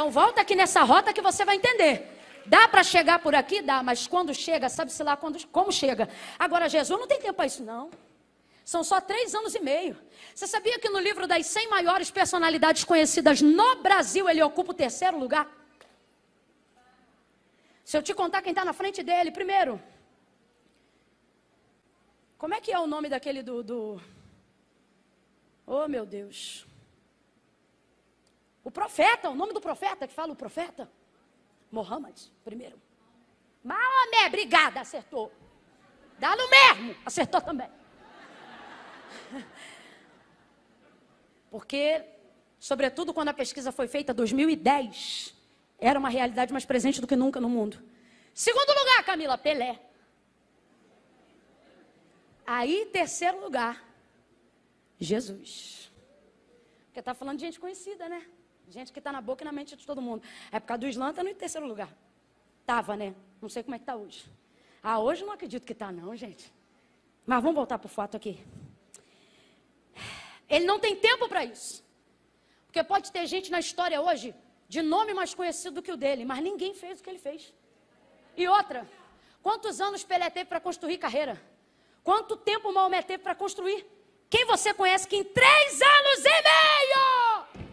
Então 0.00 0.10
volta 0.10 0.40
aqui 0.40 0.56
nessa 0.56 0.82
rota 0.82 1.12
que 1.12 1.20
você 1.20 1.44
vai 1.44 1.56
entender. 1.56 2.08
Dá 2.46 2.66
para 2.66 2.82
chegar 2.82 3.18
por 3.18 3.34
aqui? 3.34 3.60
Dá, 3.60 3.82
mas 3.82 4.06
quando 4.06 4.32
chega, 4.32 4.66
sabe-se 4.70 5.02
lá 5.02 5.14
quando, 5.14 5.46
como 5.48 5.70
chega. 5.70 6.08
Agora, 6.38 6.70
Jesus 6.70 6.98
não 6.98 7.06
tem 7.06 7.20
tempo 7.20 7.34
para 7.34 7.44
isso, 7.44 7.62
não. 7.62 7.90
São 8.64 8.82
só 8.82 8.98
três 8.98 9.34
anos 9.34 9.54
e 9.54 9.60
meio. 9.60 9.94
Você 10.34 10.46
sabia 10.46 10.78
que 10.78 10.88
no 10.88 10.98
livro 10.98 11.28
das 11.28 11.44
100 11.44 11.68
maiores 11.68 12.10
personalidades 12.10 12.82
conhecidas 12.82 13.42
no 13.42 13.82
Brasil, 13.82 14.26
ele 14.26 14.42
ocupa 14.42 14.70
o 14.70 14.74
terceiro 14.74 15.18
lugar? 15.18 15.46
Se 17.84 17.98
eu 17.98 18.02
te 18.02 18.14
contar 18.14 18.40
quem 18.40 18.52
está 18.52 18.64
na 18.64 18.72
frente 18.72 19.02
dele, 19.02 19.30
primeiro, 19.30 19.78
Como 22.38 22.54
é 22.54 22.60
que 22.62 22.72
é 22.72 22.78
o 22.78 22.86
nome 22.86 23.10
daquele 23.10 23.42
do. 23.42 23.62
do... 23.62 24.00
Oh, 25.66 25.86
meu 25.86 26.06
Deus. 26.06 26.69
O 28.70 28.72
profeta, 28.72 29.28
o 29.28 29.34
nome 29.34 29.52
do 29.52 29.60
profeta, 29.60 30.06
que 30.06 30.14
fala 30.14 30.32
o 30.32 30.36
profeta? 30.36 30.88
Mohammed, 31.72 32.30
primeiro. 32.44 32.80
Maomé, 33.64 34.28
obrigada, 34.28 34.80
acertou. 34.80 35.32
Dá 36.20 36.36
no 36.36 36.48
mesmo, 36.48 36.94
acertou 37.04 37.40
também. 37.40 37.68
Porque, 41.50 42.04
sobretudo 42.60 43.12
quando 43.12 43.30
a 43.30 43.34
pesquisa 43.34 43.72
foi 43.72 43.88
feita 43.88 44.12
em 44.12 44.14
2010, 44.14 45.34
era 45.76 45.98
uma 45.98 46.08
realidade 46.08 46.52
mais 46.52 46.64
presente 46.64 47.00
do 47.00 47.08
que 47.08 47.16
nunca 47.16 47.40
no 47.40 47.48
mundo. 47.48 47.76
Segundo 48.32 48.68
lugar, 48.68 49.04
Camila, 49.04 49.36
Pelé. 49.36 49.80
Aí, 52.46 52.88
terceiro 52.92 53.40
lugar, 53.40 53.84
Jesus. 54.96 55.90
Porque 56.84 57.00
está 57.00 57.14
falando 57.14 57.38
de 57.38 57.46
gente 57.46 57.58
conhecida, 57.58 58.08
né? 58.08 58.24
Gente 58.70 58.92
que 58.92 59.00
está 59.00 59.10
na 59.10 59.20
boca 59.20 59.42
e 59.42 59.44
na 59.44 59.52
mente 59.52 59.76
de 59.76 59.84
todo 59.84 60.00
mundo. 60.00 60.22
A 60.52 60.56
época 60.56 60.78
do 60.78 60.86
Islã 60.86 61.10
está 61.10 61.24
no 61.24 61.34
terceiro 61.34 61.66
lugar. 61.66 61.92
Tava, 62.64 62.96
né? 62.96 63.14
Não 63.42 63.48
sei 63.48 63.64
como 63.64 63.74
é 63.74 63.78
que 63.78 63.82
está 63.82 63.96
hoje. 63.96 64.24
Ah, 64.82 64.98
hoje 65.00 65.24
não 65.24 65.32
acredito 65.32 65.64
que 65.64 65.72
está, 65.72 65.90
não, 65.90 66.14
gente. 66.14 66.52
Mas 67.26 67.42
vamos 67.42 67.56
voltar 67.56 67.78
para 67.78 67.86
o 67.86 67.88
fato 67.90 68.16
aqui. 68.16 68.38
Ele 70.48 70.64
não 70.64 70.78
tem 70.78 70.94
tempo 70.94 71.28
para 71.28 71.44
isso. 71.44 71.84
Porque 72.66 72.82
pode 72.84 73.10
ter 73.10 73.26
gente 73.26 73.50
na 73.50 73.58
história 73.58 74.00
hoje 74.00 74.34
de 74.68 74.82
nome 74.82 75.12
mais 75.12 75.34
conhecido 75.34 75.74
do 75.76 75.82
que 75.82 75.90
o 75.90 75.96
dele, 75.96 76.24
mas 76.24 76.40
ninguém 76.40 76.72
fez 76.72 77.00
o 77.00 77.02
que 77.02 77.10
ele 77.10 77.18
fez. 77.18 77.52
E 78.36 78.46
outra, 78.46 78.88
quantos 79.42 79.80
anos 79.80 80.04
Pelé 80.04 80.30
teve 80.30 80.48
para 80.48 80.60
construir 80.60 80.96
carreira? 80.98 81.42
Quanto 82.04 82.36
tempo 82.36 82.72
Maomé 82.72 83.02
teve 83.02 83.22
para 83.22 83.34
construir? 83.34 83.84
Quem 84.28 84.44
você 84.44 84.72
conhece 84.72 85.08
que 85.08 85.16
em 85.16 85.24
três 85.24 85.82
anos 85.82 86.24
e 86.24 86.42
meio? 86.50 87.70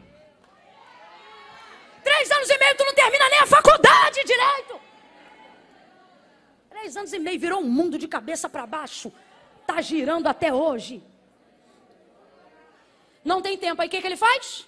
Três 2.04 2.32
anos 2.48 2.50
e 2.50 2.58
meio 2.58 2.76
tu 2.76 2.86
não 2.86 2.94
termina 2.94 3.30
nem 3.30 3.40
a 3.40 3.48
faculdade 3.48 4.24
direito. 4.24 4.82
Três 6.70 6.96
anos 6.96 7.12
e 7.14 7.20
meio 7.20 7.40
virou 7.40 7.60
um 7.60 7.70
mundo 7.70 7.98
de 7.98 8.08
cabeça 8.08 8.48
para 8.48 8.66
baixo. 8.66 9.12
Tá 9.66 9.82
girando 9.82 10.28
até 10.28 10.54
hoje. 10.54 11.04
Não 13.24 13.42
tem 13.42 13.58
tempo. 13.58 13.82
Aí 13.82 13.88
o 13.88 13.92
que, 13.92 14.00
que 14.00 14.08
ele 14.08 14.16
faz? 14.16 14.66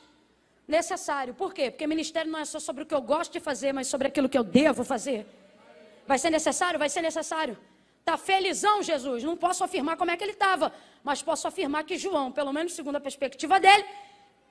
Necessário. 0.68 1.34
Por 1.34 1.54
quê? 1.54 1.72
Porque 1.72 1.88
ministério 1.88 2.32
não 2.32 2.40
é 2.40 2.46
só 2.46 2.60
sobre 2.60 2.84
o 2.84 2.86
que 2.86 2.94
eu 2.94 3.02
gosto 3.02 3.32
de 3.32 3.40
fazer, 3.40 3.72
mas 3.74 3.88
sobre 3.88 4.08
aquilo 4.08 4.28
que 4.28 4.38
eu 4.38 4.44
devo 4.44 4.84
fazer. 4.84 5.26
Vai 6.06 6.20
ser 6.20 6.30
necessário? 6.30 6.78
Vai 6.78 6.90
ser 6.90 7.02
necessário. 7.02 7.58
Está 8.00 8.18
felizão, 8.18 8.82
Jesus? 8.84 9.24
Não 9.24 9.38
posso 9.38 9.64
afirmar 9.64 9.96
como 9.96 10.12
é 10.12 10.18
que 10.18 10.24
ele 10.24 10.32
estava, 10.32 10.74
mas 11.04 11.22
posso 11.22 11.48
afirmar 11.48 11.84
que 11.84 11.98
João, 11.98 12.32
pelo 12.32 12.52
menos 12.52 12.74
segundo 12.74 12.96
a 12.96 13.00
perspectiva 13.00 13.60
dele, 13.60 13.86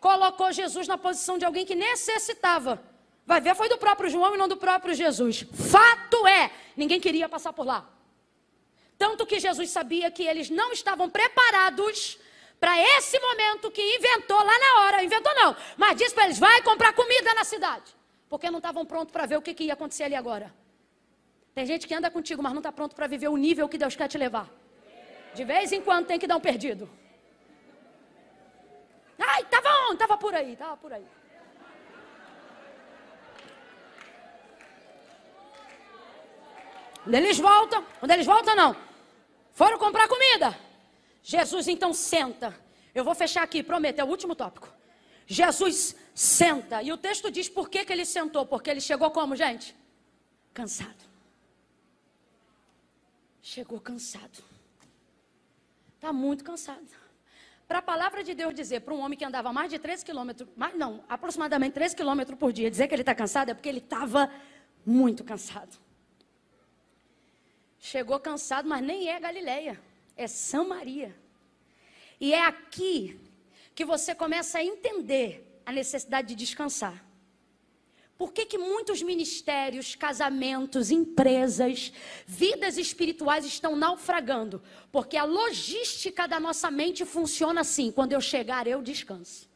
colocou 0.01 0.53
Jesus 0.53 0.87
na 0.87 0.97
posição 0.97 1.37
de 1.37 1.45
alguém 1.45 1.67
que 1.67 1.75
necessitava. 1.75 2.81
Vai 3.29 3.43
ver, 3.43 3.55
foi 3.55 3.69
do 3.69 3.77
próprio 3.77 4.09
João 4.09 4.35
e 4.35 4.39
não 4.39 4.49
do 4.49 4.57
próprio 4.57 4.95
Jesus. 4.95 5.45
Fato 5.53 6.27
é, 6.27 6.51
ninguém 6.75 6.99
queria 6.99 7.29
passar 7.29 7.53
por 7.53 7.67
lá. 7.67 7.87
Tanto 8.97 9.27
que 9.27 9.39
Jesus 9.39 9.69
sabia 9.69 10.11
que 10.11 10.23
eles 10.23 10.49
não 10.49 10.73
estavam 10.73 11.11
preparados 11.11 12.19
para 12.59 12.81
esse 12.97 13.21
momento 13.21 13.71
que 13.71 13.83
inventou 13.97 14.43
lá 14.43 14.59
na 14.59 14.81
hora. 14.81 15.05
Inventou 15.05 15.35
não, 15.35 15.55
mas 15.77 15.95
disse 15.99 16.15
para 16.15 16.25
eles: 16.25 16.39
vai 16.39 16.63
comprar 16.63 16.95
comida 16.95 17.35
na 17.35 17.45
cidade. 17.45 17.95
Porque 18.31 18.51
não 18.51 18.61
estavam 18.61 18.87
prontos 18.87 19.13
para 19.13 19.27
ver 19.27 19.37
o 19.37 19.43
que, 19.43 19.53
que 19.53 19.65
ia 19.65 19.75
acontecer 19.75 20.05
ali 20.05 20.15
agora. 20.15 20.51
Tem 21.55 21.67
gente 21.67 21.87
que 21.87 21.93
anda 21.93 22.11
contigo, 22.11 22.43
mas 22.43 22.53
não 22.53 22.61
está 22.61 22.73
pronto 22.73 22.97
para 22.97 23.07
viver 23.07 23.29
o 23.29 23.37
nível 23.37 23.69
que 23.69 23.77
Deus 23.77 23.95
quer 23.95 24.09
te 24.09 24.17
levar. 24.17 24.49
De 25.35 25.45
vez 25.45 25.71
em 25.71 25.83
quando 25.83 26.07
tem 26.07 26.19
que 26.19 26.27
dar 26.27 26.37
um 26.39 26.41
perdido. 26.41 26.89
Ai, 29.19 29.43
estava 29.43 29.69
onde? 29.85 29.97
Estava 29.97 30.17
por 30.17 30.35
aí, 30.35 30.55
estava 30.55 30.79
por 30.79 30.95
aí. 30.95 31.05
Quando 37.09 37.15
eles 37.15 37.39
voltam, 37.39 37.83
quando 38.01 38.11
eles 38.11 38.27
voltam, 38.27 38.55
não. 38.55 38.77
Foram 39.55 39.79
comprar 39.79 40.07
comida. 40.07 40.55
Jesus 41.23 41.67
então 41.67 41.95
senta. 41.95 42.55
Eu 42.95 43.03
vou 43.03 43.15
fechar 43.15 43.43
aqui, 43.43 43.63
prometo, 43.63 43.99
é 43.99 44.05
o 44.05 44.07
último 44.07 44.35
tópico. 44.35 44.69
Jesus 45.27 45.97
senta. 46.15 46.83
E 46.83 46.93
o 46.93 46.99
texto 46.99 47.31
diz 47.31 47.49
por 47.49 47.71
que, 47.71 47.83
que 47.83 47.91
ele 47.95 48.05
sentou. 48.05 48.45
Porque 48.45 48.69
ele 48.69 48.83
chegou 48.83 49.11
como, 49.11 49.35
gente? 49.35 49.75
Cansado. 50.53 51.03
Chegou 53.41 53.81
cansado. 53.81 54.45
Está 55.95 56.13
muito 56.13 56.45
cansado. 56.45 56.91
Para 57.67 57.79
a 57.79 57.83
palavra 57.83 58.23
de 58.23 58.35
Deus 58.35 58.55
dizer 58.55 58.81
para 58.81 58.93
um 58.93 59.01
homem 59.01 59.19
que 59.19 59.25
andava 59.25 59.51
mais 59.51 59.71
de 59.71 59.79
13 59.79 60.05
quilômetros, 60.05 60.47
mais, 60.55 60.77
não, 60.77 61.03
aproximadamente 61.09 61.73
13 61.73 61.97
quilômetros 61.97 62.39
por 62.39 62.53
dia, 62.53 62.71
dizer 62.71 62.87
que 62.87 62.95
ele 62.95 63.01
está 63.01 63.15
cansado 63.15 63.51
é 63.51 63.55
porque 63.55 63.71
ele 63.71 63.79
estava 63.79 64.31
muito 64.85 65.25
cansado. 65.25 65.88
Chegou 67.79 68.19
cansado, 68.19 68.69
mas 68.69 68.83
nem 68.83 69.09
é 69.09 69.21
Galileia, 69.21 69.81
é 70.17 70.27
Samaria. 70.27 71.15
E 72.21 72.35
é 72.35 72.45
aqui 72.45 73.19
que 73.75 73.85
você 73.85 74.15
começa 74.15 74.59
a 74.59 74.65
entender 74.65 75.61
a 75.65 75.71
necessidade 75.71 76.29
de 76.29 76.35
descansar. 76.35 77.05
Por 78.17 78.33
que, 78.33 78.45
que 78.45 78.59
muitos 78.59 79.01
ministérios, 79.01 79.95
casamentos, 79.95 80.91
empresas, 80.91 81.93
vidas 82.27 82.77
espirituais 82.77 83.45
estão 83.45 83.77
naufragando? 83.77 84.61
Porque 84.91 85.17
a 85.17 85.23
logística 85.23 86.27
da 86.27 86.41
nossa 86.41 86.69
mente 86.69 87.05
funciona 87.05 87.61
assim: 87.61 87.93
quando 87.93 88.13
eu 88.13 88.21
chegar, 88.21 88.67
eu 88.67 88.83
descanso. 88.83 89.49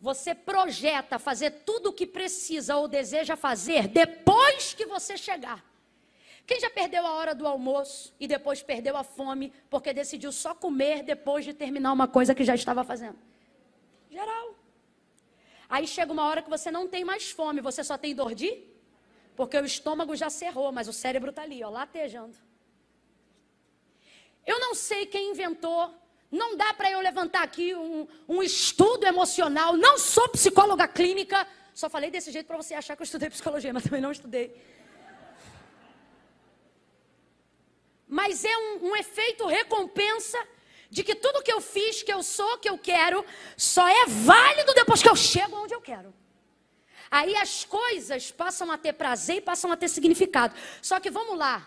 Você 0.00 0.34
projeta 0.34 1.18
fazer 1.18 1.50
tudo 1.66 1.90
o 1.90 1.92
que 1.92 2.06
precisa 2.06 2.76
ou 2.76 2.88
deseja 2.88 3.36
fazer 3.36 3.88
depois 3.88 4.72
que 4.72 4.86
você 4.86 5.18
chegar. 5.18 5.62
Quem 6.46 6.60
já 6.60 6.68
perdeu 6.68 7.06
a 7.06 7.12
hora 7.12 7.34
do 7.34 7.46
almoço 7.46 8.14
e 8.18 8.26
depois 8.26 8.62
perdeu 8.62 8.96
a 8.96 9.04
fome 9.04 9.52
porque 9.70 9.92
decidiu 9.92 10.32
só 10.32 10.54
comer 10.54 11.02
depois 11.02 11.44
de 11.44 11.54
terminar 11.54 11.92
uma 11.92 12.08
coisa 12.08 12.34
que 12.34 12.44
já 12.44 12.54
estava 12.54 12.82
fazendo? 12.82 13.18
Geral. 14.10 14.54
Aí 15.68 15.86
chega 15.86 16.12
uma 16.12 16.26
hora 16.26 16.42
que 16.42 16.50
você 16.50 16.70
não 16.70 16.86
tem 16.88 17.04
mais 17.04 17.30
fome, 17.30 17.60
você 17.60 17.82
só 17.82 17.96
tem 17.96 18.14
dor 18.14 18.34
de? 18.34 18.62
Porque 19.34 19.56
o 19.56 19.64
estômago 19.64 20.14
já 20.14 20.28
cerrou, 20.28 20.70
mas 20.70 20.88
o 20.88 20.92
cérebro 20.92 21.30
está 21.30 21.42
ali, 21.42 21.62
ó, 21.64 21.70
latejando. 21.70 22.36
Eu 24.44 24.58
não 24.58 24.74
sei 24.74 25.06
quem 25.06 25.30
inventou, 25.30 25.94
não 26.30 26.56
dá 26.56 26.74
para 26.74 26.90
eu 26.90 27.00
levantar 27.00 27.42
aqui 27.42 27.74
um, 27.74 28.06
um 28.28 28.42
estudo 28.42 29.06
emocional, 29.06 29.76
não 29.76 29.96
sou 29.98 30.28
psicóloga 30.28 30.86
clínica, 30.88 31.46
só 31.72 31.88
falei 31.88 32.10
desse 32.10 32.30
jeito 32.30 32.46
para 32.46 32.56
você 32.56 32.74
achar 32.74 32.96
que 32.96 33.02
eu 33.02 33.04
estudei 33.04 33.30
psicologia, 33.30 33.72
mas 33.72 33.84
também 33.84 34.00
não 34.00 34.12
estudei. 34.12 34.54
Mas 38.12 38.44
é 38.44 38.54
um, 38.58 38.90
um 38.90 38.96
efeito 38.96 39.46
recompensa 39.46 40.38
de 40.90 41.02
que 41.02 41.14
tudo 41.14 41.42
que 41.42 41.50
eu 41.50 41.62
fiz, 41.62 42.02
que 42.02 42.12
eu 42.12 42.22
sou, 42.22 42.58
que 42.58 42.68
eu 42.68 42.76
quero, 42.76 43.24
só 43.56 43.88
é 43.88 44.04
válido 44.04 44.74
depois 44.74 45.02
que 45.02 45.08
eu 45.08 45.16
chego 45.16 45.56
onde 45.56 45.72
eu 45.72 45.80
quero. 45.80 46.12
Aí 47.10 47.34
as 47.36 47.64
coisas 47.64 48.30
passam 48.30 48.70
a 48.70 48.76
ter 48.76 48.92
prazer 48.92 49.36
e 49.36 49.40
passam 49.40 49.72
a 49.72 49.78
ter 49.78 49.88
significado. 49.88 50.54
Só 50.82 51.00
que 51.00 51.10
vamos 51.10 51.38
lá. 51.38 51.66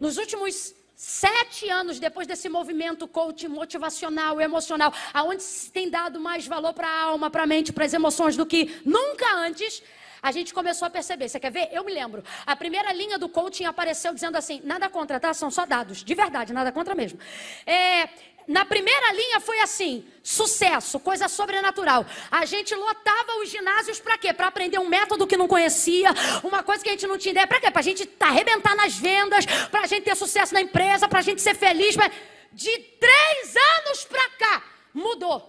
Nos 0.00 0.16
últimos 0.16 0.74
sete 0.96 1.68
anos, 1.68 2.00
depois 2.00 2.26
desse 2.26 2.48
movimento 2.48 3.06
coaching 3.06 3.46
motivacional, 3.46 4.40
emocional, 4.40 4.92
aonde 5.14 5.44
se 5.44 5.70
tem 5.70 5.88
dado 5.88 6.18
mais 6.18 6.44
valor 6.44 6.74
para 6.74 6.88
a 6.88 7.02
alma, 7.02 7.30
para 7.30 7.44
a 7.44 7.46
mente, 7.46 7.72
para 7.72 7.84
as 7.84 7.94
emoções 7.94 8.36
do 8.36 8.44
que 8.44 8.80
nunca 8.84 9.32
antes, 9.36 9.80
a 10.22 10.30
gente 10.30 10.54
começou 10.54 10.86
a 10.86 10.90
perceber. 10.90 11.28
Você 11.28 11.40
quer 11.40 11.50
ver? 11.50 11.68
Eu 11.72 11.84
me 11.84 11.92
lembro. 11.92 12.22
A 12.46 12.54
primeira 12.54 12.92
linha 12.92 13.18
do 13.18 13.28
coaching 13.28 13.64
apareceu 13.64 14.14
dizendo 14.14 14.36
assim: 14.36 14.60
nada 14.62 14.88
contra, 14.88 15.18
tá? 15.18 15.34
São 15.34 15.50
só 15.50 15.66
dados. 15.66 16.04
De 16.04 16.14
verdade, 16.14 16.52
nada 16.52 16.70
contra 16.70 16.94
mesmo. 16.94 17.18
É, 17.66 18.08
na 18.46 18.64
primeira 18.64 19.12
linha 19.12 19.40
foi 19.40 19.58
assim: 19.60 20.06
sucesso, 20.22 21.00
coisa 21.00 21.28
sobrenatural. 21.28 22.06
A 22.30 22.44
gente 22.44 22.74
lotava 22.74 23.38
os 23.42 23.50
ginásios 23.50 23.98
para 23.98 24.16
quê? 24.16 24.32
Para 24.32 24.46
aprender 24.46 24.78
um 24.78 24.88
método 24.88 25.26
que 25.26 25.36
não 25.36 25.48
conhecia, 25.48 26.10
uma 26.44 26.62
coisa 26.62 26.84
que 26.84 26.90
a 26.90 26.92
gente 26.92 27.06
não 27.06 27.18
tinha 27.18 27.32
ideia. 27.32 27.46
Para 27.46 27.60
quê? 27.60 27.70
Para 27.70 27.80
a 27.80 27.84
gente 27.84 28.06
tá, 28.06 28.28
arrebentar 28.28 28.76
nas 28.76 28.94
vendas, 28.94 29.44
para 29.70 29.82
a 29.82 29.86
gente 29.86 30.04
ter 30.04 30.14
sucesso 30.14 30.54
na 30.54 30.60
empresa, 30.60 31.08
para 31.08 31.18
a 31.18 31.22
gente 31.22 31.42
ser 31.42 31.54
feliz. 31.54 31.96
Pra... 31.96 32.08
De 32.52 32.78
três 32.78 33.56
anos 33.56 34.04
para 34.04 34.28
cá, 34.38 34.62
mudou. 34.94 35.48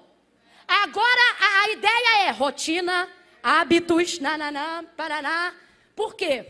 Agora 0.68 1.22
a, 1.40 1.62
a, 1.64 1.70
ideia 1.72 2.28
é 2.28 2.32
rotina, 2.32 3.10
hábitos, 3.44 4.20
nananá, 4.20 4.84
paraná. 4.98 5.54
Por 5.96 6.16
quê? 6.16 6.48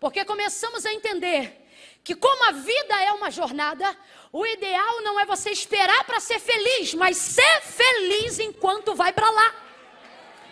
Porque 0.00 0.24
começamos 0.24 0.86
a 0.86 0.92
entender 0.92 1.68
que 2.02 2.14
como 2.14 2.48
a 2.48 2.52
vida 2.52 2.98
é 3.02 3.12
uma 3.12 3.30
jornada, 3.30 3.96
o 4.32 4.46
ideal 4.46 5.02
não 5.02 5.20
é 5.20 5.26
você 5.26 5.50
esperar 5.50 6.02
para 6.04 6.18
ser 6.18 6.40
feliz, 6.40 6.94
mas 6.94 7.16
ser 7.18 7.60
feliz 7.60 8.38
enquanto 8.38 8.94
vai 8.94 9.12
para 9.12 9.30
lá. 9.30 9.54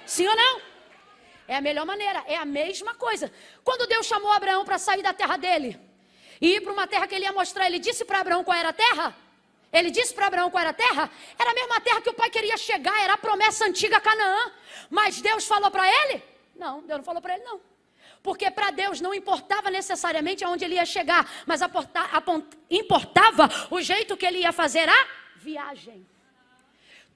Sim 0.04 0.28
ou 0.28 0.36
não? 0.36 0.60
É 1.48 1.56
a 1.56 1.60
melhor 1.62 1.86
maneira, 1.86 2.22
é 2.26 2.36
a 2.36 2.44
mesma 2.44 2.94
coisa. 2.94 3.32
Quando 3.64 3.86
Deus 3.86 4.06
chamou 4.06 4.30
Abraão 4.30 4.64
para 4.66 4.78
sair 4.78 5.02
da 5.02 5.14
terra 5.14 5.38
dele, 5.38 5.88
e 6.40 6.56
ir 6.56 6.60
para 6.60 6.72
uma 6.72 6.86
terra 6.86 7.06
que 7.06 7.14
ele 7.14 7.24
ia 7.24 7.32
mostrar. 7.32 7.66
Ele 7.66 7.78
disse 7.78 8.04
para 8.04 8.20
Abraão 8.20 8.44
qual 8.44 8.56
era 8.56 8.70
a 8.70 8.72
terra? 8.72 9.16
Ele 9.72 9.90
disse 9.90 10.14
para 10.14 10.26
Abraão 10.26 10.50
qual 10.50 10.60
era 10.62 10.70
a 10.70 10.74
terra? 10.74 11.10
Era 11.38 11.50
a 11.50 11.54
mesma 11.54 11.80
terra 11.80 12.00
que 12.00 12.10
o 12.10 12.14
pai 12.14 12.30
queria 12.30 12.56
chegar, 12.56 13.02
era 13.02 13.14
a 13.14 13.18
promessa 13.18 13.66
antiga 13.66 14.00
Canaã. 14.00 14.52
Mas 14.88 15.20
Deus 15.20 15.46
falou 15.46 15.70
para 15.70 15.86
ele? 15.86 16.22
Não, 16.56 16.80
Deus 16.80 16.98
não 16.98 17.04
falou 17.04 17.20
para 17.20 17.34
ele 17.34 17.44
não. 17.44 17.60
Porque 18.22 18.50
para 18.50 18.70
Deus 18.70 19.00
não 19.00 19.14
importava 19.14 19.70
necessariamente 19.70 20.42
aonde 20.44 20.64
ele 20.64 20.74
ia 20.74 20.86
chegar, 20.86 21.30
mas 21.46 21.60
importava 22.70 23.48
o 23.70 23.80
jeito 23.80 24.16
que 24.16 24.26
ele 24.26 24.38
ia 24.38 24.52
fazer 24.52 24.88
a 24.88 25.06
viagem. 25.36 26.06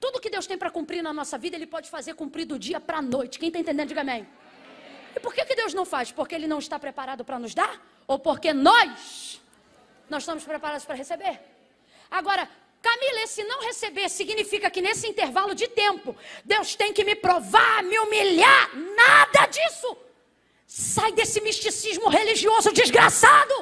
Tudo 0.03 0.19
que 0.19 0.29
Deus 0.29 0.45
tem 0.45 0.57
para 0.57 0.69
cumprir 0.69 1.01
na 1.01 1.13
nossa 1.13 1.37
vida, 1.37 1.55
Ele 1.55 1.65
pode 1.65 1.89
fazer 1.89 2.13
cumprir 2.13 2.43
do 2.43 2.59
dia 2.59 2.77
para 2.77 2.97
a 2.97 3.01
noite. 3.01 3.39
Quem 3.39 3.47
está 3.47 3.59
entendendo, 3.59 3.87
diga 3.87 4.01
amém. 4.01 4.27
E 5.15 5.19
por 5.21 5.33
que, 5.33 5.45
que 5.45 5.55
Deus 5.55 5.73
não 5.73 5.85
faz? 5.85 6.11
Porque 6.11 6.35
Ele 6.35 6.45
não 6.45 6.59
está 6.59 6.77
preparado 6.77 7.23
para 7.23 7.39
nos 7.39 7.53
dar? 7.53 7.81
Ou 8.05 8.19
porque 8.19 8.51
nós 8.51 9.39
não 10.09 10.17
estamos 10.17 10.43
preparados 10.43 10.83
para 10.83 10.95
receber? 10.95 11.39
Agora, 12.13 12.47
Camila, 12.79 13.21
esse 13.23 13.43
não 13.43 13.59
receber 13.61 14.07
significa 14.07 14.69
que 14.69 14.83
nesse 14.83 15.07
intervalo 15.07 15.55
de 15.55 15.67
tempo, 15.67 16.15
Deus 16.45 16.75
tem 16.75 16.93
que 16.93 17.03
me 17.03 17.15
provar, 17.15 17.81
me 17.81 17.97
humilhar. 17.97 18.69
Nada 18.75 19.47
disso. 19.47 19.97
Sai 20.67 21.11
desse 21.13 21.41
misticismo 21.41 22.09
religioso 22.09 22.71
desgraçado 22.71 23.55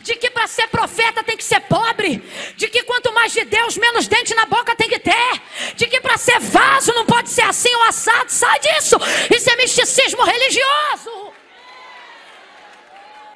de 0.00 0.16
que 0.16 0.30
para 0.30 0.46
ser 0.46 0.68
profeta 0.68 1.22
tem 1.22 1.36
que 1.36 1.44
ser 1.44 1.60
pobre, 1.60 2.16
de 2.56 2.66
que 2.66 2.82
quanto 2.82 3.12
mais 3.12 3.32
de 3.32 3.44
Deus, 3.44 3.76
menos 3.76 4.08
dente 4.08 4.34
na 4.34 4.46
boca 4.46 4.74
tem 4.74 4.88
que 4.88 4.98
ter, 4.98 5.42
de 5.76 5.86
que 5.86 6.00
para 6.00 6.16
ser 6.16 6.40
vaso 6.40 6.94
não 6.94 7.04
pode 7.04 7.28
ser 7.28 7.42
assim 7.42 7.72
ou 7.74 7.82
assado, 7.82 8.30
sai 8.30 8.58
disso, 8.58 8.96
isso 9.36 9.50
é 9.50 9.56
misticismo 9.56 10.24
religioso. 10.24 11.32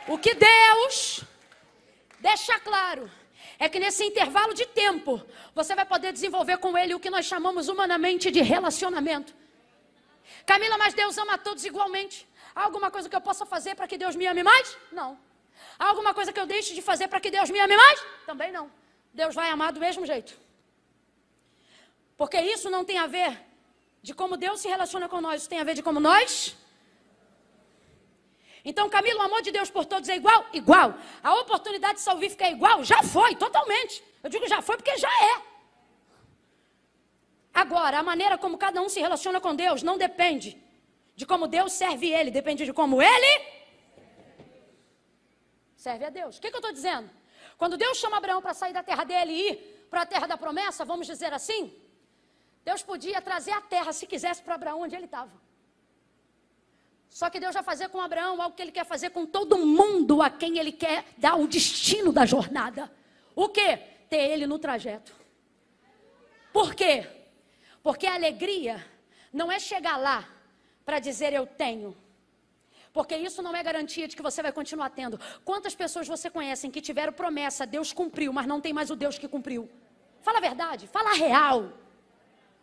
O 0.09 0.19
que 0.19 0.35
Deus 0.35 1.27
deixa 2.29 2.59
claro 2.69 3.05
é 3.65 3.67
que 3.69 3.79
nesse 3.85 4.03
intervalo 4.11 4.53
de 4.61 4.67
tempo, 4.85 5.13
você 5.55 5.73
vai 5.79 5.87
poder 5.95 6.11
desenvolver 6.13 6.57
com 6.65 6.77
Ele 6.81 6.95
o 6.95 7.01
que 7.05 7.11
nós 7.17 7.25
chamamos 7.33 7.69
humanamente 7.73 8.31
de 8.37 8.43
relacionamento. 8.55 9.33
Camila, 10.51 10.77
mas 10.83 10.93
Deus 11.01 11.17
ama 11.25 11.35
a 11.35 11.39
todos 11.47 11.65
igualmente. 11.65 12.17
Há 12.55 12.63
alguma 12.69 12.91
coisa 12.91 13.09
que 13.09 13.17
eu 13.19 13.25
possa 13.29 13.45
fazer 13.55 13.75
para 13.79 13.87
que 13.91 13.97
Deus 14.05 14.15
me 14.21 14.27
ame 14.27 14.43
mais? 14.43 14.67
Não. 14.91 15.11
Há 15.79 15.87
alguma 15.93 16.13
coisa 16.19 16.33
que 16.33 16.41
eu 16.43 16.49
deixe 16.55 16.75
de 16.75 16.83
fazer 16.91 17.07
para 17.09 17.21
que 17.21 17.31
Deus 17.31 17.49
me 17.55 17.61
ame 17.61 17.77
mais? 17.85 17.99
Também 18.31 18.51
não. 18.51 18.67
Deus 19.21 19.35
vai 19.35 19.49
amar 19.57 19.73
do 19.73 19.81
mesmo 19.87 20.05
jeito. 20.13 20.33
Porque 22.17 22.39
isso 22.55 22.69
não 22.75 22.85
tem 22.85 22.99
a 22.99 23.07
ver 23.07 23.33
de 24.03 24.13
como 24.21 24.37
Deus 24.37 24.61
se 24.63 24.69
relaciona 24.75 25.09
com 25.13 25.21
nós, 25.27 25.37
isso 25.43 25.51
tem 25.53 25.61
a 25.61 25.65
ver 25.69 25.75
de 25.75 25.83
como 25.83 26.01
nós. 26.01 26.57
Então, 28.71 28.91
Camilo, 28.91 29.21
o 29.21 29.23
amor 29.23 29.43
de 29.43 29.53
Deus 29.53 29.71
por 29.71 29.85
todos 29.87 30.09
é 30.09 30.17
igual? 30.17 30.45
Igual. 30.53 30.97
A 31.23 31.33
oportunidade 31.37 32.01
salvífica 32.01 32.45
é 32.47 32.51
igual? 32.51 32.83
Já 32.83 33.01
foi, 33.01 33.37
totalmente. 33.37 34.03
Eu 34.25 34.29
digo 34.29 34.49
já 34.49 34.61
foi 34.61 34.77
porque 34.77 34.97
já 34.97 35.09
é. 35.33 35.35
Agora, 37.55 38.01
a 38.01 38.03
maneira 38.03 38.37
como 38.37 38.59
cada 38.59 38.83
um 38.83 38.89
se 38.89 38.99
relaciona 38.99 39.41
com 39.41 39.55
Deus 39.55 39.85
não 39.85 39.97
depende 39.97 40.61
de 41.15 41.25
como 41.25 41.47
Deus 41.47 41.75
serve 41.75 42.09
ele, 42.11 42.29
depende 42.29 42.65
de 42.65 42.73
como 42.73 43.01
ele 43.01 43.33
serve 45.77 46.05
a 46.05 46.11
Deus. 46.11 46.37
O 46.37 46.41
que, 46.41 46.51
que 46.51 46.57
eu 46.57 46.59
estou 46.59 46.73
dizendo? 46.73 47.09
Quando 47.57 47.77
Deus 47.77 47.97
chama 47.99 48.17
Abraão 48.17 48.43
para 48.43 48.53
sair 48.53 48.73
da 48.73 48.83
terra 48.83 49.05
dele 49.05 49.33
e 49.33 49.51
ir 49.53 49.87
para 49.89 50.03
a 50.03 50.07
terra 50.07 50.27
da 50.27 50.37
promessa, 50.37 50.85
vamos 50.85 51.07
dizer 51.07 51.33
assim, 51.33 51.73
Deus 52.65 52.83
podia 52.83 53.23
trazer 53.23 53.53
a 53.53 53.61
terra, 53.61 53.93
se 53.93 54.09
quisesse, 54.09 54.43
para 54.43 54.57
Abraão 54.57 54.83
onde 54.83 54.97
ele 54.97 55.05
estava. 55.05 55.46
Só 57.17 57.31
que 57.31 57.41
Deus 57.41 57.55
vai 57.55 57.63
fazer 57.63 57.89
com 57.89 57.99
Abraão 57.99 58.43
algo 58.43 58.55
que 58.55 58.61
ele 58.61 58.71
quer 58.71 58.85
fazer 58.85 59.09
com 59.09 59.25
todo 59.25 59.57
mundo 59.57 60.21
a 60.21 60.29
quem 60.29 60.59
ele 60.59 60.71
quer 60.71 61.03
dar 61.17 61.35
o 61.37 61.49
destino 61.49 62.13
da 62.13 62.27
jornada. 62.27 62.93
O 63.35 63.49
que? 63.49 63.79
Ter 64.11 64.33
ele 64.33 64.47
no 64.47 64.59
trajeto. 64.59 65.15
Por 66.53 66.75
quê? 66.75 67.09
Porque 67.83 68.07
a 68.07 68.13
alegria 68.13 68.85
não 69.33 69.51
é 69.51 69.59
chegar 69.59 69.97
lá 69.97 70.29
para 70.85 70.99
dizer 70.99 71.33
eu 71.33 71.47
tenho. 71.47 71.97
Porque 72.93 73.17
isso 73.17 73.41
não 73.41 73.57
é 73.57 73.63
garantia 73.63 74.07
de 74.07 74.15
que 74.15 74.21
você 74.21 74.43
vai 74.43 74.53
continuar 74.53 74.91
tendo. 74.91 75.19
Quantas 75.43 75.75
pessoas 75.75 76.07
você 76.07 76.29
conhece 76.29 76.69
que 76.69 76.83
tiveram 76.83 77.15
promessa, 77.15 77.65
Deus 77.65 77.95
cumpriu, 77.95 78.31
mas 78.31 78.47
não 78.47 78.61
tem 78.61 78.75
mais 78.75 78.91
o 78.91 78.95
Deus 78.95 79.17
que 79.19 79.27
cumpriu? 79.27 79.71
Fala 80.21 80.37
a 80.37 80.43
verdade, 80.43 80.87
fala 80.87 81.13
a 81.13 81.15
real. 81.15 81.73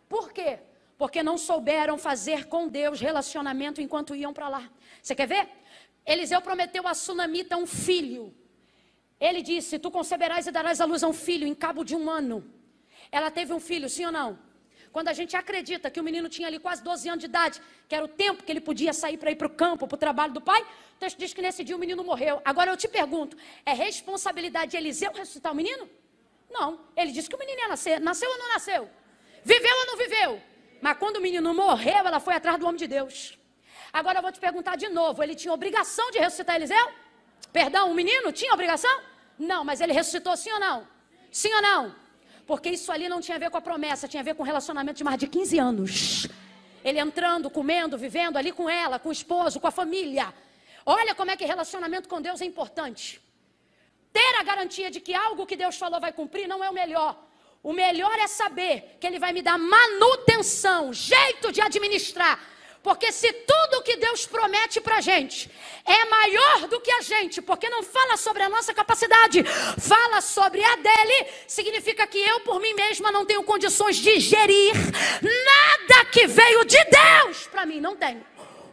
Por 0.08 0.32
quê? 0.32 0.60
Porque 0.96 1.22
não 1.22 1.36
souberam 1.36 1.98
fazer 1.98 2.46
com 2.46 2.68
Deus 2.68 3.00
relacionamento 3.00 3.80
enquanto 3.80 4.14
iam 4.14 4.32
para 4.32 4.48
lá. 4.48 4.70
Você 5.02 5.14
quer 5.14 5.26
ver? 5.26 5.48
Eliseu 6.06 6.40
prometeu 6.40 6.86
a 6.86 6.94
Sunamita 6.94 7.56
um 7.56 7.66
filho. 7.66 8.34
Ele 9.20 9.42
disse: 9.42 9.78
Tu 9.78 9.90
conceberás 9.90 10.46
e 10.46 10.50
darás 10.50 10.80
à 10.80 10.84
luz 10.84 11.02
a 11.02 11.08
um 11.08 11.12
filho 11.12 11.46
em 11.46 11.54
cabo 11.54 11.84
de 11.84 11.96
um 11.96 12.10
ano. 12.10 12.44
Ela 13.10 13.30
teve 13.30 13.52
um 13.52 13.60
filho, 13.60 13.88
sim 13.88 14.04
ou 14.06 14.12
não? 14.12 14.38
Quando 14.92 15.08
a 15.08 15.12
gente 15.12 15.36
acredita 15.36 15.90
que 15.90 15.98
o 15.98 16.04
menino 16.04 16.28
tinha 16.28 16.46
ali 16.46 16.58
quase 16.60 16.80
12 16.82 17.08
anos 17.08 17.20
de 17.20 17.26
idade, 17.26 17.60
que 17.88 17.94
era 17.96 18.04
o 18.04 18.08
tempo 18.08 18.44
que 18.44 18.52
ele 18.52 18.60
podia 18.60 18.92
sair 18.92 19.16
para 19.16 19.30
ir 19.32 19.34
para 19.34 19.48
o 19.48 19.50
campo, 19.50 19.88
para 19.88 19.96
o 19.96 19.98
trabalho 19.98 20.32
do 20.32 20.40
pai, 20.40 20.62
o 20.62 20.98
texto 21.00 21.18
diz 21.18 21.34
que 21.34 21.42
nesse 21.42 21.64
dia 21.64 21.74
o 21.74 21.78
menino 21.78 22.04
morreu. 22.04 22.40
Agora 22.44 22.70
eu 22.70 22.76
te 22.76 22.86
pergunto: 22.86 23.36
é 23.66 23.72
responsabilidade 23.72 24.70
de 24.72 24.76
Eliseu 24.76 25.10
ressuscitar 25.12 25.52
o 25.52 25.56
menino? 25.56 25.88
Não. 26.48 26.78
Ele 26.96 27.10
disse 27.10 27.28
que 27.28 27.34
o 27.34 27.38
menino 27.38 27.58
ia 27.58 27.68
nascer. 27.68 28.00
Nasceu 28.00 28.30
ou 28.30 28.38
não 28.38 28.48
nasceu? 28.52 28.88
Viveu 29.44 29.76
ou 29.78 29.86
não 29.86 29.96
viveu? 29.96 30.40
Mas 30.84 30.98
quando 30.98 31.16
o 31.16 31.20
menino 31.26 31.54
morreu, 31.54 32.06
ela 32.10 32.20
foi 32.20 32.34
atrás 32.34 32.58
do 32.58 32.66
homem 32.66 32.76
de 32.76 32.86
Deus. 32.86 33.38
Agora 33.90 34.18
eu 34.18 34.22
vou 34.22 34.30
te 34.30 34.38
perguntar 34.38 34.76
de 34.76 34.88
novo: 34.90 35.22
ele 35.22 35.34
tinha 35.34 35.50
obrigação 35.50 36.10
de 36.10 36.18
ressuscitar 36.18 36.56
Eliseu? 36.56 36.86
Perdão, 37.50 37.90
o 37.90 37.94
menino 37.94 38.30
tinha 38.32 38.52
obrigação? 38.52 38.94
Não, 39.38 39.64
mas 39.64 39.80
ele 39.80 39.94
ressuscitou 39.94 40.36
sim 40.36 40.52
ou 40.52 40.60
não? 40.60 40.86
Sim 41.30 41.54
ou 41.54 41.62
não? 41.62 41.94
Porque 42.46 42.68
isso 42.68 42.92
ali 42.92 43.08
não 43.08 43.22
tinha 43.22 43.36
a 43.36 43.38
ver 43.38 43.48
com 43.48 43.56
a 43.56 43.62
promessa, 43.62 44.06
tinha 44.06 44.20
a 44.20 44.24
ver 44.28 44.34
com 44.34 44.42
um 44.42 44.46
relacionamento 44.52 44.98
de 44.98 45.04
mais 45.04 45.18
de 45.18 45.26
15 45.26 45.58
anos. 45.58 46.28
Ele 46.84 47.00
entrando, 47.00 47.48
comendo, 47.48 47.96
vivendo 47.96 48.36
ali 48.36 48.52
com 48.52 48.68
ela, 48.68 48.98
com 48.98 49.08
o 49.08 49.12
esposo, 49.12 49.58
com 49.58 49.66
a 49.66 49.70
família. 49.70 50.34
Olha 50.84 51.14
como 51.14 51.30
é 51.30 51.36
que 51.38 51.46
relacionamento 51.46 52.10
com 52.10 52.20
Deus 52.20 52.42
é 52.42 52.44
importante. 52.44 53.22
Ter 54.12 54.34
a 54.38 54.42
garantia 54.42 54.90
de 54.90 55.00
que 55.00 55.14
algo 55.14 55.46
que 55.46 55.56
Deus 55.56 55.78
falou 55.78 55.98
vai 55.98 56.12
cumprir 56.12 56.46
não 56.46 56.62
é 56.62 56.68
o 56.68 56.74
melhor. 56.74 57.23
O 57.64 57.72
melhor 57.72 58.16
é 58.20 58.28
saber 58.28 58.96
que 59.00 59.06
Ele 59.08 59.18
vai 59.18 59.32
me 59.32 59.42
dar 59.42 59.58
manutenção, 59.58 60.92
jeito 60.92 61.50
de 61.50 61.60
administrar 61.60 62.38
porque 62.84 63.10
se 63.10 63.32
tudo 63.32 63.82
que 63.82 63.96
Deus 63.96 64.26
promete 64.26 64.78
para 64.78 64.98
a 64.98 65.00
gente 65.00 65.50
é 65.86 66.04
maior 66.04 66.68
do 66.68 66.78
que 66.82 66.92
a 66.92 67.00
gente, 67.00 67.40
porque 67.40 67.66
não 67.70 67.82
fala 67.82 68.18
sobre 68.18 68.42
a 68.42 68.48
nossa 68.50 68.74
capacidade, 68.74 69.42
fala 69.78 70.20
sobre 70.20 70.62
a 70.62 70.76
dele, 70.76 71.26
significa 71.48 72.06
que 72.06 72.18
eu 72.18 72.40
por 72.40 72.60
mim 72.60 72.74
mesma 72.74 73.10
não 73.10 73.24
tenho 73.24 73.42
condições 73.42 73.96
de 73.96 74.20
gerir 74.20 74.74
nada 75.22 76.04
que 76.12 76.26
veio 76.26 76.62
de 76.66 76.76
Deus 76.84 77.46
para 77.46 77.64
mim. 77.64 77.80
Não 77.80 77.96
tenho. 77.96 78.22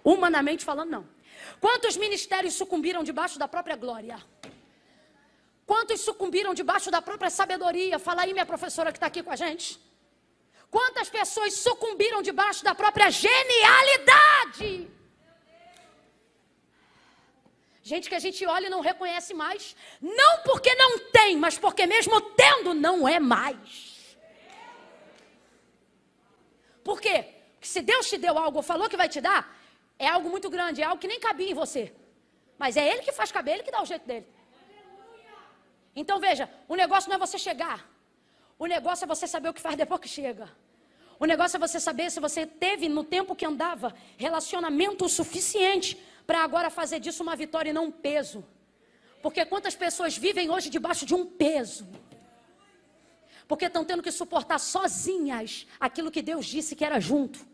Humanamente 0.03 0.65
falando, 0.65 0.89
não. 0.89 1.07
Quantos 1.61 1.95
ministérios 1.95 2.55
sucumbiram 2.55 3.05
debaixo 3.05 3.39
da 3.39 3.47
própria 3.47 3.77
glória? 3.77 4.21
Quantos 5.71 6.01
sucumbiram 6.01 6.53
debaixo 6.59 6.89
da 6.95 7.01
própria 7.01 7.29
sabedoria? 7.29 7.97
Fala 8.07 8.23
aí, 8.23 8.31
minha 8.37 8.45
professora 8.45 8.91
que 8.91 8.97
está 8.97 9.07
aqui 9.07 9.21
com 9.23 9.31
a 9.35 9.37
gente. 9.37 9.67
Quantas 10.69 11.07
pessoas 11.17 11.53
sucumbiram 11.65 12.21
debaixo 12.29 12.61
da 12.67 12.73
própria 12.81 13.07
genialidade? 13.09 14.69
Gente 17.81 18.09
que 18.09 18.15
a 18.19 18.23
gente 18.25 18.45
olha 18.45 18.67
e 18.67 18.69
não 18.69 18.81
reconhece 18.81 19.33
mais. 19.33 19.73
Não 20.01 20.33
porque 20.47 20.73
não 20.75 20.91
tem, 21.17 21.37
mas 21.37 21.57
porque 21.57 21.85
mesmo 21.95 22.19
tendo, 22.43 22.73
não 22.73 23.07
é 23.07 23.17
mais. 23.17 24.17
Por 26.83 26.99
quê? 26.99 27.17
Porque 27.53 27.69
se 27.75 27.81
Deus 27.81 28.09
te 28.09 28.17
deu 28.17 28.37
algo 28.37 28.57
ou 28.57 28.63
falou 28.73 28.89
que 28.89 29.01
vai 29.03 29.07
te 29.07 29.21
dar, 29.21 29.41
é 29.97 30.09
algo 30.09 30.29
muito 30.29 30.49
grande, 30.49 30.81
é 30.81 30.85
algo 30.85 31.01
que 31.01 31.07
nem 31.07 31.25
cabia 31.29 31.51
em 31.51 31.59
você. 31.63 31.83
Mas 32.57 32.75
é 32.75 32.85
Ele 32.91 33.03
que 33.03 33.13
faz 33.13 33.31
caber, 33.31 33.53
Ele 33.53 33.63
que 33.63 33.71
dá 33.71 33.81
o 33.81 33.91
jeito 33.93 34.05
dele. 34.05 34.27
Então 35.95 36.19
veja, 36.19 36.49
o 36.67 36.75
negócio 36.75 37.09
não 37.09 37.15
é 37.15 37.19
você 37.19 37.37
chegar. 37.37 37.89
O 38.57 38.65
negócio 38.65 39.05
é 39.05 39.07
você 39.07 39.27
saber 39.27 39.49
o 39.49 39.53
que 39.53 39.61
faz 39.61 39.75
depois 39.75 39.99
que 39.99 40.07
chega. 40.07 40.49
O 41.19 41.25
negócio 41.25 41.57
é 41.57 41.59
você 41.59 41.79
saber 41.79 42.09
se 42.09 42.19
você 42.19 42.45
teve 42.45 42.89
no 42.89 43.03
tempo 43.03 43.35
que 43.35 43.45
andava 43.45 43.93
relacionamento 44.17 45.07
suficiente 45.07 46.01
para 46.25 46.43
agora 46.43 46.69
fazer 46.69 46.99
disso 46.99 47.21
uma 47.21 47.35
vitória 47.35 47.69
e 47.69 47.73
não 47.73 47.85
um 47.85 47.91
peso. 47.91 48.43
Porque 49.21 49.45
quantas 49.45 49.75
pessoas 49.75 50.17
vivem 50.17 50.49
hoje 50.49 50.69
debaixo 50.69 51.05
de 51.05 51.13
um 51.13 51.25
peso? 51.25 51.87
Porque 53.47 53.65
estão 53.65 53.83
tendo 53.83 54.01
que 54.01 54.11
suportar 54.11 54.59
sozinhas 54.59 55.67
aquilo 55.79 56.09
que 56.09 56.21
Deus 56.21 56.45
disse 56.45 56.75
que 56.75 56.85
era 56.85 56.99
junto. 56.99 57.50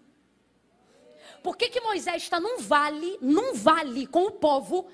Por 1.43 1.55
que, 1.55 1.69
que 1.69 1.81
Moisés 1.81 2.23
está 2.23 2.39
num 2.39 2.57
vale, 2.59 3.17
num 3.21 3.53
vale 3.53 4.07
com 4.07 4.25
o 4.25 4.31
povo? 4.31 4.87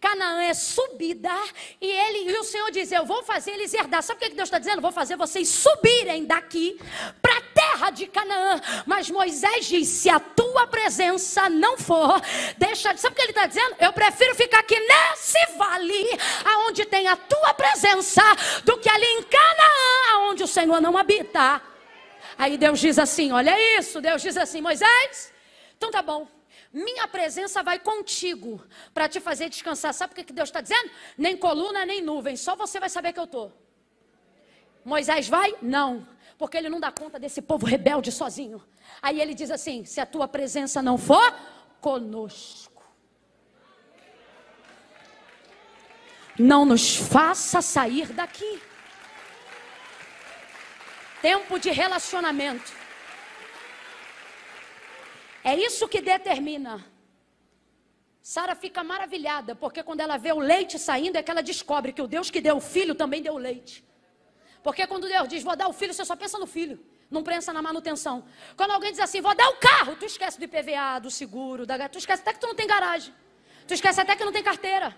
Canaã 0.00 0.42
é 0.42 0.54
subida 0.54 1.32
e 1.80 1.86
ele 1.86 2.30
e 2.30 2.38
o 2.38 2.44
Senhor 2.44 2.70
diz: 2.70 2.92
Eu 2.92 3.04
vou 3.04 3.22
fazer 3.22 3.52
eles 3.52 3.72
herdar. 3.74 4.02
Sabe 4.02 4.18
o 4.18 4.20
que, 4.20 4.30
que 4.30 4.36
Deus 4.36 4.46
está 4.48 4.58
dizendo? 4.58 4.80
Vou 4.80 4.92
fazer 4.92 5.16
vocês 5.16 5.48
subirem 5.48 6.24
daqui 6.24 6.80
para 7.20 7.36
a 7.36 7.40
terra 7.40 7.90
de 7.90 8.06
Canaã. 8.06 8.60
Mas 8.86 9.10
Moisés 9.10 9.66
diz: 9.66 9.88
se 9.88 10.08
a 10.08 10.20
tua 10.20 10.66
presença 10.66 11.48
não 11.48 11.76
for, 11.76 12.20
deixa. 12.56 12.96
Sabe 12.96 13.14
o 13.14 13.16
que 13.16 13.22
ele 13.22 13.32
está 13.32 13.46
dizendo? 13.46 13.76
Eu 13.80 13.92
prefiro 13.92 14.34
ficar 14.34 14.60
aqui 14.60 14.78
nesse 14.78 15.38
vale, 15.56 16.18
aonde 16.44 16.84
tem 16.84 17.08
a 17.08 17.16
tua 17.16 17.54
presença, 17.54 18.22
do 18.64 18.78
que 18.78 18.88
ali 18.88 19.06
em 19.06 19.22
Canaã, 19.22 20.14
aonde 20.14 20.42
o 20.42 20.48
Senhor 20.48 20.80
não 20.80 20.96
habita. 20.96 21.60
Aí 22.38 22.56
Deus 22.56 22.78
diz 22.80 22.98
assim: 22.98 23.32
olha 23.32 23.54
isso. 23.78 24.00
Deus 24.00 24.22
diz 24.22 24.36
assim: 24.36 24.60
Moisés, 24.60 25.32
então 25.76 25.90
tá 25.90 26.02
bom. 26.02 26.26
Minha 26.72 27.06
presença 27.06 27.62
vai 27.62 27.78
contigo 27.78 28.62
para 28.92 29.08
te 29.08 29.20
fazer 29.20 29.48
descansar. 29.48 29.92
Sabe 29.94 30.12
o 30.12 30.24
que 30.24 30.32
Deus 30.32 30.48
está 30.48 30.60
dizendo? 30.60 30.90
Nem 31.16 31.36
coluna, 31.36 31.84
nem 31.84 32.02
nuvem. 32.02 32.36
Só 32.36 32.56
você 32.56 32.80
vai 32.80 32.88
saber 32.88 33.12
que 33.12 33.20
eu 33.20 33.24
estou. 33.24 33.52
Moisés 34.84 35.28
vai? 35.28 35.54
Não. 35.60 36.06
Porque 36.38 36.56
ele 36.56 36.68
não 36.68 36.80
dá 36.80 36.92
conta 36.92 37.18
desse 37.18 37.40
povo 37.40 37.66
rebelde 37.66 38.12
sozinho. 38.12 38.62
Aí 39.00 39.20
ele 39.20 39.34
diz 39.34 39.50
assim: 39.50 39.84
se 39.84 40.00
a 40.00 40.06
tua 40.06 40.28
presença 40.28 40.82
não 40.82 40.98
for 40.98 41.34
conosco, 41.80 42.82
não 46.38 46.64
nos 46.64 46.96
faça 46.96 47.62
sair 47.62 48.12
daqui. 48.12 48.60
Tempo 51.22 51.58
de 51.58 51.70
relacionamento. 51.70 52.85
É 55.50 55.54
isso 55.54 55.86
que 55.86 56.00
determina. 56.00 56.84
Sara 58.20 58.56
fica 58.56 58.82
maravilhada, 58.82 59.54
porque 59.54 59.80
quando 59.88 60.00
ela 60.00 60.16
vê 60.16 60.32
o 60.32 60.40
leite 60.40 60.76
saindo, 60.76 61.16
é 61.16 61.22
que 61.22 61.30
ela 61.30 61.44
descobre 61.50 61.92
que 61.92 62.02
o 62.02 62.08
Deus 62.08 62.28
que 62.32 62.40
deu 62.40 62.56
o 62.56 62.60
filho 62.60 62.96
também 62.96 63.22
deu 63.22 63.34
o 63.34 63.38
leite. 63.38 63.84
Porque 64.60 64.84
quando 64.88 65.06
Deus 65.06 65.28
diz, 65.28 65.44
vou 65.44 65.54
dar 65.54 65.68
o 65.68 65.72
filho, 65.72 65.94
você 65.94 66.04
só 66.04 66.16
pensa 66.16 66.36
no 66.36 66.48
filho, 66.48 66.84
não 67.08 67.22
pensa 67.22 67.52
na 67.52 67.62
manutenção. 67.62 68.24
Quando 68.56 68.72
alguém 68.72 68.90
diz 68.90 68.98
assim, 68.98 69.20
vou 69.20 69.36
dar 69.36 69.48
o 69.50 69.56
carro, 69.68 69.94
tu 69.94 70.04
esquece 70.04 70.36
do 70.36 70.44
IPVA, 70.46 70.98
do 71.00 71.12
seguro, 71.12 71.64
da... 71.64 71.88
tu 71.88 71.98
esquece 71.98 72.22
até 72.22 72.32
que 72.32 72.40
tu 72.40 72.48
não 72.48 72.56
tem 72.56 72.66
garagem. 72.66 73.14
Tu 73.68 73.74
esquece 73.74 74.00
até 74.00 74.16
que 74.16 74.24
não 74.24 74.32
tem 74.32 74.42
carteira. 74.42 74.96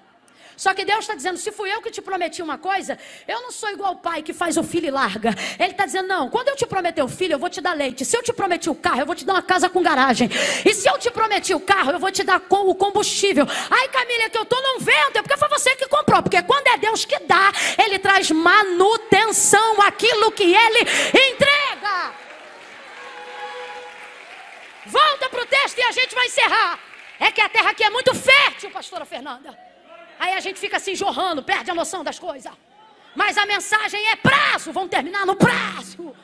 Só 0.59 0.75
que 0.75 0.85
Deus 0.85 0.99
está 1.01 1.15
dizendo: 1.15 1.39
se 1.39 1.53
fui 1.53 1.73
eu 1.73 1.81
que 1.81 1.89
te 1.89 2.03
prometi 2.03 2.43
uma 2.43 2.59
coisa, 2.59 2.99
eu 3.29 3.41
não 3.41 3.53
sou 3.53 3.71
igual 3.71 3.93
o 3.93 3.97
pai 3.97 4.23
que 4.23 4.33
faz 4.33 4.57
o 4.57 4.65
filho 4.65 4.89
e 4.89 4.91
larga. 4.91 5.33
Ele 5.57 5.71
está 5.71 5.87
dizendo: 5.87 6.09
não, 6.09 6.29
quando 6.29 6.49
eu 6.49 6.57
te 6.57 6.67
prometer 6.67 7.01
o 7.01 7.07
filho, 7.07 7.35
eu 7.35 7.39
vou 7.39 7.49
te 7.49 7.61
dar 7.61 7.75
leite. 7.75 8.05
Se 8.05 8.17
eu 8.17 8.23
te 8.25 8.33
prometi 8.33 8.69
o 8.69 8.75
carro, 8.75 9.01
eu 9.01 9.07
vou 9.07 9.15
te 9.15 9.25
dar 9.25 9.35
uma 9.35 9.43
casa 9.43 9.71
com 9.71 9.81
garagem. 9.81 10.29
E 10.65 10.75
se 10.75 10.91
eu 10.91 10.99
te 10.99 11.13
prometi 11.13 11.55
o 11.55 11.61
carro, 11.61 11.93
eu 11.93 12.01
vou 12.01 12.11
te 12.11 12.25
dar 12.25 12.41
com 12.41 12.69
o 12.69 12.75
combustível. 12.75 13.47
Ai, 13.71 13.89
Camila, 13.89 14.25
é 14.25 14.29
que 14.29 14.37
eu 14.37 14.43
estou 14.43 14.61
num 14.61 14.81
vento, 14.81 15.19
é 15.19 15.23
porque 15.23 15.37
foi 15.37 15.49
você 15.49 15.77
que 15.77 15.87
comprou. 15.87 16.25
Porque 16.25 16.43
quando 16.43 16.67
é 16.67 16.77
Deus 16.77 17.05
que 17.05 17.21
dá, 17.21 17.53
Ele 17.79 18.01
traz 18.01 18.29
manutenção 18.33 19.81
aquilo 19.83 20.33
que 20.33 20.43
Ele 20.43 20.81
entrega. 20.81 22.13
Volta 24.87 25.29
para 25.29 25.43
o 25.43 25.47
texto 25.47 25.79
e 25.79 25.83
a 25.83 25.93
gente 25.93 26.17
vai 26.17 26.27
encerrar. 26.27 26.81
É 27.21 27.31
que 27.31 27.41
a 27.41 27.49
terra 27.49 27.71
aqui 27.71 27.85
é 27.85 27.91
muito 27.91 28.13
fértil, 28.13 28.71
pastora 28.73 29.05
Fernanda. 29.05 29.68
Aí 30.19 30.33
a 30.35 30.41
gente 30.41 30.59
fica 30.59 30.77
assim 30.77 30.95
jorrando, 30.95 31.43
perde 31.43 31.71
a 31.71 31.75
noção 31.75 32.03
das 32.03 32.19
coisas. 32.19 32.53
Mas 33.15 33.39
a 33.39 33.47
mensagem 33.47 34.09
é 34.09 34.17
prazo, 34.17 34.73
vamos 34.73 34.91
terminar 34.91 35.25
no 35.25 35.37
prazo. 35.37 36.15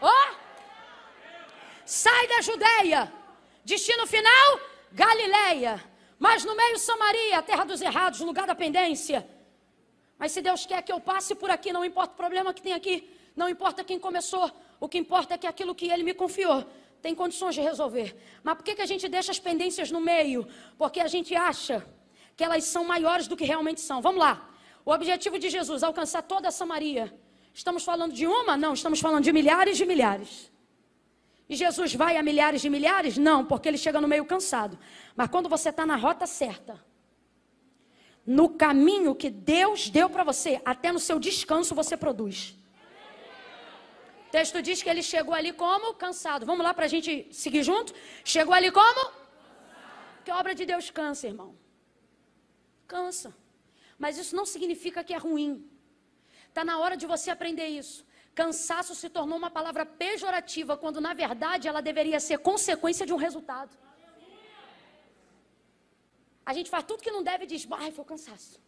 Oh! 0.00 0.34
Sai 1.84 2.28
da 2.28 2.40
Judeia, 2.40 3.12
destino 3.64 4.06
final, 4.06 4.60
Galileia. 4.92 5.82
Mas 6.18 6.44
no 6.44 6.54
meio 6.56 6.78
Samaria, 6.78 7.42
terra 7.42 7.64
dos 7.64 7.80
errados, 7.80 8.20
lugar 8.20 8.46
da 8.46 8.54
pendência. 8.54 9.28
Mas 10.18 10.32
se 10.32 10.42
Deus 10.42 10.66
quer 10.66 10.82
que 10.82 10.92
eu 10.92 11.00
passe 11.00 11.34
por 11.34 11.50
aqui, 11.50 11.72
não 11.72 11.84
importa 11.84 12.12
o 12.12 12.16
problema 12.16 12.52
que 12.52 12.60
tem 12.60 12.72
aqui, 12.72 13.08
não 13.36 13.48
importa 13.48 13.84
quem 13.84 13.98
começou, 14.00 14.50
o 14.80 14.88
que 14.88 14.98
importa 14.98 15.34
é 15.34 15.38
que 15.38 15.46
aquilo 15.46 15.74
que 15.74 15.90
ele 15.90 16.02
me 16.02 16.14
confiou 16.14 16.64
tem 17.00 17.14
condições 17.14 17.54
de 17.54 17.60
resolver. 17.60 18.16
Mas 18.42 18.54
por 18.56 18.64
que, 18.64 18.74
que 18.74 18.82
a 18.82 18.86
gente 18.86 19.08
deixa 19.08 19.30
as 19.30 19.38
pendências 19.38 19.90
no 19.90 20.00
meio? 20.00 20.46
Porque 20.76 21.00
a 21.00 21.06
gente 21.06 21.34
acha 21.34 21.86
que 22.36 22.44
elas 22.44 22.64
são 22.64 22.84
maiores 22.84 23.26
do 23.26 23.36
que 23.36 23.44
realmente 23.44 23.80
são. 23.80 24.00
Vamos 24.00 24.20
lá. 24.20 24.50
O 24.84 24.92
objetivo 24.92 25.38
de 25.38 25.48
Jesus, 25.48 25.82
alcançar 25.82 26.22
toda 26.22 26.48
a 26.48 26.50
Samaria. 26.50 27.14
Estamos 27.52 27.84
falando 27.84 28.12
de 28.12 28.26
uma? 28.26 28.56
Não, 28.56 28.74
estamos 28.74 29.00
falando 29.00 29.24
de 29.24 29.32
milhares 29.32 29.76
de 29.76 29.84
milhares. 29.84 30.50
E 31.48 31.56
Jesus 31.56 31.94
vai 31.94 32.16
a 32.16 32.22
milhares 32.22 32.60
de 32.60 32.68
milhares? 32.68 33.16
Não, 33.16 33.44
porque 33.44 33.68
ele 33.68 33.78
chega 33.78 34.00
no 34.00 34.08
meio 34.08 34.24
cansado. 34.24 34.78
Mas 35.16 35.28
quando 35.28 35.48
você 35.48 35.70
está 35.70 35.86
na 35.86 35.96
rota 35.96 36.26
certa, 36.26 36.82
no 38.26 38.50
caminho 38.50 39.14
que 39.14 39.30
Deus 39.30 39.88
deu 39.88 40.10
para 40.10 40.22
você, 40.24 40.60
até 40.64 40.92
no 40.92 40.98
seu 40.98 41.18
descanso 41.18 41.74
você 41.74 41.96
produz. 41.96 42.57
O 44.28 44.30
texto 44.30 44.60
diz 44.60 44.82
que 44.82 44.90
ele 44.92 45.02
chegou 45.02 45.34
ali 45.34 45.52
como 45.52 45.94
cansado. 45.94 46.44
Vamos 46.50 46.64
lá 46.66 46.72
para 46.74 46.84
a 46.84 46.92
gente 46.94 47.12
seguir 47.42 47.62
junto? 47.62 47.94
Chegou 48.22 48.54
ali 48.58 48.70
como? 48.70 49.02
Que 50.22 50.30
obra 50.30 50.54
de 50.54 50.64
Deus 50.72 50.90
cansa, 50.98 51.26
irmão. 51.32 51.50
Cansa. 52.86 53.30
Mas 53.98 54.18
isso 54.18 54.36
não 54.36 54.44
significa 54.54 55.02
que 55.02 55.14
é 55.14 55.16
ruim. 55.16 55.52
Está 56.48 56.62
na 56.62 56.78
hora 56.78 56.94
de 56.94 57.06
você 57.06 57.30
aprender 57.30 57.68
isso. 57.68 58.06
Cansaço 58.34 58.94
se 58.94 59.08
tornou 59.08 59.38
uma 59.42 59.50
palavra 59.58 59.86
pejorativa, 59.86 60.76
quando 60.76 61.00
na 61.00 61.14
verdade 61.14 61.66
ela 61.66 61.80
deveria 61.80 62.20
ser 62.20 62.38
consequência 62.50 63.06
de 63.06 63.14
um 63.14 63.20
resultado. 63.26 63.74
A 66.44 66.52
gente 66.52 66.68
faz 66.74 66.84
tudo 66.84 67.02
que 67.02 67.10
não 67.16 67.22
deve 67.22 67.44
e 67.44 67.46
diz, 67.46 67.66
ai, 67.70 67.90
foi 67.92 68.04
cansaço. 68.04 68.60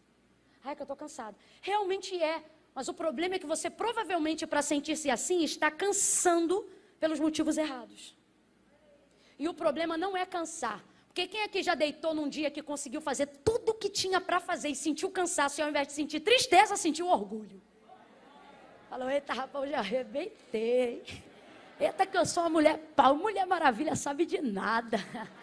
Ai, 0.65 0.74
que 0.74 0.82
eu 0.82 0.89
estou 0.89 0.97
cansado. 0.97 1.37
Realmente 1.61 2.11
é. 2.20 2.43
Mas 2.74 2.88
o 2.88 2.94
problema 2.94 3.34
é 3.34 3.38
que 3.38 3.47
você 3.47 3.68
provavelmente, 3.68 4.47
para 4.47 4.62
sentir-se 4.62 5.10
assim, 5.10 5.42
está 5.42 5.70
cansando 5.70 6.68
pelos 6.98 7.18
motivos 7.18 7.59
errados. 7.59 8.16
E 9.38 9.48
o 9.48 9.55
problema 9.55 9.97
não 9.97 10.16
é 10.16 10.24
cansar. 10.24 10.84
Porque 11.09 11.26
quem 11.26 11.42
aqui 11.42 11.62
já 11.62 11.74
deitou 11.74 12.14
num 12.14 12.28
dia 12.28 12.51
que 12.51 12.62
conseguiu 12.62 13.01
fazer 13.01 13.26
tudo 13.26 13.70
o 13.70 13.74
que 13.74 13.88
tinha 13.88 14.20
para 14.20 14.38
fazer 14.38 14.68
e 14.68 14.76
sentiu 14.76 15.10
cansaço 15.10 15.60
e 15.60 15.62
ao 15.62 15.68
invés 15.68 15.88
de 15.88 15.94
sentir 15.94 16.20
tristeza, 16.20 16.76
sentiu 16.76 17.09
orgulho? 17.09 17.60
Falou, 18.88 19.10
eita 19.10 19.32
rapaz, 19.32 19.64
eu 19.64 19.70
já 19.70 19.78
arrebentei. 19.78 21.02
Eita 21.80 22.06
que 22.06 22.16
eu 22.16 22.26
sou 22.26 22.44
uma 22.44 22.51
mulher 22.51 22.78
pau, 22.94 23.16
mulher 23.16 23.47
maravilha, 23.47 23.97
sabe 23.97 24.24
de 24.24 24.40
nada. 24.40 24.98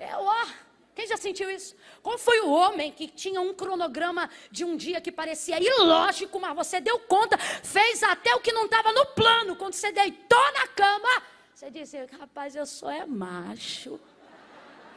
É, 0.00 0.16
ó, 0.16 0.46
quem 0.94 1.06
já 1.08 1.16
sentiu 1.16 1.50
isso? 1.50 1.74
Qual 2.02 2.16
foi 2.16 2.40
o 2.40 2.50
homem 2.50 2.92
que 2.92 3.08
tinha 3.08 3.40
um 3.40 3.52
cronograma 3.52 4.30
de 4.50 4.64
um 4.64 4.76
dia 4.76 5.00
que 5.00 5.10
parecia 5.10 5.60
ilógico, 5.60 6.38
mas 6.38 6.54
você 6.54 6.80
deu 6.80 7.00
conta, 7.00 7.36
fez 7.36 8.02
até 8.02 8.34
o 8.34 8.40
que 8.40 8.52
não 8.52 8.66
estava 8.66 8.92
no 8.92 9.06
plano. 9.06 9.56
Quando 9.56 9.74
você 9.74 9.90
deitou 9.90 10.52
na 10.52 10.68
cama, 10.68 11.22
você 11.52 11.70
disse: 11.70 12.04
Rapaz, 12.18 12.54
eu 12.54 12.64
sou 12.64 12.88
é 12.88 13.04
macho. 13.04 13.98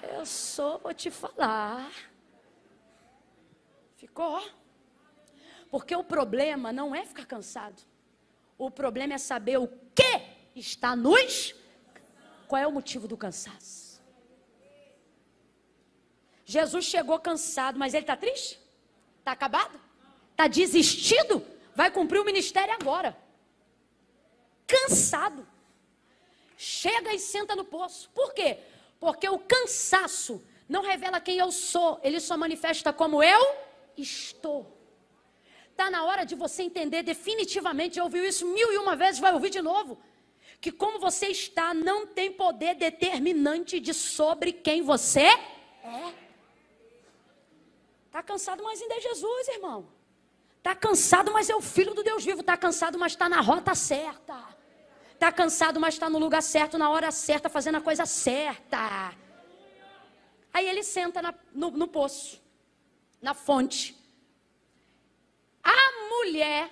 Eu 0.04 0.26
sou, 0.26 0.78
vou 0.78 0.94
te 0.94 1.10
falar. 1.10 1.92
Ficou? 3.96 4.42
Porque 5.72 5.96
o 5.96 6.04
problema 6.04 6.72
não 6.72 6.94
é 6.94 7.06
ficar 7.06 7.26
cansado. 7.26 7.82
O 8.58 8.70
problema 8.70 9.16
é 9.16 9.18
saber 9.18 9.58
o 9.58 9.68
que 9.68 10.22
está 10.56 10.96
nos. 10.96 11.56
Qual 12.48 12.62
é 12.62 12.68
o 12.68 12.72
motivo 12.72 13.08
do 13.08 13.18
cansaço? 13.18 13.87
Jesus 16.50 16.86
chegou 16.86 17.20
cansado, 17.20 17.78
mas 17.78 17.94
ele 17.94 18.04
está 18.04 18.16
triste? 18.16 18.58
Está 19.20 19.34
acabado? 19.34 19.78
Está 20.32 20.48
desistido? 20.48 21.46
Vai 21.76 21.92
cumprir 21.92 22.20
o 22.22 22.26
ministério 22.26 22.74
agora. 22.74 23.18
Cansado. 24.66 25.46
Chega 26.56 27.14
e 27.14 27.20
senta 27.20 27.54
no 27.54 27.66
poço. 27.66 28.10
Por 28.16 28.34
quê? 28.34 28.60
Porque 28.98 29.28
o 29.28 29.38
cansaço 29.38 30.42
não 30.70 30.84
revela 30.84 31.20
quem 31.20 31.38
eu 31.38 31.52
sou, 31.52 32.00
ele 32.02 32.22
só 32.22 32.38
manifesta 32.38 32.94
como 32.94 33.22
eu 33.22 33.56
estou. 33.98 34.74
Está 35.72 35.90
na 35.90 36.06
hora 36.06 36.26
de 36.26 36.34
você 36.34 36.64
entender 36.64 37.04
definitivamente, 37.04 37.98
já 37.98 38.04
ouviu 38.06 38.24
isso 38.24 38.46
mil 38.48 38.72
e 38.72 38.78
uma 38.78 38.96
vezes, 38.96 39.20
vai 39.20 39.34
ouvir 39.34 39.50
de 39.50 39.62
novo. 39.62 40.00
Que 40.62 40.72
como 40.72 40.98
você 40.98 41.28
está 41.28 41.74
não 41.74 42.08
tem 42.08 42.32
poder 42.32 42.76
determinante 42.76 43.82
de 43.82 43.94
sobre 43.94 44.54
quem 44.54 44.82
você 44.82 45.24
é. 45.24 46.27
Está 48.18 48.34
cansado, 48.34 48.64
mas 48.64 48.82
ainda 48.82 48.96
é 48.96 49.00
Jesus, 49.00 49.48
irmão. 49.50 49.88
Está 50.58 50.74
cansado, 50.74 51.32
mas 51.32 51.52
é 51.52 51.56
o 51.56 51.62
Filho 51.62 51.94
do 51.94 52.02
Deus 52.02 52.26
vivo. 52.26 52.42
Está 52.42 52.58
cansado, 52.58 52.98
mas 52.98 53.12
está 53.12 53.30
na 53.30 53.42
rota 53.42 53.76
certa. 53.76 54.44
Está 55.14 55.32
cansado, 55.32 55.80
mas 55.80 55.94
está 55.94 56.10
no 56.10 56.18
lugar 56.18 56.42
certo, 56.42 56.80
na 56.80 56.90
hora 56.90 57.12
certa, 57.12 57.48
fazendo 57.48 57.76
a 57.76 57.82
coisa 57.82 58.08
certa. 58.08 59.14
Aí 60.52 60.68
ele 60.68 60.82
senta 60.82 61.22
na, 61.22 61.32
no, 61.54 61.70
no 61.70 61.88
poço, 61.88 62.42
na 63.22 63.36
fonte. 63.36 63.96
A 65.64 66.10
mulher 66.10 66.72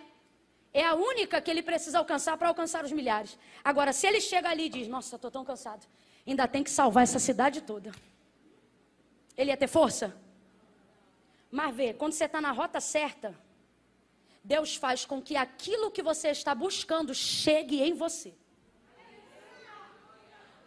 é 0.73 0.83
a 0.83 0.95
única 0.95 1.39
que 1.39 1.51
ele 1.51 1.61
precisa 1.61 1.99
alcançar 1.99 2.35
para 2.37 2.47
alcançar 2.47 2.83
os 2.83 2.91
milhares. 2.91 3.37
Agora, 3.63 3.93
se 3.93 4.07
ele 4.07 4.19
chega 4.19 4.49
ali 4.49 4.65
e 4.65 4.69
diz: 4.69 4.87
Nossa, 4.87 5.15
estou 5.15 5.29
tão 5.29 5.45
cansado, 5.45 5.85
ainda 6.25 6.47
tem 6.47 6.63
que 6.63 6.71
salvar 6.71 7.03
essa 7.03 7.19
cidade 7.19 7.61
toda. 7.61 7.91
Ele 9.37 9.51
ia 9.51 9.57
ter 9.57 9.67
força? 9.67 10.24
Mas 11.55 11.73
vê, 11.73 11.93
quando 11.93 12.11
você 12.11 12.25
está 12.25 12.41
na 12.41 12.51
rota 12.51 12.81
certa, 12.81 13.33
Deus 14.43 14.75
faz 14.75 15.05
com 15.05 15.21
que 15.21 15.37
aquilo 15.37 15.89
que 15.89 16.03
você 16.03 16.27
está 16.27 16.53
buscando 16.53 17.15
chegue 17.15 17.81
em 17.81 17.93
você. 17.93 18.33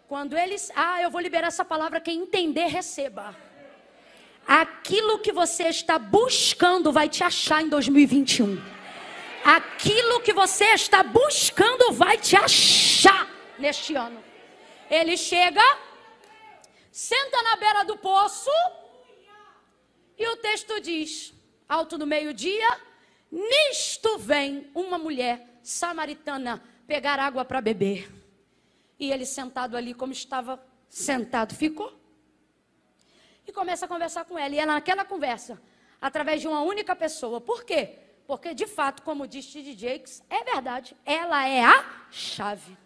Quando 0.09 0.35
eles. 0.35 0.73
Ah, 0.75 1.03
eu 1.03 1.11
vou 1.11 1.21
liberar 1.21 1.49
essa 1.49 1.63
palavra. 1.63 2.01
Quem 2.01 2.23
entender, 2.23 2.69
receba. 2.69 3.37
Aquilo 4.47 5.19
que 5.19 5.31
você 5.31 5.65
está 5.65 5.99
buscando 5.99 6.91
vai 6.91 7.07
te 7.07 7.23
achar 7.23 7.63
em 7.63 7.69
2021. 7.69 8.59
Aquilo 9.45 10.23
que 10.23 10.33
você 10.33 10.65
está 10.81 11.03
buscando 11.03 11.93
vai 11.93 12.17
te 12.17 12.35
achar 12.35 13.29
neste 13.59 13.95
ano. 13.95 14.25
Ele 14.91 15.19
chega, 15.19 15.67
senta 16.91 17.43
na 17.43 17.57
beira 17.57 17.85
do 17.85 17.99
poço, 17.99 18.51
e 20.19 20.27
o 20.29 20.37
texto 20.37 20.81
diz: 20.81 21.33
alto 21.69 21.97
do 21.97 22.07
meio-dia, 22.07 22.81
nisto 23.31 24.19
vem 24.19 24.71
uma 24.75 24.99
mulher 24.99 25.61
samaritana 25.63 26.63
pegar 26.87 27.21
água 27.21 27.45
para 27.45 27.61
beber. 27.61 28.11
E 28.99 29.13
ele 29.13 29.25
sentado 29.25 29.77
ali, 29.77 29.95
como 29.95 30.13
estava 30.13 30.61
sentado, 30.89 31.55
ficou. 31.55 31.97
E 33.47 33.53
começa 33.53 33.85
a 33.85 33.89
conversar 33.89 34.25
com 34.25 34.37
ela. 34.37 34.55
E 34.55 34.59
ela, 34.59 34.75
naquela 34.75 35.05
conversa, 35.05 35.61
através 36.01 36.41
de 36.41 36.49
uma 36.49 36.63
única 36.63 36.97
pessoa. 36.97 37.41
Por 37.41 37.65
quê? 37.65 37.99
Porque, 38.27 38.53
de 38.53 38.67
fato, 38.67 39.03
como 39.03 39.27
diz 39.27 39.47
T.D. 39.47 39.75
Jakes, 39.75 40.23
é 40.29 40.43
verdade. 40.43 40.97
Ela 41.07 41.49
é 41.49 41.65
a 41.65 42.07
chave. 42.11 42.77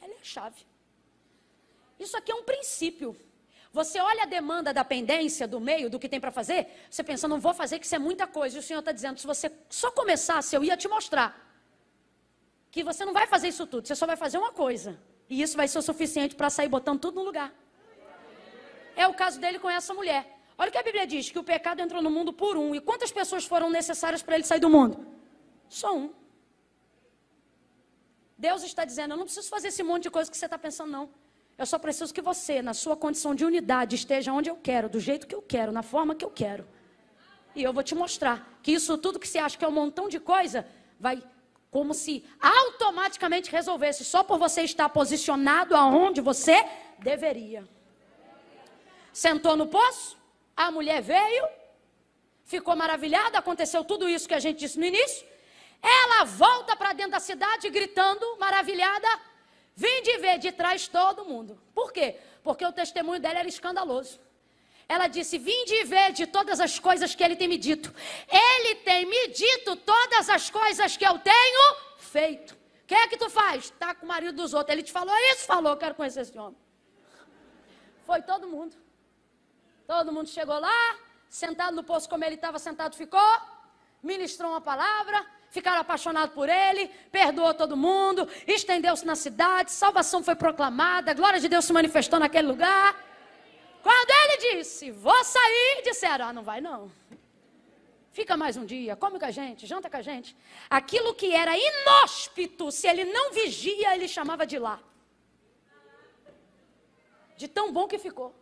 Ela 0.00 0.14
é 0.14 0.18
a 0.18 0.24
chave. 0.24 0.64
Isso 1.98 2.16
aqui 2.16 2.30
é 2.30 2.34
um 2.34 2.44
princípio. 2.44 3.16
Você 3.78 3.98
olha 4.00 4.22
a 4.22 4.26
demanda 4.26 4.72
da 4.72 4.84
pendência, 4.84 5.48
do 5.48 5.58
meio, 5.58 5.90
do 5.90 5.98
que 5.98 6.08
tem 6.08 6.20
para 6.20 6.30
fazer, 6.30 6.60
você 6.88 7.02
pensa, 7.02 7.26
não 7.26 7.40
vou 7.40 7.52
fazer, 7.52 7.80
que 7.80 7.86
isso 7.86 7.96
é 7.96 7.98
muita 7.98 8.24
coisa. 8.24 8.56
E 8.56 8.60
o 8.60 8.62
Senhor 8.62 8.78
está 8.78 8.92
dizendo, 8.92 9.18
se 9.18 9.26
você 9.26 9.50
só 9.68 9.90
começasse, 9.90 10.54
eu 10.54 10.62
ia 10.62 10.76
te 10.76 10.86
mostrar 10.86 11.28
que 12.70 12.84
você 12.84 13.04
não 13.04 13.12
vai 13.12 13.26
fazer 13.26 13.48
isso 13.48 13.66
tudo, 13.66 13.88
você 13.88 13.96
só 13.96 14.06
vai 14.06 14.14
fazer 14.14 14.38
uma 14.38 14.52
coisa. 14.52 14.96
E 15.28 15.42
isso 15.42 15.56
vai 15.56 15.66
ser 15.66 15.80
o 15.80 15.82
suficiente 15.82 16.36
para 16.36 16.50
sair 16.50 16.68
botando 16.68 17.00
tudo 17.00 17.16
no 17.16 17.24
lugar. 17.24 17.52
É 18.94 19.08
o 19.08 19.14
caso 19.22 19.40
dele 19.40 19.58
com 19.58 19.68
essa 19.68 19.92
mulher. 19.92 20.22
Olha 20.56 20.68
o 20.68 20.72
que 20.72 20.78
a 20.78 20.82
Bíblia 20.84 21.04
diz: 21.04 21.28
que 21.30 21.40
o 21.40 21.42
pecado 21.42 21.80
entrou 21.80 22.00
no 22.00 22.12
mundo 22.16 22.32
por 22.32 22.56
um. 22.56 22.76
E 22.76 22.80
quantas 22.80 23.10
pessoas 23.10 23.44
foram 23.44 23.70
necessárias 23.70 24.22
para 24.22 24.36
ele 24.36 24.44
sair 24.44 24.60
do 24.60 24.70
mundo? 24.70 25.04
Só 25.68 25.96
um. 25.96 26.14
Deus 28.38 28.62
está 28.62 28.84
dizendo: 28.84 29.14
eu 29.14 29.16
não 29.16 29.24
preciso 29.24 29.48
fazer 29.48 29.68
esse 29.68 29.82
monte 29.82 30.04
de 30.04 30.10
coisa 30.10 30.30
que 30.30 30.36
você 30.36 30.44
está 30.44 30.56
pensando, 30.56 30.92
não. 30.92 31.23
Eu 31.56 31.66
só 31.66 31.78
preciso 31.78 32.12
que 32.12 32.20
você, 32.20 32.60
na 32.60 32.74
sua 32.74 32.96
condição 32.96 33.34
de 33.34 33.44
unidade, 33.44 33.94
esteja 33.94 34.32
onde 34.32 34.50
eu 34.50 34.56
quero, 34.56 34.88
do 34.88 34.98
jeito 34.98 35.26
que 35.26 35.34
eu 35.34 35.42
quero, 35.42 35.70
na 35.70 35.82
forma 35.82 36.14
que 36.14 36.24
eu 36.24 36.30
quero. 36.30 36.66
E 37.54 37.62
eu 37.62 37.72
vou 37.72 37.82
te 37.82 37.94
mostrar 37.94 38.58
que 38.62 38.72
isso 38.72 38.98
tudo 38.98 39.20
que 39.20 39.28
você 39.28 39.38
acha 39.38 39.56
que 39.56 39.64
é 39.64 39.68
um 39.68 39.72
montão 39.72 40.08
de 40.08 40.18
coisa, 40.18 40.66
vai 40.98 41.22
como 41.70 41.92
se 41.92 42.24
automaticamente 42.40 43.50
resolvesse 43.50 44.04
só 44.04 44.22
por 44.22 44.38
você 44.38 44.62
estar 44.62 44.88
posicionado 44.88 45.76
aonde 45.76 46.20
você 46.20 46.64
deveria. 46.98 47.68
Sentou 49.12 49.56
no 49.56 49.66
poço, 49.66 50.16
a 50.56 50.70
mulher 50.70 51.00
veio, 51.02 51.44
ficou 52.44 52.74
maravilhada, 52.74 53.38
aconteceu 53.38 53.84
tudo 53.84 54.08
isso 54.08 54.28
que 54.28 54.34
a 54.34 54.40
gente 54.40 54.58
disse 54.58 54.78
no 54.78 54.84
início. 54.84 55.26
Ela 55.82 56.24
volta 56.24 56.76
para 56.76 56.92
dentro 56.92 57.12
da 57.12 57.20
cidade 57.20 57.68
gritando, 57.70 58.24
maravilhada, 58.38 59.08
vim 59.74 60.02
de 60.02 60.18
ver 60.18 60.38
de 60.38 60.52
trás 60.52 60.88
todo 60.88 61.24
mundo. 61.24 61.60
Por 61.74 61.92
quê? 61.92 62.18
Porque 62.42 62.64
o 62.64 62.72
testemunho 62.72 63.20
dela 63.20 63.40
era 63.40 63.48
escandaloso. 63.48 64.20
Ela 64.88 65.06
disse: 65.06 65.38
Vim 65.38 65.64
de 65.64 65.84
ver 65.84 66.12
de 66.12 66.26
todas 66.26 66.60
as 66.60 66.78
coisas 66.78 67.14
que 67.14 67.22
ele 67.22 67.36
tem 67.36 67.48
me 67.48 67.56
dito. 67.56 67.92
Ele 68.28 68.76
tem 68.76 69.06
me 69.06 69.28
dito 69.28 69.76
todas 69.76 70.28
as 70.28 70.50
coisas 70.50 70.96
que 70.96 71.06
eu 71.06 71.18
tenho 71.18 71.76
feito. 71.98 72.54
O 72.54 72.86
que 72.86 72.94
é 72.94 73.08
que 73.08 73.16
tu 73.16 73.30
faz? 73.30 73.64
Está 73.64 73.94
com 73.94 74.04
o 74.04 74.08
marido 74.08 74.36
dos 74.36 74.52
outros. 74.52 74.72
Ele 74.72 74.82
te 74.82 74.92
falou 74.92 75.14
isso? 75.32 75.46
Falou, 75.46 75.76
quero 75.76 75.94
conhecer 75.94 76.20
esse 76.20 76.38
homem. 76.38 76.58
Foi 78.04 78.20
todo 78.20 78.46
mundo. 78.46 78.76
Todo 79.86 80.12
mundo 80.12 80.28
chegou 80.28 80.58
lá, 80.58 80.96
sentado 81.28 81.74
no 81.74 81.84
poço 81.84 82.08
como 82.08 82.24
ele 82.24 82.36
estava 82.36 82.58
sentado, 82.58 82.96
ficou, 82.96 83.20
ministrou 84.02 84.50
uma 84.50 84.60
palavra, 84.60 85.26
ficaram 85.54 85.80
apaixonados 85.80 86.34
por 86.34 86.48
ele, 86.48 86.90
perdoou 87.12 87.54
todo 87.54 87.76
mundo, 87.76 88.28
estendeu-se 88.44 89.06
na 89.06 89.14
cidade, 89.14 89.70
salvação 89.70 90.20
foi 90.28 90.34
proclamada, 90.34 91.12
a 91.12 91.14
glória 91.14 91.38
de 91.38 91.48
Deus 91.48 91.64
se 91.64 91.72
manifestou 91.72 92.18
naquele 92.18 92.48
lugar. 92.48 92.88
Quando 93.80 94.10
ele 94.22 94.56
disse, 94.56 94.90
vou 94.90 95.22
sair, 95.22 95.82
disseram, 95.84 96.26
ah, 96.26 96.32
não 96.32 96.42
vai 96.42 96.60
não. 96.60 96.90
Fica 98.12 98.36
mais 98.36 98.56
um 98.56 98.64
dia, 98.64 98.96
come 98.96 99.16
com 99.16 99.26
a 99.26 99.30
gente, 99.30 99.64
janta 99.64 99.88
com 99.88 99.96
a 99.96 100.02
gente. 100.02 100.36
Aquilo 100.68 101.14
que 101.14 101.32
era 101.32 101.52
inóspito, 101.56 102.72
se 102.72 102.88
ele 102.88 103.04
não 103.04 103.32
vigia, 103.32 103.94
ele 103.94 104.08
chamava 104.08 104.44
de 104.44 104.58
lá. 104.58 104.80
De 107.36 107.46
tão 107.46 107.72
bom 107.72 107.86
que 107.86 107.98
ficou. 107.98 108.34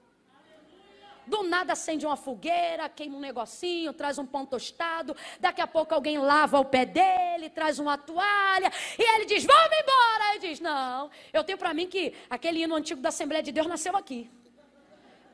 Do 1.26 1.42
nada 1.42 1.72
acende 1.72 2.04
uma 2.04 2.16
fogueira, 2.16 2.88
queima 2.88 3.16
um 3.16 3.20
negocinho, 3.20 3.92
traz 3.92 4.18
um 4.18 4.26
pão 4.26 4.44
tostado. 4.44 5.16
Daqui 5.40 5.60
a 5.60 5.66
pouco 5.66 5.94
alguém 5.94 6.18
lava 6.18 6.58
o 6.58 6.64
pé 6.64 6.84
dele, 6.84 7.48
traz 7.50 7.78
uma 7.78 7.96
toalha. 7.96 8.70
E 8.98 9.14
ele 9.14 9.24
diz: 9.24 9.44
Vamos 9.44 9.76
embora. 9.78 10.34
Ele 10.34 10.48
diz: 10.48 10.60
Não, 10.60 11.10
eu 11.32 11.44
tenho 11.44 11.58
para 11.58 11.72
mim 11.72 11.86
que 11.86 12.14
aquele 12.28 12.62
hino 12.62 12.74
antigo 12.74 13.00
da 13.00 13.10
Assembleia 13.10 13.42
de 13.42 13.52
Deus 13.52 13.66
nasceu 13.66 13.96
aqui 13.96 14.30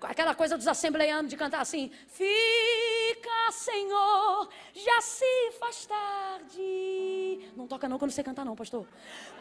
aquela 0.07 0.35
coisa 0.35 0.57
dos 0.57 0.69
assembleianos 0.69 1.31
de 1.31 1.37
cantar 1.37 1.61
assim: 1.61 1.91
Fica, 2.07 3.53
Senhor, 3.53 4.49
já 4.75 5.01
se 5.01 5.53
faz 5.59 5.87
tarde. 5.87 7.51
Não 7.57 7.67
toca 7.67 7.89
não 7.89 7.99
quando 7.99 8.11
você 8.11 8.23
cantar, 8.23 8.45
não, 8.45 8.55
pastor. 8.55 8.87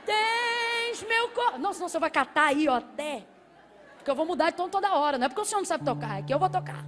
Tens 0.06 1.03
meu 1.03 1.30
corpo. 1.30 1.57
Não, 1.60 1.74
senão 1.74 1.90
você 1.90 1.99
vai 1.99 2.10
catar 2.10 2.48
aí, 2.48 2.68
ó, 2.68 2.76
até. 2.76 3.26
Porque 4.07 4.11
eu 4.13 4.15
vou 4.15 4.25
mudar 4.25 4.51
de 4.51 4.55
tom 4.55 4.69
toda 4.69 4.93
hora. 4.93 5.17
Não 5.17 5.25
é 5.25 5.27
porque 5.27 5.41
o 5.41 5.43
senhor 5.43 5.59
não 5.59 5.65
sabe 5.65 5.84
tocar, 5.84 6.19
é 6.19 6.21
que 6.21 6.34
eu 6.34 6.39
vou 6.39 6.49
tocar. 6.49 6.85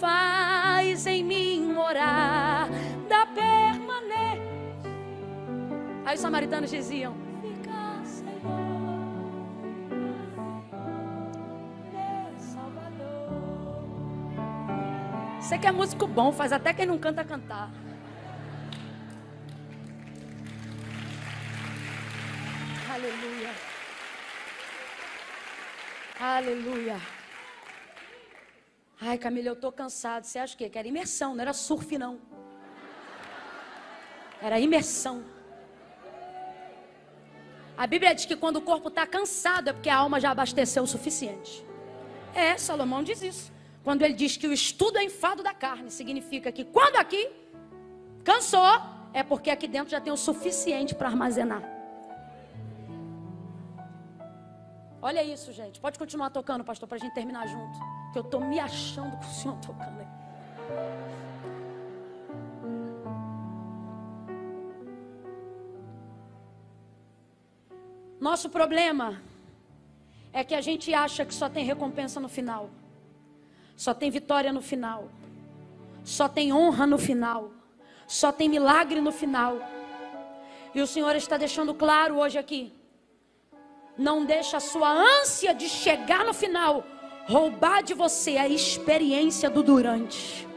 Faz 0.00 1.06
em 1.06 1.22
mim 1.22 1.72
morar 1.72 2.68
da 3.08 3.26
permanência. 3.26 4.42
Aí 6.04 6.16
os 6.16 6.20
samaritanos 6.20 6.68
diziam: 6.68 7.14
Você 15.38 15.58
que 15.58 15.66
é 15.68 15.70
músico 15.70 16.08
bom, 16.08 16.32
faz 16.32 16.52
até 16.52 16.74
quem 16.74 16.86
não 16.86 16.98
canta 16.98 17.22
cantar. 17.22 17.70
Aleluia. 22.92 23.67
Aleluia. 26.20 27.00
Ai, 29.00 29.16
Camila, 29.16 29.50
eu 29.50 29.56
tô 29.56 29.70
cansado. 29.70 30.24
Você 30.24 30.36
acha 30.40 30.54
o 30.54 30.58
quê? 30.58 30.68
Que 30.68 30.76
era 30.76 30.88
imersão, 30.88 31.32
não 31.32 31.42
era 31.42 31.52
surf, 31.52 31.96
não. 31.96 32.18
Era 34.42 34.58
imersão. 34.58 35.22
A 37.76 37.86
Bíblia 37.86 38.12
diz 38.16 38.24
que 38.24 38.34
quando 38.34 38.56
o 38.56 38.60
corpo 38.60 38.88
está 38.88 39.06
cansado 39.06 39.70
é 39.70 39.72
porque 39.72 39.88
a 39.88 39.96
alma 39.96 40.18
já 40.18 40.32
abasteceu 40.32 40.82
o 40.82 40.86
suficiente. 40.88 41.64
É, 42.34 42.56
Salomão 42.56 43.04
diz 43.04 43.22
isso. 43.22 43.52
Quando 43.84 44.02
ele 44.02 44.14
diz 44.14 44.36
que 44.36 44.48
o 44.48 44.52
estudo 44.52 44.98
é 44.98 45.04
enfado 45.04 45.44
da 45.44 45.54
carne, 45.54 45.88
significa 45.88 46.50
que 46.50 46.64
quando 46.64 46.96
aqui 46.96 47.30
cansou, 48.24 48.66
é 49.12 49.22
porque 49.22 49.50
aqui 49.50 49.68
dentro 49.68 49.90
já 49.90 50.00
tem 50.00 50.12
o 50.12 50.16
suficiente 50.16 50.96
para 50.96 51.08
armazenar. 51.08 51.77
Olha 55.00 55.22
isso, 55.22 55.52
gente. 55.52 55.80
Pode 55.80 55.98
continuar 55.98 56.30
tocando, 56.30 56.64
pastor, 56.64 56.88
para 56.88 56.96
a 56.96 57.00
gente 57.00 57.14
terminar 57.14 57.46
junto. 57.46 57.78
Que 58.12 58.18
eu 58.18 58.22
estou 58.22 58.40
me 58.40 58.58
achando 58.58 59.16
com 59.16 59.24
o 59.24 59.34
senhor 59.34 59.56
tocando 59.58 60.00
aí. 60.00 60.06
Nosso 68.20 68.50
problema 68.50 69.22
é 70.32 70.42
que 70.42 70.54
a 70.54 70.60
gente 70.60 70.92
acha 70.92 71.24
que 71.24 71.32
só 71.32 71.48
tem 71.48 71.64
recompensa 71.64 72.18
no 72.18 72.28
final. 72.28 72.68
Só 73.76 73.94
tem 73.94 74.10
vitória 74.10 74.52
no 74.52 74.60
final. 74.60 75.08
Só 76.02 76.28
tem 76.28 76.52
honra 76.52 76.86
no 76.86 76.98
final. 76.98 77.52
Só 78.08 78.32
tem 78.32 78.48
milagre 78.48 79.00
no 79.00 79.12
final. 79.12 79.58
E 80.74 80.80
o 80.80 80.86
Senhor 80.86 81.14
está 81.14 81.36
deixando 81.36 81.72
claro 81.72 82.16
hoje 82.16 82.36
aqui. 82.36 82.72
Não 83.98 84.24
deixa 84.24 84.58
a 84.58 84.60
sua 84.60 84.90
ânsia 84.90 85.52
de 85.52 85.68
chegar 85.68 86.24
no 86.24 86.32
final 86.32 86.84
roubar 87.28 87.82
de 87.82 87.92
você 87.92 88.38
a 88.38 88.48
experiência 88.48 89.50
do 89.50 89.62
durante. 89.62 90.48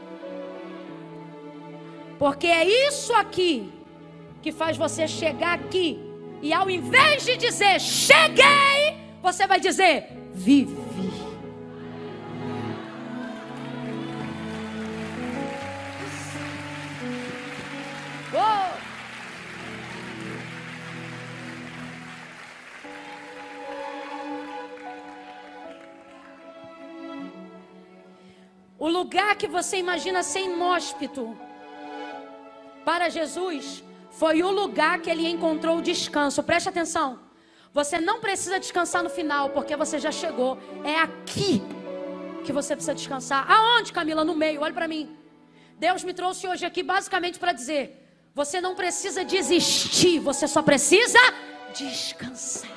Porque 2.18 2.46
é 2.46 2.64
isso 2.88 3.12
aqui 3.12 3.70
que 4.40 4.50
faz 4.50 4.76
você 4.76 5.06
chegar 5.06 5.54
aqui 5.54 5.98
e 6.40 6.52
ao 6.52 6.70
invés 6.70 7.24
de 7.24 7.36
dizer 7.36 7.78
cheguei, 7.80 8.96
você 9.22 9.46
vai 9.46 9.60
dizer 9.60 10.06
vive. 10.32 10.81
Que 29.42 29.48
você 29.48 29.76
imagina 29.76 30.22
ser 30.22 30.42
inóspito 30.42 31.36
para 32.84 33.08
Jesus 33.08 33.82
foi 34.12 34.40
o 34.40 34.52
lugar 34.52 35.00
que 35.00 35.10
ele 35.10 35.28
encontrou 35.28 35.80
descanso. 35.80 36.44
Preste 36.44 36.68
atenção. 36.68 37.18
Você 37.74 37.98
não 37.98 38.20
precisa 38.20 38.60
descansar 38.60 39.02
no 39.02 39.10
final, 39.10 39.50
porque 39.50 39.74
você 39.74 39.98
já 39.98 40.12
chegou. 40.12 40.56
É 40.84 40.96
aqui 41.00 41.60
que 42.44 42.52
você 42.52 42.76
precisa 42.76 42.94
descansar. 42.94 43.50
Aonde, 43.50 43.92
Camila? 43.92 44.24
No 44.24 44.36
meio. 44.36 44.60
Olha 44.60 44.72
para 44.72 44.86
mim. 44.86 45.04
Deus 45.76 46.04
me 46.04 46.14
trouxe 46.14 46.46
hoje 46.46 46.64
aqui 46.64 46.84
basicamente 46.84 47.40
para 47.40 47.52
dizer: 47.52 47.84
você 48.32 48.60
não 48.60 48.76
precisa 48.76 49.24
desistir, 49.24 50.20
você 50.20 50.46
só 50.46 50.62
precisa 50.62 51.18
descansar. 51.74 52.70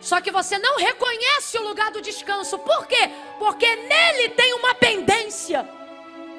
Só 0.00 0.20
que 0.20 0.30
você 0.30 0.56
não 0.58 0.76
reconhece 0.78 1.58
o 1.58 1.64
lugar 1.64 1.90
do 1.90 2.00
descanso. 2.00 2.58
Por 2.60 2.86
quê? 2.86 3.10
Porque 3.42 3.66
nele 3.74 4.28
tem 4.36 4.54
uma 4.54 4.72
pendência. 4.72 5.68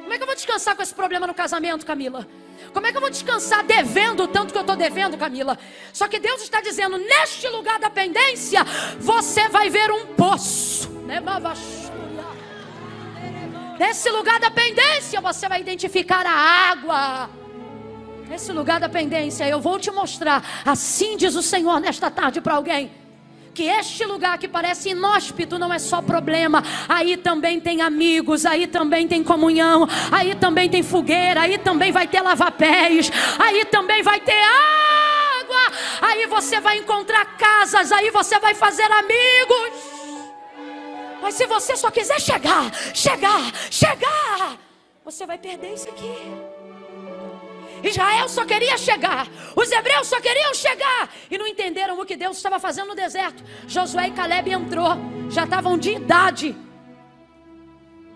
Como 0.03 0.13
é 0.13 0.15
que 0.15 0.23
eu 0.23 0.25
vou 0.25 0.35
descansar 0.35 0.73
com 0.73 0.81
esse 0.81 0.95
problema 0.95 1.27
no 1.27 1.33
casamento, 1.33 1.85
Camila? 1.85 2.25
Como 2.71 2.87
é 2.87 2.91
que 2.91 2.97
eu 2.97 3.01
vou 3.01 3.09
descansar 3.09 3.61
devendo 3.61 4.23
o 4.23 4.27
tanto 4.29 4.53
que 4.53 4.57
eu 4.57 4.61
estou 4.61 4.77
devendo, 4.77 5.17
Camila? 5.17 5.59
Só 5.91 6.07
que 6.07 6.17
Deus 6.17 6.41
está 6.41 6.61
dizendo: 6.61 6.97
neste 6.97 7.45
lugar 7.49 7.77
da 7.77 7.89
pendência, 7.89 8.63
você 9.01 9.49
vai 9.49 9.69
ver 9.69 9.91
um 9.91 10.15
poço. 10.15 10.89
Nesse 13.77 14.09
lugar 14.09 14.39
da 14.39 14.49
pendência, 14.49 15.19
você 15.19 15.49
vai 15.49 15.59
identificar 15.59 16.25
a 16.25 16.71
água. 16.71 17.29
Nesse 18.29 18.53
lugar 18.53 18.79
da 18.79 18.87
pendência, 18.87 19.45
eu 19.45 19.59
vou 19.59 19.77
te 19.77 19.91
mostrar. 19.91 20.41
Assim 20.65 21.17
diz 21.17 21.35
o 21.35 21.41
Senhor 21.41 21.81
nesta 21.81 22.09
tarde 22.09 22.39
para 22.39 22.55
alguém 22.55 23.02
que 23.53 23.63
este 23.63 24.03
lugar 24.05 24.37
que 24.37 24.47
parece 24.47 24.89
inóspito 24.89 25.59
não 25.59 25.71
é 25.73 25.79
só 25.79 26.01
problema, 26.01 26.63
aí 26.89 27.15
também 27.17 27.59
tem 27.59 27.81
amigos, 27.81 28.45
aí 28.45 28.67
também 28.67 29.07
tem 29.07 29.23
comunhão, 29.23 29.87
aí 30.11 30.35
também 30.35 30.69
tem 30.69 30.81
fogueira, 30.81 31.41
aí 31.41 31.57
também 31.57 31.91
vai 31.91 32.07
ter 32.07 32.21
lava-pés, 32.21 33.11
aí 33.39 33.65
também 33.65 34.01
vai 34.01 34.19
ter 34.19 34.41
água, 34.41 35.77
aí 36.01 36.25
você 36.27 36.59
vai 36.59 36.77
encontrar 36.77 37.25
casas, 37.37 37.91
aí 37.91 38.09
você 38.09 38.39
vai 38.39 38.55
fazer 38.55 38.91
amigos. 38.91 39.93
Mas 41.21 41.35
se 41.35 41.45
você 41.45 41.77
só 41.77 41.89
quiser 41.89 42.19
chegar, 42.19 42.69
chegar, 42.93 43.51
chegar, 43.71 44.57
você 45.05 45.25
vai 45.25 45.37
perder 45.37 45.73
isso 45.73 45.89
aqui. 45.89 46.52
Israel 47.83 48.29
só 48.29 48.45
queria 48.45 48.77
chegar, 48.77 49.27
os 49.55 49.69
hebreus 49.69 50.07
só 50.07 50.21
queriam 50.21 50.53
chegar 50.53 51.13
e 51.29 51.37
não 51.37 51.45
entenderam 51.45 51.99
o 51.99 52.05
que 52.05 52.15
Deus 52.15 52.37
estava 52.37 52.57
fazendo 52.59 52.87
no 52.87 52.95
deserto. 52.95 53.43
Josué 53.67 54.07
e 54.07 54.11
Caleb 54.11 54.51
entrou, 54.51 54.95
já 55.29 55.43
estavam 55.43 55.77
de 55.77 55.91
idade, 55.91 56.55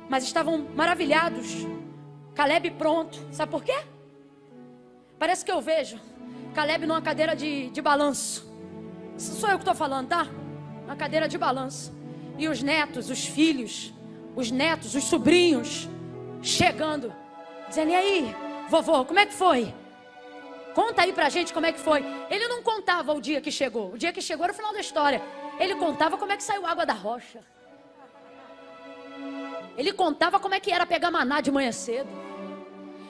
mas 0.10 0.24
estavam 0.24 0.68
maravilhados. 0.74 1.68
Caleb 2.34 2.72
pronto, 2.72 3.20
sabe 3.32 3.52
por 3.52 3.64
quê? 3.64 3.78
Parece 5.20 5.44
que 5.44 5.52
eu 5.52 5.60
vejo 5.60 6.00
Caleb 6.58 6.88
numa 6.88 7.02
cadeira 7.02 7.36
de, 7.36 7.70
de 7.70 7.82
balanço. 7.82 8.52
Isso 9.18 9.36
sou 9.36 9.50
eu 9.50 9.58
que 9.58 9.62
estou 9.62 9.76
falando, 9.76 10.08
tá? 10.08 10.28
Uma 10.86 10.96
cadeira 10.96 11.28
de 11.28 11.38
balanço. 11.38 11.94
E 12.38 12.48
os 12.48 12.64
netos, 12.64 13.10
os 13.10 13.26
filhos, 13.26 13.94
os 14.36 14.50
netos, 14.50 14.96
os 14.96 15.04
sobrinhos, 15.04 15.88
chegando, 16.42 17.14
dizendo: 17.68 17.92
e 17.92 17.96
aí? 17.96 18.36
Vovô, 18.70 19.06
como 19.06 19.20
é 19.20 19.26
que 19.26 19.34
foi? 19.34 19.74
Conta 20.74 21.02
aí 21.02 21.14
pra 21.14 21.30
gente 21.30 21.54
como 21.54 21.66
é 21.66 21.72
que 21.72 21.80
foi. 21.80 22.06
Ele 22.30 22.48
não 22.48 22.62
contava 22.62 23.14
o 23.14 23.22
dia 23.22 23.42
que 23.42 23.52
chegou. 23.52 23.94
O 23.94 23.98
dia 23.98 24.14
que 24.14 24.22
chegou 24.22 24.44
era 24.44 24.54
o 24.54 24.56
final 24.56 24.74
da 24.74 24.80
história. 24.80 25.22
Ele 25.60 25.76
contava 25.76 26.18
como 26.18 26.32
é 26.32 26.38
que 26.38 26.44
saiu 26.44 26.66
água 26.66 26.86
da 26.86 26.94
rocha. 26.94 27.40
Ele 29.76 29.92
contava 29.94 30.40
como 30.40 30.54
é 30.54 30.60
que 30.60 30.72
era 30.72 30.86
pegar 30.86 31.10
maná 31.10 31.42
de 31.42 31.52
manhã 31.52 31.72
cedo. 31.72 32.10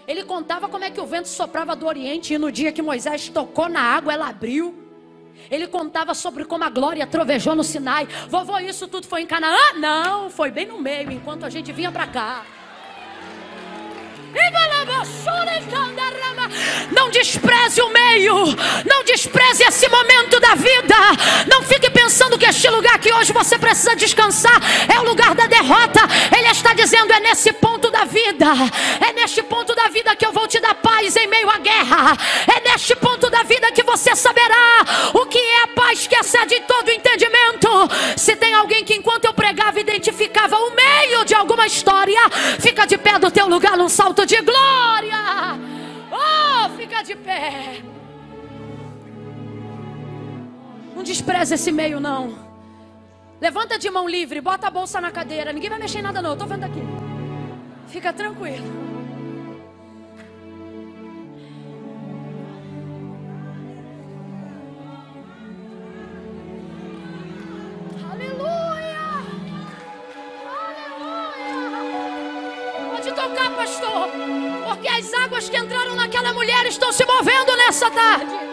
Ele 0.07 0.23
contava 0.23 0.69
como 0.69 0.85
é 0.85 0.89
que 0.89 1.01
o 1.01 1.05
vento 1.05 1.27
soprava 1.27 1.75
do 1.75 1.85
Oriente 1.85 2.33
e 2.33 2.37
no 2.37 2.51
dia 2.51 2.71
que 2.71 2.81
Moisés 2.81 3.27
tocou 3.27 3.67
na 3.67 3.81
água, 3.81 4.13
ela 4.13 4.29
abriu. 4.29 4.83
Ele 5.51 5.67
contava 5.67 6.13
sobre 6.13 6.45
como 6.45 6.63
a 6.63 6.69
glória 6.69 7.05
trovejou 7.05 7.55
no 7.55 7.63
Sinai. 7.63 8.07
Vovô, 8.29 8.57
isso 8.59 8.87
tudo 8.87 9.07
foi 9.07 9.23
em 9.23 9.27
Canaã? 9.27 9.73
Não, 9.75 10.29
foi 10.29 10.51
bem 10.51 10.65
no 10.65 10.79
meio, 10.79 11.11
enquanto 11.11 11.45
a 11.45 11.49
gente 11.49 11.71
vinha 11.73 11.91
para 11.91 12.07
cá. 12.07 12.45
Não 16.91 17.09
despreze 17.09 17.81
o 17.81 17.89
meio, 17.89 18.35
não 18.85 19.03
despreze 19.03 19.63
esse 19.63 19.87
momento 19.87 20.39
da 20.39 20.55
vida. 20.55 20.95
Não 21.49 21.61
fique 21.63 21.89
pensando 21.89 22.37
que 22.37 22.45
este 22.45 22.69
lugar 22.69 22.97
que 22.99 23.13
hoje 23.13 23.31
você 23.31 23.57
precisa 23.57 23.95
descansar 23.95 24.59
é 24.93 24.99
o 24.99 25.03
lugar 25.03 25.35
da 25.35 25.45
derrota. 25.45 26.01
Ele 26.37 26.49
está 26.49 26.73
dizendo: 26.73 27.13
é 27.13 27.19
nesse 27.19 27.53
ponto 27.53 27.89
da 27.91 28.05
vida, 28.05 28.47
é 29.07 29.13
neste 29.13 29.43
ponto 29.43 29.75
da 29.75 29.87
vida 29.87 30.15
que 30.15 30.25
eu 30.25 30.31
vou 30.31 30.47
te 30.47 30.59
dar 30.59 30.75
paz 30.75 31.15
em 31.15 31.27
meio 31.27 31.49
à 31.49 31.57
guerra. 31.57 32.17
É 32.47 32.69
neste 32.69 32.95
ponto 32.95 33.29
da 33.29 33.43
vida 33.43 33.71
que 33.71 33.83
você 33.83 34.15
saberá 34.15 34.85
o 35.13 35.25
que 35.25 35.37
é 35.37 35.63
a 35.63 35.67
paz 35.67 36.07
que 36.07 36.15
excede 36.15 36.59
todo 36.61 36.89
entendimento. 36.89 37.69
Se 38.17 38.35
tem 38.35 38.53
alguém 38.53 38.83
que 38.83 38.95
enquanto 38.95 39.25
eu 39.25 39.33
pregava 39.33 39.79
identificava 39.79 40.57
o 40.57 40.75
de 41.27 41.35
alguma 41.35 41.67
história, 41.67 42.19
fica 42.59 42.87
de 42.87 42.97
pé 42.97 43.19
do 43.19 43.29
teu 43.29 43.47
lugar 43.47 43.77
num 43.77 43.89
salto 43.89 44.25
de 44.25 44.37
glória. 44.41 45.19
Oh, 46.09 46.69
fica 46.77 47.03
de 47.03 47.15
pé. 47.15 47.83
Não 50.95 51.03
despreza 51.03 51.55
esse 51.55 51.71
meio, 51.71 51.99
não. 51.99 52.39
Levanta 53.39 53.77
de 53.77 53.89
mão 53.91 54.07
livre, 54.09 54.41
bota 54.41 54.67
a 54.67 54.71
bolsa 54.71 54.99
na 54.99 55.11
cadeira. 55.11 55.53
Ninguém 55.53 55.69
vai 55.69 55.77
mexer 55.77 55.99
em 55.99 56.01
nada, 56.01 56.21
não. 56.21 56.31
Eu 56.31 56.37
tô 56.37 56.45
vendo 56.45 56.63
aqui. 56.63 56.81
Fica 57.87 58.11
tranquilo. 58.11 58.86
Estão 76.67 76.91
se 76.91 77.05
movendo 77.05 77.55
nessa 77.55 77.89
tarde. 77.89 78.47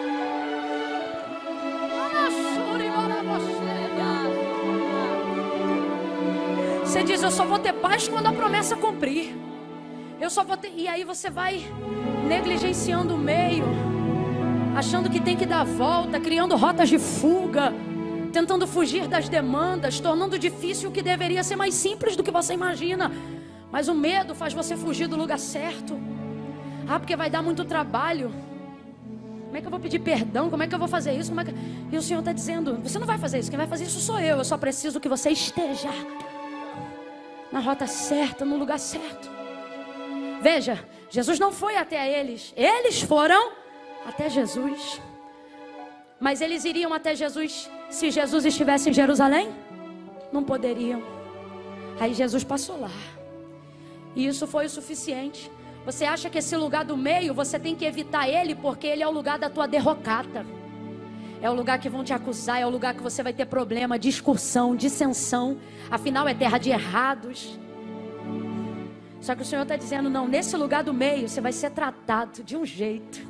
Você 6.85 7.03
diz: 7.03 7.23
Eu 7.23 7.31
só 7.31 7.45
vou 7.45 7.59
ter 7.59 7.73
paz 7.73 8.07
quando 8.07 8.29
a 8.29 8.33
promessa 8.33 8.77
cumprir. 8.77 9.35
Eu 10.21 10.31
só 10.31 10.45
vou 10.45 10.57
ter. 10.57 10.73
E 10.77 10.87
aí 10.87 11.03
você 11.03 11.29
vai 11.29 11.67
negligenciando 12.29 13.15
o 13.15 13.19
meio, 13.19 13.65
achando 14.77 15.11
que 15.11 15.21
tem 15.21 15.37
que 15.37 15.45
dar 15.45 15.65
volta, 15.65 16.21
criando 16.21 16.57
rotas 16.57 16.89
de 16.89 16.99
fuga, 16.99 17.73
tentando 18.33 18.67
fugir 18.67 19.09
das 19.09 19.29
demandas, 19.29 19.99
tornando 19.99 20.39
difícil 20.39 20.89
o 20.89 20.93
que 20.93 21.03
deveria 21.03 21.43
ser 21.43 21.57
mais 21.57 21.75
simples 21.75 22.15
do 22.15 22.23
que 22.23 22.31
você 22.31 22.55
imagina. 22.55 23.11
Mas 23.73 23.89
o 23.89 23.95
medo 23.95 24.33
faz 24.33 24.53
você 24.53 24.77
fugir 24.77 25.09
do 25.09 25.17
lugar 25.17 25.39
certo. 25.39 25.99
Ah, 26.89 26.99
porque 26.99 27.17
vai 27.17 27.31
dar 27.31 27.43
muito 27.43 27.65
trabalho. 27.65 28.33
Como 29.45 29.57
é 29.57 29.61
que 29.61 29.67
eu 29.67 29.71
vou 29.71 29.81
pedir 29.81 30.01
perdão? 30.01 30.51
Como 30.51 30.63
é 30.63 30.67
que 30.67 30.75
eu 30.75 30.79
vou 30.79 30.89
fazer 30.89 31.13
isso? 31.13 31.39
É 31.39 31.45
que... 31.45 31.55
E 31.93 31.97
o 31.97 32.03
Senhor 32.03 32.19
está 32.19 32.33
dizendo: 32.33 32.79
Você 32.83 32.99
não 32.99 33.07
vai 33.07 33.19
fazer 33.19 33.39
isso. 33.39 33.51
Quem 33.51 33.57
vai 33.57 33.67
fazer 33.67 33.85
isso 33.85 34.01
sou 34.01 34.19
eu. 34.19 34.39
Eu 34.39 34.45
só 34.45 34.59
preciso 34.59 34.99
que 34.99 35.09
você 35.09 35.31
esteja 35.31 35.91
na 37.53 37.61
rota 37.61 37.87
certa, 37.87 38.45
no 38.45 38.57
lugar 38.57 38.81
certo. 38.81 39.31
Veja, 40.43 40.85
Jesus 41.09 41.39
não 41.39 41.53
foi 41.53 41.77
até 41.77 42.21
eles. 42.21 42.53
Eles 42.57 43.01
foram 43.01 43.53
até 44.05 44.29
Jesus. 44.29 45.01
Mas 46.19 46.41
eles 46.41 46.65
iriam 46.65 46.93
até 46.93 47.15
Jesus 47.15 47.71
se 47.89 48.11
Jesus 48.11 48.45
estivesse 48.45 48.91
em 48.91 48.93
Jerusalém? 48.93 49.53
Não 50.33 50.43
poderiam. 50.43 51.01
Aí 52.01 52.13
Jesus 52.13 52.43
passou 52.43 52.81
lá. 52.81 52.91
E 54.17 54.27
isso 54.27 54.47
foi 54.49 54.67
o 54.67 54.71
suficiente. 54.71 55.51
Você 55.85 56.05
acha 56.05 56.31
que 56.31 56.39
esse 56.39 56.57
lugar 56.57 56.85
do 56.85 56.97
meio, 56.97 57.35
você 57.35 57.59
tem 57.59 57.75
que 57.75 57.85
evitar 57.85 58.29
ele 58.29 58.55
porque 58.55 58.87
ele 58.87 59.03
é 59.03 59.07
o 59.07 59.11
lugar 59.11 59.39
da 59.39 59.51
tua 59.51 59.69
derrocata. 59.69 60.47
É 61.43 61.51
o 61.51 61.53
lugar 61.53 61.79
que 61.79 61.91
vão 61.91 62.03
te 62.03 62.15
acusar, 62.15 62.59
é 62.59 62.67
o 62.67 62.71
lugar 62.71 62.95
que 62.95 63.03
você 63.03 63.23
vai 63.23 63.35
ter 63.35 63.45
problema, 63.45 63.99
discussão, 63.99 64.75
dissensão. 64.75 65.59
Afinal, 65.91 66.27
é 66.27 66.33
terra 66.33 66.57
de 66.57 66.71
errados. 66.71 67.59
Só 69.21 69.35
que 69.35 69.43
o 69.43 69.45
Senhor 69.45 69.63
está 69.63 69.77
dizendo: 69.77 70.09
não, 70.09 70.27
nesse 70.27 70.57
lugar 70.57 70.83
do 70.83 70.95
meio, 70.95 71.29
você 71.29 71.43
vai 71.43 71.53
ser 71.53 71.71
tratado 71.71 72.43
de 72.43 72.57
um 72.57 72.65
jeito 72.65 73.21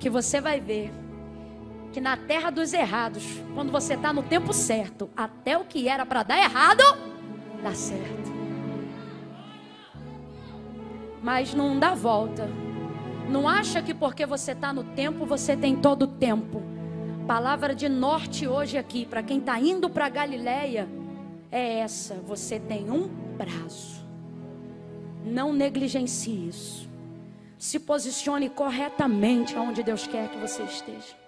que 0.00 0.10
você 0.10 0.40
vai 0.40 0.60
ver 0.60 0.90
que 1.92 2.00
na 2.00 2.16
terra 2.16 2.50
dos 2.50 2.72
errados, 2.72 3.22
quando 3.54 3.70
você 3.70 3.94
está 3.94 4.12
no 4.12 4.22
tempo 4.22 4.52
certo, 4.52 5.10
até 5.16 5.58
o 5.58 5.64
que 5.64 5.88
era 5.88 6.06
para 6.06 6.22
dar 6.22 6.38
errado, 6.38 6.82
dá 7.62 7.74
certo 7.74 8.31
mas 11.22 11.54
não 11.54 11.78
dá 11.78 11.94
volta. 11.94 12.48
Não 13.28 13.48
acha 13.48 13.80
que 13.80 13.94
porque 13.94 14.26
você 14.26 14.52
está 14.52 14.72
no 14.72 14.82
tempo, 14.82 15.24
você 15.24 15.56
tem 15.56 15.76
todo 15.76 16.02
o 16.02 16.06
tempo. 16.08 16.62
Palavra 17.26 17.74
de 17.74 17.88
norte 17.88 18.48
hoje 18.48 18.76
aqui, 18.76 19.06
para 19.06 19.22
quem 19.22 19.38
está 19.38 19.58
indo 19.58 19.88
para 19.88 20.08
Galileia, 20.08 20.88
é 21.50 21.78
essa: 21.78 22.14
você 22.26 22.58
tem 22.58 22.90
um 22.90 23.08
prazo. 23.38 24.02
Não 25.24 25.52
negligencie 25.52 26.48
isso. 26.48 26.90
Se 27.56 27.78
posicione 27.78 28.50
corretamente 28.50 29.56
onde 29.56 29.84
Deus 29.84 30.04
quer 30.06 30.28
que 30.28 30.38
você 30.38 30.64
esteja. 30.64 31.21